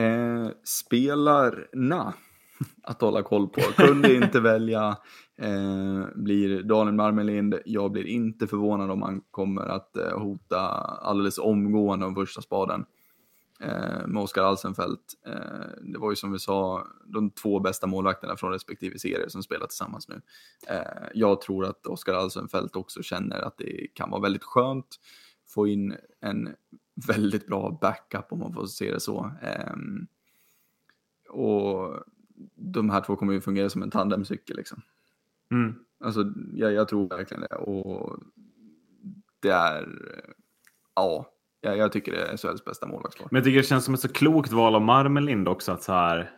Eh, 0.00 0.48
spelarna 0.64 2.14
att 2.82 3.00
hålla 3.00 3.22
koll 3.22 3.48
på. 3.48 3.60
Kunde 3.60 4.14
inte 4.24 4.40
välja. 4.40 4.96
Eh, 5.38 6.06
blir 6.14 6.62
Daniel 6.62 6.94
Marmelind. 6.94 7.54
Jag 7.64 7.92
blir 7.92 8.06
inte 8.06 8.46
förvånad 8.46 8.90
om 8.90 9.02
han 9.02 9.20
kommer 9.30 9.62
att 9.62 9.96
eh, 9.96 10.18
hota 10.18 10.58
alldeles 11.02 11.38
omgående 11.38 12.06
om 12.06 12.14
första 12.14 12.42
spaden. 12.42 12.84
Eh, 13.64 14.06
med 14.06 14.22
Oskar 14.22 14.42
Alsenfelt. 14.42 15.14
Eh, 15.26 15.82
det 15.82 15.98
var 15.98 16.10
ju 16.10 16.16
som 16.16 16.32
vi 16.32 16.38
sa 16.38 16.86
de 17.04 17.30
två 17.30 17.60
bästa 17.60 17.86
målvakterna 17.86 18.36
från 18.36 18.52
respektive 18.52 18.98
serie 18.98 19.30
som 19.30 19.42
spelar 19.42 19.66
tillsammans 19.66 20.08
nu. 20.08 20.20
Eh, 20.68 21.08
jag 21.14 21.40
tror 21.40 21.64
att 21.64 21.86
Oskar 21.86 22.14
Alsenfelt 22.14 22.76
också 22.76 23.02
känner 23.02 23.40
att 23.40 23.58
det 23.58 23.86
kan 23.94 24.10
vara 24.10 24.20
väldigt 24.20 24.44
skönt 24.44 24.98
få 25.46 25.68
in 25.68 25.96
en 26.20 26.54
väldigt 27.06 27.46
bra 27.46 27.78
backup 27.80 28.32
om 28.32 28.38
man 28.38 28.52
får 28.52 28.66
se 28.66 28.92
det 28.92 29.00
så. 29.00 29.30
Um, 29.74 30.06
och 31.28 32.04
de 32.54 32.90
här 32.90 33.00
två 33.00 33.16
kommer 33.16 33.32
ju 33.32 33.40
fungera 33.40 33.70
som 33.70 33.82
en 33.82 33.90
tandemcykel 33.90 34.56
liksom. 34.56 34.82
Mm. 35.50 35.74
Alltså, 36.00 36.32
jag, 36.52 36.72
jag, 36.72 36.88
tror 36.88 37.08
verkligen 37.08 37.40
det. 37.40 37.56
Och 37.56 38.18
det 39.40 39.50
är, 39.50 39.88
ja, 40.94 41.33
jag, 41.64 41.76
jag 41.76 41.92
tycker 41.92 42.12
det 42.12 42.22
är 42.22 42.36
SHLs 42.36 42.64
bästa 42.64 42.86
målvaktslag. 42.86 43.28
Men 43.30 43.38
jag 43.38 43.44
tycker 43.44 43.58
det 43.58 43.66
känns 43.66 43.84
som 43.84 43.94
ett 43.94 44.00
så 44.00 44.08
klokt 44.08 44.52
val 44.52 44.74
av 44.74 44.82
Marmelind 44.82 45.48
också 45.48 45.72
att 45.72 45.82
så 45.82 45.92
här, 45.92 46.30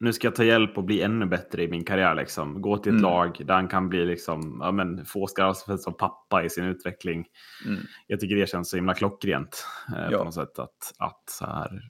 nu 0.00 0.12
ska 0.12 0.26
jag 0.26 0.34
ta 0.34 0.44
hjälp 0.44 0.78
och 0.78 0.84
bli 0.84 1.02
ännu 1.02 1.26
bättre 1.26 1.62
i 1.62 1.68
min 1.68 1.84
karriär. 1.84 2.14
Liksom. 2.14 2.62
Gå 2.62 2.76
till 2.76 2.94
ett 2.94 3.00
mm. 3.00 3.10
lag 3.10 3.42
där 3.46 3.54
han 3.54 3.68
kan 3.68 3.88
bli 3.88 4.04
liksom, 4.04 4.58
ja, 4.62 4.72
men, 4.72 5.04
få 5.04 5.22
Oskar 5.22 5.76
som 5.76 5.94
pappa 5.94 6.44
i 6.44 6.50
sin 6.50 6.64
utveckling. 6.64 7.26
Mm. 7.66 7.80
Jag 8.06 8.20
tycker 8.20 8.36
det 8.36 8.48
känns 8.48 8.70
så 8.70 8.76
himla 8.76 8.94
klockrent 8.94 9.66
eh, 9.96 10.10
ja. 10.10 10.18
på 10.18 10.24
något 10.24 10.34
sätt. 10.34 10.58
Att, 10.58 10.94
att 10.98 11.22
så 11.30 11.46
här, 11.46 11.88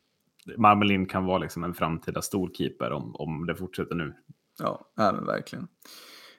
Marmelin 0.57 1.07
kan 1.07 1.25
vara 1.25 1.39
liksom 1.39 1.65
en 1.65 1.75
framtida 1.75 2.23
storkeeper 2.23 2.93
om, 2.93 3.17
om 3.17 3.47
det 3.47 3.57
fortsätter 3.57 3.95
nu. 3.95 4.15
Ja, 4.59 4.91
men 4.97 5.27
verkligen. 5.27 5.69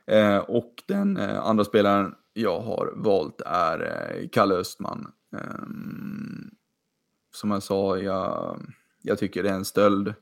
Eh, 0.07 0.38
och 0.38 0.74
den 0.88 1.18
eh, 1.18 1.40
andra 1.40 1.64
spelaren 1.64 2.14
jag 2.34 2.60
har 2.60 2.94
valt 2.95 3.41
är 3.45 3.80
eh, 3.82 4.28
Kalle 4.32 4.56
Östman. 4.56 5.11
Ehm, 5.31 6.49
som 7.31 7.51
jag 7.51 7.64
sa, 7.64 7.97
jag, 7.97 8.61
jag 9.01 9.18
tycker 9.18 9.43
det 9.43 9.49
är 9.49 9.53
en 9.53 9.65
stöld 9.65 10.14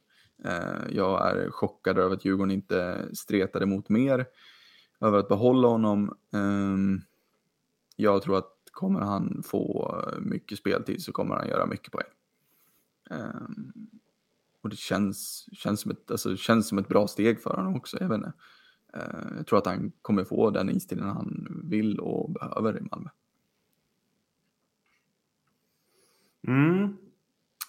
eh, 0.44 0.82
jag 0.90 1.30
är 1.32 1.52
chockad 1.52 1.98
över 1.98 2.16
att 2.16 2.26
Djurgården 2.26 2.52
inte 2.52 3.10
stretade 3.14 3.66
emot 3.66 3.90
mer, 3.90 4.26
över 5.02 5.20
att 5.20 5.28
behålla 5.28 5.68
honom. 5.68 6.18
Ehm, 6.34 7.02
jag 7.96 8.22
tror 8.22 8.38
att 8.38 8.54
kommer 8.72 9.00
han 9.00 9.44
få 9.46 9.96
mycket 10.20 10.58
speltid 10.58 11.04
så 11.04 11.12
kommer 11.12 11.36
han 11.36 11.48
göra 11.48 11.66
mycket 11.66 11.92
poäng. 11.92 12.08
Ehm, 13.10 13.74
och 14.62 14.70
det 14.70 14.78
känns, 14.78 15.50
känns, 15.52 15.82
som 15.82 15.92
ett, 15.92 16.12
alltså, 16.12 16.36
känns 16.36 16.68
som 16.68 16.78
ett 16.78 16.88
bra 16.88 17.08
steg 17.08 17.42
för 17.42 17.56
honom 17.56 17.76
också. 17.76 17.98
Jag, 18.00 18.10
vet 18.10 18.18
inte. 18.18 18.34
Eh, 18.94 19.38
jag 19.38 19.48
tror 19.48 19.60
att 19.60 19.66
han 19.66 19.92
kommer 20.02 20.24
få 20.24 20.50
den 20.50 20.70
istiden 20.70 21.08
han 21.08 21.62
vill 21.64 22.00
och 22.00 22.32
behöver 22.32 22.78
i 22.78 22.82
Malmö. 22.82 23.10
Mm. 26.48 26.98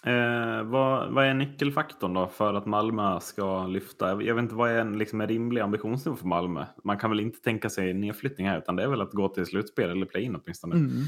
Eh, 0.03 0.63
vad, 0.63 1.13
vad, 1.13 1.25
är 1.25 1.33
nyckelfaktorn 1.33 2.13
då 2.13 2.27
för 2.27 2.53
att 2.53 2.65
Malmö 2.65 3.19
ska 3.19 3.67
lyfta? 3.67 4.23
Jag 4.23 4.35
vet 4.35 4.43
inte 4.43 4.55
vad 4.55 4.71
är 4.71 4.81
en, 4.81 4.97
liksom 4.97 5.21
en 5.21 5.27
rimlig 5.27 5.61
ambitionsnivå 5.61 6.15
för 6.15 6.27
Malmö? 6.27 6.65
Man 6.83 6.97
kan 6.97 7.09
väl 7.09 7.19
inte 7.19 7.39
tänka 7.39 7.69
sig 7.69 7.93
nedflyttning 7.93 8.47
här 8.47 8.57
utan 8.57 8.75
det 8.75 8.83
är 8.83 8.87
väl 8.87 9.01
att 9.01 9.11
gå 9.11 9.29
till 9.29 9.45
slutspel 9.45 9.89
eller 9.89 10.05
play-in 10.05 10.35
åtminstone. 10.35 10.75
Mm. 10.75 11.03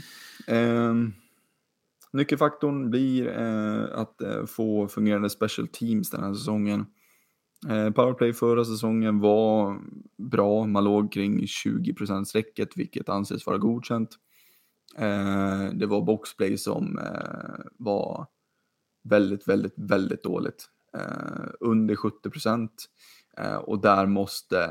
Eh, 0.47 1.11
nyckelfaktorn 2.13 2.89
blir 2.89 3.27
eh, 3.27 3.99
att 3.99 4.21
eh, 4.21 4.45
få 4.45 4.87
fungerande 4.87 5.29
special 5.29 5.67
teams 5.67 6.09
den 6.09 6.23
här 6.23 6.33
säsongen. 6.33 6.85
Eh, 7.69 7.89
powerplay 7.89 8.33
förra 8.33 8.65
säsongen 8.65 9.19
var 9.19 9.79
bra, 10.17 10.65
man 10.65 10.83
låg 10.83 11.13
kring 11.13 11.47
20 11.47 11.93
procent 11.93 12.27
strecket 12.27 12.77
vilket 12.77 13.09
anses 13.09 13.45
vara 13.45 13.57
godkänt. 13.57 14.09
Eh, 14.97 15.65
det 15.73 15.85
var 15.85 16.01
boxplay 16.01 16.57
som 16.57 16.99
eh, 16.99 17.65
var 17.77 18.27
väldigt, 19.03 19.47
väldigt, 19.47 19.73
väldigt 19.75 20.23
dåligt. 20.23 20.69
Eh, 20.93 21.47
under 21.59 21.95
70 21.95 22.29
procent. 22.29 22.85
Eh, 23.37 23.55
och 23.55 23.81
där 23.81 24.05
måste, 24.05 24.65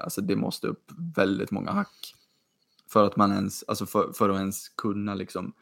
alltså 0.00 0.20
det 0.20 0.36
måste 0.36 0.66
upp 0.66 0.90
väldigt 1.16 1.50
många 1.50 1.70
hack. 1.70 2.14
För 2.92 3.06
att 3.06 3.16
man 3.16 3.32
ens, 3.32 3.64
alltså 3.68 3.86
för, 3.86 4.12
för 4.12 4.30
att 4.30 4.38
ens 4.38 4.68
kunna 4.68 5.14
liksom 5.14 5.52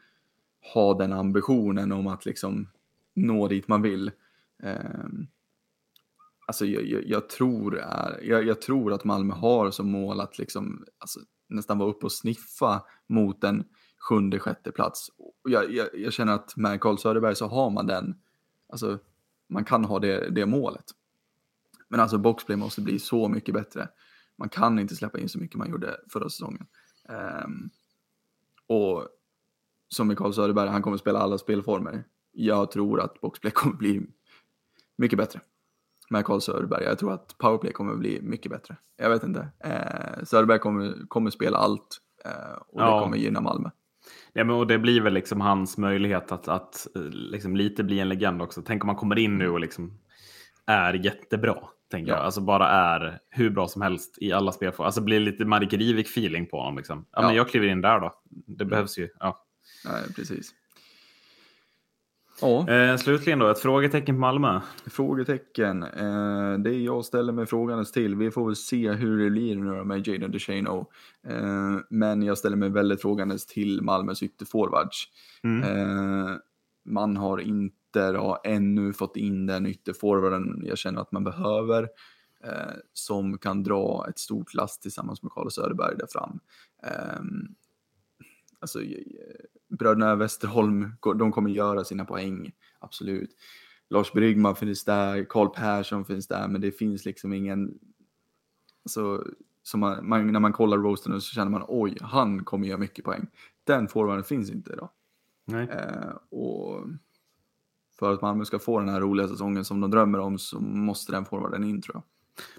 ha 0.73 0.93
den 0.93 1.13
ambitionen 1.13 1.91
om 1.91 2.07
att 2.07 2.25
liksom 2.25 2.69
nå 3.13 3.47
dit 3.47 3.67
man 3.67 3.81
vill. 3.81 4.11
Eh, 4.63 5.05
alltså 6.47 6.65
jag, 6.65 6.83
jag, 6.83 7.03
jag 7.05 7.29
tror 7.29 7.79
är, 7.79 8.19
jag, 8.23 8.43
jag, 8.47 8.61
tror 8.61 8.93
att 8.93 9.03
Malmö 9.03 9.33
har 9.33 9.71
som 9.71 9.91
mål 9.91 10.21
att 10.21 10.37
liksom, 10.37 10.85
alltså, 10.97 11.19
nästan 11.47 11.77
vara 11.77 11.89
uppe 11.89 12.05
och 12.05 12.11
sniffa 12.11 12.83
mot 13.07 13.43
en 13.43 13.63
sjunde, 14.03 14.39
sjätte 14.39 14.71
plats. 14.71 15.09
Jag, 15.43 15.71
jag, 15.71 15.87
jag 15.93 16.13
känner 16.13 16.33
att 16.33 16.55
med 16.55 16.81
Carl 16.81 16.97
Söderberg 16.97 17.35
så 17.35 17.47
har 17.47 17.69
man 17.69 17.87
den, 17.87 18.15
alltså 18.69 18.99
man 19.49 19.65
kan 19.65 19.85
ha 19.85 19.99
det, 19.99 20.29
det 20.29 20.45
målet. 20.45 20.85
Men 21.87 21.99
alltså 21.99 22.17
boxplay 22.17 22.57
måste 22.57 22.81
bli 22.81 22.99
så 22.99 23.27
mycket 23.27 23.53
bättre. 23.53 23.89
Man 24.35 24.49
kan 24.49 24.79
inte 24.79 24.95
släppa 24.95 25.19
in 25.19 25.29
så 25.29 25.39
mycket 25.39 25.57
man 25.57 25.69
gjorde 25.69 25.97
förra 26.09 26.29
säsongen. 26.29 26.67
Um, 27.45 27.69
och 28.67 29.07
som 29.89 30.07
med 30.07 30.17
Carl 30.17 30.33
Söderberg, 30.33 30.69
han 30.69 30.81
kommer 30.81 30.97
spela 30.97 31.19
alla 31.19 31.37
spelformer. 31.37 32.03
Jag 32.31 32.71
tror 32.71 33.01
att 33.01 33.21
boxplay 33.21 33.51
kommer 33.55 33.75
bli 33.75 34.01
mycket 34.95 35.17
bättre 35.17 35.41
med 36.09 36.25
Carl 36.25 36.41
Söderberg. 36.41 36.83
Jag 36.83 36.99
tror 36.99 37.13
att 37.13 37.37
powerplay 37.37 37.73
kommer 37.73 37.95
bli 37.95 38.21
mycket 38.21 38.51
bättre. 38.51 38.77
Jag 38.97 39.09
vet 39.09 39.23
inte. 39.23 39.47
Eh, 39.59 40.23
Söderberg 40.23 40.59
kommer, 40.59 41.07
kommer 41.07 41.29
spela 41.29 41.57
allt 41.57 42.01
eh, 42.25 42.61
och 42.67 42.81
ja. 42.81 42.95
det 42.95 43.03
kommer 43.03 43.17
gynna 43.17 43.41
Malmö. 43.41 43.69
Ja, 44.33 44.43
men 44.43 44.55
och 44.55 44.67
det 44.67 44.79
blir 44.79 45.01
väl 45.01 45.13
liksom 45.13 45.41
hans 45.41 45.77
möjlighet 45.77 46.31
att, 46.31 46.47
att 46.47 46.87
liksom 47.11 47.55
lite 47.55 47.83
bli 47.83 47.99
en 47.99 48.09
legend 48.09 48.41
också. 48.41 48.61
Tänk 48.61 48.83
om 48.83 48.87
man 48.87 48.95
kommer 48.95 49.19
in 49.19 49.37
nu 49.37 49.49
och 49.49 49.59
liksom 49.59 49.99
är 50.65 50.93
jättebra. 50.93 51.57
Tänker 51.91 52.11
ja. 52.11 52.17
jag. 52.17 52.25
Alltså 52.25 52.41
bara 52.41 52.69
är 52.69 53.19
hur 53.29 53.49
bra 53.49 53.67
som 53.67 53.81
helst 53.81 54.17
i 54.21 54.31
alla 54.31 54.51
spelformer. 54.51 54.85
Alltså 54.85 55.01
blir 55.01 55.19
lite 55.19 55.45
Marek 55.45 55.73
Rivik 55.73 56.07
feeling 56.07 56.47
på 56.47 56.57
honom. 56.57 56.77
Liksom. 56.77 57.05
Ja, 57.11 57.21
ja, 57.21 57.27
Men 57.27 57.35
jag 57.35 57.49
kliver 57.49 57.67
in 57.67 57.81
där 57.81 57.99
då. 57.99 58.13
Det 58.29 58.65
behövs 58.65 58.97
ju. 58.97 59.09
Ja. 59.19 59.45
Nej, 59.85 60.13
precis. 60.15 60.53
Ja. 62.43 62.69
Eh, 62.69 62.97
slutligen 62.97 63.39
då, 63.39 63.47
ett 63.47 63.59
frågetecken 63.59 64.15
på 64.15 64.19
Malmö? 64.19 64.61
Frågetecken. 64.85 65.83
Eh, 65.83 66.53
det 66.59 66.73
jag 66.73 67.05
ställer 67.05 67.33
mig 67.33 67.45
frågandes 67.45 67.91
till. 67.91 68.15
Vi 68.15 68.31
får 68.31 68.45
väl 68.45 68.55
se 68.55 68.91
hur 68.91 69.23
det 69.23 69.29
blir 69.29 69.55
nu 69.55 69.83
med 69.83 70.07
Jadon 70.07 70.31
DeShano. 70.31 70.89
Eh, 71.27 71.77
men 71.89 72.23
jag 72.23 72.37
ställer 72.37 72.57
mig 72.57 72.69
väldigt 72.69 73.01
frågandes 73.01 73.45
till 73.45 73.81
Malmös 73.81 74.23
ytterforwards. 74.23 75.07
Mm. 75.43 75.63
Eh, 75.63 76.35
man 76.85 77.17
har 77.17 77.37
inte 77.37 78.11
då, 78.11 78.41
ännu 78.43 78.93
fått 78.93 79.17
in 79.17 79.45
den 79.45 79.65
ytterforwarden 79.65 80.63
jag 80.65 80.77
känner 80.77 81.01
att 81.01 81.11
man 81.11 81.23
behöver. 81.23 81.87
Eh, 82.43 82.73
som 82.93 83.37
kan 83.37 83.63
dra 83.63 84.05
ett 84.09 84.19
stort 84.19 84.53
last 84.53 84.81
tillsammans 84.81 85.23
med 85.23 85.31
Carlos 85.31 85.55
Söderberg 85.55 85.95
där 85.97 86.07
fram. 86.09 86.39
Ehm, 86.83 87.55
alltså, 88.59 88.79
bröderna 89.79 90.15
Westerholm, 90.15 90.91
de 91.15 91.31
kommer 91.31 91.49
göra 91.49 91.83
sina 91.83 92.05
poäng, 92.05 92.51
absolut. 92.79 93.29
Lars 93.89 94.13
Bryggman 94.13 94.55
finns 94.55 94.85
där, 94.85 95.23
Karl 95.29 95.49
Persson 95.49 96.05
finns 96.05 96.27
där, 96.27 96.47
men 96.47 96.61
det 96.61 96.71
finns 96.71 97.05
liksom 97.05 97.33
ingen, 97.33 97.79
alltså, 98.85 99.23
som 99.63 99.79
man, 99.79 100.09
man, 100.09 100.31
när 100.31 100.39
man 100.39 100.53
kollar 100.53 100.77
roasten 100.77 101.21
så 101.21 101.33
känner 101.33 101.51
man 101.51 101.65
oj, 101.67 101.97
han 102.01 102.43
kommer 102.43 102.67
göra 102.67 102.77
mycket 102.77 103.05
poäng. 103.05 103.27
Den 103.63 103.87
forwarden 103.87 104.23
finns 104.23 104.51
inte 104.51 104.73
idag. 104.73 104.89
Nej. 105.45 105.67
Eh, 105.69 106.15
och 106.29 106.85
för 107.99 108.13
att 108.13 108.21
Malmö 108.21 108.45
ska 108.45 108.59
få 108.59 108.79
den 108.79 108.89
här 108.89 109.01
roliga 109.01 109.27
säsongen 109.27 109.65
som 109.65 109.81
de 109.81 109.91
drömmer 109.91 110.19
om 110.19 110.39
så 110.39 110.59
måste 110.59 111.11
den 111.11 111.25
forwarden 111.25 111.63
in 111.63 111.81
tror 111.81 111.95
jag. 111.95 112.03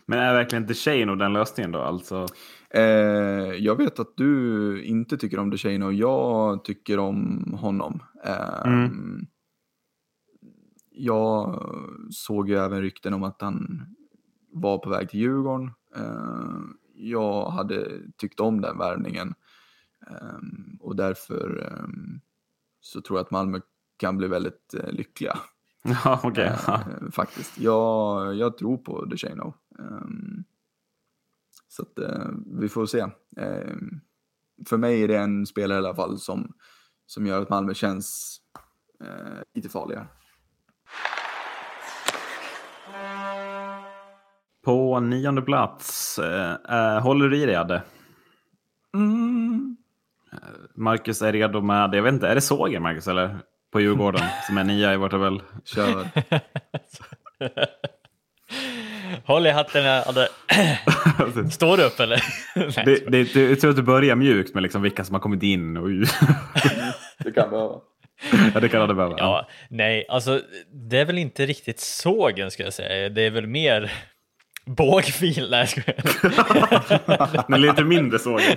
Men 0.06 0.18
är 0.18 0.34
verkligen 0.34 0.66
DeShane 0.66 1.16
den 1.16 1.32
lösningen 1.32 1.72
då? 1.72 1.80
Alltså... 1.80 2.26
Eh, 2.74 3.54
jag 3.54 3.76
vet 3.76 3.98
att 3.98 4.16
du 4.16 4.82
inte 4.84 5.16
tycker 5.16 5.38
om 5.38 5.50
DeShane 5.50 5.84
och 5.84 5.92
jag 5.92 6.64
tycker 6.64 6.98
om 6.98 7.44
honom. 7.60 8.02
Eh, 8.24 8.66
mm. 8.66 9.26
Jag 10.90 11.62
såg 12.10 12.48
ju 12.48 12.56
även 12.56 12.82
rykten 12.82 13.14
om 13.14 13.22
att 13.22 13.42
han 13.42 13.86
var 14.52 14.78
på 14.78 14.90
väg 14.90 15.10
till 15.10 15.20
Djurgården. 15.20 15.70
Eh, 15.96 16.60
jag 16.94 17.50
hade 17.50 18.00
tyckt 18.16 18.40
om 18.40 18.60
den 18.60 18.78
värvningen 18.78 19.34
eh, 20.10 20.38
och 20.80 20.96
därför 20.96 21.68
eh, 21.72 21.86
så 22.80 23.00
tror 23.00 23.18
jag 23.18 23.24
att 23.24 23.30
Malmö 23.30 23.60
kan 23.96 24.16
bli 24.16 24.28
väldigt 24.28 24.74
eh, 24.74 24.92
lyckliga. 24.92 25.38
Ja, 26.04 26.20
okay. 26.24 26.44
eh, 26.44 27.10
faktiskt. 27.12 27.58
Jag, 27.58 28.34
jag 28.34 28.58
tror 28.58 28.76
på 28.76 29.04
DeShano. 29.04 29.54
Um, 29.78 30.44
så 31.74 31.82
att 31.82 31.98
eh, 31.98 32.28
vi 32.60 32.68
får 32.68 32.86
se. 32.86 33.00
Eh, 33.36 33.74
för 34.68 34.76
mig 34.76 35.02
är 35.02 35.08
det 35.08 35.18
en 35.18 35.46
spelare 35.46 35.78
i 35.78 35.78
alla 35.78 35.94
fall 35.94 36.18
som, 36.18 36.52
som 37.06 37.26
gör 37.26 37.42
att 37.42 37.48
Malmö 37.48 37.74
känns 37.74 38.38
eh, 39.04 39.42
lite 39.54 39.68
farligare. 39.68 40.06
På 44.64 45.00
nionde 45.00 45.42
plats, 45.42 46.18
eh, 46.18 47.00
håller 47.00 47.28
du 47.28 47.36
i 47.36 47.46
dig 47.46 47.56
Adde? 47.56 47.82
Mm. 48.94 49.76
Marcus 50.74 51.22
är 51.22 51.32
redo 51.32 51.60
med, 51.60 51.94
jag 51.94 52.02
vet 52.02 52.14
inte, 52.14 52.28
är 52.28 52.34
det 52.34 52.40
Såger 52.40 52.80
Marcus 52.80 53.08
eller? 53.08 53.38
På 53.72 53.80
Djurgården 53.80 54.22
som 54.46 54.58
är 54.58 54.64
nia 54.64 54.94
i 54.94 54.96
vår 54.96 55.08
tabell. 55.08 55.42
Kör. 55.64 56.08
Håll 59.24 59.46
i 59.46 59.50
hatten. 59.50 59.86
Adde. 59.86 60.28
Står 61.50 61.76
du 61.76 61.82
upp 61.82 62.00
eller? 62.00 62.24
det, 62.84 63.10
det, 63.10 63.34
det, 63.34 63.40
jag 63.50 63.60
tror 63.60 63.70
att 63.70 63.76
du 63.76 63.82
börjar 63.82 64.16
mjukt 64.16 64.54
med 64.54 64.62
liksom 64.62 64.82
vilka 64.82 65.04
som 65.04 65.14
har 65.14 65.20
kommit 65.20 65.42
in. 65.42 65.76
Och... 65.76 65.88
det 67.18 67.32
kan 67.34 67.50
behöva. 67.50 67.80
Ja, 68.54 68.60
det 68.60 68.68
kan 68.68 68.88
det 68.88 68.94
behöva. 68.94 69.14
Ja, 69.18 69.48
nej, 69.70 70.06
alltså 70.08 70.42
det 70.72 70.98
är 70.98 71.04
väl 71.04 71.18
inte 71.18 71.46
riktigt 71.46 71.80
sågen 71.80 72.50
ska 72.50 72.62
jag 72.62 72.72
säga. 72.72 73.08
Det 73.08 73.22
är 73.22 73.30
väl 73.30 73.46
mer 73.46 73.92
bågfil. 74.66 75.50
Nej, 75.50 75.66
ska 75.66 75.82
jag 75.86 77.44
Men 77.48 77.60
lite 77.60 77.84
mindre 77.84 78.18
sågen. 78.18 78.56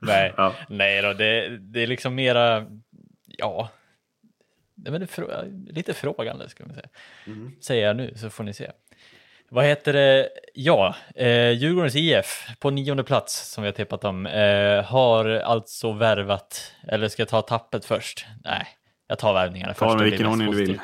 nej, 0.00 0.34
ja. 0.36 0.54
nej 0.68 1.02
då, 1.02 1.12
det, 1.12 1.58
det 1.58 1.82
är 1.82 1.86
liksom 1.86 2.14
mera, 2.14 2.66
ja, 3.26 3.70
det 4.74 4.90
är 4.90 5.72
lite 5.72 5.94
frågande 5.94 6.48
ska 6.48 6.64
man 6.66 6.74
säga. 6.74 6.88
Mm. 7.26 7.52
Säger 7.60 7.86
jag 7.86 7.96
nu 7.96 8.12
så 8.16 8.30
får 8.30 8.44
ni 8.44 8.54
se. 8.54 8.70
Vad 9.48 9.64
heter 9.64 9.92
det? 9.92 10.28
Ja, 10.54 10.94
eh, 11.14 11.50
Djurgårdens 11.50 11.96
IF 11.96 12.46
på 12.58 12.70
nionde 12.70 13.04
plats 13.04 13.52
som 13.52 13.62
vi 13.62 13.68
har 13.68 13.72
tippat 13.72 14.04
om 14.04 14.26
eh, 14.26 14.84
har 14.84 15.28
alltså 15.28 15.92
värvat, 15.92 16.74
eller 16.88 17.08
ska 17.08 17.22
jag 17.22 17.28
ta 17.28 17.42
tappet 17.42 17.84
först? 17.84 18.26
Nej, 18.44 18.66
jag 19.08 19.18
tar 19.18 19.34
värvningarna 19.34 19.74
ta 19.74 19.86
först. 19.86 19.98
Ta 19.98 20.04
vilken 20.04 20.26
ordning 20.26 20.50
du 20.50 20.56
vill. 20.56 20.80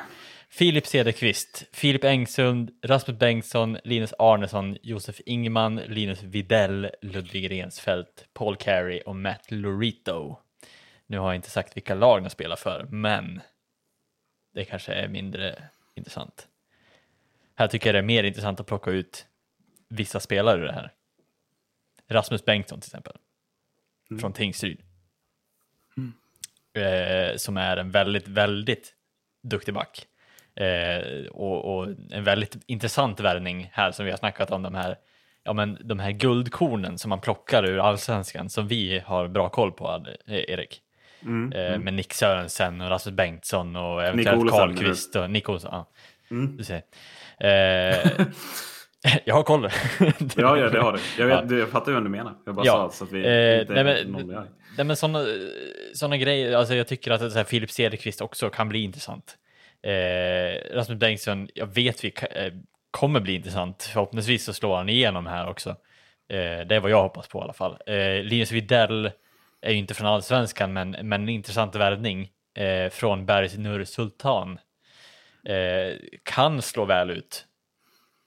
Filip 0.51 0.86
Cederqvist, 0.86 1.64
Filip 1.72 2.05
Engsund, 2.05 2.70
Rasmus 2.82 3.18
Bengtsson, 3.18 3.78
Linus 3.84 4.14
Arnesson, 4.18 4.76
Josef 4.82 5.20
Ingman, 5.26 5.76
Linus 5.76 6.22
Videll, 6.22 6.90
Ludvig 7.02 7.51
Rensfeldt, 7.51 8.24
Paul 8.34 8.56
Carey 8.56 9.01
och 9.01 9.16
Matt 9.16 9.51
Lorito. 9.51 10.36
Nu 11.06 11.18
har 11.18 11.26
jag 11.26 11.36
inte 11.36 11.51
sagt 11.51 11.76
vilka 11.76 11.94
lag 11.94 12.22
de 12.22 12.30
spelar 12.30 12.56
för, 12.56 12.86
men 12.90 13.40
det 14.55 14.64
kanske 14.64 14.93
är 14.93 15.09
mindre 15.09 15.62
intressant. 15.97 16.47
Här 17.54 17.68
tycker 17.68 17.88
jag 17.88 17.94
det 17.94 17.98
är 17.98 18.02
mer 18.02 18.24
intressant 18.24 18.60
att 18.60 18.66
plocka 18.66 18.90
ut 18.90 19.26
vissa 19.88 20.20
spelare 20.20 20.60
ur 20.60 20.64
det 20.64 20.72
här. 20.72 20.92
Rasmus 22.08 22.44
Bengtsson 22.44 22.80
till 22.80 22.88
exempel. 22.88 23.16
Mm. 24.10 24.20
Från 24.20 24.32
Tingsryd. 24.32 24.80
Mm. 25.96 26.12
Eh, 26.74 27.36
som 27.36 27.56
är 27.56 27.76
en 27.76 27.90
väldigt, 27.90 28.28
väldigt 28.28 28.94
duktig 29.42 29.74
back. 29.74 30.06
Eh, 30.54 31.26
och, 31.26 31.76
och, 31.76 31.88
en 32.10 32.24
väldigt 32.24 32.56
intressant 32.66 33.20
värvning 33.20 33.70
här 33.72 33.92
som 33.92 34.04
vi 34.04 34.10
har 34.10 34.18
snackat 34.18 34.50
om 34.50 34.62
de 34.62 34.74
här, 34.74 34.98
ja, 35.44 35.52
men 35.52 35.78
de 35.84 35.98
här 35.98 36.10
guldkornen 36.10 36.98
som 36.98 37.08
man 37.08 37.20
plockar 37.20 37.64
ur 37.64 37.78
allsvenskan 37.78 38.50
som 38.50 38.68
vi 38.68 38.98
har 38.98 39.28
bra 39.28 39.48
koll 39.48 39.72
på, 39.72 40.06
Erik. 40.26 40.82
Mm, 41.22 41.52
eh, 41.52 41.66
mm. 41.66 41.82
Med 41.82 41.94
Nick 41.94 42.12
Sörensen 42.12 42.80
och 42.80 42.90
Rasmus 42.90 43.16
Bengtsson 43.16 43.76
och 43.76 44.04
eventuellt 44.04 44.50
Karlqvist 44.50 45.16
och 45.16 45.30
Nick 45.30 45.48
Olsson. 45.48 45.70
Ja. 45.72 45.86
Mm. 46.30 46.56
Du 46.56 46.64
ser. 46.64 46.82
Eh, 47.43 48.27
jag 49.24 49.35
har 49.35 49.43
koll. 49.43 49.62
ja, 50.36 50.56
ja, 50.56 50.69
det 50.69 50.81
har 50.81 50.93
du. 50.93 50.98
Jag, 51.19 51.27
vet, 51.27 51.51
ja. 51.51 51.56
jag 51.56 51.69
fattar 51.69 51.90
ju 51.90 51.94
vad 51.94 52.05
du 52.05 52.10
menar. 52.10 52.35
Jag 52.47 52.55
bara 52.55 52.66
ja. 52.66 52.73
sa 52.73 52.90
så 52.90 53.05
att 53.05 53.12
vi 53.12 53.19
eh, 53.19 53.60
inte 53.60 53.74
nej, 53.74 53.85
men, 53.85 54.12
någon 54.12 54.47
nej, 54.77 54.86
men 54.86 54.97
sådana, 54.97 55.24
sådana 55.94 56.16
grejer, 56.16 56.56
alltså 56.56 56.74
jag 56.74 56.86
tycker 56.86 57.10
att 57.10 57.32
så 57.32 57.39
här, 57.39 57.44
Filip 57.44 57.70
Cederqvist 57.70 58.20
också 58.20 58.51
kan 58.51 58.69
bli 58.69 58.82
intressant. 58.82 59.36
Eh, 59.82 60.74
Rasmus 60.74 60.98
Bengtsson, 60.98 61.48
jag 61.55 61.66
vet 61.74 62.05
vi 62.05 62.14
eh, 62.31 62.52
kommer 62.90 63.20
bli 63.20 63.35
intressant. 63.35 63.82
Förhoppningsvis 63.93 64.44
så 64.44 64.52
slår 64.52 64.77
han 64.77 64.89
igenom 64.89 65.27
här 65.27 65.48
också. 65.48 65.70
Eh, 66.28 66.66
det 66.66 66.77
är 66.77 66.81
vad 66.81 66.90
jag 66.90 67.02
hoppas 67.02 67.28
på 67.28 67.39
i 67.39 67.43
alla 67.43 67.52
fall. 67.52 67.77
Eh, 67.86 68.23
Linus 68.23 68.52
Widell 68.52 69.10
är 69.60 69.70
ju 69.70 69.78
inte 69.78 69.94
från 69.94 70.06
allsvenskan, 70.06 70.73
men, 70.73 70.90
men 70.90 71.23
en 71.23 71.28
intressant 71.28 71.74
värvning 71.74 72.31
eh, 72.55 72.90
från 72.90 73.27
Bergs 73.27 73.56
Nur 73.56 73.85
Sultan. 73.85 74.59
Eh, 75.48 75.98
kan 76.23 76.62
slå 76.62 76.85
väl 76.85 77.10
ut. 77.10 77.47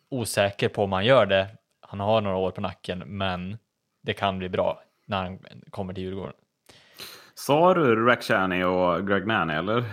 Osäker 0.10 0.70
på 0.70 0.84
om 0.84 0.92
han 0.92 1.06
gör 1.06 1.26
det. 1.26 1.48
Han 1.82 2.00
har 2.00 2.22
några 2.22 2.38
år 2.38 2.52
på 2.52 2.62
nacken, 2.62 3.04
men 3.06 3.58
det 4.04 4.14
kan 4.14 4.40
bli 4.40 4.50
bra 4.50 4.84
när 5.06 5.24
han 5.24 5.40
kommer 5.70 5.94
till 5.94 6.04
Djurgården. 6.04 6.34
Sa 7.36 7.74
du 7.74 8.06
Rakhshani 8.06 8.64
och 8.64 9.08
Greg 9.08 9.28
Nanny 9.28 9.54
eller? 9.54 9.84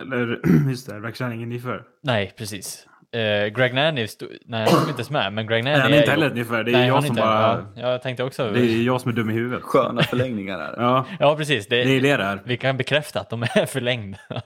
Eller 0.00 0.40
just 0.70 0.88
det, 0.90 1.00
Rakhshani 1.00 1.34
ingen 1.34 1.48
ny 1.48 1.60
för? 1.60 1.84
Nej, 2.02 2.34
precis. 2.36 2.88
Uh, 3.16 3.46
Greg 3.46 3.74
Nanny, 3.74 4.08
nej 4.44 4.68
han 4.70 4.84
är 4.84 4.88
inte 4.88 4.92
ens 4.92 5.10
med, 5.10 5.32
men 5.32 5.46
Greg 5.46 5.64
Nanny 5.64 5.76
nej, 5.76 5.82
han 5.82 5.92
är 5.92 5.98
inte 5.98 6.10
heller 6.10 6.30
ungefär. 6.30 6.64
Det 6.64 6.70
är 6.70 6.76
nej, 6.76 6.88
jag 6.88 7.04
som 7.04 7.16
bara... 7.16 7.66
Ja, 7.76 7.90
jag 7.90 8.02
tänkte 8.02 8.24
också... 8.24 8.50
Det 8.50 8.60
är 8.60 8.82
jag 8.82 9.00
som 9.00 9.10
är 9.10 9.14
dum 9.14 9.30
i 9.30 9.32
huvudet. 9.32 9.62
Sköna 9.62 10.02
förlängningar 10.10 10.58
här. 10.58 10.74
ja. 10.76 11.06
ja, 11.20 11.36
precis. 11.36 11.66
Det, 11.66 11.84
det 11.84 11.96
är 11.96 12.00
det 12.00 12.16
där. 12.16 12.42
Vi 12.44 12.56
kan 12.56 12.76
bekräfta 12.76 13.20
att 13.20 13.30
de 13.30 13.42
är 13.42 13.66
förlängda. 13.66 14.18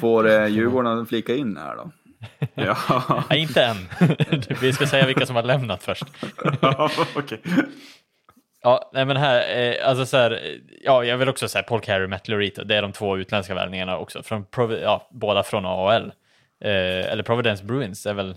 Får 0.00 0.28
eh, 0.28 0.46
Djurgården 0.46 1.06
flika 1.06 1.34
in 1.34 1.56
här 1.56 1.76
då? 1.76 1.90
ja. 2.64 2.76
Nej, 3.30 3.40
inte 3.40 3.64
än. 3.64 3.76
Vi 4.60 4.72
ska 4.72 4.86
säga 4.86 5.06
vilka 5.06 5.26
som 5.26 5.36
har 5.36 5.42
lämnat 5.42 5.82
först. 5.82 6.04
ja, 6.60 6.90
okay. 7.16 7.38
Ja, 8.62 8.90
nej 8.92 9.04
men 9.04 9.16
här, 9.16 9.58
eh, 9.58 9.88
alltså 9.88 10.06
så 10.06 10.16
här, 10.16 10.58
ja, 10.84 11.04
jag 11.04 11.18
vill 11.18 11.28
också 11.28 11.48
säga 11.48 11.62
Paul 11.62 11.80
Carey 11.80 12.04
och 12.04 12.10
Matt 12.10 12.28
Lurito, 12.28 12.64
det 12.64 12.76
är 12.76 12.82
de 12.82 12.92
två 12.92 13.18
utländska 13.18 13.54
värvningarna 13.54 13.98
också, 13.98 14.22
från 14.22 14.46
ja, 14.82 15.08
båda 15.10 15.42
från 15.42 15.66
AHL. 15.66 16.12
Eh, 16.60 17.12
eller 17.12 17.22
Providence 17.22 17.64
Bruins 17.64 18.06
är 18.06 18.14
väl... 18.14 18.36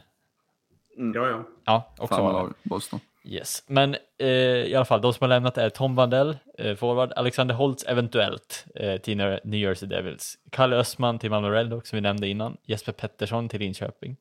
Mm. 0.97 1.13
Ja, 1.15 1.29
ja. 1.29 1.43
Ja, 1.65 1.93
också 1.97 2.15
Samma 2.15 2.31
lag, 2.31 2.53
Boston. 2.63 2.99
Yes, 3.25 3.63
men 3.67 3.95
eh, 4.17 4.27
i 4.27 4.75
alla 4.75 4.85
fall, 4.85 5.01
de 5.01 5.13
som 5.13 5.23
har 5.23 5.29
lämnat 5.29 5.57
är 5.57 5.69
Tom 5.69 5.95
Vandell, 5.95 6.37
eh, 6.57 6.75
forward, 6.75 7.13
Alexander 7.15 7.55
Holtz 7.55 7.83
eventuellt 7.83 8.65
eh, 8.75 8.97
till 8.97 9.17
New 9.17 9.59
Jersey 9.59 9.89
Devils, 9.89 10.37
Kalle 10.49 10.75
Östman 10.75 11.19
till 11.19 11.29
Malmö 11.29 11.49
Redhawks 11.49 11.89
som 11.89 11.97
vi 11.97 12.01
nämnde 12.01 12.27
innan, 12.27 12.57
Jesper 12.65 12.91
Pettersson 12.91 13.49
till 13.49 13.59
Linköping, 13.59 14.17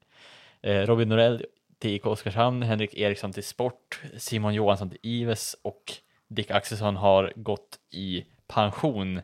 eh, 0.62 0.86
Robin 0.86 1.08
Norell 1.08 1.44
till 1.78 1.90
IK 1.90 2.06
Oskarshamn, 2.06 2.62
Henrik 2.62 2.94
Eriksson 2.94 3.32
till 3.32 3.44
Sport, 3.44 4.00
Simon 4.16 4.54
Johansson 4.54 4.90
till 4.90 4.98
Ives 5.02 5.56
och 5.62 5.92
Dick 6.28 6.50
Axelsson 6.50 6.96
har 6.96 7.32
gått 7.36 7.78
i 7.90 8.24
pension. 8.48 9.20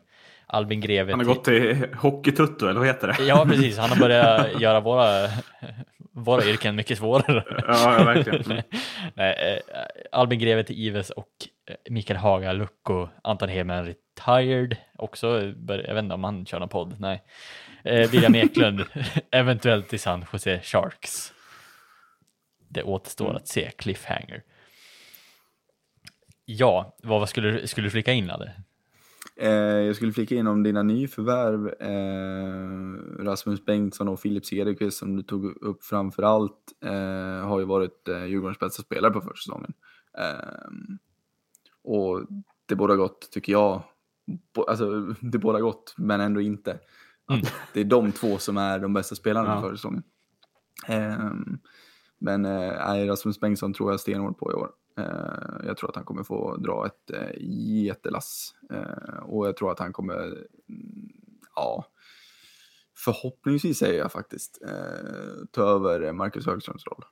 Albin 0.49 0.81
Greve 0.81 1.11
Han 1.11 1.19
har 1.19 1.25
gått 1.27 1.43
till 1.43 1.87
Hockeytutto, 1.95 2.67
eller 2.67 2.79
vad 2.79 2.87
heter 2.87 3.07
det? 3.07 3.23
Ja, 3.23 3.45
precis. 3.49 3.77
Han 3.77 3.89
har 3.89 3.97
börjat 3.97 4.47
göra 4.61 4.79
våra, 4.79 5.29
våra 6.11 6.45
yrken 6.45 6.75
mycket 6.75 6.97
svårare. 6.97 7.43
Ja, 7.67 8.03
verkligen. 8.05 8.61
Nej, 9.13 9.61
eh, 9.73 9.79
Albin 10.11 10.39
Greve 10.39 10.63
till 10.63 10.79
Ives 10.79 11.09
och 11.09 11.27
eh, 11.69 11.75
Mikael 11.89 12.17
Haga, 12.19 12.53
Lucko, 12.53 13.07
Anton 13.23 13.49
Hemen 13.49 13.85
retired 13.85 14.77
också. 14.97 15.41
Jag 15.67 15.93
vet 15.93 16.03
inte 16.03 16.15
om 16.15 16.23
han 16.23 16.45
kör 16.45 16.59
någon 16.59 16.69
podd. 16.69 16.95
Nej. 16.99 17.23
Eh, 17.83 18.09
William 18.09 18.35
Eklund, 18.35 18.85
eventuellt 19.31 19.89
till 19.89 19.99
San 19.99 20.25
Jose 20.33 20.59
Sharks 20.63 21.33
det 22.69 22.83
återstår 22.83 23.25
mm. 23.25 23.35
att 23.35 23.47
se 23.47 23.71
cliffhanger. 23.71 24.43
Ja, 26.45 26.95
vad 27.03 27.29
skulle, 27.29 27.67
skulle 27.67 27.87
du 27.87 27.91
flika 27.91 28.13
in 28.13 28.27
Ladde? 28.27 28.51
Eh, 29.41 29.51
jag 29.85 29.95
skulle 29.95 30.13
flika 30.13 30.35
in 30.35 30.47
om 30.47 30.63
dina 30.63 30.83
nyförvärv, 30.83 31.67
eh, 31.67 33.23
Rasmus 33.23 33.65
Bengtsson 33.65 34.07
och 34.07 34.19
Filip 34.19 34.45
Cederqvist 34.45 34.97
som 34.97 35.15
du 35.15 35.23
tog 35.23 35.45
upp 35.45 35.83
framför 35.83 36.23
allt, 36.23 36.73
eh, 36.81 37.47
har 37.47 37.59
ju 37.59 37.65
varit 37.65 38.07
eh, 38.07 38.25
Djurgårdens 38.25 38.59
bästa 38.59 38.83
spelare 38.83 39.13
på 39.13 39.21
försäsongen. 39.21 39.73
Eh, 40.17 40.85
och 41.83 42.21
det 42.65 42.75
båda 42.75 42.95
gott, 42.95 43.31
tycker 43.31 43.51
jag. 43.51 43.83
Bo, 44.55 44.63
alltså, 44.63 45.01
det 45.21 45.37
båda 45.37 45.59
gott, 45.59 45.93
men 45.97 46.21
ändå 46.21 46.41
inte. 46.41 46.79
Mm. 47.31 47.41
Det 47.73 47.79
är 47.79 47.85
de 47.85 48.11
två 48.11 48.37
som 48.37 48.57
är 48.57 48.79
de 48.79 48.93
bästa 48.93 49.15
spelarna 49.15 49.49
ja. 49.49 49.61
för 49.61 49.75
säsongen. 49.75 50.03
Eh, 50.87 51.31
men 52.17 52.45
eh, 52.45 53.07
Rasmus 53.07 53.39
Bengtsson 53.39 53.73
tror 53.73 53.91
jag 53.91 53.99
stenhårt 53.99 54.37
på 54.37 54.51
i 54.51 54.55
år. 54.55 54.69
Eh, 54.99 55.65
jag 55.67 55.77
tror 55.77 55.89
att 55.89 55.95
han 55.95 56.05
kommer 56.05 56.23
få 56.23 56.57
dra 56.57 56.85
ett 56.85 57.11
eh, 57.11 57.41
jättelass. 57.85 58.55
Eh, 58.71 59.23
och 59.23 59.47
jag 59.47 59.57
tror 59.57 59.71
att 59.71 59.79
han 59.79 59.93
kommer, 59.93 60.23
mm, 60.69 61.09
ja, 61.55 61.85
förhoppningsvis 62.97 63.77
säger 63.77 63.99
jag 63.99 64.11
faktiskt, 64.11 64.61
eh, 64.67 65.45
ta 65.51 65.63
över 65.63 66.11
Marcus 66.11 66.45
Högströms 66.45 66.87
roll. 66.87 67.03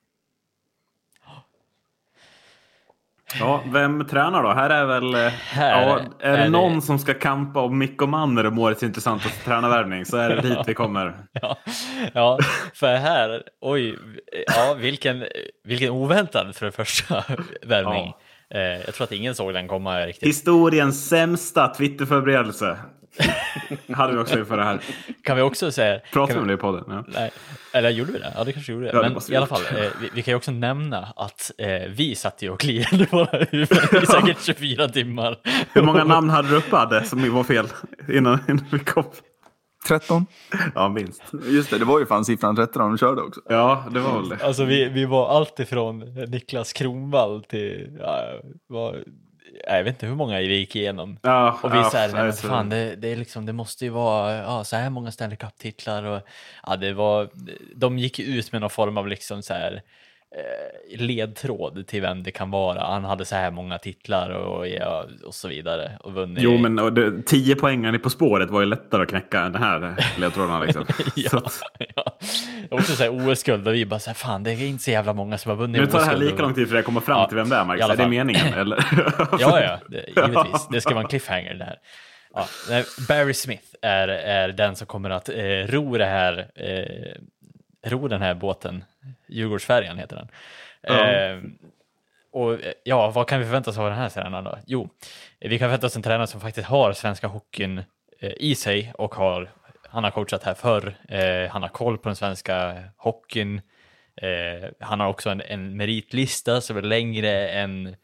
Ja, 3.40 3.64
vem 3.72 4.06
tränar 4.06 4.44
då? 4.44 4.50
Här 4.50 4.70
är 4.70 4.86
väl... 4.86 5.16
Eh, 5.16 5.32
här 5.50 5.82
ja, 5.82 6.00
är, 6.20 6.34
är 6.34 6.38
det 6.38 6.50
någon 6.50 6.76
det... 6.76 6.82
som 6.82 7.00
ska 7.00 7.14
kampa 7.14 7.62
om 7.62 7.78
Mikko 7.78 8.06
Manner 8.06 8.46
om 8.46 8.60
årets 8.60 8.84
intressantaste 8.84 9.46
tränarvärvning 9.46 10.06
så 10.06 10.18
är 10.18 10.30
det 10.30 10.42
dit 10.42 10.58
vi 10.68 10.74
kommer. 10.74 11.14
Ja, 11.42 11.58
ja, 12.14 12.40
för 12.74 12.96
här, 12.96 13.44
oj, 13.62 13.98
ja, 14.48 14.76
vilken, 14.80 15.26
vilken 15.64 15.90
oväntad 15.90 16.56
för 16.56 16.66
det 16.66 16.72
första 16.72 17.24
värvning. 17.62 18.14
Ja. 18.50 18.58
Eh, 18.60 18.82
jag 18.86 18.96
tror 18.96 19.04
att 19.04 19.12
ingen 19.12 19.36
såg 19.36 19.54
den 19.54 19.68
komma 19.68 20.06
riktigt. 20.06 20.30
Historiens 20.30 21.10
sämsta 21.10 21.68
Twitterförberedelse. 21.68 22.78
hade 23.94 24.14
vi 24.14 24.20
också 24.20 24.40
inför 24.40 24.58
det 24.58 24.64
här. 24.64 24.80
Kan 25.24 25.36
vi 25.36 25.42
också 25.42 25.72
säga... 25.72 26.00
Pratade 26.14 26.34
vi 26.34 26.42
om 26.42 26.48
det 26.48 26.54
i 26.54 26.58
podden? 26.58 26.84
Ja. 26.88 27.04
Nej, 27.08 27.32
eller 27.74 27.90
gjorde 27.90 28.12
vi 28.12 28.20
det? 28.20 28.34
Ja, 28.36 28.44
det 28.44 28.54
kanske 28.54 28.72
gjorde 28.72 28.86
det. 28.86 28.92
Ja, 28.94 29.02
Men 29.02 29.22
i 29.30 29.36
alla 29.36 29.48
fall, 29.48 29.62
eh, 29.62 29.92
vi, 30.02 30.10
vi, 30.14 30.24
kan 30.24 30.32
ju 30.32 30.36
också 30.36 30.52
nämna 30.52 31.08
att 31.16 31.52
eh, 31.58 31.68
vi 31.90 32.16
satt 32.16 32.42
ju 32.42 32.50
och 32.50 32.60
kliade 32.60 33.08
våra 33.12 33.38
huvuden 33.52 34.04
i 34.04 34.06
säkert 34.06 34.42
24 34.42 34.88
timmar. 34.88 35.38
Hur 35.74 35.82
många 35.82 36.04
namn 36.04 36.30
hade 36.30 36.50
du 36.50 36.56
uppe 36.56 36.76
hade 36.76 37.06
som 37.06 37.34
var 37.34 37.44
fel 37.44 37.68
innan, 38.10 38.40
innan 38.48 38.66
vi 38.72 38.80
kom? 38.80 39.04
13? 39.88 40.26
Ja, 40.76 40.90
minst. 40.90 41.24
Just 41.46 41.70
det, 41.70 41.78
det 41.78 41.86
var 41.86 42.00
ju 42.00 42.06
fan 42.06 42.26
siffran 42.26 42.56
13 42.56 42.82
de 42.82 42.98
körde 42.98 43.22
också. 43.22 43.42
Ja, 43.50 43.86
det 43.92 44.00
var 44.00 44.20
väl 44.20 44.30
det. 44.30 44.46
Alltså 44.46 44.64
vi, 44.64 44.90
vi 44.90 45.06
var 45.06 45.30
alltifrån 45.30 46.00
Niklas 46.28 46.74
Kronvall 46.74 47.44
till, 47.44 47.98
ja, 48.00 48.22
var, 48.68 49.04
jag 49.64 49.84
vet 49.84 49.94
inte 49.94 50.06
hur 50.06 50.16
många 50.16 50.40
vi 50.40 50.58
gick 50.58 50.76
igenom. 50.76 51.20
Ja, 51.22 51.60
och 51.64 51.74
vi 51.74 51.78
ja, 51.78 51.90
såhär, 51.90 52.12
men 52.14 52.34
fan, 52.34 52.70
det, 52.70 52.96
det, 52.96 53.08
är 53.08 53.16
liksom, 53.16 53.46
det 53.46 53.54
måste 53.54 53.86
ju 53.86 53.92
vara 53.92 54.36
ja, 54.36 54.64
så 54.64 54.76
här 54.76 54.90
många 54.90 55.12
Stanley 55.12 55.38
Cup-titlar 55.38 56.04
och 56.04 56.22
ja, 56.68 56.76
det 56.76 56.94
var, 56.94 57.30
de 57.76 57.98
gick 57.98 58.20
ut 58.20 58.52
med 58.52 58.62
någon 58.62 58.70
form 58.70 58.98
av 58.98 59.08
liksom 59.08 59.44
så 59.44 59.54
här 59.54 59.82
ledtråd 60.98 61.88
till 61.88 62.02
vem 62.02 62.24
det 62.24 62.32
kan 62.32 62.52
vara. 62.52 62.82
Han 62.82 63.04
hade 63.04 63.26
så 63.26 63.36
här 63.36 63.52
många 63.52 63.78
titlar 63.78 64.30
och, 64.30 64.68
ja, 64.68 65.06
och 65.26 65.36
så 65.36 65.48
vidare. 65.48 65.98
Och 66.00 66.14
vunnit. 66.14 66.44
Jo, 66.44 66.58
men 66.58 66.80
och 66.80 66.94
det, 66.94 67.22
tio 67.26 67.56
poängen 67.56 68.00
På 68.00 68.10
spåret 68.10 68.50
var 68.50 68.60
ju 68.60 68.66
lättare 68.66 69.04
att 69.04 69.10
knäcka 69.10 69.42
än 69.42 69.52
den 69.52 69.64
här 69.64 69.96
ledtråden. 70.18 70.62
Liksom. 70.62 70.86
ja, 71.16 71.42
ja. 71.96 72.18
Också 72.72 72.96
så 72.96 73.04
här 73.04 73.32
OS-guld 73.32 73.68
och 73.68 73.74
vi 73.74 73.86
bara 73.86 74.00
så 74.00 74.10
här, 74.10 74.16
fan 74.16 74.44
det 74.44 74.52
är 74.52 74.68
inte 74.68 74.84
så 74.84 74.92
jävla 74.92 75.14
många 75.14 75.38
som 75.38 75.50
har 75.50 75.56
vunnit 75.56 75.82
OS-guld. 75.82 75.94
Nu 75.94 76.00
tar 76.00 76.06
det 76.06 76.18
här 76.18 76.32
lika 76.32 76.42
lång 76.42 76.54
tid 76.54 76.70
för 76.70 76.76
att 76.76 76.86
komma 76.86 77.02
fram 77.02 77.18
ja, 77.18 77.28
till 77.28 77.38
vem 77.38 77.50
det 77.50 77.56
är, 77.56 77.66
Max. 77.66 77.82
Är 77.82 77.98
det 77.98 78.08
meningen? 78.08 78.54
Eller? 78.58 78.86
ja, 79.40 79.62
ja, 79.62 79.80
det, 79.88 80.06
givetvis. 80.08 80.68
Det 80.72 80.82
ska 80.82 80.94
vara 80.94 81.04
en 81.04 81.10
cliffhanger 81.10 81.54
det 81.54 81.66
här. 81.66 81.78
Ja, 82.34 82.48
Barry 83.08 83.34
Smith 83.34 83.68
är, 83.82 84.08
är 84.08 84.50
den 84.50 84.76
som 84.76 84.88
kommer 84.88 85.10
att 85.10 85.30
eh, 85.30 85.68
ro 85.68 85.98
det 85.98 86.06
här 86.06 86.48
eh, 86.56 87.22
ro 87.86 88.08
den 88.08 88.22
här 88.22 88.34
båten. 88.34 88.84
Djurgårdsfärjan 89.28 89.98
heter 89.98 90.16
den. 90.16 90.30
Mm. 90.84 91.38
Eh, 91.38 91.52
och 92.32 92.60
ja, 92.84 93.10
vad 93.10 93.28
kan 93.28 93.40
vi 93.40 93.46
förvänta 93.46 93.70
oss 93.70 93.78
av 93.78 93.90
den 93.90 94.00
här 94.00 94.10
tränaren 94.10 94.44
då? 94.44 94.58
Jo, 94.66 94.90
vi 95.40 95.60
kan 95.60 95.66
förvänta 95.66 95.88
oss 95.88 95.96
en 95.96 96.02
tränare 96.02 96.28
som 96.28 96.42
faktiskt 96.42 96.68
har 96.68 96.94
svenska 96.94 97.28
hockeyn 97.28 97.84
eh, 98.20 98.32
i 98.38 98.56
sig 98.56 98.94
och 98.98 99.16
har, 99.16 99.50
han 99.90 100.04
har 100.04 100.12
coachat 100.12 100.44
här 100.44 100.54
förr. 100.54 100.96
Eh, 101.10 101.52
han 101.52 101.62
har 101.62 101.70
koll 101.70 101.98
på 101.98 102.10
den 102.10 102.16
svenska 102.16 102.84
hockeyn. 102.98 103.62
Eh, 104.22 104.70
han 104.80 105.00
har 105.00 105.08
också 105.08 105.30
en, 105.30 105.42
en 105.42 105.78
meritlista 105.78 106.62
som 106.62 106.78
är 106.78 106.82
längre 106.82 107.50
än, 107.50 107.96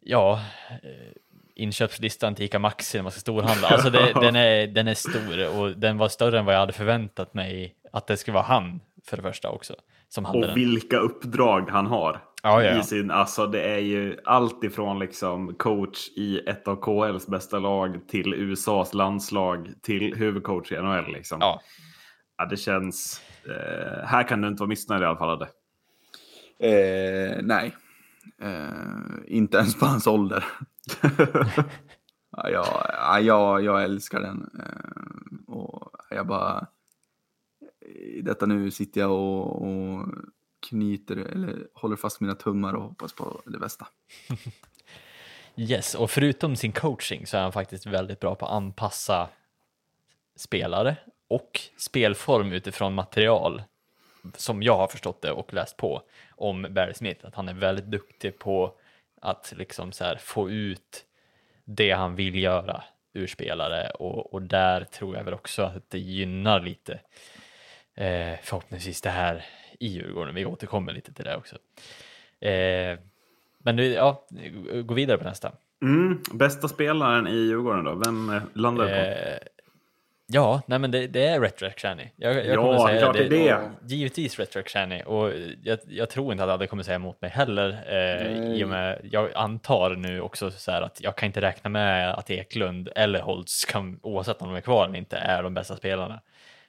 ja, 0.00 0.40
eh, 0.82 1.12
inköpslistan 1.54 2.34
till 2.34 2.44
ICA 2.44 2.58
Maxi 2.58 2.98
när 2.98 3.02
man 3.02 3.12
ska 3.12 3.20
storhandla. 3.20 3.68
Alltså 3.68 3.90
det, 3.90 4.12
den, 4.20 4.36
är, 4.36 4.66
den 4.66 4.88
är 4.88 4.94
stor 4.94 5.58
och 5.58 5.70
den 5.70 5.98
var 5.98 6.08
större 6.08 6.38
än 6.38 6.44
vad 6.44 6.54
jag 6.54 6.60
hade 6.60 6.72
förväntat 6.72 7.34
mig 7.34 7.74
att 7.92 8.06
det 8.06 8.16
skulle 8.16 8.34
vara 8.34 8.44
han 8.44 8.80
för 9.06 9.16
det 9.16 9.22
första 9.22 9.50
också. 9.50 9.74
Som 10.08 10.24
hade 10.24 10.38
och 10.38 10.46
den. 10.46 10.54
vilka 10.54 10.98
uppdrag 10.98 11.70
han 11.70 11.86
har. 11.86 12.20
Ja, 12.42 12.62
ja. 12.62 12.78
I 12.78 12.82
sin, 12.82 13.10
alltså 13.10 13.46
det 13.46 13.62
är 13.62 13.78
ju 13.78 14.18
allt 14.24 14.64
ifrån 14.64 14.98
liksom 14.98 15.54
coach 15.54 16.08
i 16.16 16.38
ett 16.38 16.68
av 16.68 16.76
KLs 16.76 17.26
bästa 17.26 17.58
lag 17.58 18.08
till 18.08 18.34
USAs 18.34 18.94
landslag 18.94 19.72
till 19.82 20.14
huvudcoach 20.14 20.72
i 20.72 20.76
NHL. 20.76 21.12
Liksom. 21.12 21.38
Ja. 21.40 21.60
ja 22.38 22.44
det 22.46 22.56
känns... 22.56 23.20
Eh, 23.46 24.06
här 24.06 24.28
kan 24.28 24.40
du 24.40 24.48
inte 24.48 24.60
vara 24.60 24.68
missnöjd 24.68 25.02
i 25.02 25.04
alla 25.04 25.18
fall. 25.18 25.30
Adde. 25.30 25.48
Eh, 26.58 27.38
nej, 27.42 27.76
eh, 28.42 29.24
inte 29.26 29.56
ens 29.56 29.78
på 29.78 29.86
hans 29.86 30.06
ålder. 30.06 30.44
ja, 32.30 32.50
jag, 32.50 33.22
jag, 33.22 33.64
jag 33.64 33.84
älskar 33.84 34.20
den. 34.20 34.50
Eh, 34.58 35.54
och 35.54 35.90
jag 36.10 36.26
bara 36.26 36.66
i 37.94 38.22
detta 38.22 38.46
nu 38.46 38.70
sitter 38.70 39.00
jag 39.00 39.10
och, 39.10 39.62
och 39.62 40.08
knyter 40.68 41.16
eller 41.16 41.66
håller 41.74 41.96
fast 41.96 42.20
mina 42.20 42.34
tummar 42.34 42.74
och 42.74 42.82
hoppas 42.82 43.12
på 43.12 43.42
det 43.46 43.58
bästa. 43.58 43.86
yes, 45.56 45.94
och 45.94 46.10
förutom 46.10 46.56
sin 46.56 46.72
coaching 46.72 47.26
så 47.26 47.36
är 47.36 47.42
han 47.42 47.52
faktiskt 47.52 47.86
väldigt 47.86 48.20
bra 48.20 48.34
på 48.34 48.46
att 48.46 48.52
anpassa 48.52 49.28
spelare 50.36 50.96
och 51.28 51.60
spelform 51.76 52.52
utifrån 52.52 52.94
material 52.94 53.62
som 54.36 54.62
jag 54.62 54.76
har 54.76 54.86
förstått 54.86 55.22
det 55.22 55.30
och 55.30 55.54
läst 55.54 55.76
på 55.76 56.02
om 56.30 56.66
Barry 56.70 56.94
Smith, 56.94 57.26
att 57.26 57.34
han 57.34 57.48
är 57.48 57.54
väldigt 57.54 57.84
duktig 57.84 58.38
på 58.38 58.74
att 59.20 59.52
liksom 59.56 59.92
så 59.92 60.04
här 60.04 60.16
få 60.16 60.50
ut 60.50 61.04
det 61.64 61.90
han 61.90 62.14
vill 62.14 62.34
göra 62.34 62.84
ur 63.12 63.26
spelare 63.26 63.90
och, 63.90 64.34
och 64.34 64.42
där 64.42 64.84
tror 64.84 65.16
jag 65.16 65.24
väl 65.24 65.34
också 65.34 65.62
att 65.62 65.90
det 65.90 65.98
gynnar 65.98 66.60
lite 66.60 67.00
eh, 67.94 68.38
förhoppningsvis 68.42 69.00
det 69.00 69.10
här 69.10 69.44
i 69.80 69.86
Djurgården. 69.86 70.34
Vi 70.34 70.44
återkommer 70.44 70.92
lite 70.92 71.12
till 71.12 71.24
det 71.24 71.36
också. 71.36 71.56
Eh, 72.40 72.98
men 73.58 73.76
du, 73.76 73.84
ja, 73.84 74.24
gå 74.84 74.94
vidare 74.94 75.18
på 75.18 75.24
nästa. 75.24 75.52
Mm, 75.82 76.22
bästa 76.32 76.68
spelaren 76.68 77.26
i 77.26 77.34
Djurgården 77.34 77.84
då? 77.84 77.94
Vem 77.94 78.30
eh, 78.30 78.42
landar 78.52 78.84
du 78.84 78.90
på? 78.90 78.96
Eh, 78.96 79.38
ja, 80.26 80.62
nej 80.66 80.78
men 80.78 80.90
det, 80.90 81.06
det 81.06 81.26
är 81.26 81.40
Retroac 81.40 81.74
Shani. 81.76 82.10
Jag, 82.16 82.34
jag 82.34 82.46
Ja, 82.46 82.56
kommer 82.56 82.78
säga 82.78 83.00
klart 83.00 83.16
det 83.16 83.24
är 83.24 83.28
det. 83.30 83.54
Och 83.54 83.70
Givetvis 83.86 84.38
Retroac 84.38 84.66
Shani. 84.68 85.02
Och 85.06 85.30
jag, 85.62 85.78
jag 85.88 86.10
tror 86.10 86.32
inte 86.32 86.44
att 86.44 86.50
alla 86.50 86.66
kommer 86.66 86.82
säga 86.82 86.96
emot 86.96 87.20
mig 87.20 87.30
heller. 87.30 87.84
Eh. 87.86 88.52
I 88.54 88.64
och 88.64 88.68
med, 88.68 89.00
jag 89.12 89.30
antar 89.34 89.90
nu 89.96 90.20
också 90.20 90.50
så 90.50 90.70
här 90.70 90.82
att 90.82 91.00
jag 91.00 91.16
kan 91.16 91.26
inte 91.26 91.40
räkna 91.40 91.70
med 91.70 92.14
att 92.14 92.30
Eklund 92.30 92.88
eller 92.96 93.20
Holtz, 93.20 93.64
kan, 93.64 93.98
oavsett 94.02 94.42
om 94.42 94.48
de 94.48 94.56
är 94.56 94.60
kvar 94.60 94.84
eller 94.84 94.98
inte, 94.98 95.16
är 95.16 95.42
de 95.42 95.54
bästa 95.54 95.76
spelarna. 95.76 96.20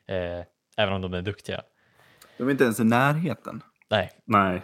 Eh, 0.08 0.42
även 0.76 0.94
om 0.94 1.02
de 1.02 1.14
är 1.14 1.22
duktiga. 1.22 1.62
De 2.38 2.48
är 2.48 2.52
inte 2.52 2.64
ens 2.64 2.80
i 2.80 2.84
närheten. 2.84 3.62
Nej, 3.90 4.12
Nej. 4.26 4.62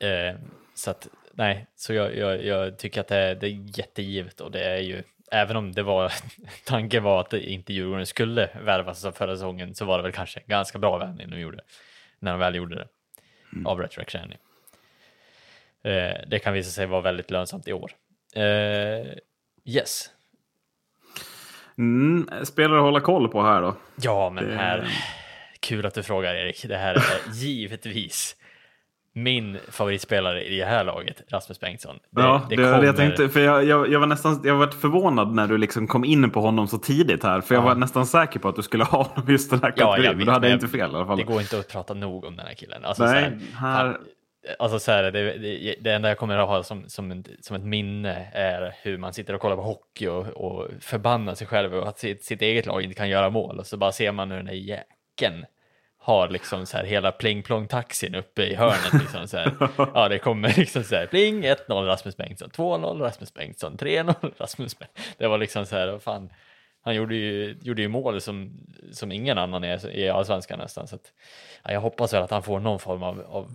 Eh, 0.00 0.36
så 0.74 0.90
att, 0.90 1.08
nej, 1.32 1.66
så 1.76 1.92
jag, 1.92 2.16
jag, 2.16 2.44
jag 2.44 2.78
tycker 2.78 3.00
att 3.00 3.08
det 3.08 3.16
är, 3.16 3.34
det 3.34 3.46
är 3.46 3.78
jättegivet 3.78 4.40
och 4.40 4.50
det 4.50 4.64
är 4.64 4.78
ju, 4.78 5.02
även 5.30 5.56
om 5.56 5.72
det 5.72 5.82
var, 5.82 6.12
tanken 6.64 7.02
var 7.02 7.20
att 7.20 7.32
inte 7.32 7.72
Djurgården 7.72 8.06
skulle 8.06 8.50
värvas 8.64 9.04
av 9.04 9.12
förra 9.12 9.34
säsongen 9.36 9.74
så 9.74 9.84
var 9.84 9.96
det 9.96 10.02
väl 10.02 10.12
kanske 10.12 10.40
ganska 10.46 10.78
bra 10.78 10.98
värvning 10.98 11.30
de 11.30 11.40
gjorde, 11.40 11.60
när 12.18 12.30
de 12.30 12.40
väl 12.40 12.54
gjorde 12.54 12.74
det, 12.74 12.88
av 13.64 13.80
Retroac 13.80 14.08
Shani. 14.08 14.36
Eh, 15.82 16.20
det 16.26 16.38
kan 16.38 16.54
visa 16.54 16.70
sig 16.70 16.86
vara 16.86 17.00
väldigt 17.00 17.30
lönsamt 17.30 17.68
i 17.68 17.72
år. 17.72 17.92
Eh, 18.34 19.06
yes, 19.64 20.10
Mm, 21.78 22.28
spelare 22.44 22.78
att 22.78 22.84
hålla 22.84 23.00
koll 23.00 23.28
på 23.28 23.42
här 23.42 23.62
då? 23.62 23.76
ja 23.96 24.30
men 24.30 24.48
Det- 24.48 24.54
här, 24.56 24.88
kul 25.60 25.86
att 25.86 25.94
du 25.94 26.02
frågar 26.02 26.34
Erik, 26.34 26.64
det 26.68 26.76
här 26.76 26.94
är 26.94 27.32
givetvis 27.34 28.36
min 29.14 29.58
favoritspelare 29.70 30.44
i 30.44 30.58
det 30.58 30.64
här 30.64 30.84
laget, 30.84 31.22
Rasmus 31.32 31.60
Bengtsson. 31.60 31.96
Det, 32.10 32.20
ja, 32.22 32.46
det 32.50 32.56
det, 32.56 32.62
kommer- 32.62 32.82
jag 32.84 32.96
tänkte. 32.96 33.28
För 33.28 33.40
jag, 33.40 33.64
jag, 33.64 33.92
jag 33.92 34.00
var 34.00 34.06
nästan 34.06 34.40
jag 34.44 34.54
var 34.56 34.66
förvånad 34.66 35.34
när 35.34 35.46
du 35.46 35.58
liksom 35.58 35.86
kom 35.86 36.04
in 36.04 36.30
på 36.30 36.40
honom 36.40 36.66
så 36.68 36.78
tidigt 36.78 37.22
här. 37.22 37.40
För 37.40 37.54
jag 37.54 37.62
Ja. 37.62 37.66
var 37.66 37.74
nästan 37.74 38.06
säker 38.06 38.40
på 38.40 38.48
att 38.48 38.56
du 38.56 38.62
skulle 38.62 38.84
ha 38.84 39.02
honom 39.02 39.30
just 39.32 39.50
den 39.50 39.60
här 39.62 39.72
Ja, 39.76 39.84
kategorin. 39.86 40.04
jag 40.04 40.16
men 40.16 40.26
då 40.26 40.32
hade 40.32 40.52
inte 40.52 40.68
fel 40.68 40.78
i 40.80 40.82
alla 40.94 41.06
fall. 41.06 41.16
Det 41.18 41.24
går 41.24 41.40
inte 41.40 41.58
att 41.58 41.68
prata 41.68 41.94
nog 41.94 42.24
om 42.24 42.36
den 42.36 42.46
här 42.46 42.54
killen. 42.54 42.84
Alltså, 42.84 43.04
Nej, 43.04 43.38
här, 43.54 43.84
här- 43.84 43.96
alltså 44.58 44.78
så 44.78 44.92
här, 44.92 45.02
det, 45.02 45.38
det, 45.38 45.74
det 45.80 45.92
enda 45.92 46.08
jag 46.08 46.18
kommer 46.18 46.38
att 46.38 46.48
ha 46.48 46.62
som, 46.62 46.88
som, 46.88 47.10
en, 47.10 47.24
som 47.40 47.56
ett 47.56 47.62
minne 47.62 48.28
är 48.32 48.74
hur 48.82 48.98
man 48.98 49.12
sitter 49.12 49.34
och 49.34 49.40
kollar 49.40 49.56
på 49.56 49.62
hockey 49.62 50.06
och, 50.06 50.26
och 50.26 50.68
förbannar 50.80 51.34
sig 51.34 51.46
själv 51.46 51.74
och 51.74 51.88
att 51.88 51.98
sitt, 51.98 52.24
sitt 52.24 52.42
eget 52.42 52.66
lag 52.66 52.82
inte 52.82 52.94
kan 52.94 53.08
göra 53.08 53.30
mål. 53.30 53.58
Och 53.58 53.66
så 53.66 53.76
bara 53.76 53.92
ser 53.92 54.12
man 54.12 54.30
hur 54.30 54.36
den 54.36 54.46
där 54.46 54.52
jäkeln 54.52 55.44
har 55.98 56.28
liksom 56.28 56.66
så 56.66 56.76
här 56.76 56.84
hela 56.84 57.10
pling-plong-taxin 57.10 58.14
uppe 58.14 58.42
i 58.42 58.54
hörnet. 58.54 58.92
Liksom 58.92 59.28
så 59.28 59.36
här. 59.36 59.52
Ja, 59.94 60.08
det 60.08 60.18
kommer 60.18 60.54
liksom 60.56 60.84
så 60.84 60.94
här 60.94 61.06
pling 61.06 61.44
1-0 61.44 61.86
Rasmus 61.86 62.16
Bengtsson, 62.16 62.50
2-0 62.50 63.00
Rasmus 63.00 63.34
Bengtsson, 63.34 63.76
3-0 63.76 64.14
Rasmus 64.38 64.78
Bengtsson. 64.78 65.14
Det 65.18 65.26
var 65.26 65.38
liksom 65.38 65.66
så 65.66 65.76
här, 65.76 65.88
vad 65.88 66.02
fan. 66.02 66.30
Han 66.82 66.94
gjorde 66.94 67.14
ju, 67.14 67.58
gjorde 67.62 67.82
ju 67.82 67.88
mål 67.88 68.20
som, 68.20 68.66
som 68.92 69.12
ingen 69.12 69.38
annan 69.38 69.64
är 69.64 69.90
i 69.96 70.08
allsvenskan 70.08 70.58
nästan. 70.58 70.86
Så 70.86 70.94
att, 70.96 71.12
ja, 71.64 71.72
jag 71.72 71.80
hoppas 71.80 72.14
väl 72.14 72.22
att 72.22 72.30
han 72.30 72.42
får 72.42 72.60
någon 72.60 72.78
form 72.78 73.02
av, 73.02 73.20
av, 73.20 73.50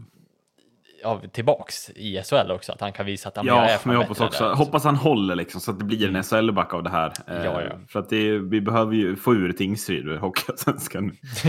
av 1.04 1.28
tillbaks 1.28 1.90
i 1.96 2.22
SHL 2.24 2.52
också. 2.52 2.72
Att 2.72 2.82
han 2.82 2.94
kan 2.94 3.06
visa 3.06 3.30
att 3.30 3.38
han 3.38 3.46
Ja, 3.46 3.66
är 3.66 3.80
men 3.84 3.94
jag 3.96 4.02
hoppas 4.02 4.20
också. 4.22 4.44
där. 4.44 4.56
Hoppas 4.56 4.84
han 4.84 4.96
håller 4.96 5.36
liksom 5.36 5.62
så 5.62 5.72
att 5.72 5.80
det 5.80 5.86
blir 5.86 6.16
en 6.16 6.24
SHL-back 6.24 6.74
av 6.74 6.84
det 6.84 6.90
här. 6.90 7.14
Eh, 7.28 7.46
Ja, 7.46 7.62
ja. 7.62 7.76
För 7.88 8.00
att 8.00 8.10
det 8.10 8.38
vi 8.38 8.62
behöver 8.62 8.94
ju 8.96 9.16
få 9.16 9.34
ur 9.34 9.52
Tingsryd 9.54 10.08
ur 10.08 10.18
Hockeyallsvenskan 10.18 11.18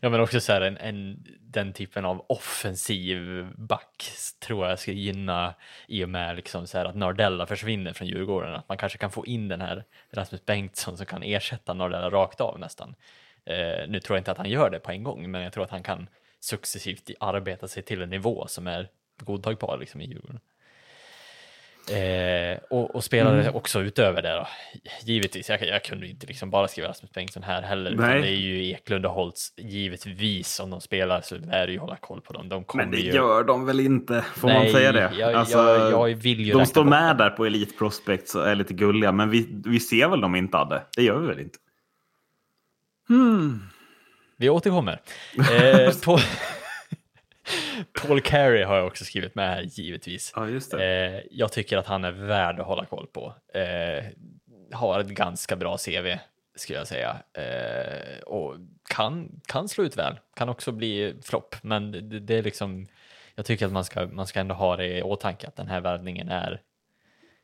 ja, 0.00 0.08
men 0.10 0.20
också 0.20 0.40
så 0.40 0.52
här 0.52 0.60
en, 0.60 0.76
en, 0.76 1.24
den 1.40 1.72
typen 1.72 2.04
av 2.04 2.24
offensiv 2.28 3.46
back 3.56 4.10
tror 4.46 4.66
jag 4.68 4.78
ska 4.78 4.92
gynna 4.92 5.54
i 5.88 6.04
och 6.04 6.08
med 6.08 6.36
liksom 6.36 6.66
så 6.66 6.78
här 6.78 6.84
att 6.84 6.96
Nardella 6.96 7.46
försvinner 7.46 7.92
från 7.92 8.08
Djurgården. 8.08 8.54
Att 8.54 8.68
man 8.68 8.78
kanske 8.78 8.98
kan 8.98 9.10
få 9.10 9.26
in 9.26 9.48
den 9.48 9.60
här 9.60 9.84
Rasmus 10.12 10.44
Bengtsson 10.44 10.96
som 10.96 11.06
kan 11.06 11.22
ersätta 11.22 11.74
Nardella 11.74 12.10
rakt 12.10 12.40
av 12.40 12.58
nästan. 12.58 12.94
Eh, 13.44 13.88
nu 13.88 14.00
tror 14.00 14.16
jag 14.16 14.20
inte 14.20 14.30
att 14.30 14.38
han 14.38 14.50
gör 14.50 14.70
det 14.70 14.78
på 14.78 14.90
en 14.90 15.02
gång, 15.02 15.30
men 15.30 15.42
jag 15.42 15.52
tror 15.52 15.64
att 15.64 15.70
han 15.70 15.82
kan 15.82 16.08
successivt 16.40 17.10
arbeta 17.20 17.68
sig 17.68 17.82
till 17.82 18.02
en 18.02 18.10
nivå 18.10 18.46
som 18.48 18.66
är 18.66 18.88
godtagbar 19.22 19.78
liksom, 19.78 20.00
i 20.00 20.04
Djurgården. 20.06 20.40
Eh, 21.90 22.58
och, 22.70 22.94
och 22.94 23.04
spelare 23.04 23.42
Mm. 23.42 23.54
också 23.54 23.80
utöver 23.80 24.22
det 24.22 24.32
då. 24.36 24.46
Givetvis, 25.02 25.48
jag, 25.50 25.66
jag 25.66 25.84
kunde 25.84 26.06
inte 26.08 26.26
liksom 26.26 26.50
bara 26.50 26.68
skriva 26.68 26.88
Rasmus 26.88 27.12
Bengtsson 27.12 27.42
här 27.42 27.62
heller. 27.62 27.90
Det 27.90 28.28
är 28.28 28.36
ju 28.36 28.70
Eklund 28.70 29.06
och 29.06 29.12
Holtz. 29.12 29.52
Givetvis, 29.56 30.60
om 30.60 30.70
de 30.70 30.80
spelar 30.80 31.20
så 31.20 31.34
lär 31.38 31.66
du 31.66 31.72
ju 31.72 31.78
hålla 31.78 31.96
koll 31.96 32.20
på 32.20 32.32
dem. 32.32 32.48
De 32.48 32.64
Men 32.74 32.90
det 32.90 32.96
ju... 32.98 33.12
gör 33.12 33.44
de 33.44 33.66
väl 33.66 33.80
inte? 33.80 34.22
Får 34.36 34.48
man 34.48 34.56
Nej, 34.62 34.72
säga 34.72 34.92
det? 34.92 35.12
jag- 35.18 35.34
Alltså, 35.34 35.58
jag- 35.58 36.10
jag 36.10 36.16
vill 36.16 36.40
ju 36.40 36.52
de 36.52 36.66
står 36.66 36.84
med 36.84 37.16
där 37.16 37.30
på 37.30 37.46
Elite 37.46 37.72
Prospects 37.78 38.34
och 38.34 38.48
är 38.48 38.54
lite 38.54 38.74
gulliga, 38.74 39.12
men 39.12 39.30
vi, 39.30 39.62
vi 39.64 39.80
ser 39.80 40.08
väl 40.08 40.20
dem 40.20 40.34
inte, 40.36 40.56
Adde? 40.58 40.82
Det 40.96 41.02
gör 41.02 41.18
vi 41.18 41.26
väl 41.26 41.40
inte? 41.40 41.58
Hmm. 43.08 43.60
Vi 44.40 44.48
återkommer. 44.48 45.00
Eh, 45.52 45.92
på... 46.04 46.18
Paul 48.02 48.20
Carey 48.20 48.64
har 48.64 48.76
jag 48.76 48.86
också 48.86 49.04
skrivit 49.04 49.34
med 49.34 49.48
här, 49.48 49.62
givetvis. 49.62 50.32
Ja, 50.36 50.48
just 50.48 50.70
det. 50.70 50.84
Eh, 50.86 51.22
jag 51.30 51.52
tycker 51.52 51.76
att 51.76 51.86
han 51.86 52.04
är 52.04 52.12
värd 52.12 52.60
att 52.60 52.66
hålla 52.66 52.84
koll 52.84 53.06
på. 53.06 53.34
Eh, 53.54 54.04
har 54.72 55.00
ett 55.00 55.08
ganska 55.08 55.56
bra 55.56 55.78
CV, 55.78 56.18
skulle 56.56 56.78
jag 56.78 56.88
säga. 56.88 57.16
Eh, 57.32 58.18
och 58.22 58.56
kan, 58.90 59.40
kan 59.46 59.68
slå 59.68 59.84
ut 59.84 59.96
väl, 59.96 60.18
kan 60.36 60.48
också 60.48 60.72
bli 60.72 61.14
flopp. 61.22 61.56
Men 61.62 61.92
det, 61.92 62.20
det 62.20 62.34
är 62.34 62.42
liksom, 62.42 62.86
jag 63.34 63.46
tycker 63.46 63.66
att 63.66 63.72
man 63.72 63.84
ska, 63.84 64.06
man 64.06 64.26
ska 64.26 64.40
ändå 64.40 64.54
ha 64.54 64.76
det 64.76 64.98
i 64.98 65.02
åtanke 65.02 65.46
att 65.46 65.56
den 65.56 65.68
här 65.68 65.80
värvningen 65.80 66.28
är, 66.28 66.60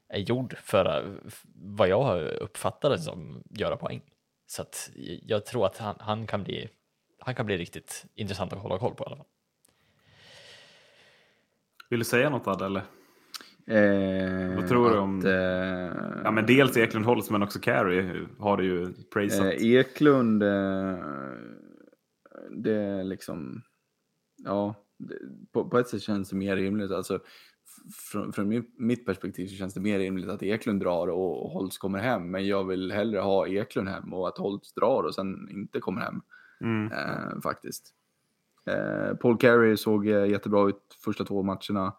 är 0.09 0.19
gjord 0.19 0.57
för 0.59 1.17
vad 1.55 1.89
jag 1.89 2.23
uppfattar 2.23 2.91
det 2.91 2.99
som 2.99 3.43
göra 3.51 3.77
poäng. 3.77 4.01
Så 4.47 4.63
att 4.63 4.91
jag 5.23 5.47
tror 5.47 5.67
att 5.67 5.79
han, 5.79 5.97
han, 6.01 6.27
kan 6.27 6.43
bli, 6.43 6.69
han 7.25 7.35
kan 7.35 7.47
bli 7.47 7.57
riktigt 7.57 8.05
intressant 8.15 8.53
att 8.53 8.59
hålla 8.59 8.79
koll 8.79 8.95
på 8.95 9.05
i 9.05 9.07
alla 9.07 9.17
fall. 9.17 9.27
Vill 11.91 11.99
du 11.99 12.05
säga 12.05 12.31
något, 12.31 12.47
Adde? 12.47 12.65
Eller? 12.67 12.83
Eh, 13.67 14.57
Vad 14.57 14.69
tror 14.69 14.85
du 14.91 14.95
att, 14.97 15.03
om- 15.03 15.27
Eh, 15.27 16.23
Ja, 16.25 16.31
men 16.31 16.47
dels 16.47 16.77
Eklund 16.77 17.07
Holtz, 17.07 17.31
men 17.31 17.43
också 17.43 17.59
Carey 17.59 18.27
har 18.39 18.57
du 18.57 18.65
ju 18.65 18.93
praisat. 19.13 19.47
eh, 19.47 19.63
Eklund, 19.75 20.43
eh, 20.43 20.99
det 22.51 22.73
är 22.75 23.05
liksom, 23.05 23.63
ja, 24.45 24.75
det, 24.99 25.15
på, 25.53 25.69
på 25.69 25.79
ett 25.79 25.89
sätt 25.89 26.03
känns 26.03 26.31
det 26.31 26.37
mer 26.37 26.57
rimligt. 26.57 26.91
Alltså, 26.91 27.19
från, 28.13 28.33
från 28.33 28.65
mitt, 28.79 29.07
perspektiv 29.07 29.47
så 29.47 29.55
känns 29.55 29.75
det 29.75 29.81
mer 29.81 29.99
rimligt 29.99 30.29
att 30.29 30.43
Eklund 30.43 30.81
drar 30.81 31.09
och, 31.09 31.45
och 31.45 31.51
Holtz 31.51 31.79
kommer 31.79 31.99
hem. 31.99 32.31
Men 32.31 32.47
jag 32.47 32.65
vill 32.65 32.93
hellre 32.93 33.19
ha 33.21 33.49
Eklund 33.49 33.89
hem 33.89 34.13
och 34.15 34.29
att 34.29 34.39
Holtz 34.39 34.73
drar 34.75 35.03
och 35.03 35.15
sen 35.15 35.49
inte 35.51 35.81
kommer 35.81 36.01
hem. 36.01 36.21
Mm. 36.61 36.93
eh, 36.93 37.41
faktiskt. 37.43 37.91
Eh, 38.67 39.15
Paul 39.17 39.39
Carey 39.39 39.77
såg 39.77 40.07
eh, 40.09 40.25
jättebra 40.27 40.69
ut 40.69 40.97
första 41.05 41.25
två 41.25 41.43
matcherna. 41.43 41.97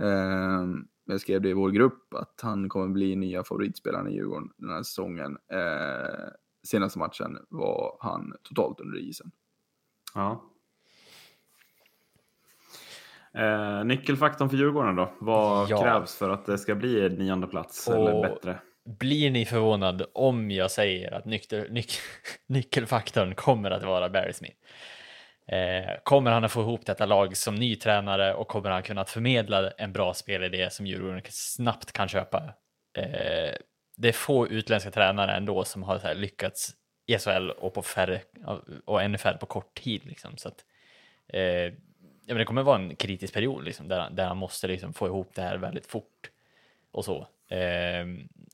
Eh, 0.00 0.66
jag 1.04 1.20
skrev 1.20 1.40
det 1.42 1.48
i 1.48 1.52
vår 1.52 1.70
grupp 1.70 2.14
att 2.14 2.40
han 2.42 2.68
kommer 2.68 2.88
bli 2.88 3.16
nya 3.16 3.44
favoritspelaren 3.44 4.08
i 4.08 4.14
Djurgården 4.14 4.50
den 4.56 4.70
här 4.70 4.82
säsongen. 4.82 5.38
Eh, 5.52 6.28
senaste 6.62 6.98
matchen 6.98 7.38
var 7.48 7.96
han 8.00 8.34
totalt 8.42 8.80
under 8.80 8.98
isen. 8.98 9.30
Ja. 10.14 10.44
Eh, 13.34 13.84
nyckelfaktorn 13.84 14.48
för 14.50 14.56
Djurgården 14.56 14.96
då? 14.96 15.12
Vad 15.18 15.68
Ja. 15.70 15.82
krävs 15.82 16.14
för 16.16 16.30
att 16.30 16.46
det 16.46 16.58
ska 16.58 16.74
bli 16.74 17.06
en 17.06 17.14
nionde 17.14 17.46
plats 17.46 17.88
Och- 17.88 17.94
eller 17.94 18.22
bättre? 18.22 18.58
Blir 18.84 19.30
ni 19.30 19.44
förvånad 19.44 20.06
om 20.14 20.50
jag 20.50 20.70
säger 20.70 21.12
att 21.12 21.24
nykter, 21.24 21.68
nyc, 21.70 22.00
nyckelfaktorn 22.46 23.34
kommer 23.34 23.70
att 23.70 23.82
vara 23.82 24.08
Barry 24.08 24.32
Smith? 24.32 24.56
Eh, 25.46 25.96
kommer 26.02 26.30
han 26.30 26.44
att 26.44 26.52
få 26.52 26.60
ihop 26.60 26.86
detta 26.86 27.06
lag 27.06 27.36
som 27.36 27.54
ny 27.54 27.76
tränare 27.76 28.34
och 28.34 28.48
kommer 28.48 28.70
han 28.70 28.82
kunna 28.82 29.04
förmedla 29.04 29.70
en 29.70 29.92
bra 29.92 30.14
spelidé 30.14 30.70
som 30.70 30.86
Djurgården 30.86 31.22
snabbt 31.28 31.92
kan 31.92 32.08
köpa? 32.08 32.54
Eh, 32.98 33.54
det 33.96 34.08
är 34.08 34.12
få 34.12 34.48
utländska 34.48 34.90
tränare 34.90 35.32
ändå 35.32 35.64
som 35.64 35.82
har 35.82 35.98
så 35.98 36.06
här 36.06 36.14
lyckats 36.14 36.74
i 37.06 37.18
SHL 37.18 37.50
och 37.50 37.74
på 37.74 37.82
färre 37.82 38.20
och 38.84 39.02
ännu 39.02 39.18
färre 39.18 39.38
på 39.38 39.46
kort 39.46 39.74
tid. 39.74 40.06
Liksom. 40.06 40.36
Så 40.36 40.48
att, 40.48 40.64
eh, 41.28 41.42
ja, 41.42 41.72
men 42.26 42.36
det 42.36 42.44
kommer 42.44 42.62
vara 42.62 42.78
en 42.78 42.96
kritisk 42.96 43.34
period 43.34 43.64
liksom, 43.64 43.88
där, 43.88 44.10
där 44.10 44.26
han 44.26 44.36
måste 44.36 44.68
liksom, 44.68 44.92
få 44.92 45.06
ihop 45.06 45.34
det 45.34 45.42
här 45.42 45.56
väldigt 45.56 45.86
fort 45.86 46.30
och 46.90 47.04
så. 47.04 47.28
Eh, 47.50 48.06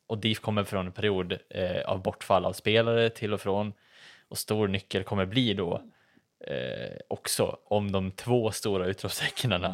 och 0.07 0.19
DIF 0.19 0.41
kommer 0.41 0.65
från 0.65 0.87
en 0.87 0.93
period 0.93 1.39
eh, 1.51 1.83
av 1.83 2.03
bortfall 2.03 2.45
av 2.45 2.53
spelare 2.53 3.11
till 3.11 3.35
och 3.35 3.41
från 3.41 3.73
och 4.29 4.39
stor 4.39 4.69
nyckel 4.69 5.05
kommer 5.05 5.27
bli 5.27 5.55
då 5.55 5.83
eh, 6.41 6.97
också 7.09 7.59
om 7.65 7.93
de 7.93 8.11
två 8.11 8.51
stora 8.51 8.87
utropstecknen 8.87 9.67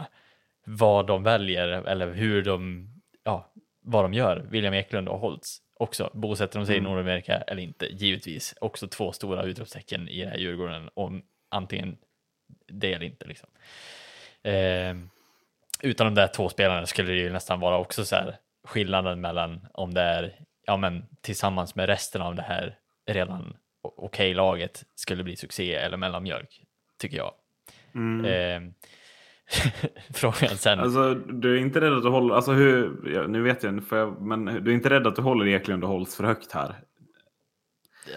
vad 0.64 1.06
de 1.06 1.22
väljer 1.22 1.68
eller 1.68 2.12
hur 2.12 2.42
de, 2.42 2.88
ja, 3.24 3.52
vad 3.80 4.04
de 4.04 4.14
gör, 4.14 4.46
William 4.50 4.74
Eklund 4.74 5.08
och 5.08 5.18
Holtz 5.18 5.58
också. 5.74 6.10
Bosätter 6.12 6.58
de 6.58 6.66
sig 6.66 6.76
Mm. 6.76 6.86
i 6.86 6.90
Nordamerika 6.90 7.36
eller 7.36 7.62
inte? 7.62 7.86
Givetvis 7.86 8.54
också 8.60 8.88
två 8.88 9.12
stora 9.12 9.42
utropstecken 9.42 10.08
i 10.08 10.24
det 10.24 10.30
här 10.30 10.36
Djurgården. 10.36 10.88
Och 10.88 11.10
antingen 11.48 11.96
det 12.66 12.92
eller 12.92 13.06
inte. 13.06 13.26
Liksom. 13.26 13.48
Eh, 14.42 14.96
utan 15.82 16.06
de 16.06 16.14
där 16.14 16.26
två 16.26 16.48
spelarna 16.48 16.86
skulle 16.86 17.12
det 17.12 17.18
ju 17.18 17.32
nästan 17.32 17.60
vara 17.60 17.78
också 17.78 18.04
så 18.04 18.16
här 18.16 18.36
skillnaden 18.64 19.20
mellan 19.20 19.66
om 19.72 19.94
det 19.94 20.00
är 20.00 20.34
ja, 20.66 20.76
men 20.76 21.04
tillsammans 21.20 21.74
med 21.74 21.86
resten 21.86 22.22
av 22.22 22.34
det 22.34 22.42
här 22.42 22.78
redan 23.06 23.56
okej 23.82 23.96
okay 23.96 24.34
laget 24.34 24.82
skulle 24.94 25.24
bli 25.24 25.36
succé 25.36 25.74
eller 25.74 25.96
mellanmjölk, 25.96 26.62
tycker 26.98 27.16
jag. 27.16 27.32
Mm. 27.94 28.24
Eh, 28.24 28.72
frågan 30.14 30.56
sen. 30.56 30.80
Alltså, 30.80 31.14
du 31.14 31.56
är 31.56 31.60
inte 31.60 31.80
rädd 31.80 31.92
att 31.92 32.02
du 32.02 32.08
håller, 32.08 32.34
alltså 32.34 32.52
hur, 32.52 33.00
ja, 33.14 33.26
nu 33.26 33.42
vet 33.42 33.62
jag, 33.62 33.82
jag, 33.90 34.22
men 34.22 34.44
du 34.44 34.70
är 34.70 34.74
inte 34.74 34.90
rädd 34.90 35.06
att 35.06 35.16
du 35.16 35.22
håller 35.22 35.46
Eklund 35.46 35.84
och 35.84 35.90
Holst 35.90 36.14
för 36.14 36.24
högt 36.24 36.52
här? 36.52 36.74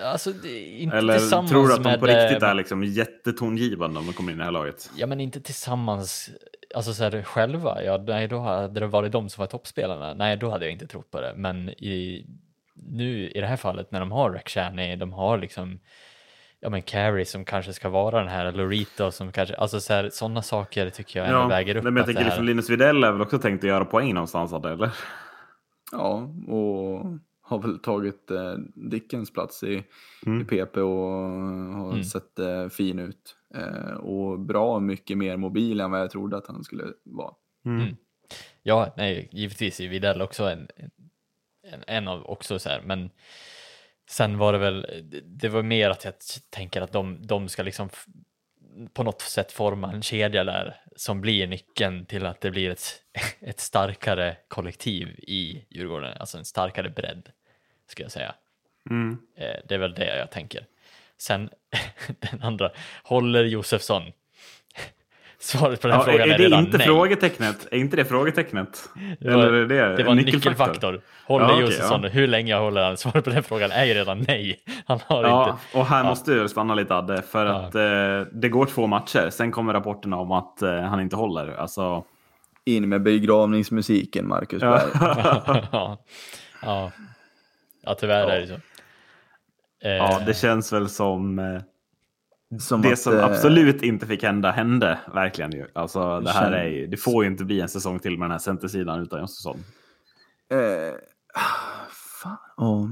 Alltså, 0.04 0.30
inte 0.30 0.98
Eller 0.98 1.20
tillsammans 1.20 1.52
tror 1.52 1.68
du 1.68 1.74
att 1.74 1.84
de 1.84 1.90
med, 1.90 2.00
på 2.00 2.06
riktigt 2.06 2.44
är 2.44 2.54
liksom 2.54 2.84
jättetongivande 2.84 4.00
om 4.00 4.06
de 4.06 4.14
kommer 4.14 4.32
in 4.32 4.38
i 4.38 4.40
det 4.40 4.44
här 4.44 4.52
laget? 4.52 4.92
Ja, 4.96 5.08
men 5.08 5.20
inte 5.20 5.42
tillsammans, 5.42 6.30
alltså 6.76 6.94
så 6.94 7.04
här, 7.04 7.24
själva. 7.24 7.84
Ja, 7.84 8.04
nej, 8.08 8.28
då 8.28 8.40
hade 8.40 8.80
det 8.80 8.88
varit 8.88 9.12
de 9.12 9.30
som 9.30 9.42
var 9.42 9.48
toppspelarna. 9.48 10.14
Nej, 10.14 10.38
då 10.38 10.50
hade 10.50 10.66
jag 10.66 10.72
inte 10.72 10.88
trott 10.88 11.12
på 11.12 11.22
det. 11.22 11.34
Men 11.36 11.70
i, 11.70 12.26
nu 12.76 13.30
i 13.30 13.42
det 13.42 13.48
här 13.48 13.58
fallet 13.58 13.92
när 13.92 14.00
de 14.00 14.12
har 14.12 14.32
Rakhshani, 14.32 14.96
de 14.96 15.14
har 15.14 15.38
liksom 15.38 15.80
ja 16.60 16.70
men 16.70 16.82
Carrie 16.82 17.26
som 17.26 17.46
kanske 17.46 17.74
ska 17.74 17.90
vara 17.90 18.20
den 18.20 18.28
här, 18.28 18.52
Lorito 18.52 19.12
som 19.12 19.32
kanske, 19.32 19.56
alltså 19.56 19.80
så 19.80 19.94
här, 19.94 20.10
sådana 20.10 20.42
saker 20.42 20.90
tycker 20.90 21.20
jag 21.20 21.28
ändå 21.28 21.40
ja, 21.40 21.48
väger 21.48 21.76
upp. 21.76 21.84
Men 21.84 21.98
jag 21.98 22.06
tänker 22.06 22.22
här... 22.22 22.30
liksom 22.30 22.46
Linus 22.46 22.70
Widell 22.70 23.04
är 23.04 23.12
väl 23.12 23.22
också 23.22 23.40
tänkt 23.40 23.64
att 23.64 23.70
göra 23.70 23.86
poäng 23.86 24.14
någonstans, 24.14 24.54
eller? 24.54 24.92
Ja, 25.92 26.30
och 26.48 27.06
har 27.48 27.60
väl 27.60 27.80
tagit 27.80 28.32
eh, 28.32 28.54
Dickens 28.76 29.34
plats 29.34 29.64
i, 29.64 29.84
mm. 30.26 30.42
i 30.42 30.46
PP 30.46 30.78
och 30.78 31.12
har 31.76 31.92
mm. 31.92 32.04
sett 32.04 32.40
eh, 32.40 32.70
fin 32.70 33.00
ut. 33.00 33.36
Eh, 33.56 33.94
och 33.94 34.40
bra 34.40 34.80
mycket 34.80 35.18
mer 35.18 35.38
mobil 35.38 35.80
än 35.80 35.92
vad 35.92 36.02
jag 36.02 36.12
trodde 36.12 36.38
att 36.38 36.48
han 36.48 36.64
skulle 36.64 36.84
vara. 37.04 37.34
Mm. 37.66 37.82
mm. 37.82 37.96
Ja, 38.64 38.94
nej, 38.98 39.30
givetvis 39.32 39.80
är 39.80 39.88
Widell 39.88 40.22
också 40.22 40.44
en, 40.44 40.68
en, 41.64 41.84
en 41.88 42.08
av 42.08 42.26
också 42.26 42.60
så 42.60 42.70
här, 42.70 42.82
men 42.86 43.10
sen 44.10 44.38
var 44.38 44.54
det 44.54 44.60
väl, 44.60 44.88
det 45.26 45.50
var 45.50 45.64
mer 45.64 45.90
att 45.90 46.06
jag 46.06 46.14
tänker 46.50 46.82
att 46.82 46.92
de, 46.92 47.28
de 47.28 47.50
ska 47.50 47.64
liksom 47.64 47.90
på 48.94 49.04
något 49.04 49.22
sätt 49.22 49.52
forma 49.52 49.92
en 49.92 50.02
kedja 50.02 50.44
där 50.44 50.76
som 50.96 51.22
blir 51.22 51.48
nyckeln 51.48 52.06
till 52.06 52.26
att 52.26 52.42
det 52.42 52.52
blir 52.52 52.70
ett, 52.70 53.04
ett 53.40 53.60
starkare 53.60 54.38
kollektiv 54.48 55.08
i 55.08 55.66
Djurgården, 55.70 56.18
alltså 56.20 56.38
en 56.38 56.46
starkare 56.46 56.90
bredd, 56.90 57.30
ska 57.88 58.04
jag 58.04 58.12
säga. 58.12 58.36
Mm. 58.90 59.18
Eh, 59.38 59.56
det 59.68 59.76
är 59.76 59.80
väl 59.80 59.94
det 59.94 60.18
jag 60.18 60.32
tänker. 60.32 60.66
Sen 61.18 61.50
den 62.20 62.42
andra, 62.42 62.72
håller 63.04 63.44
Josefsson 63.44 64.04
Svaret 65.40 65.82
på 65.82 65.88
den 65.88 65.98
ja, 65.98 66.04
frågan 66.04 66.30
är, 66.30 66.34
är 66.34 66.38
det 66.38 66.44
redan 66.44 66.66
inte 66.66 66.78
nej. 66.78 66.88
frågetecknet? 66.88 67.68
Är 67.72 67.78
inte 67.78 67.96
det 67.96 68.06
frågetecknet? 68.06 68.90
Det 69.20 69.32
var, 69.32 69.44
Eller 69.44 69.54
är 69.54 69.68
det, 69.68 69.96
det 69.96 70.04
var 70.04 70.12
en 70.12 70.18
nyckelfaktor. 70.18 70.52
nyckelfaktor. 70.52 71.02
Håller 71.26 71.46
ja, 71.46 71.54
okay, 71.54 71.66
Josefsson, 71.66 72.04
ja. 72.04 72.10
hur 72.10 72.28
länge 72.28 72.56
håller 72.56 72.84
han? 72.84 72.98
Svaret 72.98 73.24
på 73.24 73.30
den 73.30 73.44
frågan 73.44 73.72
är 73.72 73.86
ju 73.86 73.94
redan 73.94 74.26
nej. 74.28 74.60
Han 74.86 75.00
har 75.08 75.24
ja, 75.24 75.50
inte. 75.50 75.78
och 75.78 75.86
här 75.86 76.04
ja. 76.04 76.10
måste 76.10 76.34
du 76.34 76.50
stanna 76.50 76.76
lite 76.76 76.96
Adde, 76.96 77.22
för 77.22 77.46
att 77.46 77.76
eh, 77.76 78.32
det 78.32 78.50
går 78.50 78.66
två 78.66 78.88
matcher. 78.88 79.30
Sen 79.30 79.52
kommer 79.52 79.74
rapporterna 79.74 80.18
om 80.18 80.32
att 80.32 80.62
eh, 80.62 80.82
han 80.82 81.02
inte 81.02 81.16
håller. 81.16 81.56
Alltså... 81.56 82.04
In 82.68 82.90
med 82.90 83.04
begravningsmusiken, 83.04 84.28
Marcus 84.28 84.62
Berg. 84.62 84.82
ja. 85.72 85.98
ja. 86.62 86.92
ja, 87.84 87.96
tyvärr 88.00 88.28
är 88.28 88.42
det 88.42 88.48
så. 88.48 88.54
Ja, 89.80 90.20
det 90.26 90.34
känns 90.34 90.74
väl 90.74 90.90
som 90.90 91.40
eh, 91.40 91.62
som 92.60 92.82
det 92.82 92.92
att, 92.92 93.00
som 93.00 93.18
eh, 93.18 93.26
absolut 93.26 93.82
inte 93.82 94.06
fick 94.08 94.24
hända 94.24 94.52
hände 94.52 95.00
verkligen 95.14 95.52
ju. 95.52 95.68
Alltså, 95.74 96.20
det, 96.20 96.32
här 96.32 96.52
är, 96.52 96.88
det 96.88 96.98
får 96.98 97.24
ju 97.24 97.32
inte 97.32 97.46
bli 97.46 97.62
en 97.62 97.70
säsong 97.70 98.00
till 98.00 98.18
med 98.18 98.26
den 98.26 98.32
här 98.32 98.40
centersidan 98.40 99.02
utan 99.02 99.20
Jonsson. 99.20 99.64
Eh, 100.52 100.94
fan. 102.22 102.38
Oh. 102.58 102.90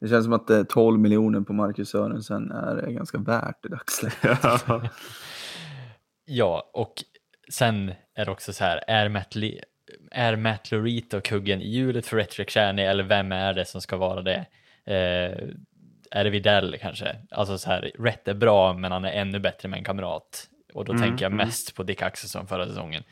Det 0.00 0.08
känns 0.08 0.24
som 0.24 0.32
att 0.32 0.50
eh, 0.50 0.62
12 0.62 1.00
miljoner 1.00 1.40
på 1.40 1.52
Marcus 1.52 1.88
Sörensen 1.88 2.50
är 2.52 2.90
ganska 2.90 3.18
värt 3.18 3.64
i 3.64 3.68
dagsläget. 3.68 4.38
ja, 6.24 6.70
och 6.72 6.94
sen 7.50 7.92
är 8.14 8.24
det 8.24 8.30
också 8.30 8.52
så 8.52 8.64
här, 8.64 8.80
är 8.86 9.08
Matt, 9.08 9.34
Le 9.34 9.60
är 10.10 10.36
Matt 10.36 10.70
Lorito 10.70 11.20
kuggen 11.20 11.60
i 11.60 11.68
hjulet 11.68 12.06
för 12.06 12.16
Retrick 12.16 12.50
Shani 12.50 12.82
eller 12.82 13.04
vem 13.04 13.32
är 13.32 13.54
det 13.54 13.64
som 13.64 13.80
ska 13.80 13.96
vara 13.96 14.22
det? 14.22 14.46
Eh, 14.94 15.48
är 16.10 16.24
det 16.24 16.30
Videll 16.30 16.76
kanske? 16.80 17.16
Alltså 17.30 17.58
så 17.58 17.70
här, 17.70 17.90
rätt 17.98 18.28
är 18.28 18.34
bra, 18.34 18.72
men 18.72 18.92
han 18.92 19.04
är 19.04 19.12
ännu 19.12 19.38
bättre 19.38 19.68
med 19.68 19.78
en 19.78 19.84
kamrat. 19.84 20.48
Och 20.74 20.84
då 20.84 20.92
mm, 20.92 21.02
tänker 21.02 21.24
jag 21.24 21.32
mm. 21.32 21.46
mest 21.46 21.74
på 21.74 21.82
Dick 21.82 22.02
Axelsson 22.02 22.46
förra 22.46 22.66
säsongen. 22.66 23.02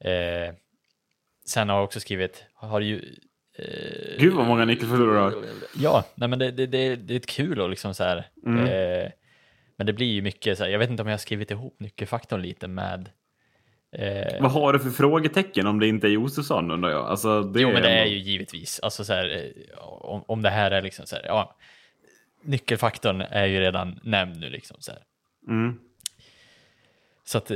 Eh, 0.00 0.54
sen 1.46 1.68
har 1.68 1.76
jag 1.76 1.84
också 1.84 2.00
skrivit, 2.00 2.44
har 2.54 2.80
ju... 2.80 2.96
Eh, 3.58 4.18
Gud 4.18 4.34
vad 4.34 4.46
många 4.46 4.64
nyckelförlorare 4.64 5.32
Ja, 5.76 6.04
nej 6.14 6.28
men 6.28 6.38
det, 6.38 6.50
det, 6.50 6.66
det, 6.66 6.96
det 6.96 7.14
är 7.14 7.20
kul 7.20 7.60
och 7.60 7.70
liksom 7.70 7.94
så 7.94 8.04
här. 8.04 8.28
Mm. 8.46 8.64
Eh, 8.64 9.10
men 9.76 9.86
det 9.86 9.92
blir 9.92 10.12
ju 10.12 10.22
mycket 10.22 10.58
så 10.58 10.64
här, 10.64 10.70
jag 10.70 10.78
vet 10.78 10.90
inte 10.90 11.02
om 11.02 11.08
jag 11.08 11.12
har 11.12 11.18
skrivit 11.18 11.50
ihop 11.50 11.80
nyckelfaktorn 11.80 12.42
lite 12.42 12.68
med 12.68 13.10
Eh, 13.92 14.42
Vad 14.42 14.52
har 14.52 14.72
du 14.72 14.78
för 14.78 14.90
frågetecken 14.90 15.66
om 15.66 15.80
det 15.80 15.86
inte 15.86 16.06
är 16.06 16.10
Josefsson 16.10 16.70
undrar 16.70 16.90
jag? 16.90 17.06
Alltså, 17.06 17.42
det 17.42 17.60
jo, 17.60 17.72
men 17.72 17.82
det 17.82 17.88
är 17.88 18.06
ju 18.06 18.18
givetvis, 18.18 18.80
alltså 18.80 19.04
så 19.04 19.12
här, 19.12 19.36
eh, 19.36 19.78
om, 19.84 20.24
om 20.28 20.42
det 20.42 20.50
här 20.50 20.70
är 20.70 20.82
liksom 20.82 21.06
så 21.06 21.16
här, 21.16 21.24
ja, 21.26 21.56
nyckelfaktorn 22.42 23.20
är 23.20 23.46
ju 23.46 23.60
redan 23.60 24.00
nämnd 24.02 24.40
nu 24.40 24.50
liksom. 24.50 24.76
Så, 24.80 24.92
mm. 25.48 25.78
så 27.24 27.38
att, 27.38 27.50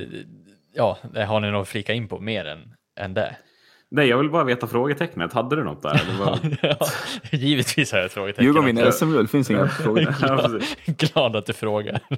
ja, 0.72 0.98
det 1.12 1.24
har 1.24 1.40
ni 1.40 1.50
nog 1.50 1.68
flika 1.68 1.92
in 1.92 2.08
på 2.08 2.20
mer 2.20 2.44
än, 2.44 2.74
än 3.00 3.14
det. 3.14 3.36
Nej, 3.90 4.08
jag 4.08 4.18
vill 4.18 4.30
bara 4.30 4.44
veta 4.44 4.66
frågetecknet. 4.66 5.32
Hade 5.32 5.56
du 5.56 5.64
något 5.64 5.82
där? 5.82 6.00
Var... 6.18 6.38
ja, 6.62 6.76
givetvis 7.30 7.92
har 7.92 7.98
jag 7.98 8.06
ett 8.06 8.12
frågetecken. 8.12 8.44
Djurgården 8.44 8.66
vinner 8.66 8.90
SM-guld, 8.90 9.24
det 9.24 9.30
finns 9.30 9.50
inga 9.50 9.68
frågetecken. 9.68 10.62
glad, 10.86 11.36
att 11.36 11.46
du 11.46 11.52
frågar. 11.52 12.00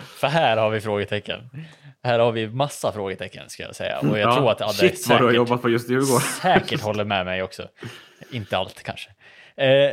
För 0.00 0.28
här 0.28 0.56
har 0.56 0.70
vi 0.70 0.80
frågetecken. 0.80 1.40
Här 2.02 2.18
har 2.18 2.32
vi 2.32 2.48
massa 2.48 2.92
frågetecken 2.92 3.50
ska 3.50 3.62
jag 3.62 3.76
säga. 3.76 3.98
Och 3.98 4.18
jag 4.18 4.18
ja, 4.18 4.36
tror 4.36 4.50
att 4.50 4.60
Adde 4.60 4.72
shit, 4.72 5.02
säkert, 5.02 5.18
du 5.18 5.24
har 5.24 5.32
jobbat 5.32 5.62
på 5.62 5.68
just 5.68 5.90
Djurgården. 5.90 6.20
säkert 6.20 6.80
håller 6.80 7.04
med 7.04 7.24
mig 7.24 7.42
också. 7.42 7.68
Inte 8.30 8.58
allt 8.58 8.82
kanske. 8.82 9.10
Eh, 9.56 9.92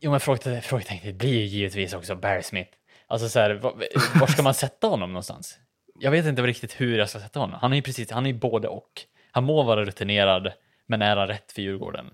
Jo, 0.00 0.10
men 0.10 0.20
frågetecknet 0.20 1.14
blir 1.14 1.38
ju 1.38 1.44
givetvis 1.44 1.94
också 1.94 2.16
Barry 2.16 2.42
Smith. 2.42 2.70
Alltså 3.06 3.28
så 3.28 3.38
här, 3.38 3.50
var, 3.50 3.72
var, 4.20 4.26
ska 4.26 4.42
man 4.42 4.54
sätta 4.54 4.86
honom 4.86 5.12
någonstans? 5.12 5.58
Jag 6.00 6.10
vet 6.10 6.26
inte 6.26 6.42
riktigt 6.42 6.80
hur 6.80 6.98
jag 6.98 7.08
ska 7.08 7.20
sätta 7.20 7.40
honom. 7.40 7.58
Han 7.60 7.72
är 7.72 7.76
ju 7.76 7.82
precis, 7.82 8.10
han 8.10 8.26
är 8.26 8.32
både 8.32 8.68
och. 8.68 9.02
Han 9.30 9.44
må 9.44 9.62
vara 9.62 9.84
rutinerad, 9.84 10.52
men 10.86 11.02
är 11.02 11.16
han 11.16 11.28
rätt 11.28 11.52
för 11.52 11.62
Djurgården? 11.62 12.06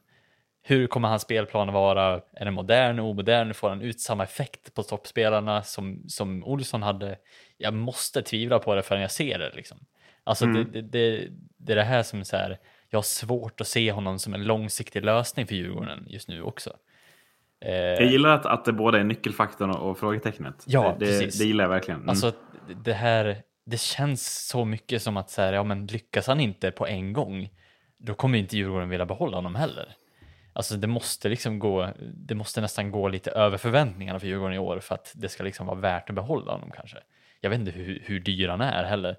Hur 0.62 0.86
kommer 0.86 1.08
hans 1.08 1.22
spelplan 1.22 1.72
vara? 1.72 2.20
Är 2.32 2.44
den 2.44 2.54
modern, 2.54 2.98
omodern? 2.98 3.54
Får 3.54 3.68
han 3.68 3.82
ut 3.82 4.00
samma 4.00 4.22
effekt 4.24 4.74
på 4.74 4.82
toppspelarna 4.82 5.62
som, 5.62 6.04
som 6.08 6.44
Olsson 6.44 6.82
hade? 6.82 7.18
Jag 7.56 7.74
måste 7.74 8.22
tvivla 8.22 8.58
på 8.58 8.74
det 8.74 8.82
förrän 8.82 9.00
jag 9.00 9.10
ser 9.10 9.38
det. 9.38 9.52
Liksom. 9.54 9.78
Alltså 10.24 10.44
mm. 10.44 10.72
det, 10.72 10.80
det, 10.80 10.82
det, 10.82 11.28
det, 11.56 11.72
är 11.72 11.76
det 11.76 11.82
här 11.82 12.02
som 12.02 12.24
så 12.24 12.36
här, 12.36 12.58
jag 12.90 12.98
har 12.98 13.02
svårt 13.02 13.60
att 13.60 13.66
se 13.68 13.92
honom 13.92 14.18
som 14.18 14.34
en 14.34 14.44
långsiktig 14.44 15.04
lösning 15.04 15.46
för 15.46 15.54
Djurgården 15.54 16.06
just 16.08 16.28
nu 16.28 16.42
också. 16.42 16.76
Eh, 17.64 17.74
jag 17.74 18.06
gillar 18.06 18.30
att, 18.30 18.46
att 18.46 18.64
det 18.64 18.72
både 18.72 19.00
är 19.00 19.04
nyckelfaktorn 19.04 19.70
och 19.70 19.98
frågetecknet. 19.98 20.64
Ja, 20.66 20.96
det, 20.98 21.06
precis. 21.06 21.38
Det 21.38 21.44
gillar 21.44 21.64
jag 21.64 21.68
verkligen. 21.68 22.00
Mm. 22.00 22.10
Alltså, 22.10 22.32
det 22.84 22.92
här, 22.92 23.42
det 23.66 23.80
känns 23.80 24.48
så 24.48 24.64
mycket 24.64 25.02
som 25.02 25.16
att 25.16 25.30
så 25.30 25.42
här, 25.42 25.52
ja, 25.52 25.64
men 25.64 25.86
lyckas 25.86 26.26
han 26.26 26.40
inte 26.40 26.70
på 26.70 26.86
en 26.86 27.12
gång, 27.12 27.48
då 27.98 28.14
kommer 28.14 28.38
inte 28.38 28.56
Djurgården 28.56 28.88
vilja 28.88 29.06
behålla 29.06 29.36
honom 29.36 29.54
heller. 29.54 29.96
Alltså 30.52 30.76
det 30.76 30.86
måste 30.86 31.28
liksom 31.28 31.58
gå, 31.58 31.88
det 32.14 32.34
måste 32.34 32.60
nästan 32.60 32.90
gå 32.90 33.08
lite 33.08 33.30
över 33.30 33.58
förväntningarna 33.58 34.20
för 34.20 34.26
Djurgården 34.26 34.54
i 34.54 34.58
år 34.58 34.80
för 34.80 34.94
att 34.94 35.12
det 35.14 35.28
ska 35.28 35.44
liksom 35.44 35.66
vara 35.66 35.80
värt 35.80 36.08
att 36.08 36.14
behålla 36.14 36.52
honom 36.52 36.70
kanske. 36.70 36.98
Jag 37.40 37.50
vet 37.50 37.58
inte 37.58 37.70
hur, 37.70 38.02
hur 38.04 38.20
dyr 38.20 38.48
han 38.48 38.60
är 38.60 38.84
heller. 38.84 39.16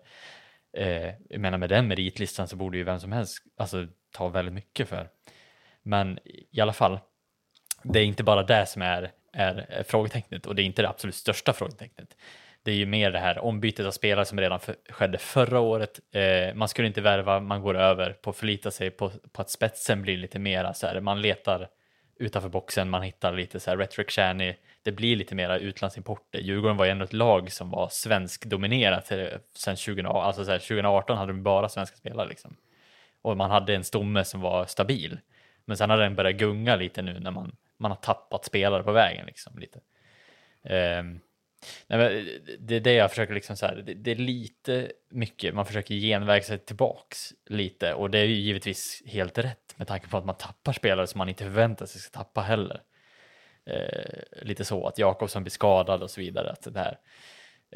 Eh, 0.77 1.13
jag 1.29 1.39
menar 1.39 1.57
med 1.57 1.69
den 1.69 1.87
meritlistan 1.87 2.47
så 2.47 2.55
borde 2.55 2.77
ju 2.77 2.83
vem 2.83 2.99
som 2.99 3.11
helst 3.11 3.43
alltså, 3.57 3.87
ta 4.11 4.27
väldigt 4.27 4.53
mycket 4.53 4.89
för. 4.89 5.09
Men 5.83 6.19
i 6.51 6.61
alla 6.61 6.73
fall, 6.73 6.99
det 7.83 7.99
är 7.99 8.03
inte 8.03 8.23
bara 8.23 8.43
det 8.43 8.65
som 8.65 8.81
är, 8.81 9.11
är 9.33 9.83
frågetecknet 9.87 10.45
och 10.45 10.55
det 10.55 10.61
är 10.61 10.63
inte 10.63 10.81
det 10.81 10.89
absolut 10.89 11.15
största 11.15 11.53
frågetecknet. 11.53 12.15
Det 12.63 12.71
är 12.71 12.75
ju 12.75 12.85
mer 12.85 13.11
det 13.11 13.19
här 13.19 13.39
ombytet 13.39 13.85
av 13.85 13.91
spelare 13.91 14.25
som 14.25 14.39
redan 14.39 14.59
för, 14.59 14.75
skedde 14.89 15.17
förra 15.17 15.59
året. 15.59 15.99
Eh, 16.13 16.53
man 16.55 16.67
skulle 16.67 16.87
inte 16.87 17.01
värva, 17.01 17.39
man 17.39 17.61
går 17.61 17.77
över 17.77 18.13
på 18.13 18.29
att 18.29 18.37
förlita 18.37 18.71
sig 18.71 18.91
på, 18.91 19.11
på 19.31 19.41
att 19.41 19.49
spetsen 19.49 20.01
blir 20.01 20.17
lite 20.17 20.39
mera 20.39 20.73
så 20.73 20.87
här, 20.87 21.01
man 21.01 21.21
letar 21.21 21.67
utanför 22.19 22.49
boxen, 22.49 22.89
man 22.89 23.01
hittar 23.01 23.33
lite 23.33 23.59
så 23.59 23.69
här 23.69 23.77
retric 23.77 24.09
shanny, 24.09 24.55
det 24.83 24.91
blir 24.91 25.15
lite 25.15 25.35
mera 25.35 25.57
utlandsimporter. 25.57 26.39
Djurgården 26.39 26.77
var 26.77 26.85
ju 26.85 26.91
ändå 26.91 27.05
ett 27.05 27.13
lag 27.13 27.51
som 27.51 27.69
var 27.69 27.89
svenskdominerat 27.91 29.11
eh, 29.11 29.27
sen 29.55 29.75
20, 29.75 30.07
alltså 30.07 30.45
så 30.45 30.51
här, 30.51 30.59
2018 30.59 31.17
hade 31.17 31.31
de 31.31 31.43
bara 31.43 31.69
svenska 31.69 31.97
spelare 31.97 32.27
liksom. 32.27 32.55
Och 33.21 33.37
man 33.37 33.51
hade 33.51 33.75
en 33.75 33.83
stomme 33.83 34.23
som 34.23 34.41
var 34.41 34.65
stabil. 34.65 35.19
Men 35.65 35.77
sen 35.77 35.89
har 35.89 35.97
den 35.97 36.15
börjat 36.15 36.35
gunga 36.35 36.75
lite 36.75 37.01
nu 37.01 37.19
när 37.19 37.31
man 37.31 37.55
man 37.77 37.91
har 37.91 37.95
tappat 37.95 38.45
spelare 38.45 38.83
på 38.83 38.91
vägen 38.91 39.25
liksom 39.25 39.59
lite. 39.59 39.79
Um, 40.63 41.19
nej, 41.87 42.41
det 42.59 42.75
är 42.75 42.79
det 42.79 42.93
jag 42.93 43.09
försöker 43.09 43.33
liksom 43.33 43.57
så 43.57 43.65
här, 43.65 43.75
det, 43.75 43.93
det, 43.93 44.11
är 44.11 44.15
lite 44.15 44.91
mycket, 45.09 45.55
man 45.55 45.65
försöker 45.65 45.95
genväga 45.95 46.43
sig 46.43 46.57
tillbaks 46.57 47.33
lite 47.45 47.93
och 47.93 48.09
det 48.09 48.19
är 48.19 48.25
ju 48.25 48.35
givetvis 48.35 49.03
helt 49.05 49.37
rätt 49.37 49.73
med 49.75 49.87
tanke 49.87 50.07
på 50.07 50.17
att 50.17 50.25
man 50.25 50.37
tappar 50.37 50.73
spelare 50.73 51.07
som 51.07 51.17
man 51.17 51.29
inte 51.29 51.43
förväntar 51.43 51.85
sig 51.85 52.01
ska 52.01 52.17
tappa 52.17 52.41
heller. 52.41 52.81
Uh, 53.69 54.41
lite 54.41 54.65
så 54.65 54.87
att 54.87 54.97
Jakobsson 54.97 55.43
blir 55.43 55.51
skadad 55.51 56.03
och 56.03 56.11
så 56.11 56.21
vidare. 56.21 56.51
Att 56.51 56.73
det 56.73 56.79
här, 56.79 56.97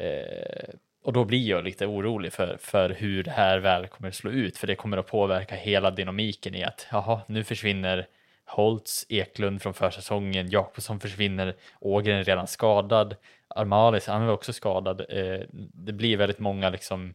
uh, 0.00 0.74
och 1.02 1.12
då 1.12 1.24
blir 1.24 1.48
jag 1.48 1.64
lite 1.64 1.86
orolig 1.86 2.32
för, 2.32 2.56
för 2.60 2.90
hur 2.90 3.24
det 3.24 3.30
här 3.30 3.58
väl 3.58 3.86
kommer 3.86 4.08
att 4.08 4.14
slå 4.14 4.30
ut, 4.30 4.56
för 4.58 4.66
det 4.66 4.74
kommer 4.74 4.96
att 4.96 5.06
påverka 5.06 5.54
hela 5.54 5.90
dynamiken 5.90 6.54
i 6.54 6.64
att 6.64 6.86
jaha, 6.90 7.20
nu 7.28 7.44
försvinner 7.44 8.06
Holtz, 8.44 9.06
Eklund 9.08 9.62
från 9.62 9.74
försäsongen, 9.74 10.50
Jakobsson 10.50 11.00
försvinner, 11.00 11.56
Ågren 11.80 12.18
är 12.18 12.24
redan 12.24 12.46
skadad, 12.46 13.16
Armalis, 13.48 14.06
han 14.06 14.22
är 14.22 14.30
också 14.30 14.52
skadad. 14.52 15.00
Eh, 15.08 15.40
det 15.74 15.92
blir 15.92 16.16
väldigt 16.16 16.38
många 16.38 16.70
liksom 16.70 17.14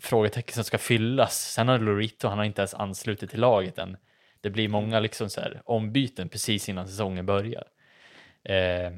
frågetecken 0.00 0.54
som 0.54 0.64
ska 0.64 0.78
fyllas. 0.78 1.52
Sen 1.52 1.68
har 1.68 1.78
Lorito, 1.78 2.28
han 2.28 2.38
har 2.38 2.44
inte 2.44 2.60
ens 2.60 2.74
anslutit 2.74 3.30
till 3.30 3.40
laget 3.40 3.78
än. 3.78 3.96
Det 4.40 4.50
blir 4.50 4.68
många 4.68 5.00
liksom 5.00 5.30
så 5.30 5.40
här 5.40 5.62
ombyten 5.64 6.28
precis 6.28 6.68
innan 6.68 6.88
säsongen 6.88 7.26
börjar. 7.26 7.64
Eh, 8.44 8.90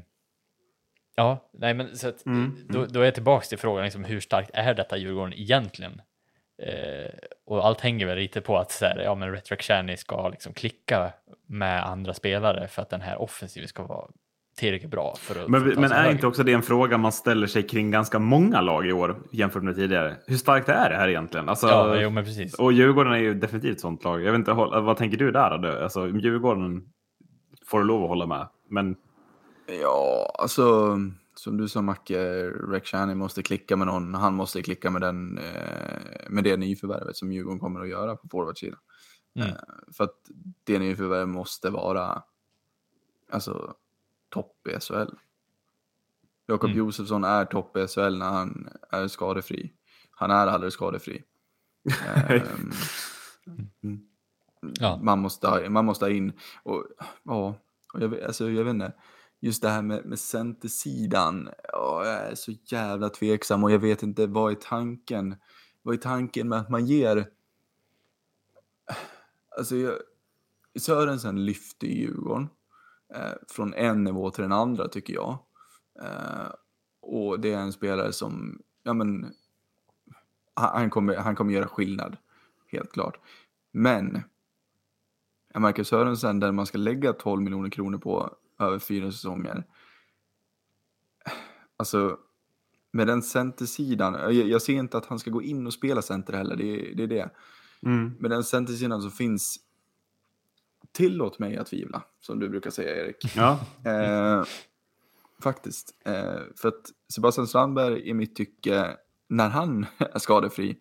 Ja, 1.15 1.49
nej 1.53 1.73
men 1.73 1.97
så 1.97 2.07
att, 2.07 2.25
mm, 2.25 2.57
då, 2.69 2.79
mm. 2.79 2.91
då, 2.91 2.99
är 2.99 3.05
jag 3.05 3.13
tillbaka 3.13 3.45
till 3.45 3.57
frågan, 3.57 3.83
liksom, 3.83 4.03
hur 4.03 4.19
starkt 4.19 4.49
är 4.53 4.73
detta 4.73 4.97
Djurgården 4.97 5.33
egentligen? 5.33 6.01
Eh, 6.61 7.11
och 7.45 7.65
allt 7.65 7.81
hänger 7.81 8.05
väl 8.05 8.17
lite 8.17 8.41
på 8.41 8.57
att 8.57 8.71
så 8.71 8.85
här, 8.85 8.99
ja, 8.99 9.15
men 9.15 9.31
Retrack 9.31 9.61
Shani 9.61 9.97
ska 9.97 10.29
liksom 10.29 10.53
klicka 10.53 11.11
med 11.47 11.85
andra 11.85 12.13
spelare 12.13 12.67
för 12.67 12.81
att 12.81 12.89
den 12.89 13.01
här 13.01 13.21
offensiven 13.21 13.67
ska 13.67 13.83
vara 13.83 14.07
tillräckligt 14.57 14.91
bra. 14.91 15.15
För 15.19 15.43
att, 15.43 15.49
men 15.49 15.63
men 15.63 15.91
är 15.91 16.03
hög. 16.03 16.11
inte 16.11 16.27
också 16.27 16.43
det 16.43 16.53
en 16.53 16.61
fråga 16.61 16.97
man 16.97 17.11
ställer 17.11 17.47
sig 17.47 17.63
kring 17.63 17.91
ganska 17.91 18.19
många 18.19 18.61
lag 18.61 18.87
i 18.87 18.91
år 18.91 19.17
jämfört 19.31 19.63
med 19.63 19.75
tidigare? 19.75 20.15
Hur 20.27 20.37
starkt 20.37 20.69
är 20.69 20.89
det 20.89 20.95
här 20.95 21.07
egentligen? 21.07 21.49
Alltså, 21.49 21.67
ja, 21.67 21.95
jo, 21.95 22.09
men 22.09 22.23
precis. 22.23 22.53
Och 22.53 22.73
Djurgården 22.73 23.13
är 23.13 23.17
ju 23.17 23.33
definitivt 23.33 23.75
ett 23.75 23.81
sånt 23.81 24.03
lag. 24.03 24.21
Jag 24.21 24.31
vet 24.31 24.39
inte, 24.39 24.53
vad 24.53 24.97
tänker 24.97 25.17
du 25.17 25.31
där? 25.31 25.57
Då? 25.57 25.83
Alltså, 25.83 26.07
Djurgården 26.07 26.83
får 27.65 27.79
du 27.79 27.85
lov 27.85 28.03
att 28.03 28.09
hålla 28.09 28.25
med, 28.25 28.47
men 28.69 28.95
Ja, 29.81 30.35
alltså 30.39 30.97
som 31.41 31.57
du 31.57 31.67
sa 31.67 31.81
Macke, 31.81 32.49
Rekshani 32.49 33.15
måste 33.15 33.43
klicka 33.43 33.77
med 33.77 33.87
någon. 33.87 34.15
Han 34.15 34.33
måste 34.33 34.61
klicka 34.61 34.91
med, 34.91 35.01
den, 35.01 35.37
eh, 35.37 36.29
med 36.29 36.43
det 36.43 36.57
nyförvärvet 36.57 37.17
som 37.17 37.31
Djurgården 37.31 37.59
kommer 37.59 37.81
att 37.81 37.89
göra 37.89 38.15
på 38.15 38.27
forwardsidan. 38.29 38.79
Mm. 39.35 39.47
Eh, 39.49 39.55
för 39.97 40.03
att 40.03 40.29
det 40.63 40.79
nyförvärvet 40.79 41.29
måste 41.29 41.69
vara 41.69 42.23
alltså, 43.31 43.75
topp 44.29 44.67
i 44.67 44.79
SHL. 44.79 45.15
Jakob 46.45 46.69
mm. 46.69 46.77
Josefsson 46.77 47.23
är 47.23 47.45
topp 47.45 47.77
i 47.77 47.87
SHL 47.87 48.17
när 48.17 48.29
han 48.29 48.69
är 48.89 49.07
skadefri. 49.07 49.73
Han 50.11 50.31
är 50.31 50.47
aldrig 50.47 50.73
skadefri. 50.73 51.23
um, 52.29 52.73
ja. 54.79 54.99
man, 55.03 55.19
måste 55.19 55.69
man 55.69 55.85
måste 55.85 56.05
ha 56.05 56.09
in, 56.09 56.33
och, 56.63 56.85
ja, 57.23 57.55
och 57.93 58.01
jag, 58.01 58.21
alltså, 58.21 58.49
jag 58.49 58.63
vet 58.63 58.71
inte 58.71 58.93
just 59.41 59.61
det 59.61 59.69
här 59.69 59.81
med, 59.81 60.05
med 60.05 60.19
centersidan, 60.19 61.49
Oh, 61.73 62.05
jag 62.05 62.13
är 62.13 62.35
så 62.35 62.51
jävla 62.65 63.09
tveksam 63.09 63.63
och 63.63 63.71
jag 63.71 63.79
vet 63.79 64.03
inte 64.03 64.27
vad 64.27 64.51
är 64.51 64.55
tanken? 64.55 65.35
Vad 65.81 65.95
är 65.95 65.99
tanken 65.99 66.49
med 66.49 66.59
att 66.59 66.69
man 66.69 66.85
ger... 66.85 67.29
Alltså, 69.57 69.75
jag, 69.75 69.93
Sörensen 70.79 71.45
lyfter 71.45 71.87
Djurgården 71.87 72.49
eh, 73.15 73.33
från 73.49 73.73
en 73.73 74.03
nivå 74.03 74.31
till 74.31 74.41
den 74.41 74.51
andra 74.51 74.87
tycker 74.87 75.13
jag. 75.13 75.37
Eh, 76.01 76.51
och 77.01 77.39
det 77.39 77.53
är 77.53 77.57
en 77.59 77.73
spelare 77.73 78.13
som, 78.13 78.61
ja 78.83 78.93
men, 78.93 79.33
han 80.53 80.89
kommer, 80.89 81.15
han 81.15 81.35
kommer 81.35 81.53
göra 81.53 81.67
skillnad, 81.67 82.17
helt 82.67 82.91
klart. 82.91 83.19
Men, 83.71 84.23
Marcus 85.55 85.87
Sörensen, 85.87 86.39
den 86.39 86.55
man 86.55 86.65
ska 86.65 86.77
lägga 86.77 87.13
12 87.13 87.41
miljoner 87.41 87.69
kronor 87.69 87.97
på, 87.97 88.35
över 88.65 88.79
fyra 88.79 89.11
säsonger. 89.11 89.63
Alltså, 91.77 92.17
med 92.91 93.07
den 93.07 93.21
centersidan, 93.21 94.13
jag, 94.13 94.33
jag 94.33 94.61
ser 94.61 94.73
inte 94.73 94.97
att 94.97 95.05
han 95.05 95.19
ska 95.19 95.31
gå 95.31 95.41
in 95.41 95.67
och 95.67 95.73
spela 95.73 96.01
center 96.01 96.33
heller, 96.33 96.55
det, 96.55 96.93
det 96.93 97.03
är 97.03 97.07
det. 97.07 97.29
Mm. 97.85 98.15
Med 98.19 98.31
den 98.31 98.43
centersidan 98.43 99.01
så 99.01 99.09
finns, 99.09 99.59
tillåt 100.91 101.39
mig 101.39 101.57
att 101.57 101.67
tvivla, 101.67 102.03
som 102.21 102.39
du 102.39 102.49
brukar 102.49 102.69
säga 102.69 103.05
Erik. 103.05 103.35
Ja. 103.35 103.59
Eh, 103.85 104.43
faktiskt. 105.39 105.95
Eh, 106.05 106.39
för 106.55 106.67
att 106.67 106.91
Sebastian 107.13 107.47
Strandberg 107.47 108.09
i 108.09 108.13
mitt 108.13 108.35
tycke, 108.35 108.97
när 109.27 109.49
han 109.49 109.85
är 109.97 110.19
skadefri, 110.19 110.77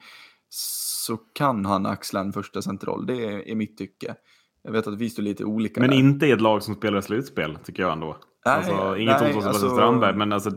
så 0.48 1.16
kan 1.16 1.66
han 1.66 1.86
axla 1.86 2.20
en 2.20 2.32
första 2.32 2.62
centerroll. 2.62 3.06
Det 3.06 3.24
är, 3.24 3.48
är 3.48 3.54
mitt 3.54 3.78
tycke. 3.78 4.14
Jag 4.62 4.72
vet 4.72 4.86
att 4.86 4.98
vi 4.98 5.10
står 5.10 5.22
lite 5.22 5.44
olika 5.44 5.80
Men 5.80 5.90
där. 5.90 5.96
inte 5.96 6.26
i 6.26 6.30
ett 6.30 6.40
lag 6.40 6.62
som 6.62 6.74
spelar 6.74 7.00
slutspel, 7.00 7.58
tycker 7.64 7.82
jag 7.82 7.92
ändå. 7.92 8.16
Nej, 8.46 8.54
alltså, 8.54 8.96
inget 8.96 9.20
ont 9.20 9.22
om 9.22 9.26
Sebastian 9.26 9.48
alltså... 9.48 9.68
Strandberg, 9.70 10.16
men 10.16 10.32
alltså, 10.32 10.50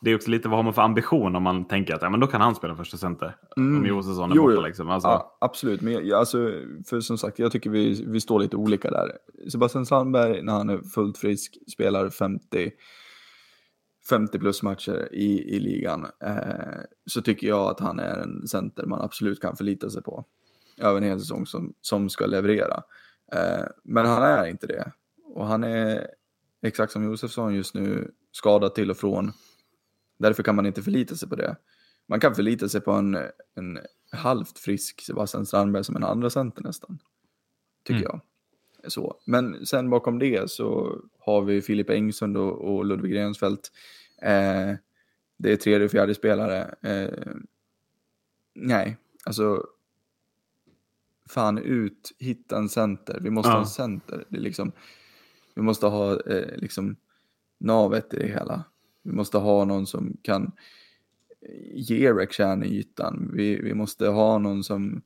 det 0.00 0.10
är 0.10 0.14
också 0.14 0.30
lite 0.30 0.48
vad 0.48 0.58
har 0.58 0.62
man 0.62 0.74
för 0.74 0.82
ambition 0.82 1.36
om 1.36 1.42
man 1.42 1.68
tänker 1.68 1.94
att 1.94 2.02
ja, 2.02 2.10
men 2.10 2.20
då 2.20 2.26
kan 2.26 2.40
han 2.40 2.54
spela 2.54 2.76
första 2.76 2.96
center. 2.96 3.36
Mm. 3.56 3.78
Om 3.78 3.86
Josefsson 3.86 4.32
är 4.32 4.36
jo, 4.36 4.42
borta. 4.42 4.60
Liksom. 4.60 4.90
Alltså... 4.90 5.08
Ja, 5.08 5.38
absolut, 5.40 5.80
men 5.80 5.92
jag, 5.92 6.18
alltså, 6.18 6.38
för 6.88 7.00
som 7.00 7.18
sagt, 7.18 7.38
jag 7.38 7.52
tycker 7.52 7.70
vi, 7.70 8.04
vi 8.06 8.20
står 8.20 8.40
lite 8.40 8.56
olika 8.56 8.90
där. 8.90 9.12
Sebastian 9.50 9.86
Strandberg, 9.86 10.42
när 10.42 10.52
han 10.52 10.70
är 10.70 10.78
fullt 10.78 11.18
frisk, 11.18 11.58
spelar 11.72 12.10
50 12.10 12.70
50 14.08 14.38
plus 14.38 14.62
matcher 14.62 15.08
i, 15.12 15.56
i 15.56 15.60
ligan 15.60 16.06
eh, 16.24 16.80
så 17.06 17.22
tycker 17.22 17.46
jag 17.48 17.70
att 17.70 17.80
han 17.80 17.98
är 17.98 18.16
en 18.16 18.46
center 18.46 18.86
man 18.86 19.00
absolut 19.00 19.40
kan 19.40 19.56
förlita 19.56 19.90
sig 19.90 20.02
på 20.02 20.24
över 20.78 20.96
en 20.96 21.04
hel 21.06 21.20
säsong 21.20 21.46
som, 21.46 21.74
som 21.80 22.08
ska 22.08 22.26
leverera. 22.26 22.82
Eh, 23.32 23.66
men 23.84 24.06
han 24.06 24.22
är 24.22 24.46
inte 24.46 24.66
det. 24.66 24.92
Och 25.24 25.46
han 25.46 25.64
är, 25.64 26.10
exakt 26.62 26.92
som 26.92 27.04
Josefsson 27.04 27.54
just 27.54 27.74
nu, 27.74 28.10
skadad 28.32 28.74
till 28.74 28.90
och 28.90 28.96
från. 28.96 29.32
Därför 30.18 30.42
kan 30.42 30.56
man 30.56 30.66
inte 30.66 30.82
förlita 30.82 31.14
sig 31.14 31.28
på 31.28 31.36
det. 31.36 31.56
Man 32.06 32.20
kan 32.20 32.34
förlita 32.34 32.68
sig 32.68 32.80
på 32.80 32.92
en, 32.92 33.14
en 33.54 33.78
halvt 34.12 34.58
frisk 34.58 35.00
Sebastian 35.00 35.46
Strandberg 35.46 35.84
som 35.84 35.96
en 35.96 36.04
andra 36.04 36.30
center 36.30 36.62
nästan. 36.62 36.98
Tycker 37.84 38.00
mm. 38.00 38.10
jag. 38.12 38.20
Så. 38.92 39.20
Men 39.24 39.66
sen 39.66 39.90
bakom 39.90 40.18
det 40.18 40.50
så 40.50 40.98
har 41.18 41.42
vi 41.42 41.62
Filip 41.62 41.90
Engsund 41.90 42.36
och, 42.36 42.74
och 42.74 42.84
Ludvig 42.84 43.14
Rensfeldt. 43.14 43.72
Eh, 44.22 44.74
det 45.36 45.52
är 45.52 45.56
tredje 45.56 45.84
och 45.84 45.90
fjärde 45.90 46.14
spelare. 46.14 46.74
Eh, 46.82 47.34
nej, 48.54 48.96
alltså 49.24 49.66
fan 51.28 51.58
ut, 51.58 52.12
hitta 52.18 52.58
en 52.58 52.68
center. 52.68 53.20
Vi 53.20 53.30
måste 53.30 53.48
ja. 53.48 53.52
ha 53.52 53.60
en 53.60 53.66
center. 53.66 54.24
Det 54.28 54.36
är 54.36 54.40
liksom, 54.40 54.72
vi 55.54 55.62
måste 55.62 55.86
ha 55.86 56.20
eh, 56.20 56.56
liksom 56.56 56.96
navet 57.60 58.14
i 58.14 58.16
det 58.16 58.28
hela. 58.28 58.64
Vi 59.02 59.12
måste 59.12 59.38
ha 59.38 59.64
någon 59.64 59.86
som 59.86 60.16
kan 60.22 60.52
eh, 61.40 61.70
ge 61.74 62.12
Rekshani 62.12 62.66
ytan. 62.66 63.30
Vi, 63.34 63.60
vi 63.62 63.74
måste 63.74 64.08
ha 64.08 64.38
någon 64.38 64.64
som, 64.64 65.02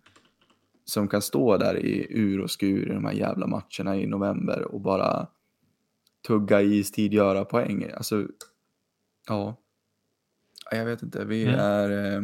som 0.84 1.08
kan 1.08 1.22
stå 1.22 1.56
där 1.56 1.76
i 1.78 2.06
ur 2.10 2.40
och 2.40 2.50
skur 2.50 2.90
i 2.90 2.94
de 2.94 3.04
här 3.04 3.12
jävla 3.12 3.46
matcherna 3.46 3.96
i 3.96 4.06
november 4.06 4.62
och 4.62 4.80
bara 4.80 5.26
tugga 6.26 6.62
istid, 6.62 7.12
göra 7.12 7.44
poäng. 7.44 7.90
Alltså, 7.96 8.26
ja. 9.28 9.56
Jag 10.70 10.84
vet 10.84 11.02
inte, 11.02 11.24
vi 11.24 11.42
mm. 11.42 11.60
är... 11.60 12.14
Eh, 12.14 12.22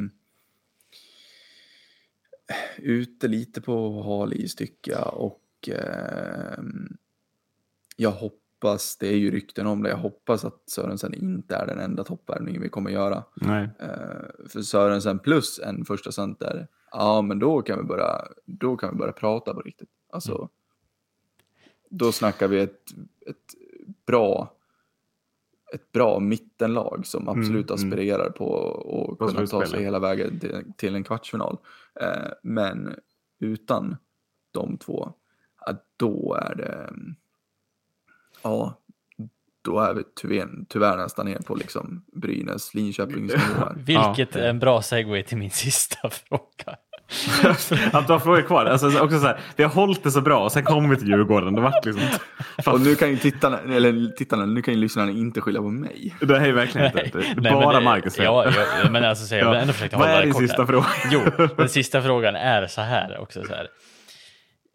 ute 2.83 3.29
lite 3.29 3.61
på 3.61 4.03
hal 4.03 4.33
is 4.33 4.55
tycker 4.55 4.93
jag 4.93 5.15
och 5.15 5.69
eh, 5.69 6.63
jag 7.97 8.11
hoppas, 8.11 8.97
det 8.97 9.09
är 9.09 9.17
ju 9.17 9.31
rykten 9.31 9.67
om 9.67 9.83
det, 9.83 9.91
jag 9.91 9.97
hoppas 9.97 10.45
att 10.45 10.63
Sörensen 10.67 11.15
inte 11.15 11.57
är 11.57 11.67
den 11.67 11.79
enda 11.79 12.05
toppvärmningen 12.05 12.63
vi 12.63 12.69
kommer 12.69 12.91
göra. 12.91 13.25
Nej. 13.35 13.69
Eh, 13.81 14.49
för 14.49 14.63
Sörensen 14.63 15.19
plus 15.19 15.59
en 15.59 15.85
första 15.85 16.13
center, 16.13 16.69
ja 16.91 17.23
men 17.23 17.39
då 17.39 17.63
kan 17.63 17.79
vi 17.79 17.85
börja, 17.85 18.25
då 18.45 18.77
kan 18.77 18.91
vi 18.91 18.97
börja 18.97 19.13
prata 19.13 19.55
på 19.55 19.61
riktigt. 19.61 19.91
Alltså, 20.11 20.35
mm. 20.35 20.49
då 21.89 22.13
snackar 22.13 22.49
vi 22.49 22.61
ett, 22.61 22.83
ett 23.27 23.55
bra 24.07 24.58
ett 25.75 25.93
bra 25.93 26.21
mittenlag 26.21 27.07
som 27.07 27.29
mm, 27.29 27.39
absolut 27.39 27.71
mm, 27.71 27.75
aspirerar 27.75 28.21
mm. 28.21 28.33
på 28.33 29.17
att 29.21 29.35
kunna 29.35 29.47
ta 29.47 29.67
sig 29.67 29.83
hela 29.83 29.99
vägen 29.99 30.41
till, 30.41 30.73
till 30.77 30.95
en 30.95 31.05
kvartsfinal. 31.05 31.59
Eh, 32.01 32.33
men 32.43 32.95
utan 33.41 33.97
de 34.51 34.77
två, 34.77 35.13
då 35.97 36.35
är 36.35 36.55
det, 36.55 36.93
ja, 38.43 38.75
då 39.63 39.81
är 39.81 39.95
vi 39.95 40.03
tyvärr, 40.15 40.49
tyvärr 40.69 40.97
nästan 40.97 41.27
ner 41.27 41.39
på 41.39 41.55
liksom 41.55 42.05
Brynäs, 42.13 42.75
Linköpings 42.75 43.33
nivåer. 43.49 43.75
Vilket 43.77 44.37
är 44.37 44.49
en 44.49 44.59
bra 44.59 44.83
segway 44.83 45.23
till 45.23 45.39
min 45.39 45.51
sista 45.51 46.11
fråga. 46.11 46.77
Att 47.93 48.07
du 48.07 48.13
har 48.13 48.19
frågor 48.19 48.43
kvar. 48.43 48.67
Alltså, 48.67 49.01
också 49.01 49.21
så 49.21 49.27
här, 49.27 49.41
vi 49.57 49.65
har 49.65 49.71
hållit 49.71 50.03
det 50.03 50.11
så 50.11 50.21
bra 50.21 50.45
och 50.45 50.53
sen 50.53 50.65
kommer 50.65 50.89
vi 50.89 50.97
till 50.97 51.09
Djurgården. 51.09 51.55
Det 51.55 51.61
vart 51.61 51.85
liksom... 51.85 52.03
och 52.67 52.81
nu 52.81 52.95
kan 52.95 53.11
ju 53.11 53.17
tittarna, 53.17 53.59
eller 53.59 54.17
tittarna, 54.17 54.47
nu 54.47 54.63
kan 54.63 54.75
ju 54.75 54.81
lyssnarna 54.81 55.11
inte 55.11 55.41
skylla 55.41 55.61
på 55.61 55.69
mig. 55.69 56.15
Det 56.21 56.37
är 56.37 56.53
verkligen 56.53 56.87
inte. 56.87 57.19
Det 57.19 57.19
är 57.19 57.41
Nej, 57.41 57.53
bara 57.53 57.79
det, 57.79 57.85
Marcus. 57.85 58.19
Ja, 58.19 58.53
ja, 58.83 58.91
men 58.91 59.05
alltså, 59.05 59.27
så 59.27 59.35
jag 59.35 59.51
vill 59.51 59.59
ändå 59.59 59.73
försöka 59.73 59.97
hålla 59.97 60.09
Vad 60.09 60.19
är 60.19 60.23
din 60.23 60.35
sista 60.35 60.67
fråga? 60.67 60.87
Jo, 61.11 61.21
den 61.57 61.69
sista 61.69 62.03
frågan 62.03 62.37
är 62.37 62.67
så 62.67 62.81
här 62.81 63.19
också. 63.21 63.45
Så 63.45 63.55
här. 63.55 63.69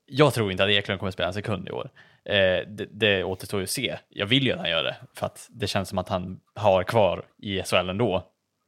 Jag 0.06 0.34
tror 0.34 0.52
inte 0.52 0.64
att 0.64 0.70
Eklund 0.70 1.00
kommer 1.00 1.12
spela 1.12 1.28
en 1.28 1.34
sekund 1.34 1.68
i 1.68 1.72
år. 1.72 1.90
Eh, 2.26 2.68
det, 2.68 2.88
det 2.92 3.24
återstår 3.24 3.60
ju 3.60 3.64
att 3.64 3.70
se. 3.70 3.98
Jag 4.10 4.26
vill 4.26 4.46
ju 4.46 4.52
att 4.52 4.60
han 4.60 4.70
gör 4.70 4.84
det, 4.84 4.96
för 5.16 5.26
att 5.26 5.48
det 5.50 5.68
känns 5.68 5.90
som 5.90 5.98
att 5.98 6.10
han 6.10 6.40
har 6.56 6.84
kvar 6.84 7.24
i 7.42 7.62
SHL 7.64 7.90
ändå, 7.90 8.24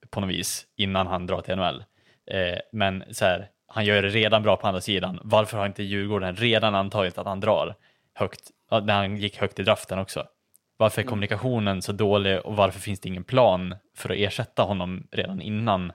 på 0.10 0.20
något 0.20 0.30
vis, 0.30 0.66
innan 0.78 1.08
han 1.08 1.26
drar 1.28 1.42
till 1.42 1.56
NHL. 1.56 1.84
Eh, 2.32 2.60
men 2.72 3.04
så 3.12 3.26
här, 3.26 3.48
han 3.68 3.86
gör 3.86 4.02
det 4.02 4.10
redan 4.10 4.44
bra 4.44 4.58
på 4.58 4.68
andra 4.68 4.82
sidan. 4.82 5.20
Varför 5.24 5.58
har 5.58 5.66
inte 5.66 5.84
Djurgården 5.84 6.36
redan 6.36 6.76
antagit 6.76 7.18
att 7.18 7.26
han 7.26 7.40
drar 7.40 7.76
högt, 8.14 8.52
när 8.72 8.94
han 8.94 9.18
gick 9.18 9.38
högt 9.38 9.60
i 9.60 9.64
draften 9.64 10.00
också? 10.00 10.26
Varför 10.78 11.02
är 11.02 11.04
mm. 11.04 11.10
kommunikationen 11.10 11.82
så 11.82 11.92
dålig 11.92 12.40
och 12.40 12.56
varför 12.56 12.80
finns 12.80 13.00
det 13.00 13.10
ingen 13.10 13.24
plan 13.24 13.76
för 13.98 14.10
att 14.10 14.18
ersätta 14.18 14.64
honom 14.64 15.08
redan 15.12 15.42
innan? 15.42 15.92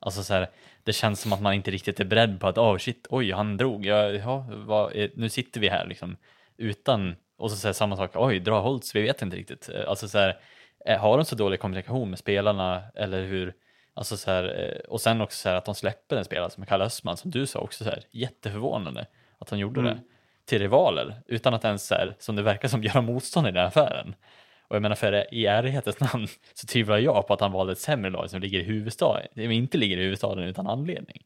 Alltså 0.00 0.22
så 0.22 0.34
här, 0.34 0.48
det 0.84 0.92
känns 0.92 1.20
som 1.20 1.32
att 1.32 1.40
man 1.40 1.54
inte 1.54 1.70
riktigt 1.70 2.00
är 2.00 2.04
beredd 2.04 2.40
på 2.40 2.48
att 2.48 2.58
oh 2.58 2.78
shit, 2.78 3.06
oj, 3.10 3.32
han 3.32 3.56
drog, 3.56 3.86
ja, 3.86 4.10
ja 4.10 4.46
vad, 4.50 4.92
nu 5.14 5.28
sitter 5.28 5.60
vi 5.60 5.68
här 5.68 5.86
liksom 5.86 6.16
utan, 6.56 7.16
och 7.38 7.50
så 7.50 7.56
säger 7.56 7.72
samma 7.72 7.96
sak, 7.96 8.10
oj, 8.14 8.40
dra 8.40 8.60
Holtz, 8.60 8.94
vi 8.94 9.02
vet 9.02 9.22
inte 9.22 9.36
riktigt. 9.36 9.70
Alltså 9.86 10.08
så 10.08 10.18
här, 10.18 10.38
eh, 10.86 11.00
har 11.00 11.16
de 11.16 11.24
så 11.24 11.36
dålig 11.36 11.60
kommunikation 11.60 12.10
med 12.10 12.18
spelarna 12.18 12.82
eller 12.94 13.24
hur? 13.24 13.54
Alltså 13.98 14.16
så 14.16 14.30
här, 14.30 14.44
eh, 14.44 14.90
och 14.90 15.00
sen 15.00 15.20
också 15.20 15.36
så 15.36 15.48
här 15.48 15.56
att 15.56 15.64
de 15.64 15.74
släpper 15.74 16.16
en 16.16 16.24
spelare 16.24 16.50
som 16.50 16.66
Kalle 16.66 16.84
Östman, 16.84 17.16
som 17.16 17.30
du 17.30 17.46
sa 17.46 17.58
också, 17.60 17.84
så 17.84 17.90
här, 17.90 18.02
jätteförvånande 18.10 19.06
att 19.38 19.48
de 19.48 19.58
gjorde 19.58 19.80
mm. 19.80 19.94
det 19.94 20.02
till 20.44 20.58
rivaler 20.58 21.22
utan 21.26 21.54
att 21.54 21.64
ens, 21.64 21.86
så 21.86 21.94
här, 21.94 22.14
som 22.18 22.36
det 22.36 22.42
verkar 22.42 22.68
som, 22.68 22.82
göra 22.84 23.00
motstånd 23.00 23.46
i 23.46 23.50
den 23.50 23.60
här 23.60 23.66
affären. 23.68 24.14
Och 24.68 24.76
jag 24.76 24.82
menar, 24.82 24.96
för 24.96 25.34
i 25.34 25.46
ärlighetens 25.46 26.00
namn 26.00 26.26
så 26.54 26.66
tvivlar 26.66 26.98
jag 26.98 27.26
på 27.26 27.34
att 27.34 27.40
han 27.40 27.52
valde 27.52 27.72
ett 27.72 27.78
sämre 27.78 28.10
lag 28.10 28.30
som 28.30 28.40
ligger 28.40 28.60
i 28.60 28.62
huvudstaden, 28.62 29.52
inte 29.52 29.78
ligger 29.78 29.96
i 29.96 30.02
huvudstaden 30.02 30.44
utan 30.44 30.66
anledning. 30.66 31.24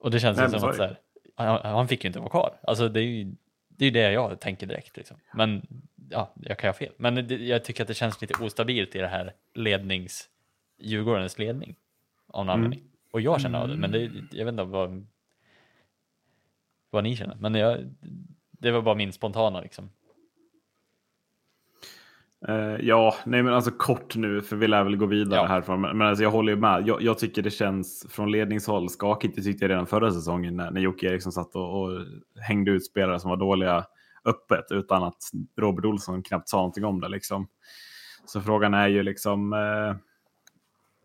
Och 0.00 0.10
det 0.10 0.20
känns 0.20 0.38
Nej, 0.38 0.50
som 0.50 0.68
att 0.68 0.76
så 0.76 0.82
här, 0.82 0.98
han, 1.36 1.60
han, 1.62 1.88
fick 1.88 2.04
ju 2.04 2.06
inte 2.06 2.18
vara 2.18 2.30
kvar. 2.30 2.60
Alltså 2.62 2.88
det 2.88 3.00
är 3.00 3.04
ju 3.04 3.34
det 3.68 3.86
är 3.86 3.90
det 3.90 4.12
jag 4.12 4.40
tänker 4.40 4.66
direkt. 4.66 4.96
Liksom. 4.96 5.16
Men 5.34 5.66
ja, 6.10 6.34
jag 6.42 6.58
kan 6.58 6.68
ha 6.68 6.72
fel. 6.72 6.92
Men 6.96 7.14
det, 7.14 7.34
jag 7.34 7.64
tycker 7.64 7.82
att 7.84 7.88
det 7.88 7.94
känns 7.94 8.20
lite 8.20 8.44
ostabilt 8.44 8.94
i 8.94 8.98
det 8.98 9.08
här 9.08 9.32
lednings, 9.54 10.28
Djurgårdens 10.80 11.38
ledning. 11.38 11.76
Av 12.26 12.46
någon 12.46 12.54
mm. 12.54 12.64
anledning. 12.64 12.90
Och 13.12 13.20
jag 13.20 13.40
känner 13.40 13.58
av 13.58 13.68
det, 13.68 13.76
men 13.76 13.90
det, 13.92 14.10
jag 14.30 14.44
vet 14.44 14.52
inte 14.52 14.64
vad, 14.64 15.06
vad 16.90 17.04
ni 17.04 17.16
känner. 17.16 17.36
Men 17.40 17.54
jag, 17.54 17.78
det 18.50 18.70
var 18.70 18.82
bara 18.82 18.94
min 18.94 19.12
spontana 19.12 19.60
liksom. 19.60 19.90
Uh, 22.48 22.76
ja, 22.80 23.14
nej 23.24 23.42
men 23.42 23.54
alltså 23.54 23.70
kort 23.70 24.16
nu, 24.16 24.42
för 24.42 24.56
vi 24.56 24.68
lär 24.68 24.84
väl 24.84 24.96
gå 24.96 25.06
vidare 25.06 25.40
ja. 25.40 25.46
härifrån. 25.46 25.80
Men, 25.80 25.98
men 25.98 26.06
alltså, 26.06 26.22
jag 26.22 26.30
håller 26.30 26.52
ju 26.52 26.58
med. 26.58 26.82
Jag, 26.86 27.02
jag, 27.02 27.18
tycker 27.18 27.42
det 27.42 27.50
känns 27.50 28.06
från 28.10 28.30
ledningshåll 28.30 28.88
skakigt. 28.88 29.36
Det 29.36 29.42
tyckte 29.42 29.64
jag 29.64 29.70
redan 29.70 29.86
förra 29.86 30.12
säsongen 30.12 30.56
när, 30.56 30.70
när 30.70 30.80
Jocke 30.80 31.06
Eriksson 31.06 31.32
satt 31.32 31.54
och, 31.54 31.82
och, 31.82 31.90
hängde 32.40 32.70
ut 32.70 32.86
spelare 32.86 33.20
som 33.20 33.30
var 33.30 33.36
dåliga 33.36 33.84
öppet 34.24 34.64
utan 34.70 35.02
att 35.02 35.30
Robert 35.56 35.84
Olsson 35.84 36.22
knappt 36.22 36.48
sa 36.48 36.56
någonting 36.56 36.84
om 36.84 37.00
det. 37.00 37.08
Liksom. 37.08 37.48
Så 38.24 38.40
frågan 38.40 38.74
är 38.74 38.88
ju 38.88 39.02
liksom... 39.02 39.52
Uh, 39.52 39.96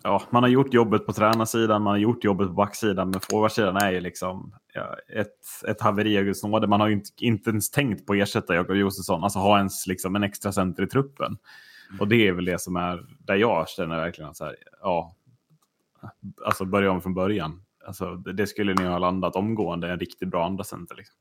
ja, 0.06 0.22
man 0.30 0.44
har 0.44 0.50
gjort 0.50 0.74
jobbet 0.74 1.06
på 1.06 1.14
tränarsidan, 1.14 1.82
man 1.82 1.92
har 1.92 1.98
gjort 1.98 2.24
jobbet 2.24 2.48
på 2.48 2.54
backsidan, 2.54 3.10
men 3.10 3.20
forwardsidan 3.20 3.78
är 3.78 3.92
ju 3.92 4.00
liksom 4.00 4.54
ja, 4.74 4.96
ett, 5.20 5.68
ett 5.68 5.82
haveri 5.82 6.18
av 6.18 6.24
Guds 6.24 6.44
nåde. 6.44 6.68
Man 6.68 6.80
har 6.80 6.88
ju 6.88 6.94
inte, 6.94 7.10
inte 7.18 7.50
ens 7.50 7.72
tänkt 7.72 8.06
på 8.06 8.14
att 8.14 8.20
ersätta 8.20 8.56
Jakob 8.56 8.76
Josefsson, 8.76 9.24
alltså 9.24 9.40
ha 9.40 9.58
ens 9.58 9.88
liksom 9.88 10.16
en 10.16 10.24
extra 10.24 10.52
center 10.52 10.84
i 10.84 10.88
truppen. 10.88 11.38
Mm. 11.90 12.00
Och 12.00 12.08
det 12.08 12.28
är 12.28 12.32
väl 12.32 12.46
det 12.46 12.62
som 12.62 12.76
är 12.76 13.06
där 13.20 13.36
jag 13.36 13.70
känner 13.70 13.98
verkligen 13.98 14.30
att 14.30 14.38
så 14.38 14.46
här, 14.46 14.56
ja, 14.82 15.16
alltså 16.46 16.66
börja 16.66 16.92
om 16.92 17.02
från 17.02 17.14
början. 17.14 17.62
Alltså, 17.88 18.16
det, 18.16 18.34
det 18.34 18.48
skulle 18.48 18.74
ni 18.74 18.84
ha 18.84 18.98
landat 18.98 19.36
omgående, 19.36 19.92
en 19.92 20.00
riktigt 20.00 20.30
bra 20.30 20.46
andra 20.46 20.64
center. 20.64 20.96
Liksom. 20.96 21.16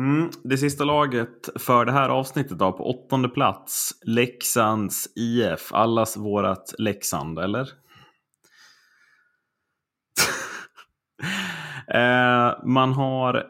Mm, 0.00 0.30
det 0.44 0.58
sista 0.58 0.84
laget 0.84 1.48
för 1.56 1.84
det 1.84 1.92
här 1.92 2.08
avsnittet 2.08 2.58
då, 2.58 2.72
på 2.72 2.90
åttonde 2.90 3.28
plats. 3.28 3.90
Leksands 4.02 5.08
IF. 5.16 5.72
Allas 5.72 6.16
vårat 6.16 6.74
Leksand, 6.78 7.38
eller? 7.38 7.60
eh, 11.94 12.64
man 12.64 12.92
har 12.92 13.46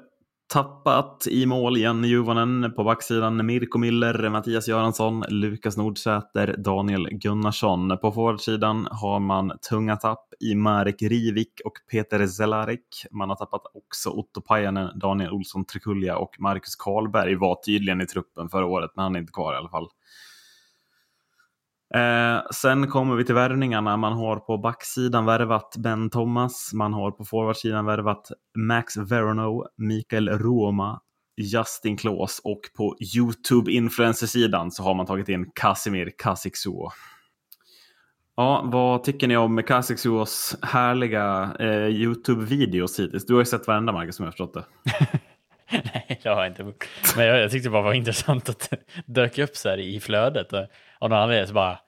tappat 0.52 1.27
i 1.27 1.47
mål 1.47 1.77
igen 1.77 2.05
Juvonen 2.05 2.72
på 2.77 2.85
backsidan. 2.85 3.47
Mirko 3.47 3.78
Müller, 3.78 4.31
Mattias 4.31 4.68
Göransson, 4.68 5.24
Lukas 5.28 5.77
Nordsäter, 5.77 6.56
Daniel 6.59 7.09
Gunnarsson. 7.10 7.98
På 7.98 8.12
forwardsidan 8.12 8.89
har 8.90 9.20
man 9.20 9.52
tunga 9.70 9.97
tapp 9.97 10.35
i 10.40 10.55
Marek 10.55 11.02
Rivik 11.02 11.60
och 11.64 11.72
Peter 11.90 12.27
Zelarek. 12.27 13.06
Man 13.10 13.28
har 13.28 13.36
tappat 13.36 13.62
också 13.74 14.10
Otto 14.10 14.40
Pajanen, 14.40 14.98
Daniel 14.98 15.31
Olsson 15.31 15.64
Trekulja 15.64 16.16
och 16.16 16.36
Marcus 16.39 16.77
Karlberg 16.77 17.35
var 17.35 17.55
tydligen 17.55 18.01
i 18.01 18.06
truppen 18.06 18.48
förra 18.48 18.66
året, 18.66 18.90
men 18.94 19.02
han 19.02 19.16
är 19.16 19.20
inte 19.20 19.32
kvar 19.32 19.55
i 19.55 19.56
alla 19.56 19.68
fall. 19.68 19.89
Eh, 21.94 22.42
sen 22.54 22.88
kommer 22.88 23.16
vi 23.16 23.24
till 23.24 23.34
värvningarna. 23.34 23.96
Man 23.96 24.12
har 24.12 24.36
på 24.36 24.58
backsidan 24.58 25.26
värvat 25.26 25.74
Ben 25.78 26.10
Thomas. 26.10 26.70
Man 26.74 26.92
har 26.92 27.10
på 27.10 27.24
forwardsidan 27.24 27.86
värvat 27.86 28.30
Max 28.58 28.96
Verono, 28.96 29.66
Mikael 29.76 30.28
Roma, 30.28 31.00
Justin 31.36 31.96
Klaus 31.96 32.40
och 32.44 32.60
på 32.76 32.96
YouTube-influencersidan 33.16 34.70
så 34.70 34.82
har 34.82 34.94
man 34.94 35.06
tagit 35.06 35.28
in 35.28 35.50
Casimir 35.54 36.10
Kasiksuo. 36.18 36.90
Ja, 38.36 38.62
vad 38.72 39.04
tycker 39.04 39.28
ni 39.28 39.36
om 39.36 39.62
Kasiksuos 39.62 40.56
härliga 40.62 41.56
eh, 41.60 41.86
YouTube-videos 41.86 43.00
hittills? 43.00 43.26
Du 43.26 43.32
har 43.32 43.40
ju 43.40 43.44
sett 43.44 43.66
varenda 43.66 43.92
Marcus 43.92 44.16
som 44.16 44.24
jag 44.24 44.26
har 44.26 44.32
förstått 44.32 44.54
det. 44.54 44.64
Nej, 45.84 46.20
det 46.22 46.28
har 46.28 46.36
jag 46.36 46.46
inte. 46.46 46.72
Men 47.16 47.26
jag, 47.26 47.40
jag 47.40 47.50
tyckte 47.50 47.68
det 47.68 47.72
bara 47.72 47.82
var 47.82 47.92
intressant 47.92 48.48
att 48.48 48.70
det 48.70 48.78
dök 49.06 49.38
upp 49.38 49.56
så 49.56 49.68
här 49.68 49.78
i 49.78 50.00
flödet. 50.00 50.52
Och 51.01 51.05
av 51.05 51.10
någon 51.10 51.18
anledning 51.18 51.47
så 51.47 51.55
bara 51.55 51.78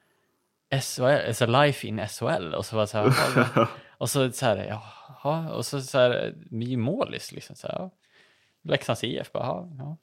SHL, 0.81 1.27
alltså 1.27 1.45
life 1.45 1.87
in 1.87 2.07
SHL. 2.07 2.53
Och 2.53 2.65
så 2.65 2.75
var 2.75 2.85
så 2.85 2.97
här, 2.97 3.67
och 3.97 4.09
så 4.09 4.31
så 4.31 4.45
här, 4.45 4.57
jaha, 4.57 5.53
och 5.53 5.65
så 5.65 5.81
så 5.81 5.97
här, 5.97 6.35
My 6.51 6.77
Målis 6.77 7.31
liksom. 7.31 7.55
Så 7.55 7.67
här. 7.67 7.89
Leksands 8.63 9.03
IF, 9.03 9.31
bara, 9.31 9.45
ja. 9.77 9.97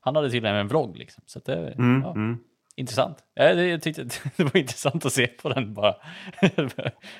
Han 0.00 0.16
hade 0.16 0.30
tydligen 0.30 0.56
en 0.56 0.68
vlogg 0.68 0.96
liksom. 0.96 1.24
Så 1.26 1.40
det, 1.44 1.72
mm, 1.72 2.02
ja. 2.02 2.10
mm. 2.10 2.38
Intressant. 2.76 3.18
Jag, 3.34 3.68
jag 3.68 3.82
tyckte 3.82 4.04
det 4.36 4.44
var 4.44 4.56
intressant 4.56 5.06
att 5.06 5.12
se 5.12 5.26
på 5.26 5.48
den 5.48 5.74
bara. 5.74 5.94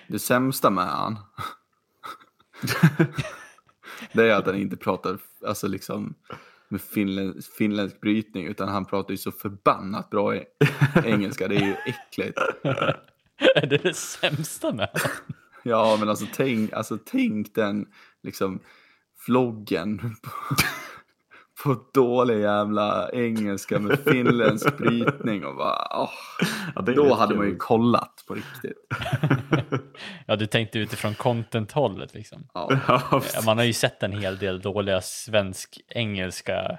det 0.07 0.19
sämsta 0.19 0.71
med 0.71 0.85
han. 0.85 1.19
det 4.13 4.31
är 4.31 4.35
att 4.35 4.47
han 4.47 4.57
inte 4.57 4.77
pratar, 4.77 5.19
alltså 5.47 5.69
liksom 5.69 6.15
med 6.71 6.81
finländsk, 6.81 7.53
finländsk 7.53 8.01
brytning 8.01 8.47
utan 8.47 8.69
han 8.69 8.85
pratar 8.85 9.11
ju 9.11 9.17
så 9.17 9.33
förbannat 9.33 10.11
bra 10.11 10.35
engelska. 11.05 11.49
Det 11.49 11.57
är 11.57 11.67
ju 11.67 11.75
äckligt. 11.87 12.39
är 13.55 13.67
det 13.67 13.77
det 13.77 13.95
sämsta 13.95 14.73
med 14.73 14.89
honom? 14.93 15.35
Ja, 15.63 15.97
men 16.01 16.09
alltså 16.09 16.27
tänk, 16.35 16.73
alltså 16.73 16.99
tänk 17.05 17.55
den 17.55 17.87
liksom 18.23 18.61
vloggen 19.27 19.99
på, 20.23 20.31
på 21.63 21.77
dålig 21.95 22.41
jävla 22.41 23.11
engelska 23.13 23.79
med 23.79 23.99
finländsk 23.99 24.79
brytning 24.79 25.45
och 25.45 25.57
bara, 25.57 26.05
oh, 26.05 26.11
ja, 26.75 26.83
då 26.83 27.15
hade 27.15 27.35
man 27.35 27.47
ju 27.47 27.57
kollat 27.57 28.25
på 28.29 28.35
riktigt. 28.35 28.79
ja, 30.27 30.37
du 30.37 30.47
tänkte 30.47 30.79
utifrån 30.79 31.15
content-hållet 31.15 32.15
liksom. 32.15 32.47
Ja. 32.55 32.81
Man 33.47 33.59
har 33.59 33.65
ju 33.65 33.73
sett 33.73 34.03
en 34.03 34.13
hel 34.13 34.39
del 34.39 34.61
dåliga 34.61 35.01
svensk-engelska 35.01 36.79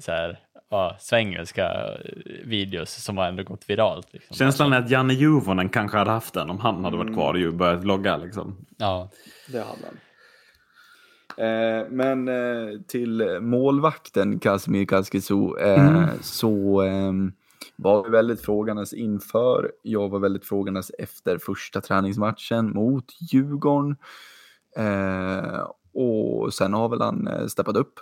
så 0.00 0.12
här, 0.12 0.38
ja, 0.70 0.96
svengelska 1.00 1.96
videos 2.44 2.90
som 2.90 3.16
har 3.16 3.26
ändå 3.26 3.42
gått 3.42 3.70
viralt. 3.70 4.12
Liksom. 4.12 4.36
Känslan 4.36 4.72
är 4.72 4.78
att 4.78 4.90
Janne 4.90 5.14
Juvonen 5.14 5.68
kanske 5.68 5.98
hade 5.98 6.10
haft 6.10 6.34
den 6.34 6.50
om 6.50 6.60
han 6.60 6.84
hade 6.84 6.96
varit 6.96 7.14
kvar 7.14 7.46
och 7.46 7.54
börjat 7.54 7.80
vlogga. 7.80 8.16
Liksom. 8.16 8.66
Ja, 8.78 9.10
det 9.46 9.58
hade 9.58 9.84
han. 9.84 9.98
Eh, 11.38 11.86
men 11.90 12.28
eh, 12.28 12.80
till 12.88 13.38
målvakten 13.40 14.38
Casimir 14.38 14.84
Kaskisu 14.84 15.56
eh, 15.60 15.88
mm. 15.88 16.08
så 16.20 16.80
ehm, 16.80 17.32
var 17.76 18.04
vi 18.04 18.10
väldigt 18.10 18.40
frågandes 18.40 18.92
inför. 18.92 19.70
Jag 19.82 20.08
var 20.08 20.18
väldigt 20.18 20.44
frågandes 20.44 20.90
efter 20.98 21.38
första 21.38 21.80
träningsmatchen 21.80 22.70
mot 22.70 23.04
Djurgården. 23.32 23.96
och 25.94 26.54
sen 26.54 26.74
har 26.74 26.88
väl 26.88 27.00
han 27.00 27.48
steppat 27.48 27.76
upp 27.76 28.00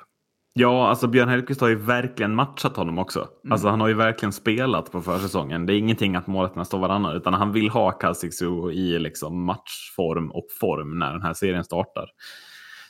Ja, 0.59 0.89
alltså 0.89 1.07
Björn 1.07 1.29
Hellkvist 1.29 1.61
har 1.61 1.69
ju 1.69 1.75
verkligen 1.75 2.35
matchat 2.35 2.77
honom 2.77 2.99
också. 2.99 3.19
Mm. 3.19 3.53
Alltså 3.53 3.69
han 3.69 3.81
har 3.81 3.89
ju 3.89 3.95
verkligen 3.95 4.33
spelat 4.33 4.93
på 4.93 5.03
försäsongen. 5.03 5.67
Det 5.67 5.73
är 5.73 5.79
ingenting 5.79 6.17
att 6.17 6.27
målet 6.27 6.67
står 6.67 6.79
varannan, 6.79 7.17
utan 7.17 7.35
han 7.35 7.53
vill 7.53 7.71
ha 7.71 7.91
Kasiksu 7.91 8.71
i 8.71 8.99
liksom 8.99 9.45
matchform 9.45 10.31
och 10.31 10.47
form 10.61 10.99
när 10.99 11.13
den 11.13 11.23
här 11.23 11.35
serien 11.35 11.65
startar. 11.65 12.07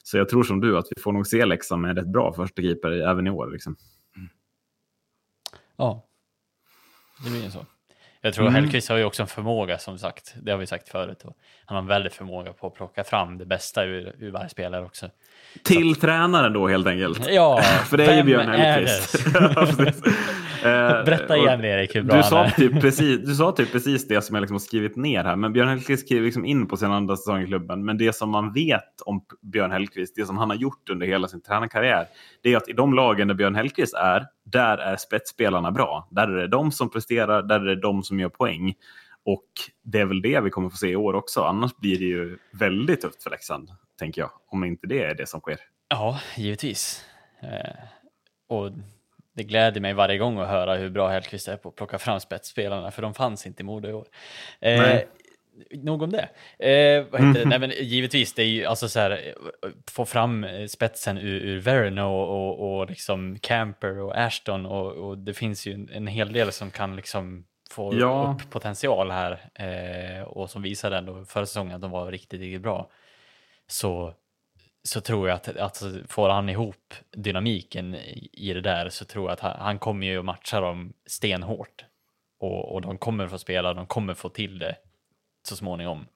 Så 0.06 0.16
jag 0.16 0.28
tror 0.28 0.42
som 0.42 0.60
du 0.60 0.78
att 0.78 0.86
vi 0.96 1.02
får 1.02 1.12
nog 1.12 1.26
se 1.26 1.44
Leksand 1.44 1.82
med 1.82 1.98
ett 1.98 2.06
bra 2.06 2.32
första 2.32 2.62
keeper 2.62 2.90
även 2.90 3.26
i 3.26 3.30
år. 3.30 3.50
Liksom. 3.50 3.76
Mm. 4.16 4.28
Ja, 5.76 6.08
det 7.24 7.30
blir 7.30 7.44
ju 7.44 7.50
så. 7.50 7.66
Jag 8.26 8.34
tror 8.34 8.46
mm. 8.46 8.54
Hellkvist 8.54 8.88
har 8.88 8.96
ju 8.96 9.04
också 9.04 9.22
en 9.22 9.28
förmåga 9.28 9.78
som 9.78 9.98
sagt, 9.98 10.34
det 10.42 10.50
har 10.50 10.58
vi 10.58 10.66
sagt 10.66 10.88
förut. 10.88 11.22
Han 11.64 11.76
har 11.76 11.82
en 11.82 11.88
väldig 11.88 12.12
förmåga 12.12 12.52
på 12.52 12.66
att 12.66 12.74
plocka 12.74 13.04
fram 13.04 13.38
det 13.38 13.46
bästa 13.46 13.84
ur, 13.84 14.14
ur 14.18 14.30
varje 14.30 14.48
spelare 14.48 14.84
också. 14.84 15.06
Till 15.64 15.94
Så. 15.94 16.00
tränaren 16.00 16.52
då 16.52 16.68
helt 16.68 16.86
enkelt? 16.86 17.30
Ja, 17.30 17.60
för 17.90 17.96
det 17.96 18.04
är 18.04 18.16
ju 18.16 18.22
Björn 18.22 18.48
Hellkvist. 18.48 19.26
Eh, 20.56 21.04
Berätta 21.04 21.36
igen 21.36 21.64
Erik 21.64 21.96
hur 21.96 22.02
bra 22.02 22.16
du 22.16 22.22
sa, 22.22 22.50
typ 22.50 22.80
precis, 22.80 23.20
du 23.20 23.34
sa 23.34 23.52
typ 23.52 23.72
precis 23.72 24.08
det 24.08 24.22
som 24.22 24.34
jag 24.34 24.40
liksom 24.40 24.54
har 24.54 24.60
skrivit 24.60 24.96
ner 24.96 25.24
här. 25.24 25.36
Men 25.36 25.52
Björn 25.52 25.68
Hellkvist 25.68 26.06
skriver 26.06 26.24
liksom 26.24 26.44
in 26.44 26.68
på 26.68 26.76
sin 26.76 26.90
andra 26.90 27.16
säsong 27.16 27.42
i 27.42 27.46
klubben. 27.46 27.84
Men 27.84 27.98
det 27.98 28.16
som 28.16 28.30
man 28.30 28.52
vet 28.52 29.00
om 29.04 29.24
Björn 29.42 29.72
Hellkvist, 29.72 30.14
det 30.16 30.24
som 30.24 30.36
han 30.36 30.50
har 30.50 30.56
gjort 30.56 30.90
under 30.90 31.06
hela 31.06 31.28
sin 31.28 31.42
tränarkarriär, 31.42 32.06
det 32.42 32.52
är 32.52 32.56
att 32.56 32.68
i 32.68 32.72
de 32.72 32.94
lagen 32.94 33.28
där 33.28 33.34
Björn 33.34 33.54
Hellkvist 33.54 33.94
är, 33.94 34.26
där 34.46 34.78
är 34.78 34.96
spetsspelarna 34.96 35.70
bra. 35.70 36.08
Där 36.10 36.28
är 36.28 36.36
det 36.36 36.48
de 36.48 36.72
som 36.72 36.90
presterar, 36.90 37.42
där 37.42 37.60
är 37.60 37.64
det 37.64 37.80
de 37.80 38.02
som 38.02 38.20
gör 38.20 38.28
poäng. 38.28 38.74
Och 39.24 39.46
det 39.82 40.00
är 40.00 40.04
väl 40.04 40.22
det 40.22 40.40
vi 40.40 40.50
kommer 40.50 40.70
få 40.70 40.76
se 40.76 40.88
i 40.88 40.96
år 40.96 41.14
också. 41.14 41.42
Annars 41.42 41.76
blir 41.76 41.98
det 41.98 42.04
ju 42.04 42.38
väldigt 42.52 43.00
tufft 43.00 43.22
för 43.22 43.30
Leksand, 43.30 43.70
tänker 43.98 44.20
jag. 44.20 44.30
Om 44.48 44.64
inte 44.64 44.86
det 44.86 45.02
är 45.02 45.14
det 45.14 45.26
som 45.26 45.40
sker. 45.40 45.58
Ja, 45.88 46.20
givetvis. 46.36 47.04
Eh, 47.40 47.74
och 48.48 48.70
det 49.32 49.42
gläder 49.42 49.80
mig 49.80 49.92
varje 49.92 50.18
gång 50.18 50.38
att 50.38 50.48
höra 50.48 50.74
hur 50.74 50.90
bra 50.90 51.08
Hellkvist 51.08 51.48
är 51.48 51.56
på 51.56 51.68
att 51.68 51.76
plocka 51.76 51.98
fram 51.98 52.20
spetsspelarna, 52.20 52.90
för 52.90 53.02
de 53.02 53.14
fanns 53.14 53.46
inte 53.46 53.62
i 53.62 53.64
Modo 53.64 53.88
i 53.88 53.92
år. 53.92 54.06
Eh, 54.60 55.00
nog 55.70 56.02
om 56.02 56.12
det. 56.12 56.28
Eh, 56.68 57.04
vad 57.10 57.20
heter 57.20 57.40
det? 57.40 57.48
Nej, 57.48 57.58
men 57.58 57.70
givetvis, 57.70 58.34
det 58.34 58.42
är 58.42 58.46
ju 58.46 58.64
alltså 58.64 58.88
så 58.88 59.00
här, 59.00 59.34
få 59.90 60.04
fram 60.04 60.46
spetsen 60.68 61.18
ur, 61.18 61.40
ur 61.40 61.60
Verino 61.60 62.02
och, 62.02 62.28
och, 62.28 62.78
och 62.78 62.90
liksom 62.90 63.38
Camper 63.38 63.98
och 63.98 64.16
Ashton 64.16 64.66
och, 64.66 64.92
och, 64.92 65.18
det 65.18 65.34
finns 65.34 65.66
ju 65.66 65.74
en, 65.74 65.88
en 65.92 66.06
hel 66.06 66.32
del 66.32 66.52
som 66.52 66.70
kan 66.70 66.96
liksom 66.96 67.44
få 67.70 67.94
ja. 67.94 68.36
upp 68.36 68.50
potential 68.50 69.10
här 69.10 69.50
eh, 69.54 70.22
och 70.22 70.50
som 70.50 70.62
visade 70.62 70.96
ändå 70.96 71.24
förra 71.24 71.46
säsongen 71.46 71.74
att 71.74 71.82
de 71.82 71.90
var 71.90 72.12
riktigt, 72.12 72.40
riktigt 72.40 72.62
bra. 72.62 72.90
Så 73.66 74.14
så 74.86 75.00
tror 75.00 75.28
jag 75.28 75.36
att 75.36 75.56
alltså, 75.56 75.92
får 76.08 76.28
han 76.28 76.48
ihop 76.48 76.94
dynamiken 77.10 77.94
i 78.32 78.52
det 78.54 78.60
där 78.60 78.88
så 78.88 79.04
tror 79.04 79.24
jag 79.24 79.32
att 79.32 79.40
han, 79.40 79.56
han 79.58 79.78
kommer 79.78 80.06
ju 80.06 80.18
att 80.18 80.24
matcha 80.24 80.60
dem 80.60 80.92
stenhårt. 81.06 81.84
Och, 82.38 82.74
och 82.74 82.80
de 82.80 82.98
kommer 82.98 83.28
få 83.28 83.38
spela, 83.38 83.74
de 83.74 83.86
kommer 83.86 84.14
få 84.14 84.28
till 84.28 84.58
det 84.58 84.76
så 85.46 85.56
småningom 85.56 86.06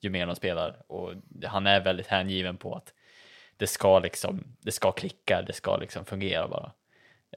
ju 0.00 0.10
mer 0.10 0.26
de 0.26 0.36
spelar. 0.36 0.82
Och 0.86 1.12
han 1.44 1.66
är 1.66 1.84
väldigt 1.84 2.06
hängiven 2.06 2.56
på 2.56 2.74
att 2.74 2.94
det 3.56 3.66
ska 3.66 3.98
liksom, 3.98 4.44
det 4.60 4.72
ska 4.72 4.92
klicka, 4.92 5.42
det 5.42 5.52
ska 5.52 5.76
liksom 5.76 6.04
fungera 6.04 6.48
bara. 6.48 6.72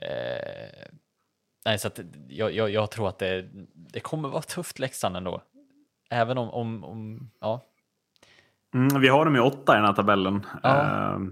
Eh, 0.02 0.88
nej, 1.66 1.80
så 1.80 1.88
att 1.88 2.00
jag, 2.28 2.52
jag, 2.52 2.70
jag, 2.70 2.92
tror 2.92 3.10
att 3.10 3.20
det, 3.20 3.50
det 3.74 4.00
kommer 4.00 4.30
vara 4.30 4.42
tufft 4.42 4.80
Leksand 4.80 5.18
ändå. 5.18 5.42
Även 6.10 6.38
om, 6.38 6.50
om, 6.50 6.84
om 6.84 7.32
ja, 7.40 7.74
Mm, 8.74 9.02
vi 9.02 9.08
har 9.08 9.26
dem 9.26 9.36
i 9.36 9.40
åtta 9.40 9.74
i 9.74 9.76
den 9.76 9.86
här 9.86 9.94
tabellen. 9.94 10.46
Ja. 10.64 10.70
Uh, 10.70 11.28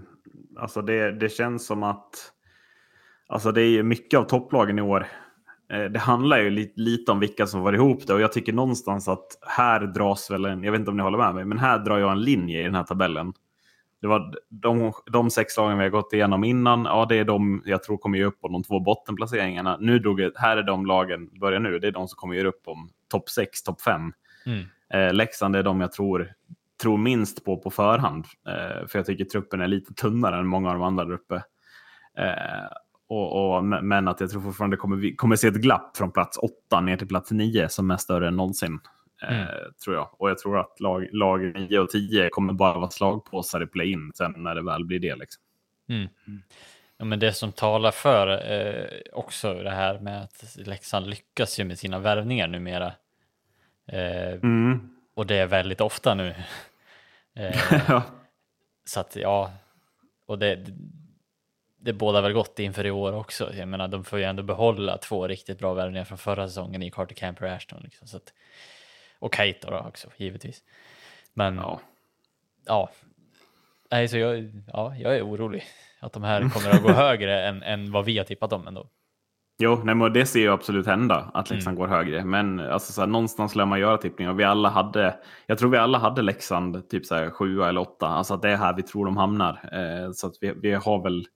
alltså 0.58 0.82
det, 0.82 1.12
det 1.12 1.28
känns 1.28 1.66
som 1.66 1.82
att 1.82 2.32
alltså 3.26 3.52
det 3.52 3.62
är 3.62 3.82
mycket 3.82 4.20
av 4.20 4.24
topplagen 4.24 4.78
i 4.78 4.82
år. 4.82 5.06
Uh, 5.72 5.84
det 5.84 5.98
handlar 5.98 6.38
ju 6.38 6.50
lite, 6.50 6.80
lite 6.80 7.12
om 7.12 7.20
vilka 7.20 7.46
som 7.46 7.60
var 7.60 7.72
ihop 7.72 8.06
det 8.06 8.14
och 8.14 8.20
jag 8.20 8.32
tycker 8.32 8.52
någonstans 8.52 9.08
att 9.08 9.38
här 9.46 9.80
dras 9.80 10.30
väl 10.30 10.44
en, 10.44 10.64
jag 10.64 10.72
vet 10.72 10.78
inte 10.78 10.90
om 10.90 10.96
ni 10.96 11.02
håller 11.02 11.18
med 11.18 11.34
mig, 11.34 11.44
men 11.44 11.58
här 11.58 11.78
drar 11.78 11.98
jag 11.98 12.12
en 12.12 12.22
linje 12.22 12.60
i 12.60 12.64
den 12.64 12.74
här 12.74 12.84
tabellen. 12.84 13.32
Det 14.00 14.06
var 14.06 14.34
de, 14.48 14.92
de 15.12 15.30
sex 15.30 15.56
lagen 15.56 15.78
vi 15.78 15.84
har 15.84 15.90
gått 15.90 16.12
igenom 16.12 16.44
innan, 16.44 16.84
ja 16.84 17.06
det 17.08 17.16
är 17.16 17.24
de 17.24 17.62
jag 17.64 17.82
tror 17.82 17.96
kommer 17.96 18.18
ge 18.18 18.24
upp 18.24 18.38
om 18.40 18.52
de 18.52 18.62
två 18.62 18.80
bottenplaceringarna. 18.80 19.76
Nu 19.80 19.98
drog 19.98 20.20
här 20.34 20.56
är 20.56 20.62
de 20.62 20.86
lagen, 20.86 21.30
börjar 21.40 21.60
nu, 21.60 21.78
det 21.78 21.86
är 21.86 21.92
de 21.92 22.08
som 22.08 22.16
kommer 22.16 22.34
ge 22.34 22.44
upp 22.44 22.62
om 22.64 22.90
topp 23.10 23.28
sex, 23.28 23.62
topp 23.62 23.80
fem. 23.80 24.12
Mm. 24.46 24.64
Eh, 24.94 25.14
Leksand 25.14 25.56
är 25.56 25.62
de 25.62 25.80
jag 25.80 25.92
tror 25.92 26.34
tror 26.82 26.98
minst 26.98 27.44
på 27.44 27.56
på 27.56 27.70
förhand. 27.70 28.26
Eh, 28.46 28.86
för 28.86 28.98
jag 28.98 29.06
tycker 29.06 29.24
truppen 29.24 29.60
är 29.60 29.66
lite 29.66 29.94
tunnare 29.94 30.38
än 30.38 30.46
många 30.46 30.68
av 30.68 30.74
de 30.74 30.82
andra 30.82 31.04
där 31.04 31.12
uppe. 31.12 31.34
Eh, 32.18 32.66
och, 33.12 33.56
och, 33.56 33.64
men 33.64 34.08
att 34.08 34.20
jag 34.20 34.30
tror 34.30 34.40
fortfarande 34.40 34.76
kommer 34.76 34.96
vi 34.96 35.16
kommer 35.16 35.36
se 35.36 35.48
ett 35.48 35.54
glapp 35.54 35.96
från 35.96 36.12
plats 36.12 36.38
8 36.38 36.80
ner 36.80 36.96
till 36.96 37.08
plats 37.08 37.30
9 37.30 37.68
som 37.68 37.90
är 37.90 37.96
större 37.96 38.28
än 38.28 38.36
någonsin. 38.36 38.80
Eh, 39.22 39.40
mm. 39.40 39.48
tror 39.84 39.96
jag. 39.96 40.20
Och 40.20 40.30
jag 40.30 40.38
tror 40.38 40.58
att 40.60 40.80
lag, 40.80 41.08
lag 41.12 41.40
9 41.40 41.78
och 41.78 41.90
10 41.90 42.28
kommer 42.28 42.52
bara 42.52 42.78
vara 42.78 42.90
slagpåsar 42.90 43.62
i 43.62 43.66
play-in 43.66 44.12
sen 44.14 44.34
när 44.36 44.54
det 44.54 44.62
väl 44.62 44.84
blir 44.84 44.98
det. 44.98 45.16
Liksom. 45.16 45.42
Mm. 45.88 46.08
Ja, 46.98 47.04
men 47.04 47.18
det 47.18 47.32
som 47.32 47.52
talar 47.52 47.90
för 47.90 48.52
eh, 48.52 48.86
också 49.12 49.54
det 49.54 49.70
här 49.70 49.98
med 49.98 50.22
att 50.22 50.56
Leksand 50.56 51.06
lyckas 51.06 51.60
ju 51.60 51.64
med 51.64 51.78
sina 51.78 51.98
värvningar 51.98 52.48
numera. 52.48 52.92
Eh, 53.86 54.32
mm. 54.32 54.90
Och 55.14 55.26
det 55.26 55.36
är 55.36 55.46
väldigt 55.46 55.80
ofta 55.80 56.14
nu. 56.14 56.34
Eh, 57.34 58.02
så 58.84 59.00
att 59.00 59.16
ja, 59.16 59.52
och 60.26 60.38
det, 60.38 60.66
det, 61.82 61.92
bådar 61.92 62.22
väl 62.22 62.32
gott 62.32 62.58
inför 62.58 62.86
i 62.86 62.90
år 62.90 63.12
också. 63.12 63.54
Jag 63.54 63.68
menar, 63.68 63.88
de 63.88 64.04
får 64.04 64.18
ju 64.18 64.24
ändå 64.24 64.42
behålla 64.42 64.98
två 64.98 65.28
riktigt 65.28 65.58
bra 65.58 65.74
värvningar 65.74 66.04
från 66.04 66.18
förra 66.18 66.48
säsongen 66.48 66.82
i 66.82 66.90
Carter 66.90 67.14
Camper 67.14 67.44
och 67.44 67.52
Ashton. 67.52 67.80
Liksom, 67.82 68.08
så 68.08 68.16
att, 68.16 68.32
och 69.18 69.32
Kate 69.32 69.58
då 69.70 69.78
också, 69.78 70.08
givetvis. 70.16 70.62
Men 71.34 71.56
ja, 71.56 71.80
ja. 72.66 72.90
Nej, 73.90 74.08
så 74.08 74.18
jag, 74.18 74.52
ja, 74.66 74.96
jag 74.96 75.16
är 75.16 75.26
orolig 75.26 75.64
att 76.00 76.12
de 76.12 76.22
här 76.22 76.48
kommer 76.48 76.70
att 76.70 76.82
gå 76.82 76.92
högre 76.92 77.48
än, 77.48 77.62
än 77.62 77.92
vad 77.92 78.04
vi 78.04 78.18
har 78.18 78.24
tippat 78.24 78.50
dem 78.50 78.66
ändå. 78.66 78.88
Jo, 79.58 79.80
nej, 79.84 79.94
men 79.94 80.12
det 80.12 80.26
ser 80.26 80.40
ju 80.40 80.52
absolut 80.52 80.86
hända 80.86 81.30
att 81.34 81.50
Leksand 81.50 81.78
mm. 81.78 81.80
går 81.80 81.96
högre. 81.96 82.24
Men 82.24 82.60
alltså, 82.60 82.92
så 82.92 83.00
här, 83.00 83.08
någonstans 83.08 83.54
lär 83.54 83.66
man 83.66 83.80
göra 83.80 83.98
tippningar. 83.98 84.32
Vi 84.32 84.44
alla 84.44 84.68
hade, 84.68 85.16
jag 85.46 85.58
tror 85.58 85.70
vi 85.70 85.78
alla 85.78 85.98
hade 85.98 86.22
Leksand 86.22 86.88
typ 86.88 87.06
så 87.06 87.14
här, 87.14 87.30
sjua 87.30 87.68
eller 87.68 87.80
åtta. 87.80 88.06
Alltså 88.06 88.34
att 88.34 88.42
det 88.42 88.50
är 88.50 88.56
här 88.56 88.76
vi 88.76 88.82
tror 88.82 89.04
de 89.04 89.16
hamnar. 89.16 89.50
Eh, 89.72 90.12
så 90.12 90.26
att 90.26 90.34
vi, 90.40 90.52
vi 90.62 90.72
har 90.72 91.02
väl, 91.02 91.26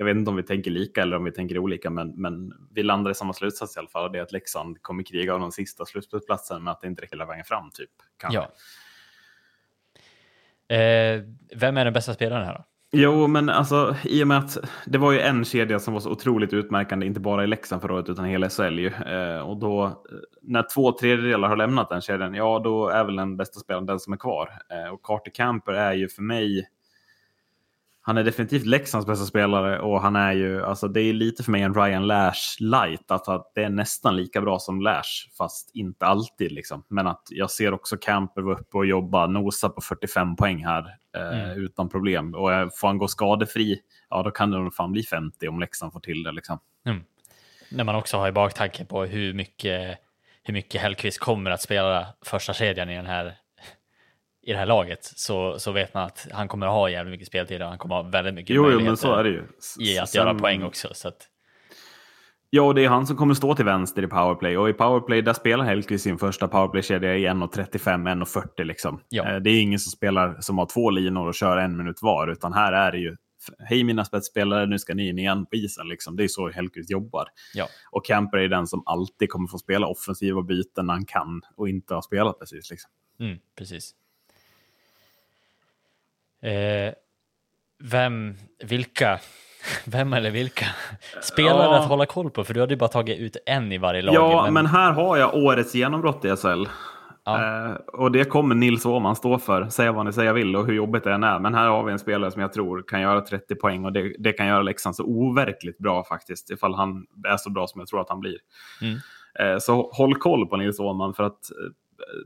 jag 0.00 0.04
vet 0.04 0.16
inte 0.16 0.30
om 0.30 0.36
vi 0.36 0.42
tänker 0.42 0.70
lika 0.70 1.02
eller 1.02 1.16
om 1.16 1.24
vi 1.24 1.32
tänker 1.32 1.58
olika, 1.58 1.90
men, 1.90 2.08
men 2.08 2.52
vi 2.74 2.82
landar 2.82 3.10
i 3.10 3.14
samma 3.14 3.32
slutsats 3.32 3.76
i 3.76 3.78
alla 3.78 3.88
fall. 3.88 4.12
Det 4.12 4.18
är 4.18 4.22
att 4.22 4.32
Leksand 4.32 4.82
kommer 4.82 5.02
kriga 5.02 5.34
om 5.34 5.40
den 5.40 5.52
sista 5.52 5.84
slutspelsplatsen, 5.84 6.64
men 6.64 6.72
att 6.72 6.80
det 6.80 6.86
inte 6.86 7.02
räcker 7.02 7.16
hela 7.16 7.26
vägen 7.26 7.44
fram. 7.44 7.70
Typ, 7.70 7.90
kanske. 8.16 8.38
ja. 8.38 8.48
Eh, 10.76 11.22
vem 11.56 11.76
är 11.76 11.84
den 11.84 11.94
bästa 11.94 12.14
spelaren 12.14 12.46
här 12.46 12.54
då? 12.54 12.64
Jo, 12.92 13.26
men 13.26 13.48
alltså 13.48 13.96
i 14.04 14.22
och 14.22 14.28
med 14.28 14.38
att 14.38 14.58
det 14.86 14.98
var 14.98 15.12
ju 15.12 15.20
en 15.20 15.44
kedja 15.44 15.78
som 15.78 15.94
var 15.94 16.00
så 16.00 16.10
otroligt 16.10 16.52
utmärkande, 16.52 17.06
inte 17.06 17.20
bara 17.20 17.44
i 17.44 17.46
Leksand 17.46 17.82
förra 17.82 17.94
året 17.94 18.08
utan 18.08 18.24
hela 18.24 18.48
SHL 18.48 18.78
ju. 18.78 18.86
Eh, 18.86 19.40
och 19.40 19.56
då 19.56 19.84
eh, 19.84 19.92
när 20.42 20.74
två 20.74 20.92
tredjedelar 20.92 21.48
har 21.48 21.56
lämnat 21.56 21.88
den 21.88 22.00
kedjan, 22.00 22.34
ja 22.34 22.60
då 22.64 22.88
är 22.88 23.04
väl 23.04 23.16
den 23.16 23.36
bästa 23.36 23.60
spelaren 23.60 23.86
den 23.86 24.00
som 24.00 24.12
är 24.12 24.16
kvar. 24.16 24.50
Eh, 24.70 24.92
och 24.92 25.02
Carter 25.02 25.30
Camper 25.30 25.72
är 25.72 25.92
ju 25.92 26.08
för 26.08 26.22
mig 26.22 26.68
han 28.08 28.16
är 28.16 28.24
definitivt 28.24 28.66
Leksands 28.66 29.06
bästa 29.06 29.24
spelare 29.24 29.80
och 29.80 30.00
han 30.02 30.16
är 30.16 30.32
ju, 30.32 30.64
alltså 30.64 30.88
det 30.88 31.00
är 31.00 31.12
lite 31.12 31.42
för 31.42 31.52
mig 31.52 31.62
en 31.62 31.74
Ryan 31.74 32.06
Lash 32.06 32.60
light. 32.60 33.10
Att, 33.10 33.52
det 33.54 33.62
är 33.62 33.68
nästan 33.68 34.16
lika 34.16 34.40
bra 34.40 34.58
som 34.58 34.80
Lash, 34.80 35.28
fast 35.38 35.70
inte 35.74 36.06
alltid. 36.06 36.52
Liksom. 36.52 36.84
Men 36.88 37.06
att 37.06 37.22
jag 37.30 37.50
ser 37.50 37.74
också 37.74 37.96
Camper 37.96 38.42
vara 38.42 38.58
uppe 38.58 38.76
och 38.76 38.86
jobba, 38.86 39.26
nosa 39.26 39.68
på 39.68 39.80
45 39.80 40.36
poäng 40.36 40.64
här 40.64 40.96
eh, 41.16 41.44
mm. 41.44 41.64
utan 41.64 41.88
problem. 41.88 42.34
Och 42.34 42.50
får 42.74 42.86
han 42.86 42.98
gå 42.98 43.08
skadefri, 43.08 43.80
ja 44.10 44.22
då 44.22 44.30
kan 44.30 44.50
det 44.50 44.58
nog 44.58 44.74
fan 44.74 44.92
bli 44.92 45.02
50 45.02 45.48
om 45.48 45.60
Leksand 45.60 45.92
får 45.92 46.00
till 46.00 46.22
det. 46.22 46.32
Liksom. 46.32 46.58
Mm. 46.86 47.04
När 47.70 47.84
man 47.84 47.94
också 47.94 48.16
har 48.16 48.28
i 48.28 48.32
baktanke 48.32 48.84
på 48.84 49.04
hur 49.04 49.34
mycket, 49.34 49.98
hur 50.42 50.54
mycket 50.54 50.80
Hellkvist 50.80 51.18
kommer 51.18 51.50
att 51.50 51.62
spela 51.62 52.06
första 52.24 52.54
kedjan 52.54 52.90
i 52.90 52.96
den 52.96 53.06
här 53.06 53.36
i 54.42 54.52
det 54.52 54.58
här 54.58 54.66
laget 54.66 55.04
så, 55.04 55.58
så 55.58 55.72
vet 55.72 55.94
man 55.94 56.04
att 56.04 56.26
han 56.32 56.48
kommer 56.48 56.66
att 56.66 56.72
ha 56.72 56.90
jävligt 56.90 57.10
mycket 57.10 57.26
speltid 57.26 57.62
och 57.62 57.68
han 57.68 57.78
kommer 57.78 57.98
att 57.98 58.04
ha 58.04 58.10
väldigt 58.10 58.34
mycket 58.34 58.56
jo, 58.56 58.62
möjligheter 58.62 58.84
jo, 58.84 58.90
men 58.90 58.96
så 58.96 59.14
är 59.14 59.24
det 59.24 59.30
ju. 59.30 59.42
i 59.80 59.98
att 59.98 60.08
Sen... 60.08 60.18
göra 60.18 60.34
poäng 60.34 60.62
också. 60.62 60.88
Så 60.94 61.08
att... 61.08 61.28
Ja, 62.50 62.62
och 62.62 62.74
det 62.74 62.84
är 62.84 62.88
han 62.88 63.06
som 63.06 63.16
kommer 63.16 63.34
stå 63.34 63.54
till 63.54 63.64
vänster 63.64 64.02
i 64.02 64.06
powerplay. 64.06 64.58
Och 64.58 64.68
i 64.68 64.72
powerplay 64.72 65.22
där 65.22 65.32
spelar 65.32 65.64
Hellkvist 65.64 66.04
sin 66.04 66.18
första 66.18 66.48
powerplay-kedja 66.48 67.16
i 67.16 67.26
1.35, 67.26 68.24
1.40 68.24 68.64
liksom. 68.64 69.00
Ja. 69.08 69.32
Eh, 69.32 69.36
det 69.36 69.50
är 69.50 69.62
ingen 69.62 69.78
som 69.78 69.90
spelar 69.90 70.36
som 70.40 70.58
har 70.58 70.66
två 70.66 70.90
linor 70.90 71.26
och 71.26 71.34
kör 71.34 71.56
en 71.56 71.76
minut 71.76 71.98
var, 72.02 72.28
utan 72.28 72.52
här 72.52 72.72
är 72.72 72.92
det 72.92 72.98
ju 72.98 73.16
Hej 73.58 73.84
mina 73.84 74.04
spetsspelare, 74.04 74.66
nu 74.66 74.78
ska 74.78 74.94
ni 74.94 75.08
in 75.08 75.18
igen 75.18 75.46
på 75.46 75.56
isen. 75.56 75.88
Liksom. 75.88 76.16
Det 76.16 76.24
är 76.24 76.28
så 76.28 76.50
Hellkvist 76.50 76.90
jobbar. 76.90 77.28
Ja. 77.54 77.66
Och 77.90 78.06
Camper 78.06 78.38
är 78.38 78.48
den 78.48 78.66
som 78.66 78.82
alltid 78.86 79.30
kommer 79.30 79.48
få 79.48 79.58
spela 79.58 79.86
offensiva 79.86 80.42
byten 80.42 80.86
när 80.86 80.94
han 80.94 81.04
kan 81.04 81.42
och 81.56 81.68
inte 81.68 81.94
har 81.94 82.02
spelat 82.02 82.38
precis. 82.38 82.70
Liksom. 82.70 82.90
Mm, 83.20 83.38
precis. 83.58 83.94
Eh, 86.42 86.94
vem, 87.90 88.36
vilka 88.64 89.20
Vem 89.84 90.12
eller 90.12 90.30
vilka? 90.30 90.66
Spelare 91.22 91.64
Ja. 91.64 91.78
att 91.78 91.88
hålla 91.88 92.06
koll 92.06 92.30
på, 92.30 92.44
för 92.44 92.54
du 92.54 92.60
hade 92.60 92.74
ju 92.74 92.78
bara 92.78 92.88
tagit 92.88 93.18
ut 93.18 93.36
en 93.46 93.72
i 93.72 93.78
varje 93.78 94.02
lag. 94.02 94.14
Ja, 94.14 94.50
men... 94.50 94.66
här 94.66 94.92
har 94.92 95.16
jag 95.16 95.34
årets 95.34 95.74
genombrott 95.74 96.24
i 96.24 96.36
SHL. 96.36 96.64
Ja. 97.24 97.66
Eh, 97.66 97.72
och 97.72 98.12
det 98.12 98.24
kommer 98.24 98.54
Nils 98.54 98.86
Åhman 98.86 99.16
stå 99.16 99.38
för, 99.38 99.68
säga 99.68 99.92
vad 99.92 100.06
ni 100.06 100.12
säger 100.12 100.32
vill 100.32 100.56
och 100.56 100.66
hur 100.66 100.74
jobbigt 100.74 101.04
det 101.04 101.12
än 101.12 101.24
är. 101.24 101.38
Men 101.38 101.54
här 101.54 101.68
har 101.68 101.84
vi 101.84 101.92
en 101.92 101.98
spelare 101.98 102.30
som 102.30 102.42
jag 102.42 102.52
tror 102.52 102.82
kan 102.82 103.00
göra 103.00 103.20
30 103.20 103.54
poäng 103.54 103.84
och 103.84 103.92
det, 103.92 104.12
det 104.18 104.32
kan 104.32 104.46
göra 104.46 104.62
Leksand 104.62 104.96
så 104.96 105.04
overkligt 105.04 105.78
bra 105.78 106.04
faktiskt, 106.04 106.50
ifall 106.50 106.74
han 106.74 107.06
är 107.28 107.36
så 107.36 107.50
bra 107.50 107.66
som 107.66 107.80
jag 107.80 107.88
tror 107.88 108.00
att 108.00 108.08
han 108.08 108.20
blir. 108.20 108.38
Mm. 108.82 108.98
Eh, 109.40 109.58
så 109.58 109.90
håll 109.92 110.14
koll 110.14 110.48
på 110.48 110.56
Nils 110.56 110.80
Åhman 110.80 111.14
för 111.14 111.24
att 111.24 111.50
eh, 111.50 111.72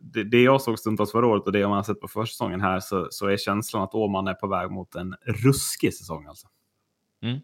det, 0.01 0.25
det 0.25 0.43
jag 0.43 0.61
såg 0.61 0.79
stundtals 0.79 1.13
förra 1.13 1.27
året 1.27 1.43
och 1.47 1.53
det 1.53 1.69
man 1.69 1.77
har 1.77 1.83
sett 1.83 2.01
på 2.01 2.09
försäsongen 2.09 2.61
här 2.61 2.81
så, 2.81 3.09
så 3.11 3.27
är 3.27 3.37
känslan 3.37 3.83
att 3.83 3.95
Åhman 3.95 4.29
är 4.29 4.35
på 4.35 4.47
väg 4.47 4.71
mot 4.71 4.95
en 4.95 5.15
ruskig 5.25 5.95
säsong 5.95 6.27
alltså. 6.27 6.47
Mm. 7.23 7.39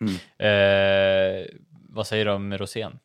Mm. 0.00 0.14
Eh, 0.38 1.46
vad 1.88 2.06
säger 2.06 2.24
du 2.24 2.30
om 2.30 2.58
Rosén? 2.58 2.98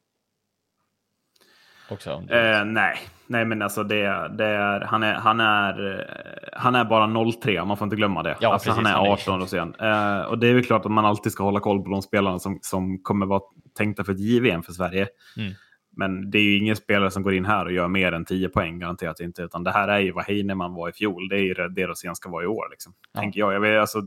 Också. 1.90 2.10
Eh, 2.10 2.66
nej. 2.66 2.98
nej, 3.28 3.46
men 3.46 3.62
alltså 3.62 3.84
det, 3.84 4.32
det 4.38 4.46
är, 4.46 4.82
han, 4.82 5.04
är, 5.04 5.14
han, 5.14 5.40
är, 5.40 6.06
han 6.54 6.76
är 6.76 6.86
bara 6.86 7.32
03, 7.42 7.66
man 7.66 7.78
får 7.78 7.86
inte 7.86 7.96
glömma 7.96 8.24
det. 8.24 8.38
Ja, 8.40 8.54
alltså, 8.54 8.70
precis, 8.70 8.84
han 8.84 8.86
är 8.86 8.98
han 8.98 9.06
är- 9.06 9.12
18 9.12 9.42
och 9.42 9.50
sen. 9.50 9.76
Eh, 9.76 10.22
och 10.22 10.40
det 10.40 10.48
är 10.48 10.54
väl 10.54 10.66
klart 10.66 10.86
att 10.86 10.92
man 10.92 11.06
alltid 11.06 11.32
ska 11.32 11.44
hålla 11.44 11.60
koll 11.60 11.84
på 11.84 11.90
de 11.90 12.02
spelarna 12.02 12.40
som, 12.40 12.60
som 12.62 13.00
kommer 13.00 13.26
vara 13.26 13.42
tänkta 13.78 14.04
för 14.04 14.14
ett 14.14 14.20
JVM 14.20 14.64
för 14.64 14.72
Sverige. 14.72 15.08
Mm. 15.38 15.54
Men 15.96 16.32
det 16.32 16.38
är 16.38 16.44
ju 16.44 16.58
ingen 16.58 16.76
spelare 16.76 17.12
som 17.12 17.24
går 17.24 17.34
in 17.34 17.46
här 17.46 17.66
och 17.66 17.72
gör 17.72 17.88
mer 17.88 18.12
än 18.12 18.26
10 18.26 18.50
poäng, 18.50 18.80
garanterat 18.80 19.20
inte. 19.20 19.42
Utan 19.42 19.64
det 19.64 19.72
här 19.72 19.88
är 19.88 20.00
ju 20.00 20.12
vad 20.12 20.26
Heinemann 20.26 20.74
var 20.74 20.90
i 20.90 20.92
fjol. 20.92 21.30
Det 21.30 21.36
är 21.36 21.40
ju 21.40 21.54
det 21.54 21.88
Rosén 21.88 22.16
ska 22.16 22.30
vara 22.30 22.44
i 22.44 22.48
år. 22.48 22.68
Liksom. 22.72 22.94
Ja. 23.14 23.20
Tänker 23.20 23.40
jag. 23.40 23.54
jag 23.54 23.60
vet, 23.60 23.80
alltså, 23.80 24.02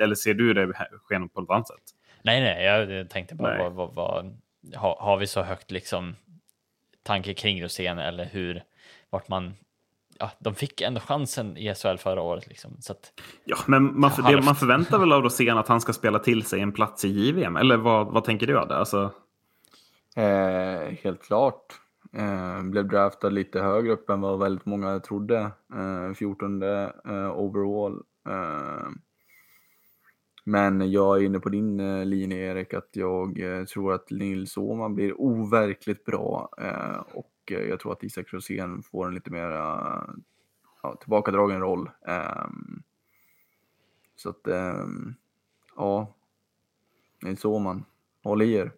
eller 0.00 0.14
ser 0.14 0.34
du 0.34 0.54
det 0.54 0.72
ske 1.02 1.18
på 1.34 1.40
något 1.40 1.50
annat 1.50 1.68
sätt? 1.68 1.82
Nej, 2.22 2.40
nej, 2.40 2.64
jag 2.64 3.10
tänkte 3.10 3.34
bara, 3.34 3.58
vad, 3.58 3.72
vad, 3.72 3.94
vad, 3.94 4.36
har, 4.74 4.96
har 5.00 5.16
vi 5.16 5.26
så 5.26 5.42
högt 5.42 5.70
liksom 5.70 6.14
tanke 7.02 7.34
kring 7.34 7.62
Rosén 7.62 7.98
eller 7.98 8.24
hur, 8.24 8.62
vart 9.10 9.28
man, 9.28 9.54
ja, 10.18 10.30
de 10.38 10.54
fick 10.54 10.80
ändå 10.80 11.00
chansen 11.00 11.56
i 11.56 11.74
SHL 11.74 11.96
förra 11.96 12.22
året 12.22 12.48
liksom. 12.48 12.76
Så 12.80 12.92
att, 12.92 13.12
Ja, 13.44 13.56
men 13.66 14.00
man, 14.00 14.10
Ja, 14.16 14.30
det, 14.30 14.42
man 14.42 14.56
förväntar 14.56 14.98
väl 14.98 15.12
av 15.12 15.22
Rosén 15.22 15.58
att 15.58 15.68
han 15.68 15.80
ska 15.80 15.92
spela 15.92 16.18
till 16.18 16.44
sig 16.44 16.60
en 16.60 16.72
plats 16.72 17.04
i 17.04 17.08
JVM? 17.08 17.56
Eller 17.56 17.76
vad, 17.76 18.06
vad 18.06 18.24
tänker 18.24 18.46
du? 18.46 18.58
Adde? 18.58 18.76
Alltså, 18.76 19.12
Eh, 20.20 20.94
helt 21.02 21.22
klart. 21.22 21.80
Eh, 22.12 22.62
blev 22.62 22.88
draftad 22.88 23.30
lite 23.30 23.60
högre 23.60 23.92
upp 23.92 24.10
än 24.10 24.20
vad 24.20 24.38
väldigt 24.38 24.66
många 24.66 25.00
trodde. 25.00 25.50
Eh, 25.74 26.14
14 26.14 26.62
eh, 26.62 27.38
overall. 27.38 28.02
Eh, 28.28 28.88
men 30.44 30.92
jag 30.92 31.16
är 31.16 31.24
inne 31.26 31.40
på 31.40 31.48
din 31.48 31.80
eh, 31.80 32.04
linje 32.04 32.38
Erik, 32.38 32.74
att 32.74 32.88
jag 32.92 33.40
eh, 33.40 33.64
tror 33.64 33.92
att 33.92 34.10
Nils 34.10 34.56
Åhman 34.56 34.94
blir 34.94 35.20
overkligt 35.20 36.04
bra. 36.04 36.48
Eh, 36.58 37.00
och 37.12 37.34
eh, 37.50 37.68
jag 37.68 37.80
tror 37.80 37.92
att 37.92 38.02
Isak 38.02 38.32
Rosén 38.32 38.82
får 38.82 39.06
en 39.06 39.14
lite 39.14 39.30
mer 39.30 39.50
eh, 39.50 40.02
ja, 40.82 40.96
tillbakadragen 41.00 41.60
roll. 41.60 41.90
Eh, 42.06 42.46
så 44.16 44.30
att, 44.30 44.46
eh, 44.46 44.86
ja. 45.76 46.14
Nils 47.22 47.44
Åhman, 47.44 47.84
håll 48.22 48.42
i 48.42 48.52
er. 48.52 48.72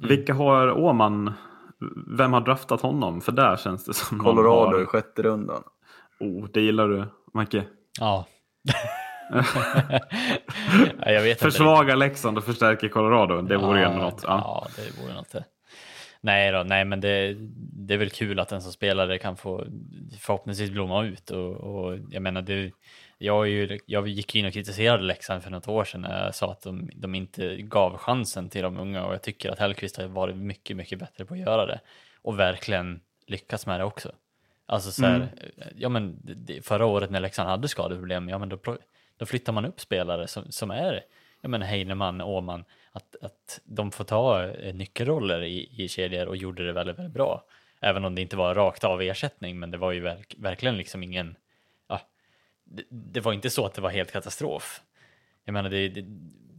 Vilka 0.00 0.34
har 0.34 0.72
Åman? 0.72 1.32
Vem 2.06 2.32
har 2.32 2.40
draftat 2.40 2.80
honom? 2.80 3.20
För 3.20 3.32
där 3.32 3.56
känns 3.56 3.84
det 3.84 3.94
som 3.94 4.18
Colorado 4.18 4.76
i 4.76 4.80
har... 4.80 4.86
sjätte 4.86 5.22
rundan. 5.22 5.62
Oh, 6.20 6.48
det 6.52 6.60
gillar 6.60 6.88
du, 6.88 7.04
Macke. 7.34 7.64
ja. 8.00 8.26
ja, 11.00 11.10
jag 11.10 11.22
vet 11.22 11.38
inte. 11.38 11.44
Försvaga 11.44 11.94
Leksand 11.94 12.38
och 12.38 12.44
förstärker 12.44 12.88
Colorado. 12.88 13.42
Det 13.42 13.56
vore 13.56 13.78
ju 13.78 13.84
ändå 13.84 13.98
något. 13.98 14.24
Ja. 14.26 14.40
Ja, 14.44 14.66
det 14.76 15.02
vore 15.02 15.14
något. 15.14 15.32
det. 15.32 15.44
Nej 16.20 16.52
då, 16.52 16.62
nej, 16.62 16.84
men 16.84 17.00
det, 17.00 17.36
det 17.56 17.94
är 17.94 17.98
väl 17.98 18.10
kul 18.10 18.38
att 18.38 18.52
en 18.52 18.62
som 18.62 18.72
spelare 18.72 19.18
kan 19.18 19.36
få 19.36 19.64
förhoppningsvis 20.20 20.70
blomma 20.70 21.04
ut 21.04 21.30
och, 21.30 21.54
och 21.54 21.98
jag 22.10 22.22
menar, 22.22 22.42
det, 22.42 22.72
jag, 23.24 23.42
är 23.46 23.50
ju, 23.50 23.78
jag 23.86 24.08
gick 24.08 24.34
ju 24.34 24.40
in 24.40 24.46
och 24.46 24.52
kritiserade 24.52 25.02
Leksand 25.02 25.42
för 25.42 25.50
något 25.50 25.68
år 25.68 25.84
sedan 25.84 26.00
när 26.00 26.24
jag 26.24 26.34
sa 26.34 26.52
att 26.52 26.62
de, 26.62 26.90
de 26.94 27.14
inte 27.14 27.56
gav 27.56 27.96
chansen 27.96 28.48
till 28.48 28.62
de 28.62 28.78
unga 28.78 29.04
och 29.04 29.12
jag 29.14 29.22
tycker 29.22 29.50
att 29.50 29.58
Hellkvist 29.58 29.96
har 29.96 30.04
varit 30.06 30.36
mycket, 30.36 30.76
mycket 30.76 30.98
bättre 30.98 31.24
på 31.24 31.34
att 31.34 31.40
göra 31.40 31.66
det 31.66 31.80
och 32.22 32.38
verkligen 32.38 33.00
lyckats 33.26 33.66
med 33.66 33.80
det 33.80 33.84
också. 33.84 34.12
Alltså 34.66 34.90
så 34.92 35.06
här, 35.06 35.16
Mm. 35.16 35.28
ja 35.76 35.88
men 35.88 36.18
det- 36.22 36.66
förra 36.66 36.86
året 36.86 37.10
när 37.10 37.20
Leksand 37.20 37.48
hade 37.48 37.68
skadeproblem, 37.68 38.28
ja 38.28 38.38
men 38.38 38.48
då, 38.48 38.58
då 39.16 39.26
flyttar 39.26 39.52
man 39.52 39.64
upp 39.64 39.80
spelare 39.80 40.26
som, 40.26 40.52
som 40.52 40.70
är, 40.70 41.00
ja 41.40 41.48
men 41.48 41.62
Heinemann, 41.62 42.20
Åman, 42.20 42.64
att, 42.92 43.16
att 43.22 43.60
de 43.64 43.90
får 43.90 44.04
ta 44.04 44.44
eh, 44.44 44.74
nyckelroller 44.74 45.42
i, 45.42 45.68
i 45.84 45.88
kedjor 45.88 46.26
och 46.26 46.36
gjorde 46.36 46.66
det 46.66 46.72
väldigt, 46.72 46.98
väldigt 46.98 47.14
bra. 47.14 47.44
Även 47.80 48.04
om 48.04 48.14
det 48.14 48.22
inte 48.22 48.36
var 48.36 48.54
rakt 48.54 48.84
av 48.84 49.02
ersättning, 49.02 49.58
men 49.58 49.70
det 49.70 49.78
var 49.78 49.92
ju 49.92 50.00
verk, 50.00 50.34
verkligen 50.38 50.76
liksom 50.76 51.02
ingen, 51.02 51.36
det, 52.72 52.84
det 52.90 53.20
var 53.20 53.32
inte 53.32 53.50
så 53.50 53.66
att 53.66 53.74
det 53.74 53.80
var 53.80 53.90
helt 53.90 54.12
katastrof. 54.12 54.80
Jag 55.44 55.52
menar, 55.52 55.70
det, 55.70 55.88
det, 55.88 56.04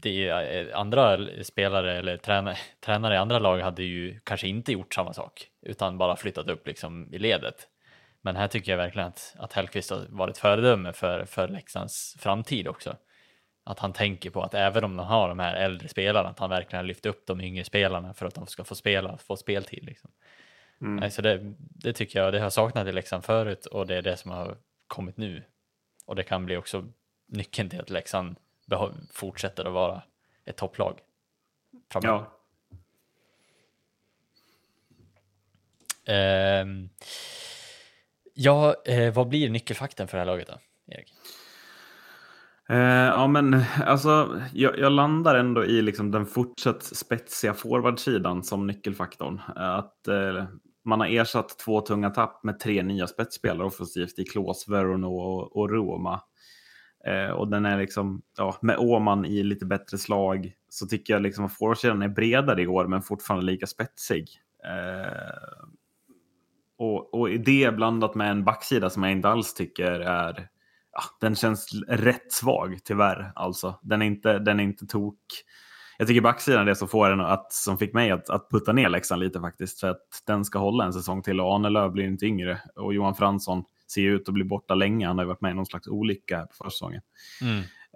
det 0.02 0.30
eh, 0.30 0.80
andra 0.80 1.20
spelare 1.44 1.98
eller 1.98 2.18
tränare, 2.18 2.58
tränare 2.86 3.14
i 3.14 3.18
andra 3.18 3.40
lag 3.40 3.60
hade 3.60 3.84
ju 3.84 4.20
kanske 4.24 4.48
inte 4.48 4.72
gjort 4.72 4.94
samma 4.94 5.14
sak, 5.14 5.48
utan 5.62 5.98
bara 5.98 6.16
flyttat 6.16 6.50
upp 6.50 6.68
liksom 6.68 7.14
i 7.14 7.20
ledet. 7.20 7.68
Men 8.22 8.36
här 8.36 8.48
tycker 8.48 8.72
jag 8.72 8.78
verkligen 8.78 9.08
att, 9.08 9.36
att 9.40 9.54
Hellkvist 9.54 9.90
har 9.90 10.06
varit 10.10 10.38
föredöme 10.38 10.94
för, 10.94 11.26
för 11.26 11.48
Leksands 11.48 12.16
framtid 12.20 12.68
också. 12.68 12.98
Att 13.66 13.80
han 13.80 13.94
tänker 13.94 14.30
på 14.30 14.42
att 14.42 14.54
även 14.54 14.84
om 14.84 14.98
de 14.98 15.06
har 15.06 15.30
de 15.30 15.40
här 15.40 15.56
äldre 15.56 15.88
spelarna, 15.88 16.30
att 16.30 16.40
han 16.40 16.50
verkligen 16.50 16.78
har 16.84 16.88
lyft 16.88 17.06
upp 17.06 17.28
de 17.28 17.42
yngre 17.42 17.64
spelarna 17.64 18.14
för 18.14 18.26
att 18.26 18.36
de 18.36 18.48
ska 18.48 18.64
få 18.64 18.76
spela, 18.76 19.18
få 19.18 19.36
speltid. 19.36 19.86
Liksom. 19.86 20.12
Mm. 20.82 20.96
Nej, 20.96 21.12
så 21.12 21.22
det, 21.22 21.54
det 21.58 21.94
tycker 21.94 22.20
jag, 22.20 22.34
det 22.34 22.40
har 22.40 22.46
jag 22.46 22.54
saknat 22.54 22.88
i 22.88 22.92
Leksand 22.92 23.26
förut 23.26 23.66
och 23.66 23.88
det 23.88 23.96
är 23.96 24.02
det 24.02 24.18
som 24.18 24.32
har 24.32 24.58
kommit 24.88 25.18
nu. 25.18 25.44
Och 26.06 26.16
det 26.16 26.24
kan 26.24 26.46
bli 26.46 26.58
också 26.58 26.86
nyckeln 27.28 27.70
till 27.70 27.82
att 27.82 27.90
Leksand 27.90 28.36
fortsätter 29.12 29.66
att 29.66 29.74
vara 29.74 30.02
ett 30.46 30.58
topplag 30.58 31.00
framöver. 31.92 32.26
Ja. 32.26 32.40
Ehm, 36.14 36.90
ja, 38.34 38.76
eh, 38.86 39.14
vad 39.14 39.28
blir 39.28 39.50
nyckelfaktorn 39.50 40.08
för 40.08 40.18
det 40.18 40.22
här 40.22 40.26
laget 40.26 40.48
då, 40.48 40.60
Erik? 40.88 41.14
Eh, 42.70 42.78
ja, 43.08 43.28
men 43.28 43.64
alltså, 43.86 44.42
jag, 44.54 44.80
jag 44.80 44.92
landar 44.92 45.36
ändå 45.36 45.66
i 45.66 45.82
liksom 45.82 46.12
den 46.12 46.26
fortsatt 46.26 46.84
spetsiga 46.84 47.54
forwardsidan 47.54 48.44
som 48.44 48.68
nyckelfaktorn. 48.68 49.42
Att 49.56 50.08
eh, 50.08 50.46
man 50.86 51.00
har 51.00 51.08
ersatt 51.08 51.60
två 51.60 51.82
tunga 51.82 52.10
tapp 52.10 52.44
med 52.44 52.60
tre 52.60 52.84
nya 52.84 53.08
spetsspelare 53.08 53.68
offensivt 53.68 54.20
i 54.20 54.24
Klås, 54.26 54.68
Verono 54.68 55.08
och, 55.08 55.58
och 55.58 55.70
Roma. 55.70 56.22
Eh, 57.06 57.32
och 57.32 57.48
den 57.48 57.66
är 57.66 57.78
liksom, 57.78 58.22
ja, 58.38 58.58
med 58.62 58.78
Åman 58.78 59.26
i 59.26 59.44
lite 59.44 59.66
bättre 59.66 59.98
slag 59.98 60.54
så 60.70 60.88
tycker 60.88 61.14
jag 61.14 61.22
liksom 61.22 61.46
att 61.46 61.58
forwardsidan 61.58 62.02
är 62.02 62.08
bredare 62.08 62.62
i 62.62 62.68
år 62.68 62.88
men 62.88 63.02
fortfarande 63.02 63.46
lika 63.46 63.68
spetsig. 63.68 64.30
Eh, 64.66 65.68
och, 66.78 67.14
och 67.14 67.30
i 67.30 67.38
det 67.38 67.76
blandat 67.76 68.16
med 68.16 68.32
en 68.32 68.44
backsida 68.44 68.90
som 68.90 69.04
jag 69.04 69.12
inte 69.12 69.30
alls 69.30 69.54
tycker 69.54 69.92
är 70.00 70.48
ja, 70.92 71.02
den 71.22 71.36
känns 71.36 71.84
rätt 71.88 72.32
svag 72.32 72.80
tyvärr. 72.84 73.32
Alltså. 73.36 73.80
Den, 73.82 74.02
är 74.02 74.06
inte, 74.06 74.40
den 74.40 74.60
är 74.60 74.64
inte 74.64 74.86
tok. 74.86 75.18
Jag 75.98 76.08
tycker 76.08 76.22
backsidan 76.22 76.62
är 76.62 76.66
det 76.66 76.76
som 76.76 76.88
får 76.88 77.10
den 77.10 77.22
att, 77.22 77.54
som 77.54 77.78
fick 77.78 77.94
mig 77.94 78.12
att, 78.12 78.30
att 78.30 78.50
putta 78.50 78.74
ner 78.74 78.90
Leksand 78.90 79.22
lite 79.22 79.40
faktiskt. 79.40 79.80
För 79.80 79.88
att 79.88 80.08
den 80.28 80.46
ska 80.46 80.60
hålla 80.60 80.86
en 80.86 80.94
säsong 80.94 81.24
till 81.24 81.42
och 81.42 81.56
Arnelöv 81.56 81.92
blir 81.92 82.06
inte 82.06 82.26
yngre. 82.26 82.60
Och 82.76 82.94
Johan 82.94 83.16
Fransson 83.16 83.64
ser 83.88 84.02
ut 84.02 84.28
att 84.28 84.34
bli 84.34 84.44
borta 84.44 84.76
länge. 84.76 85.08
Han 85.08 85.18
har 85.18 85.26
ju 85.26 85.28
varit 85.28 85.42
med 85.42 85.52
i 85.52 85.54
någon 85.54 85.66
slags 85.66 85.88
olycka 85.88 86.38
här 86.38 86.46
på 86.46 86.54
försäsongen. 86.64 87.02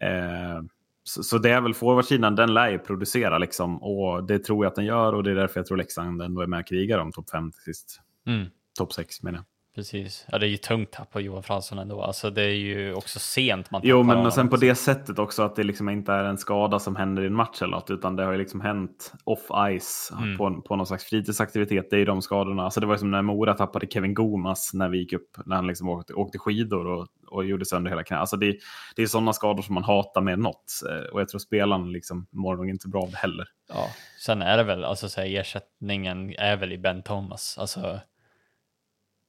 Eh, 0.02 0.64
så, 1.04 1.24
så 1.24 1.38
det 1.38 1.50
är 1.50 1.62
väl 1.62 1.74
forwardsidan, 1.74 2.36
den 2.36 2.54
lär 2.54 2.70
ju 2.70 2.80
producera 2.80 3.38
liksom. 3.38 3.84
Och 3.84 4.24
det 4.24 4.40
tror 4.40 4.66
jag 4.66 4.70
att 4.70 4.76
den 4.76 4.86
gör 4.86 5.14
och 5.14 5.24
det 5.24 5.32
är 5.32 5.36
därför 5.36 5.60
jag 5.60 5.68
tror 5.68 5.78
Leksand 5.78 6.22
ändå 6.22 6.42
är 6.42 6.48
med 6.48 6.60
och 6.60 6.68
krigar 6.68 7.00
om 7.00 7.12
topp 7.12 7.30
5 7.30 7.52
till 7.52 7.62
sist. 7.62 8.02
Mm. 8.28 8.46
Topp 8.78 8.94
6 8.94 9.24
menar 9.24 9.38
jag. 9.38 9.46
Precis. 9.78 10.26
Ja, 10.32 10.38
det 10.38 10.46
är 10.46 10.50
ju 10.50 10.58
tungt 10.58 10.92
tapp 10.92 11.12
på 11.12 11.22
Johan 11.22 11.44
Fransson 11.44 11.80
ändå. 11.80 12.02
Alltså 12.02 12.30
det 12.30 12.42
är 12.44 12.56
ju 12.56 12.94
också 12.94 13.20
sent 13.20 13.72
man 13.72 13.82
Jo, 13.84 14.04
men 14.04 14.26
och 14.26 14.34
sen 14.34 14.50
på 14.50 14.56
det 14.58 14.76
sättet 14.76 15.20
också 15.20 15.44
att 15.44 15.56
det 15.56 15.64
liksom 15.64 15.90
inte 15.90 16.12
är 16.14 16.24
en 16.24 16.38
skada 16.38 16.80
som 16.80 16.96
händer 16.96 17.24
i 17.24 17.26
en 17.26 17.34
match 17.34 17.62
eller 17.62 17.72
något, 17.72 17.90
utan 17.90 18.16
det 18.16 18.24
har 18.24 18.32
ju 18.32 18.38
liksom 18.38 18.62
hänt 18.62 19.14
off-ice 19.26 20.14
Mm. 20.18 20.38
på, 20.38 20.62
på 20.62 20.76
någon 20.76 20.86
slags 20.88 21.04
fritidsaktivitet. 21.06 21.90
Det 21.90 21.96
är 21.96 22.00
ju 22.00 22.06
de 22.06 22.22
skadorna. 22.22 22.64
Alltså 22.64 22.80
det 22.80 22.86
var 22.86 22.94
ju 22.94 23.00
som 23.00 23.12
när 23.12 23.22
Mora 23.22 23.54
tappade 23.54 23.88
Kevin 23.88 24.14
Gomas 24.14 24.72
när 24.74 24.90
vi 24.90 24.98
gick 24.98 25.14
upp, 25.14 25.30
när 25.46 25.56
han 25.56 25.68
liksom 25.68 25.90
åkte, 25.90 26.14
åkte 26.14 26.38
skidor 26.38 26.88
och, 26.88 27.08
och 27.28 27.46
gjorde 27.46 27.66
sönder 27.66 27.90
hela 27.92 28.04
knät. 28.04 28.20
Alltså 28.20 28.38
det, 28.38 28.58
det 28.96 29.02
är 29.02 29.08
sådana 29.08 29.34
skador 29.34 29.62
som 29.64 29.74
man 29.74 29.84
hatar 29.84 30.22
med 30.22 30.40
något. 30.40 30.66
Eh, 30.90 31.14
Och 31.14 31.22
jag 31.22 31.30
tror 31.30 31.40
spelaren 31.40 31.92
liksom 31.92 32.28
mår 32.32 32.56
nog 32.56 32.70
inte 32.70 32.88
bra 32.88 33.02
av 33.02 33.12
det 33.12 33.18
heller. 33.18 33.46
Ja, 33.70 33.88
sen 34.20 34.42
är 34.42 34.58
det 34.58 34.64
väl, 34.64 34.84
alltså 34.84 35.10
så 35.10 35.22
här, 35.22 35.28
ersättningen 35.40 36.34
är 36.38 36.56
väl 36.58 36.72
i 36.72 36.78
Ben 36.78 37.04
Thomas. 37.04 37.58
Alltså, 37.58 38.00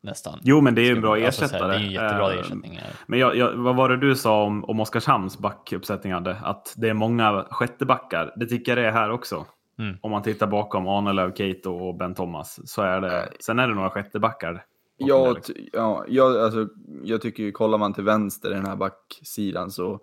nästan. 0.00 0.38
Jo, 0.42 0.60
men 0.60 0.74
det 0.74 0.80
är 0.82 0.84
ju 0.84 0.92
en 0.92 1.00
bra 1.00 1.16
Alltså, 1.16 1.48
så 1.48 1.56
här, 1.56 1.70
ersättare. 1.70 1.72
det 1.72 1.76
är 1.78 1.80
ju 1.88 1.92
jättebra 1.92 2.32
Eh, 2.32 2.38
ersättning. 2.40 2.80
Men 3.06 3.18
jag, 3.18 3.36
jag, 3.36 3.52
vad 3.54 3.76
var 3.76 3.88
det 3.88 3.96
du 3.96 4.16
sa 4.16 4.42
om, 4.42 4.64
om 4.64 4.80
Oskarshamns 4.80 5.38
backuppsättning 5.38 6.12
hade? 6.12 6.36
Att 6.36 6.74
det 6.76 6.88
är 6.88 6.94
många 6.94 7.46
sjättebackar. 7.50 8.32
Det 8.36 8.46
tycker 8.46 8.72
jag 8.72 8.78
det 8.84 8.88
är 8.88 8.92
här 8.92 9.10
också. 9.10 9.46
Mm. 9.78 9.96
Om 10.00 10.10
man 10.10 10.22
tittar 10.22 10.46
bakom 10.46 10.88
Arnelöv, 10.88 11.34
Keito 11.34 11.70
och 11.72 11.94
Ben 11.96 12.14
Thomas 12.14 12.68
så 12.70 12.82
är 12.82 13.00
det. 13.00 13.28
Sen 13.40 13.58
är 13.58 13.68
det 13.68 13.74
några 13.74 13.90
sjättebackar. 13.90 14.64
Ja, 14.96 15.36
ja 15.72 16.04
jag, 16.08 16.36
alltså, 16.36 16.68
jag 17.04 17.20
tycker 17.22 17.42
ju, 17.42 17.52
kollar 17.52 17.78
man 17.78 17.94
till 17.94 18.04
vänster 18.04 18.50
i 18.50 18.54
den 18.54 18.66
här 18.66 18.76
backsidan 18.76 19.70
så 19.70 20.00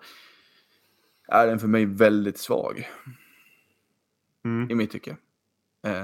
är 1.27 1.47
den 1.47 1.59
för 1.59 1.67
mig 1.67 1.85
väldigt 1.85 2.37
svag 2.37 2.87
Mm. 4.45 4.71
i 4.71 4.75
mitt 4.75 4.91
tycke. 4.91 5.17
Eh, 5.87 6.03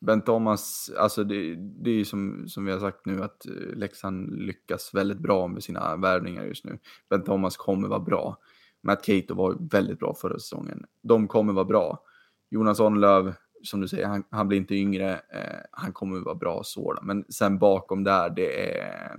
ben 0.00 0.22
Thomas, 0.22 0.90
alltså 0.98 1.24
det, 1.24 1.54
det 1.56 1.90
är 1.90 1.94
ju 1.94 2.04
som, 2.04 2.48
som 2.48 2.64
vi 2.64 2.72
har 2.72 2.80
sagt 2.80 3.06
nu 3.06 3.22
att 3.22 3.46
eh, 3.46 3.52
Leksand 3.76 4.38
lyckas 4.38 4.94
väldigt 4.94 5.18
bra 5.18 5.46
med 5.46 5.62
sina 5.62 5.96
värvningar 5.96 6.44
just 6.44 6.64
nu. 6.64 6.78
Ben 7.10 7.24
Thomas 7.24 7.56
kommer 7.56 7.88
vara 7.88 8.00
bra. 8.00 8.38
Matt 8.82 9.04
Cato 9.04 9.34
var 9.34 9.56
väldigt 9.70 9.98
bra 9.98 10.14
förra 10.14 10.38
säsongen. 10.38 10.84
De 11.02 11.28
kommer 11.28 11.52
vara 11.52 11.64
bra. 11.64 12.02
Jonas 12.50 12.80
Onlöv, 12.80 13.34
som 13.62 13.80
du 13.80 13.88
säger, 13.88 14.06
han, 14.06 14.24
han 14.30 14.48
blir 14.48 14.58
inte 14.58 14.74
yngre. 14.74 15.12
Eh, 15.12 15.60
han 15.70 15.92
kommer 15.92 16.20
vara 16.20 16.34
bra 16.34 16.60
så. 16.64 16.98
Men 17.02 17.24
sen 17.28 17.58
bakom 17.58 18.04
där, 18.04 18.30
det 18.30 18.78
är... 18.78 19.16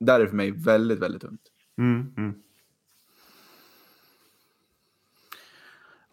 Där 0.00 0.14
är 0.14 0.24
det 0.24 0.28
för 0.28 0.36
mig 0.36 0.50
väldigt, 0.50 0.98
väldigt 0.98 1.22
tunt. 1.22 1.40
Mm, 1.78 2.14
mm. 2.16 2.34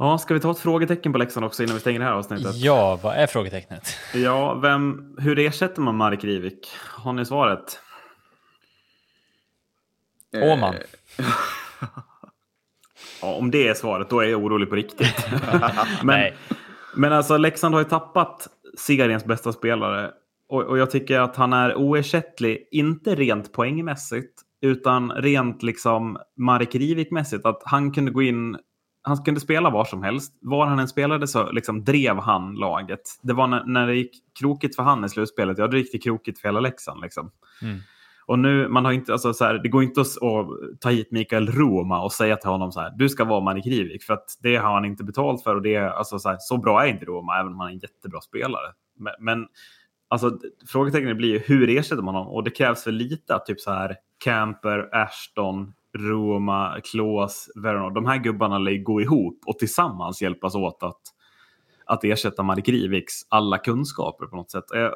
Ja, 0.02 0.18
ska 0.18 0.34
vi 0.34 0.40
ta 0.40 0.52
ett 0.52 0.60
frågetecken 0.60 1.12
på 1.12 1.18
Leksand 1.18 1.46
också 1.46 1.64
innan 1.64 1.76
vi 1.76 1.80
stänger 1.80 2.00
det 2.00 2.06
här 2.06 2.14
avsnittet? 2.14 2.56
Ja, 2.56 3.00
vad 3.04 3.16
är 3.16 3.28
frågetecknet? 3.28 3.98
Ja, 4.14 4.54
vem, 4.54 5.16
hur 5.20 5.40
ersätter 5.40 5.82
man 5.82 5.96
Mark 5.96 6.24
Rivik? 6.24 6.68
Har 6.90 7.14
ni 7.14 7.26
svaret? 7.26 7.80
Eh, 10.34 10.52
Åman. 10.52 10.76
Ja, 13.22 13.34
om 13.36 13.52
det 13.52 13.68
är 13.68 13.74
svaret, 13.74 14.10
då 14.10 14.20
är 14.20 14.28
jag 14.28 14.44
orolig 14.44 14.70
på 14.70 14.76
riktigt. 14.76 15.28
men, 16.04 16.20
Nej. 16.20 16.34
men 16.96 17.14
alltså, 17.14 17.38
Leksand 17.38 17.74
har 17.76 17.82
ju 17.82 17.90
tappat 17.90 18.48
seriens 18.78 19.26
bästa 19.26 19.54
spelare. 19.54 20.12
Och, 20.50 20.64
och 20.64 20.78
jag 20.78 20.92
tycker 20.92 21.20
att 21.20 21.36
han 21.36 21.54
är 21.54 21.76
oersättlig, 21.76 22.68
inte 22.72 23.16
rent 23.16 23.54
poängmässigt, 23.54 24.42
utan 24.62 25.12
rent 25.12 25.64
liksom 25.64 26.18
Marek 26.38 26.76
Rivik-mässigt. 26.76 27.46
Att 27.46 27.62
han 27.66 27.92
kunde 27.92 28.12
gå 28.12 28.22
in, 28.22 28.58
han 29.04 29.18
kunde 29.18 29.40
spela 29.40 29.70
var 29.70 29.86
som 29.86 30.04
helst. 30.04 30.38
Var 30.42 30.66
han 30.66 30.80
än 30.80 30.88
spelade 30.88 31.28
så 31.28 31.52
liksom 31.52 31.84
drev 31.84 32.20
han 32.20 32.56
laget. 32.56 33.02
Det 33.22 33.34
var 33.34 33.48
när, 33.48 33.64
när 33.66 33.88
det 33.88 33.96
gick 33.96 34.12
krokigt 34.40 34.76
för 34.76 34.84
han 34.84 35.06
i 35.06 35.10
slutspelet, 35.10 35.58
ja, 35.58 35.68
det 35.68 35.78
gick 35.78 35.92
det 35.92 35.98
krokigt 35.98 36.40
för 36.40 36.48
hela 36.48 36.60
Leksand. 36.60 37.02
Liksom. 37.02 37.32
Mm. 37.62 37.80
Och 38.26 38.40
nu, 38.40 38.68
man 38.68 38.86
har 38.86 38.92
inte, 38.92 39.12
alltså 39.12 39.34
så 39.34 39.46
här, 39.46 39.54
det 39.54 39.70
går 39.70 39.84
inte 39.84 40.02
att, 40.02 40.08
att 40.08 40.80
ta 40.80 40.90
hit 40.90 41.12
Mikael 41.12 41.48
Roma 41.52 42.04
och 42.04 42.12
säga 42.12 42.36
till 42.36 42.50
honom 42.50 42.72
så 42.72 42.80
här, 42.80 42.94
du 42.98 43.10
ska 43.10 43.26
vara 43.26 43.40
Marek 43.40 43.66
Rivik, 43.66 44.04
för 44.04 44.14
att 44.14 44.26
det 44.42 44.56
har 44.56 44.74
han 44.74 44.86
inte 44.86 45.04
betalt 45.04 45.44
för 45.44 45.56
och 45.56 45.62
det 45.62 45.78
alltså 45.78 46.20
så, 46.20 46.30
här, 46.30 46.38
så 46.40 46.58
bra 46.58 46.86
är 46.86 46.88
inte 46.88 47.06
Roma, 47.06 47.40
även 47.40 47.52
om 47.52 47.60
han 47.60 47.68
är 47.68 47.74
en 47.74 47.80
jättebra 47.80 48.22
spelare. 48.22 48.68
Men, 49.00 49.14
men 49.20 49.48
alltså, 50.08 50.40
frågetecknet 50.68 51.18
blir 51.18 51.30
ju 51.30 51.40
hur 51.40 51.70
ersätter 51.70 52.04
man 52.04 52.16
honom? 52.16 52.34
Och 52.34 52.44
det 52.44 52.52
krävs 52.52 52.88
väl 52.88 52.96
lite 52.96 53.36
att 53.36 53.46
typ 53.46 53.60
så 53.60 53.72
här, 53.72 53.96
Camper, 54.24 54.90
Ashton, 54.96 55.74
Roma, 55.98 56.82
Klås, 56.84 57.50
Verona, 57.56 57.90
de 57.90 58.06
här 58.06 58.18
gubbarna 58.18 58.60
lär 58.60 58.78
gå 58.78 59.02
ihop 59.02 59.40
och 59.46 59.60
tillsammans 59.60 60.22
hjälpas 60.22 60.56
åt 60.56 60.84
att, 60.84 61.02
att 61.86 62.04
ersätta 62.04 62.44
Marek 62.44 62.70
Riviks 62.70 63.14
alla 63.30 63.58
kunskaper 63.58 64.26
på 64.26 64.36
något 64.36 64.52
sätt. 64.52 64.72
Eh, 64.76 64.90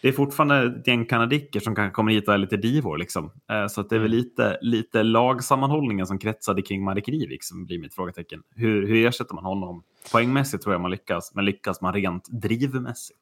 det 0.00 0.08
är 0.08 0.12
fortfarande 0.12 0.62
ett 0.62 0.86
gäng 0.86 1.06
kanadicker 1.06 1.60
som 1.60 1.74
kanske 1.74 1.94
kommer 1.94 2.12
hit 2.12 2.28
och 2.28 2.34
är 2.34 2.38
lite 2.38 2.56
divor. 2.56 2.98
Liksom. 2.98 3.32
Eh, 3.50 3.66
Så 3.66 3.80
att 3.80 3.90
det 3.90 3.96
är 3.96 4.00
väl 4.00 4.10
lite, 4.10 4.58
lite 4.60 5.02
lagsammanhållningen 5.02 6.06
som 6.06 6.18
kretsade 6.18 6.62
kring 6.62 6.84
Marek 6.84 7.08
Rivik 7.08 7.44
som 7.44 7.66
blir 7.66 7.78
mitt 7.78 7.94
frågetecken. 7.94 8.42
Hur, 8.54 8.86
hur 8.86 9.06
ersätter 9.06 9.34
man 9.34 9.44
honom? 9.44 9.82
Poängmässigt 10.12 10.62
tror 10.62 10.74
jag 10.74 10.80
man 10.80 10.90
lyckas, 10.90 11.34
men 11.34 11.44
lyckas 11.44 11.80
man 11.80 11.94
rent 11.94 12.28
drivmässigt? 12.28 13.18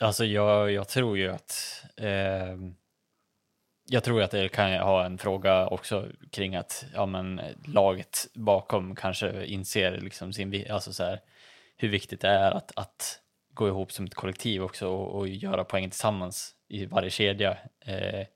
Alltså 0.00 0.24
jag, 0.24 0.72
jag 0.72 0.88
tror 0.88 1.18
ju 1.18 1.28
att 1.28 1.52
eh, 1.96 2.58
jag 3.84 4.04
tror 4.04 4.22
att 4.22 4.30
det 4.30 4.48
kan 4.48 4.72
ha 4.72 5.04
en 5.04 5.18
fråga 5.18 5.66
också 5.66 6.08
kring 6.30 6.56
att 6.56 6.84
ja, 6.94 7.06
men, 7.06 7.40
laget 7.66 8.26
bakom 8.34 8.94
kanske 8.94 9.44
inser 9.46 10.00
liksom 10.00 10.32
sin, 10.32 10.66
alltså 10.70 10.92
så 10.92 11.04
här, 11.04 11.20
hur 11.76 11.88
viktigt 11.88 12.20
det 12.20 12.28
är 12.28 12.50
att, 12.50 12.72
att 12.76 13.20
gå 13.54 13.68
ihop 13.68 13.92
som 13.92 14.04
ett 14.04 14.14
kollektiv 14.14 14.62
också 14.62 14.88
och, 14.88 15.18
och 15.18 15.28
göra 15.28 15.64
poäng 15.64 15.90
tillsammans 15.90 16.54
i 16.68 16.86
varje 16.86 17.10
kedja. 17.10 17.58
Eh, 17.86 18.26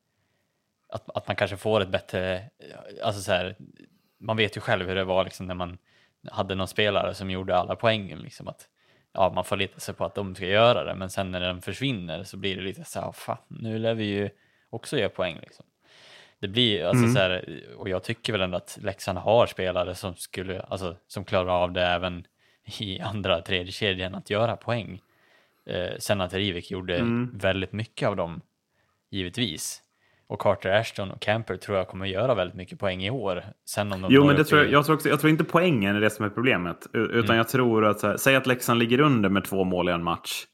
att, 0.89 1.17
att 1.17 1.27
man 1.27 1.37
kanske 1.37 1.57
får 1.57 1.81
ett 1.81 1.89
bättre, 1.89 2.51
alltså 3.03 3.23
så 3.23 3.33
här, 3.33 3.57
man 4.21 4.37
vet 4.37 4.57
ju 4.57 4.61
själv 4.61 4.89
hur 4.89 4.95
det 4.95 5.05
var 5.05 5.25
liksom 5.25 5.47
när 5.47 5.55
man 5.55 5.79
hade 6.31 6.55
någon 6.55 6.69
spelare 6.69 7.15
som 7.15 7.31
gjorde 7.31 7.57
alla 7.57 7.77
poängen. 7.77 8.19
Liksom 8.19 8.49
att, 8.49 8.69
ja, 9.13 9.33
man 9.35 9.45
förlitar 9.45 9.81
sig 9.81 9.95
på 9.95 10.05
att 10.05 10.15
de 10.15 10.35
ska 10.35 10.47
göra 10.47 10.85
det, 10.85 10.95
men 10.95 11.11
sen 11.11 11.31
när 11.31 11.41
den 11.41 11.63
försvinner 11.63 12.25
så 12.25 12.37
blir 12.37 12.57
det 12.57 12.63
lite 12.63 12.85
så 12.85 13.01
här, 13.01 13.13
fan, 13.13 13.39
nu 13.49 13.79
lär 13.79 13.95
vi 13.95 14.05
ju 14.05 14.31
också 14.77 14.99
göra 14.99 15.09
poäng. 15.09 15.39
Liksom. 15.43 15.65
Det 16.41 16.49
blir, 16.49 16.85
alltså 16.85 17.03
Mm. 17.05 17.15
så 17.15 17.21
här, 17.21 17.61
och 17.77 17.89
jag 17.89 18.03
tycker 18.03 18.33
väl 18.33 18.43
ändå 18.43 18.57
att 18.57 18.79
Leksand 18.83 19.19
har 19.19 19.47
spelare 19.47 19.95
som 19.95 20.15
skulle, 20.15 20.61
alltså 20.61 20.97
som 21.07 21.25
klarar 21.25 21.63
av 21.63 21.73
det 21.73 21.83
även 21.87 22.27
i 22.79 23.01
andra, 23.01 23.41
tredje 23.43 23.73
kedjan 23.73 24.15
att 24.15 24.31
göra 24.31 24.57
poäng. 24.57 25.01
Eh, 25.67 25.99
sen 25.99 26.21
att 26.21 26.35
Rivik 26.35 26.71
gjorde 26.71 26.97
Mm. 26.97 27.31
väldigt 27.35 27.73
mycket 27.73 28.09
av 28.09 28.17
dem, 28.17 28.41
givetvis. 29.11 29.83
Och 30.29 30.41
Carter 30.41 30.71
Ashton 30.71 31.11
och 31.11 31.21
Camper 31.21 31.57
tror 31.57 31.77
jag 31.79 31.89
kommer 31.89 32.07
göra 32.07 32.35
väldigt 32.35 32.57
mycket 32.57 32.79
poäng 32.79 33.05
i 33.05 33.11
år. 33.11 33.45
Sen 33.65 33.93
om 33.93 34.01
de 34.03 34.13
Jo, 34.15 34.25
men 34.27 34.37
det 34.37 34.45
tror 34.45 34.61
jag, 34.63 34.73
jag, 34.73 34.87
tror 34.87 34.95
också, 34.97 35.09
jag 35.09 35.21
tror 35.21 35.31
inte 35.31 35.45
poängen 35.45 35.97
är 35.97 36.01
det 36.01 36.11
som 36.11 36.25
är 36.25 36.29
problemet. 36.31 36.87
Utan 36.93 37.25
Mm. 37.25 37.37
jag 37.37 37.49
tror 37.49 37.85
att, 37.85 38.03
här, 38.03 38.17
säg 38.17 38.37
att 38.37 38.47
Leksand 38.47 38.79
ligger 38.81 39.01
under 39.01 39.29
med 39.29 39.45
två 39.45 39.65
mål 39.65 39.89
i 39.89 39.93
en 39.93 40.03
match. 40.03 40.45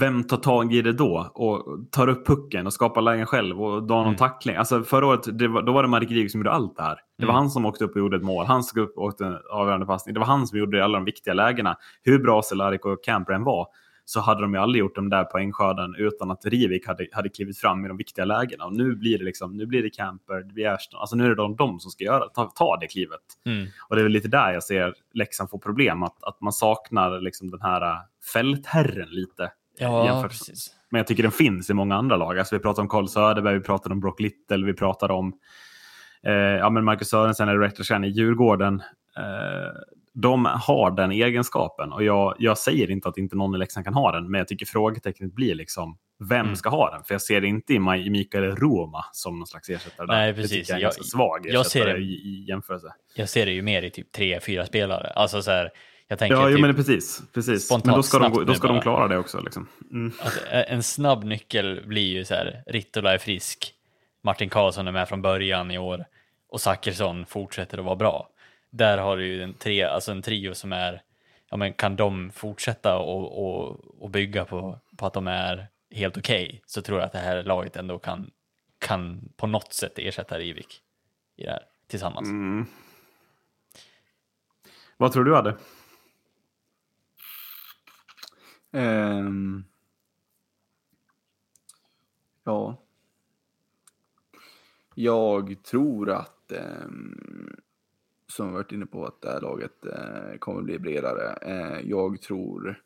Vem 0.00 0.24
tar 0.24 0.36
tag 0.36 0.74
i 0.74 0.82
det 0.82 0.92
då 0.92 1.30
och 1.34 1.78
tar 1.90 2.08
upp 2.08 2.26
pucken 2.26 2.66
och 2.66 2.72
skapar 2.72 3.02
lägen 3.02 3.26
själv 3.26 3.62
och 3.62 3.82
drar 3.82 3.96
någon 3.96 4.06
Mm. 4.06 4.16
tackling? 4.16 4.56
Alltså 4.56 4.82
förra 4.82 5.06
året, 5.06 5.26
var, 5.26 5.62
då 5.62 5.72
var 5.72 5.82
det 5.82 5.88
Marek 5.88 6.10
Rivik 6.10 6.30
som 6.30 6.40
gjorde 6.40 6.50
allt 6.50 6.76
det 6.76 6.82
här. 6.82 6.96
Det 7.18 7.24
var 7.26 7.32
Mm. 7.32 7.40
han 7.42 7.50
som 7.50 7.66
åkte 7.66 7.84
upp 7.84 7.90
och 7.94 7.98
gjorde 8.00 8.16
ett 8.16 8.22
mål. 8.22 8.46
Han 8.46 8.62
som 8.62 8.82
upp 8.82 8.96
och 8.98 9.04
åkte 9.04 9.26
en 9.26 9.38
avgörande 9.52 9.86
passning. 9.86 10.14
Det 10.14 10.20
var 10.20 10.26
han 10.26 10.46
som 10.46 10.58
gjorde 10.58 10.84
alla 10.84 10.98
de 10.98 11.04
viktiga 11.04 11.34
lägena. 11.34 11.76
Hur 12.02 12.18
bra 12.18 12.42
Cehlárik 12.42 12.84
och 12.84 13.04
Camper 13.04 13.32
än 13.32 13.44
var 13.44 13.66
så 14.08 14.20
hade 14.20 14.40
de 14.40 14.54
ju 14.54 14.60
aldrig 14.60 14.80
gjort 14.80 14.94
den 14.94 15.08
där 15.10 15.24
poängskörden 15.24 15.94
utan 15.98 16.30
att 16.30 16.44
Rivik 16.46 16.86
hade, 16.86 17.06
hade 17.12 17.28
klivit 17.28 17.58
fram 17.58 17.84
i 17.84 17.88
de 17.88 17.96
viktiga 17.96 18.24
lägena. 18.24 18.64
Och 18.64 18.72
nu 18.76 18.94
blir 18.96 19.18
det 19.18 19.24
liksom, 19.24 19.56
nu 19.56 19.66
blir 19.66 19.82
det 19.82 19.90
Camper, 19.90 20.34
det 20.34 20.52
blir 20.54 20.68
Ashton. 20.68 21.00
Alltså 21.00 21.16
nu 21.16 21.24
är 21.24 21.28
det 21.28 21.34
de, 21.34 21.56
de 21.56 21.80
som 21.80 21.90
ska 21.90 22.04
göra, 22.04 22.28
ta, 22.28 22.44
ta 22.54 22.76
det 22.76 22.86
klivet. 22.86 23.20
Mm. 23.46 23.66
Och 23.88 23.96
det 23.96 24.02
är 24.02 24.04
väl 24.04 24.12
lite 24.12 24.28
där 24.28 24.52
jag 24.52 24.62
ser 24.62 24.94
Leksand 25.14 25.50
få 25.50 25.58
problem, 25.58 26.02
att, 26.02 26.24
att 26.24 26.40
man 26.40 26.52
saknar 26.52 27.20
liksom 27.20 27.50
den 27.50 27.60
här 27.60 27.82
äh, 27.82 27.96
fältherren 28.32 29.08
lite. 29.10 29.50
Ja, 29.78 30.24
precis. 30.28 30.70
Men 30.90 30.98
jag 30.98 31.06
tycker 31.06 31.22
den 31.22 31.32
finns 31.32 31.70
i 31.70 31.74
många 31.74 31.94
andra 31.96 32.16
lag. 32.16 32.38
Alltså 32.38 32.56
vi 32.56 32.62
pratar 32.62 32.82
om 32.82 32.88
Carl 32.88 33.08
Söderberg, 33.08 33.54
vi 33.54 33.60
pratar 33.64 33.92
om 33.92 34.00
Brock 34.00 34.20
Little, 34.20 34.66
vi 34.66 34.72
pratar 34.74 35.10
om 35.10 35.32
eh, 36.26 36.32
ja, 36.32 36.70
men 36.70 36.84
Marcus 36.84 37.08
Sörensen 37.08 37.48
eller 37.48 37.60
Rectorsen 37.60 38.04
i 38.04 38.08
Djurgården. 38.08 38.82
Eh, 39.16 39.72
de 40.18 40.44
har 40.44 40.90
den 40.90 41.12
egenskapen 41.12 41.92
och 41.92 42.04
jag, 42.04 42.34
jag 42.38 42.58
säger 42.58 42.90
inte 42.90 43.08
att 43.08 43.18
inte 43.18 43.36
någon 43.36 43.54
i 43.54 43.58
Leksand 43.58 43.84
kan 43.86 43.94
ha 43.94 44.12
den, 44.12 44.30
men 44.30 44.38
jag 44.38 44.48
tycker 44.48 44.66
frågetecknet 44.66 45.34
blir 45.34 45.54
liksom 45.54 45.98
vem 46.28 46.40
Mm. 46.40 46.56
ska 46.56 46.68
ha 46.68 46.90
den? 46.90 47.04
För 47.04 47.14
jag 47.14 47.22
ser 47.22 47.40
det 47.40 47.46
inte 47.46 47.72
i, 47.74 47.78
Mikael 48.10 48.44
Roma 48.56 49.04
som 49.12 49.38
någon 49.38 49.46
slags 49.46 49.68
ersättare. 49.68 50.06
Nej, 50.06 50.34
precis. 50.34 50.68
jag 50.70 50.80
Jag- 50.80 50.94
svag 50.94 51.40
jag 51.44 51.66
ser 51.66 51.86
det- 51.86 51.96
i, 51.98 52.04
i 52.12 52.44
jämförelse. 52.48 52.86
Jag 53.16 53.28
ser 53.28 53.46
det 53.46 53.52
ju 53.52 53.62
mer 53.62 53.82
i 53.82 53.90
typ 53.90 54.12
tre, 54.12 54.40
fyra 54.40 54.66
spelare. 54.66 55.06
Alltså 55.16 55.42
så 55.42 55.50
här, 55.50 55.70
jag 56.08 56.18
tänker 56.18 56.36
Ja, 56.36 56.48
jo, 56.48 56.56
typ 56.56 56.66
men 56.66 56.76
precis. 56.76 57.22
precis. 57.32 57.64
spontant 57.64 57.86
Men 57.86 57.94
då 57.94 58.02
ska, 58.02 58.18
de, 58.18 58.46
då 58.46 58.54
ska 58.54 58.68
de 58.68 58.80
klara 58.80 59.08
det 59.08 59.18
också. 59.18 59.40
Liksom. 59.40 59.68
Mm. 59.90 60.12
att 60.20 60.42
en 60.50 60.82
snabb 60.82 61.24
nyckel 61.24 61.82
blir 61.86 62.06
ju 62.06 62.24
så 62.24 62.34
här, 62.34 62.62
Rittola 62.66 63.14
är 63.14 63.18
frisk, 63.18 63.74
Martin 64.22 64.48
Karlsson 64.48 64.88
är 64.88 64.92
med 64.92 65.08
från 65.08 65.22
början 65.22 65.70
i 65.70 65.78
år 65.78 66.04
och 66.48 66.60
Zachrisson 66.60 67.26
fortsätter 67.26 67.78
att 67.78 67.84
vara 67.84 67.96
bra. 67.96 68.28
Där 68.70 68.98
har 68.98 69.16
du 69.16 69.26
ju 69.26 69.42
en, 69.42 69.54
tre, 69.54 69.82
alltså 69.82 70.12
en 70.12 70.22
trio 70.22 70.54
som 70.54 70.72
är, 70.72 71.02
ja 71.50 71.56
men 71.56 71.72
kan 71.72 71.96
de 71.96 72.30
fortsätta 72.30 72.98
och, 72.98 73.46
och, 73.46 73.80
och 74.02 74.10
bygga 74.10 74.44
på, 74.44 74.78
på 74.96 75.06
att 75.06 75.12
de 75.12 75.26
är 75.26 75.66
helt 75.90 76.16
okej 76.16 76.62
så 76.66 76.82
tror 76.82 76.98
jag 76.98 77.06
att 77.06 77.12
det 77.12 77.18
här 77.18 77.42
laget 77.42 77.76
ändå 77.76 77.98
kan, 77.98 78.30
kan 78.78 79.28
på 79.36 79.46
något 79.46 79.72
sätt 79.72 79.98
ersätta 79.98 80.38
Rivik 80.38 80.80
i 81.36 81.44
det 81.44 81.50
här 81.50 81.62
tillsammans. 81.86 82.28
Mm. 82.28 82.66
Vad 84.96 85.12
tror 85.12 85.24
du 85.24 85.34
hade? 85.34 85.56
Ehm. 88.76 89.64
ja. 92.44 92.82
Jag 94.94 95.62
tror 95.62 96.10
att, 96.10 96.52
ehm, 96.52 97.56
som 98.26 98.48
vi 98.48 98.54
varit 98.54 98.72
inne 98.72 98.86
på, 98.86 99.06
att 99.06 99.20
det 99.20 99.28
här 99.28 99.40
laget 99.40 99.86
eh, 99.86 100.38
kommer 100.38 100.62
bli 100.62 100.78
bredare. 100.78 101.32
Eh, 101.32 101.80
jag 101.90 102.22
tror 102.22 102.82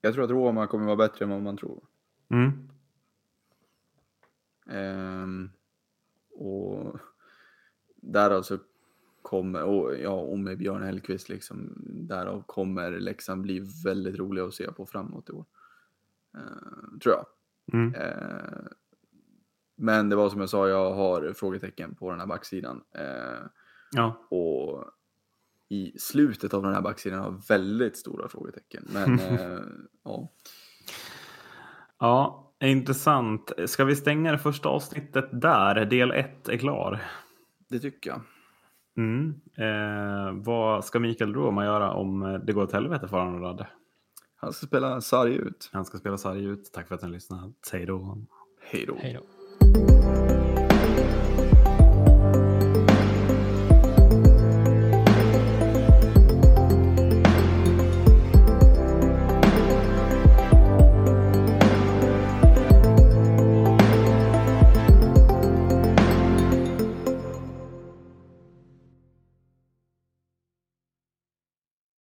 Jag 0.00 0.14
tror 0.14 0.24
att 0.24 0.30
Roma 0.30 0.66
kommer 0.66 0.86
vara 0.86 0.96
bättre 0.96 1.24
än 1.24 1.30
vad 1.30 1.42
man 1.42 1.56
tror. 1.56 1.84
Mm. 2.28 2.68
Ehm, 4.66 5.50
och 6.30 6.98
därav 7.96 8.42
så 8.42 8.58
kommer, 9.30 9.62
och 9.62 9.98
ja, 9.98 10.10
och 10.10 10.38
med 10.38 10.58
Björn 10.58 10.82
Hellkvist 10.82 11.28
liksom, 11.28 11.72
därav 12.08 12.42
kommer 12.46 12.90
Leksand 12.90 13.42
bli 13.42 13.60
väldigt 13.84 14.18
roliga 14.18 14.44
att 14.44 14.54
se 14.54 14.72
på 14.72 14.86
framåt 14.86 15.28
i 15.28 15.32
år. 15.32 15.44
Ehm, 16.34 16.98
tror 17.00 17.14
jag. 17.14 17.26
Mm. 17.72 17.94
Ehm, 17.94 18.68
men 19.76 20.08
det 20.08 20.16
var 20.16 20.30
som 20.30 20.40
jag 20.40 20.48
sa, 20.50 20.68
jag 20.68 20.94
har 20.94 21.32
frågetecken 21.32 21.94
på 21.94 22.10
den 22.10 22.20
här 22.20 22.26
backsidan. 22.26 22.82
Ehm, 22.94 23.48
Ja. 23.92 24.26
och 24.30 24.84
i 25.68 25.98
slutet 25.98 26.54
av 26.54 26.62
den 26.62 26.74
här 26.74 26.82
backsidan 26.82 27.18
har 27.18 27.26
jag 27.26 27.42
väldigt 27.48 27.96
stora 27.96 28.28
frågetecken. 28.28 28.84
Men 28.92 29.18
eh, 29.20 29.58
ja, 30.04 30.28
ja, 31.98 32.52
intressant. 32.60 33.52
Ska 33.66 33.84
vi 33.84 33.96
stänga 33.96 34.32
det 34.32 34.38
första 34.38 34.68
avsnittet 34.68 35.28
där? 35.32 35.84
Del 35.84 36.10
1 36.10 36.48
är 36.48 36.56
klar. 36.56 37.00
det 37.68 37.78
tycker 37.78 38.10
jag. 38.10 38.20
Mm. 39.00 39.34
Eh, 39.56 40.32
vad 40.32 40.84
ska 40.84 40.98
Mikael 40.98 41.34
Roma 41.34 41.64
göra 41.64 41.92
om 41.92 42.40
det 42.46 42.52
går 42.52 42.62
åt 42.62 42.72
helvete 42.72 43.08
för 43.08 43.18
honom, 43.18 43.40
Radde? 43.40 43.66
Han 44.36 44.52
ska 44.52 44.66
spela 44.66 45.00
sarg 45.00 45.34
ut. 45.34 45.70
Han 45.72 45.84
ska 45.84 45.98
spela 45.98 46.18
sarg 46.18 46.44
ut. 46.44 46.72
Tack 46.72 46.88
för 46.88 46.94
att 46.94 47.02
ni 47.02 47.08
då. 47.86 48.18
Hej 48.62 48.86
då. 48.86 48.96
Hej 48.98 49.14
då. 49.14 49.39